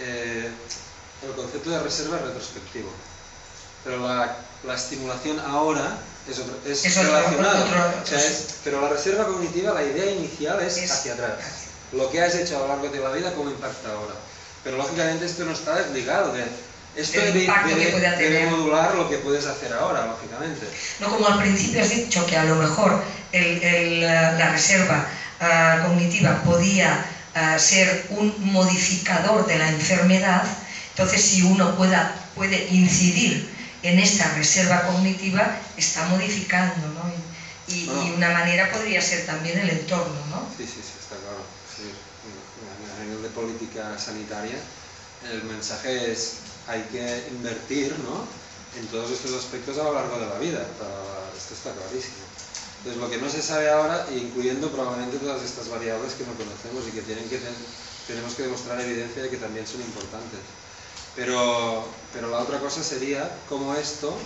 eh, 0.00 0.50
el 1.22 1.32
concepto 1.36 1.70
de 1.70 1.78
reserva 1.80 2.18
retrospectivo. 2.18 2.90
Pero 3.84 4.06
la, 4.06 4.36
la 4.66 4.74
estimulación 4.74 5.38
ahora 5.40 5.96
es, 6.28 6.38
otro- 6.40 6.58
es 6.66 6.84
O 6.84 8.06
sea, 8.06 8.18
es- 8.18 8.44
pero 8.64 8.80
la 8.82 8.88
reserva 8.88 9.26
cognitiva, 9.26 9.72
la 9.72 9.84
idea 9.84 10.10
inicial 10.10 10.60
es, 10.60 10.76
Es 10.76 10.90
hacia 10.90 11.12
atrás. 11.14 11.38
Lo 11.92 12.10
que 12.10 12.20
has 12.22 12.34
hecho 12.36 12.56
a 12.56 12.60
lo 12.60 12.68
largo 12.68 12.88
de 12.88 13.00
la 13.00 13.10
vida, 13.10 13.32
cómo 13.34 13.50
impacta 13.50 13.92
ahora. 13.92 14.14
Pero 14.62 14.76
lógicamente 14.76 15.26
esto 15.26 15.44
no 15.44 15.52
está 15.52 15.76
desligado 15.76 16.32
de... 16.32 16.44
Esto 16.96 17.20
debe, 17.20 17.46
que 17.46 17.86
pueda 17.92 18.16
debe 18.16 18.46
modular 18.46 18.94
lo 18.96 19.08
que 19.08 19.18
puedes 19.18 19.46
hacer 19.46 19.72
ahora, 19.72 20.04
lógicamente. 20.06 20.66
No 20.98 21.08
como 21.08 21.28
al 21.28 21.38
principio 21.38 21.80
has 21.80 21.88
dicho 21.88 22.26
que 22.26 22.36
a 22.36 22.42
lo 22.44 22.56
mejor 22.56 23.00
el- 23.32 23.62
el, 23.62 24.00
la 24.00 24.32
la 24.32 24.48
reserva 24.50 25.06
ah, 25.40 25.78
cognitiva 25.82 26.42
podía 26.42 27.00
ah, 27.34 27.58
ser 27.60 28.06
un 28.08 28.34
modificador 28.40 29.46
de 29.46 29.56
la 29.56 29.68
enfermedad, 29.68 30.42
entonces 30.90 31.22
si 31.22 31.42
uno 31.42 31.76
pueda, 31.76 32.10
puede 32.34 32.64
incidir 32.70 33.40
en 33.82 34.00
esta 34.00 34.28
reserva 34.34 34.82
cognitiva, 34.82 35.48
está 35.76 36.02
modificando, 36.04 36.88
¿no? 36.88 37.08
Y, 37.08 37.72
y- 37.72 37.82
y 37.82 37.86
Bueno. 37.86 38.16
una 38.16 38.30
manera 38.30 38.68
podría 38.68 39.00
ser 39.00 39.24
también 39.24 39.58
el 39.58 39.70
entorno, 39.70 40.18
¿no? 40.28 40.44
Sí, 40.56 40.64
sí, 40.66 40.80
sí, 40.82 40.98
nivel 43.10 43.22
de 43.22 43.28
política 43.30 43.98
sanitaria, 43.98 44.56
el 45.30 45.42
mensaje 45.44 46.12
es 46.12 46.34
hay 46.66 46.82
que 46.90 47.28
invertir 47.30 47.94
¿no? 48.06 48.24
en 48.78 48.86
todos 48.88 49.10
estos 49.10 49.34
aspectos 49.34 49.76
a 49.78 49.84
lo 49.84 49.92
largo 49.94 50.18
de 50.18 50.26
la 50.26 50.38
vida. 50.38 50.64
Para- 50.78 51.20
esto 51.36 51.54
está 51.54 51.72
clarísimo. 51.72 52.24
Entonces, 52.78 53.00
lo 53.02 53.10
que 53.10 53.18
no 53.18 53.28
se 53.28 53.42
sabe 53.42 53.68
ahora, 53.70 54.06
incluyendo 54.14 54.70
probablemente 54.70 55.18
todas 55.18 55.42
estas 55.42 55.68
variables 55.68 56.14
que 56.14 56.24
no 56.24 56.32
conocemos 56.34 56.86
y 56.88 56.92
que, 56.92 57.02
tienen 57.02 57.28
que 57.28 57.38
ten- 57.38 57.56
tenemos 58.06 58.34
que 58.34 58.44
demostrar 58.44 58.80
evidencia 58.80 59.22
de 59.22 59.28
que 59.30 59.36
también 59.36 59.66
son 59.66 59.80
importantes. 59.82 60.40
Pero, 61.16 61.88
pero 62.12 62.30
la 62.30 62.38
otra 62.38 62.58
cosa 62.60 62.82
sería 62.84 63.28
cómo 63.48 63.74
esto 63.74 64.16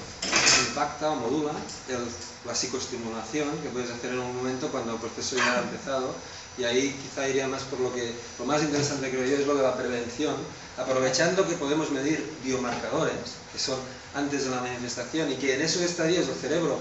impacta 0.69 1.11
o 1.11 1.17
modula 1.17 1.53
el- 1.89 2.09
la 2.47 2.55
psicoestimulación 2.55 3.59
que 3.63 3.71
puedes 3.71 3.91
hacer 3.91 4.13
en 4.13 4.19
un 4.21 4.37
momento 4.37 4.69
cuando 4.69 4.93
el 4.95 5.01
proceso 5.01 5.37
ya 5.37 5.59
ha 5.59 5.63
empezado 5.63 6.15
y 6.59 6.65
ahí 6.65 6.99
quizá 7.03 7.29
iría 7.29 7.49
más 7.49 7.63
por 7.63 7.81
lo 7.81 7.93
que 7.95 8.15
lo 8.39 8.45
más 8.47 8.63
interesante 8.63 9.11
creo 9.11 9.25
yo 9.27 9.37
es 9.39 9.47
lo 9.47 9.55
de 9.57 9.63
la 9.63 9.77
prevención 9.77 10.37
aprovechando 10.79 11.47
que 11.49 11.55
podemos 11.57 11.91
medir 11.91 12.37
biomarcadores 12.45 13.15
que 13.53 13.59
son 13.59 13.79
antes 14.15 14.45
de 14.45 14.51
la 14.51 14.61
manifestación 14.61 15.33
y 15.33 15.37
que 15.37 15.55
en 15.55 15.63
esos 15.63 15.83
estadios 15.83 16.29
el 16.29 16.35
cerebro 16.37 16.81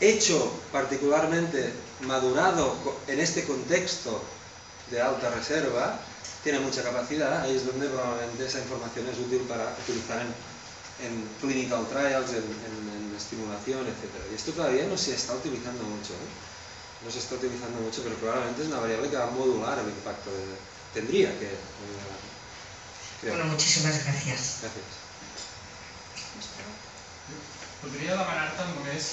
hecho 0.00 0.52
particularmente 0.72 1.72
madurado 2.06 2.74
en 3.06 3.20
este 3.20 3.44
contexto 3.44 4.22
de 4.90 5.00
alta 5.00 5.30
reserva 5.30 6.00
tiene 6.42 6.58
mucha 6.58 6.82
capacidad, 6.82 7.42
ahí 7.42 7.54
es 7.56 7.64
donde 7.64 7.86
probablemente 7.88 8.46
esa 8.46 8.58
información 8.58 9.06
es 9.08 9.18
útil 9.18 9.42
para 9.48 9.76
utilizar 9.86 10.20
en, 10.20 11.06
en 11.06 11.28
clinical 11.40 11.86
trials, 11.88 12.30
en, 12.30 12.42
en- 12.42 12.90
en 13.12 13.14
estimulación, 13.16 13.86
etc. 13.86 14.10
Y 14.32 14.34
esto 14.34 14.50
todavía 14.52 14.84
no 14.86 14.96
se 14.98 15.14
está 15.14 15.34
utilizando 15.34 15.84
mucho, 15.84 16.14
¿eh? 16.14 16.28
No 17.04 17.10
se 17.10 17.18
está 17.18 17.34
utilizando 17.34 17.80
mucho, 17.80 18.02
pero 18.02 18.14
probablemente 18.16 18.62
es 18.62 18.68
una 18.68 18.78
variable 18.80 19.10
que 19.10 19.16
va 19.16 19.24
a 19.28 19.30
modular 19.30 19.78
el 19.78 19.88
impacto, 19.88 20.30
de- 20.30 20.58
tendría 20.94 21.30
que... 21.38 21.46
eh, 21.46 21.58
creo. 23.20 23.34
Bueno, 23.34 23.50
muchísimas 23.52 24.04
gracias. 24.04 24.62
Gracias. 24.62 25.02
Podria 27.82 28.14
demanar-te 28.14 28.64
només, 28.76 29.06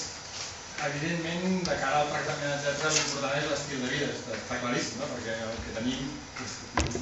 evidentment, 0.86 1.64
de 1.66 1.76
cara 1.82 2.02
al 2.04 2.10
tractament, 2.12 2.52
etc., 2.54 2.86
l'important 2.94 3.34
és 3.40 3.48
l'estil 3.50 3.80
de 3.82 3.88
vida, 3.90 4.08
està, 4.14 4.36
està 4.38 4.58
claríssim, 4.62 5.00
no? 5.02 5.08
perquè 5.16 5.34
el 5.46 5.56
que 5.64 5.74
tenim 5.74 6.12
és 6.44 6.52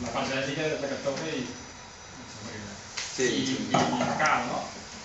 la 0.07 0.15
part 0.15 0.31
genètica 0.33 0.71
la 0.73 0.89
que 0.89 0.97
et 0.97 1.05
toca 1.05 1.29
i, 1.29 1.43
Sí, 3.19 3.25
i, 3.35 3.47
sí. 3.51 3.55
i, 3.67 3.79
i 3.99 4.17
cal, 4.21 4.45
no? 4.49 4.59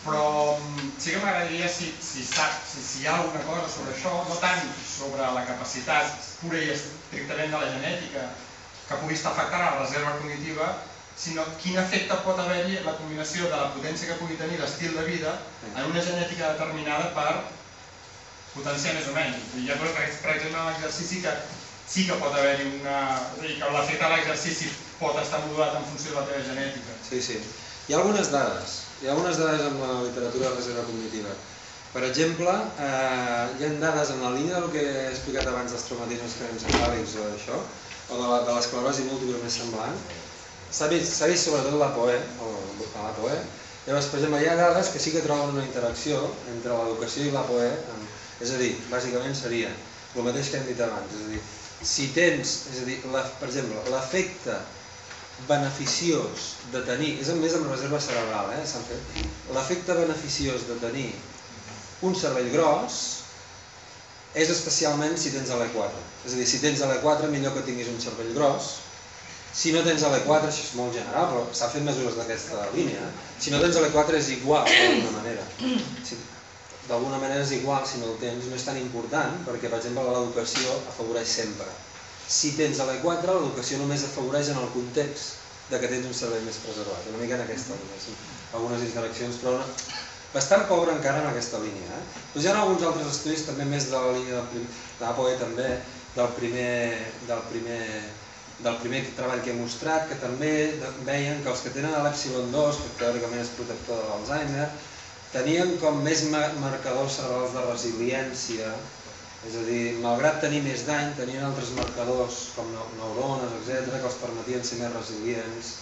Però 0.03 0.59
sí 0.99 1.13
que 1.13 1.19
m'agradaria 1.23 1.67
si, 1.71 1.93
si, 2.03 2.23
sap, 2.27 2.57
si, 2.67 2.81
si 2.83 3.01
hi 3.01 3.07
ha 3.07 3.19
alguna 3.21 3.43
cosa 3.47 3.69
sobre 3.71 3.93
això, 3.95 4.11
no 4.27 4.35
tant 4.41 4.65
sobre 4.83 5.29
la 5.37 5.45
capacitat 5.47 6.17
pura 6.41 6.59
i 6.59 6.73
estrictament 6.73 7.53
de 7.55 7.61
la 7.61 7.69
genètica 7.77 8.25
que 8.89 8.99
pugui 8.99 9.15
estar 9.15 9.31
afectant 9.31 9.63
a 9.63 9.69
la 9.71 9.85
reserva 9.85 10.17
cognitiva, 10.19 10.67
sinó 11.15 11.45
quin 11.61 11.79
efecte 11.79 12.19
pot 12.25 12.39
haver-hi 12.41 12.81
la 12.83 12.97
combinació 12.99 13.47
de 13.47 13.55
la 13.55 13.71
potència 13.75 14.09
que 14.09 14.19
pugui 14.19 14.39
tenir 14.39 14.59
l'estil 14.59 14.95
de 14.97 15.07
vida 15.07 15.33
en 15.71 15.83
una 15.85 16.03
genètica 16.03 16.51
determinada 16.51 17.11
per 17.15 17.31
potenciar 18.53 18.95
més 18.97 19.09
o 19.09 19.15
menys. 19.15 19.51
Hi 19.61 19.69
ha 19.71 19.79
coses, 19.81 20.21
per 20.25 20.35
exemple, 20.35 20.59
en 20.59 20.71
l'exercici 20.71 21.21
que 21.23 21.33
sí 21.87 22.07
que 22.09 22.19
pot 22.21 22.35
haver-hi 22.35 22.67
una... 22.81 22.97
És 23.37 23.39
a 23.39 23.45
dir, 23.45 23.57
que 23.61 23.71
l'efecte 23.75 24.03
de 24.03 24.15
l'exercici 24.15 24.71
pot 24.99 25.19
estar 25.21 25.41
modulat 25.45 25.77
en 25.79 25.85
funció 25.89 26.13
de 26.13 26.19
la 26.19 26.27
teva 26.31 26.47
genètica. 26.49 26.97
Sí, 27.07 27.21
sí. 27.21 27.39
Hi 27.87 27.95
ha 27.95 28.01
algunes 28.01 28.29
dades, 28.33 28.75
hi 29.03 29.09
ha 29.09 29.11
algunes 29.11 29.35
dades 29.35 29.61
en 29.67 29.81
la 29.81 30.01
literatura 30.01 30.49
de 30.49 30.55
reserva 30.55 30.83
cognitiva. 30.87 31.31
Per 31.91 32.03
exemple, 32.07 32.51
eh, 32.79 33.47
hi 33.59 33.65
ha 33.65 33.71
dades 33.81 34.11
en 34.13 34.21
la 34.23 34.29
línia 34.31 34.61
del 34.61 34.69
que 34.71 34.79
he 34.79 35.09
explicat 35.09 35.47
abans 35.51 35.73
dels 35.73 35.83
traumatismes 35.89 36.37
craneoencefàlics 36.39 37.17
o 37.19 37.25
d'això, 37.27 37.57
o 38.07 38.21
de 38.21 38.27
la- 38.29 38.43
de 38.47 38.53
l'esclerosi 38.55 39.03
múltiple 39.09 39.41
més 39.43 39.57
semblant. 39.59 39.97
S'ha 40.71 40.87
vist, 40.87 41.21
vist 41.27 41.45
sobretot 41.45 41.75
la 41.77 41.91
POE, 41.93 42.15
o 42.39 42.47
la 43.03 43.13
POE. 43.17 43.37
Llavors, 43.85 44.05
per 44.05 44.19
exemple, 44.19 44.41
hi 44.41 44.47
ha 44.47 44.55
dades 44.55 44.87
que 44.93 44.99
sí 44.99 45.11
que 45.11 45.21
troben 45.21 45.49
una 45.57 45.65
interacció 45.65 46.35
entre 46.47 46.71
l'educació 46.71 47.25
i 47.25 47.31
la 47.31 47.43
POE, 47.43 47.71
és 48.39 48.51
a 48.51 48.57
dir, 48.57 48.71
bàsicament 48.89 49.35
seria 49.35 49.69
el 50.15 50.23
mateix 50.23 50.49
que 50.49 50.57
hem 50.57 50.67
dit 50.67 50.79
abans, 50.79 51.11
és 51.11 51.25
a 51.25 51.27
dir, 51.27 51.41
si 51.81 52.07
tens, 52.15 52.67
és 52.71 52.81
a 52.81 52.85
dir, 52.85 53.01
la, 53.11 53.21
per 53.39 53.49
exemple, 53.49 53.83
l'efecte 53.91 54.55
beneficiós 55.47 56.49
de 56.73 56.81
tenir, 56.87 57.17
és 57.21 57.29
a 57.29 57.35
més 57.39 57.55
amb 57.57 57.69
reserva 57.71 57.99
cerebral, 58.03 58.51
eh, 58.55 58.63
s'han 58.67 58.85
fet, 58.87 59.25
l'efecte 59.55 59.97
beneficiós 59.97 60.67
de 60.69 60.79
tenir 60.81 61.09
un 62.03 62.15
cervell 62.19 62.49
gros 62.53 63.01
és 64.33 64.49
especialment 64.49 65.13
si 65.19 65.31
tens 65.33 65.51
l'E4. 65.53 66.01
És 66.25 66.33
a 66.33 66.39
dir, 66.39 66.47
si 66.49 66.59
tens 66.63 66.81
l'E4 66.81 67.29
millor 67.31 67.53
que 67.55 67.65
tinguis 67.67 67.91
un 67.91 68.01
cervell 68.01 68.33
gros, 68.33 68.71
si 69.53 69.71
no 69.75 69.83
tens 69.85 70.01
l'E4, 70.01 70.49
això 70.49 70.63
és 70.65 70.73
molt 70.79 70.95
general, 70.97 71.27
però 71.29 71.43
s'ha 71.53 71.69
fet 71.69 71.85
mesures 71.85 72.17
d'aquesta 72.17 72.69
línia, 72.73 73.05
si 73.39 73.53
no 73.53 73.61
tens 73.61 73.77
l'E4 73.77 74.17
és 74.17 74.31
igual 74.39 74.65
d'alguna 74.65 75.17
manera. 75.19 75.45
Si, 76.07 76.17
d'alguna 76.87 77.19
manera 77.21 77.45
és 77.45 77.53
igual 77.59 77.85
si 77.87 78.01
no 78.01 78.09
el 78.11 78.17
tens, 78.19 78.49
no 78.49 78.57
és 78.57 78.65
tan 78.67 78.79
important, 78.81 79.37
perquè 79.45 79.69
per 79.69 79.79
exemple 79.79 80.07
l'educació 80.09 80.73
afavoreix 80.91 81.29
sempre. 81.29 81.69
Si 82.27 82.53
tens 82.57 82.79
l'E4, 82.79 83.27
l'educació 83.35 83.77
només 83.81 84.05
afavoreix 84.07 84.49
en 84.53 84.61
el 84.61 84.69
context 84.73 85.41
de 85.69 85.79
que 85.79 85.89
tens 85.91 86.07
un 86.07 86.15
cervell 86.17 86.43
més 86.47 86.59
preservat, 86.63 87.05
una 87.11 87.21
mica 87.21 87.35
en 87.37 87.43
aquesta 87.45 87.75
línia, 87.77 87.99
sí. 88.03 88.15
algunes 88.53 88.81
interaccions, 88.85 89.37
però 89.41 89.55
una, 89.57 89.67
bastant 90.33 90.65
pobre 90.69 90.95
encara 90.95 91.21
en 91.21 91.29
aquesta 91.29 91.59
línia. 91.63 91.99
Eh? 91.99 92.03
Doncs 92.33 92.45
hi 92.45 92.49
ha 92.51 92.55
alguns 92.61 92.83
altres 92.89 93.11
estudis 93.13 93.45
també 93.47 93.67
més 93.69 93.87
de 93.91 93.99
la 93.99 94.15
línia 94.17 94.41
del 94.41 94.65
de 94.65 95.05
l'APOE 95.05 95.37
també, 95.39 95.69
del 96.15 96.29
primer, 96.39 96.73
del 97.29 97.41
primer 97.51 97.81
del 98.63 98.75
primer 98.79 99.01
treball 99.17 99.41
que 99.43 99.49
he 99.51 99.57
mostrat, 99.57 100.05
que 100.07 100.15
també 100.21 100.51
veien 101.07 101.41
que 101.43 101.49
els 101.51 101.63
que 101.65 101.71
tenen 101.73 101.95
l'Epsilon 102.05 102.51
2, 102.53 102.77
que 102.83 102.91
teòricament 102.99 103.41
és 103.41 103.49
protector 103.57 103.97
de 103.99 104.05
l'Alzheimer, 104.07 104.67
tenien 105.33 105.73
com 105.81 105.97
més 106.05 106.21
ma- 106.31 106.53
marcadors 106.61 107.17
cerebrals 107.17 107.55
de 107.57 107.63
resiliència, 107.65 108.69
és 109.47 109.55
a 109.59 109.63
dir, 109.67 109.81
malgrat 110.03 110.39
tenir 110.43 110.61
més 110.65 110.85
dany, 110.87 111.09
tenien 111.19 111.43
altres 111.47 111.71
marcadors 111.77 112.37
com 112.55 112.69
neu- 112.71 112.93
neurones, 112.99 113.51
etc 113.59 113.91
que 113.99 114.07
els 114.11 114.19
permetien 114.21 114.63
ser 114.63 114.79
més 114.81 114.93
resilients, 114.95 115.73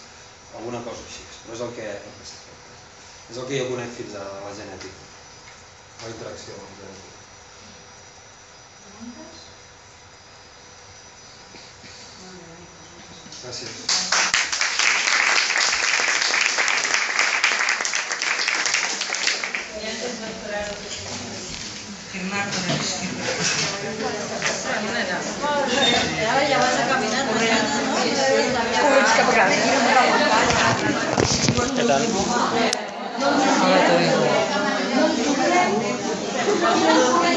alguna 0.57 0.81
cosa 0.87 1.05
així. 1.07 1.25
Però 1.45 1.53
és 1.57 1.63
el 1.67 1.73
que, 1.77 1.87
el 1.91 2.15
que 2.17 2.25
s'ha 2.31 2.41
fet. 2.47 2.59
És 3.31 3.37
el 3.37 3.47
que 3.51 3.59
jo 3.61 3.69
conec 3.71 3.93
fins 3.99 4.11
de 4.17 4.23
la 4.47 4.53
genètica, 4.57 5.09
la 6.03 6.09
interacció 6.15 6.57
amb 6.57 6.81
la 6.81 6.89
genètica. 6.89 7.09
Gràcies. 13.41 13.75
Gràcies. 20.45 21.00
firmar 22.11 22.45
con 22.49 22.63
el 22.69 22.77
Ahora 26.27 26.43
ya 26.49 26.57
vas 26.57 26.77
a 26.77 26.87
caminar 26.87 27.25
¿Qué 31.75 31.83
tal? 31.83 32.03
Ahora 33.61 33.79
te 33.87 33.93
digo. 33.97 34.25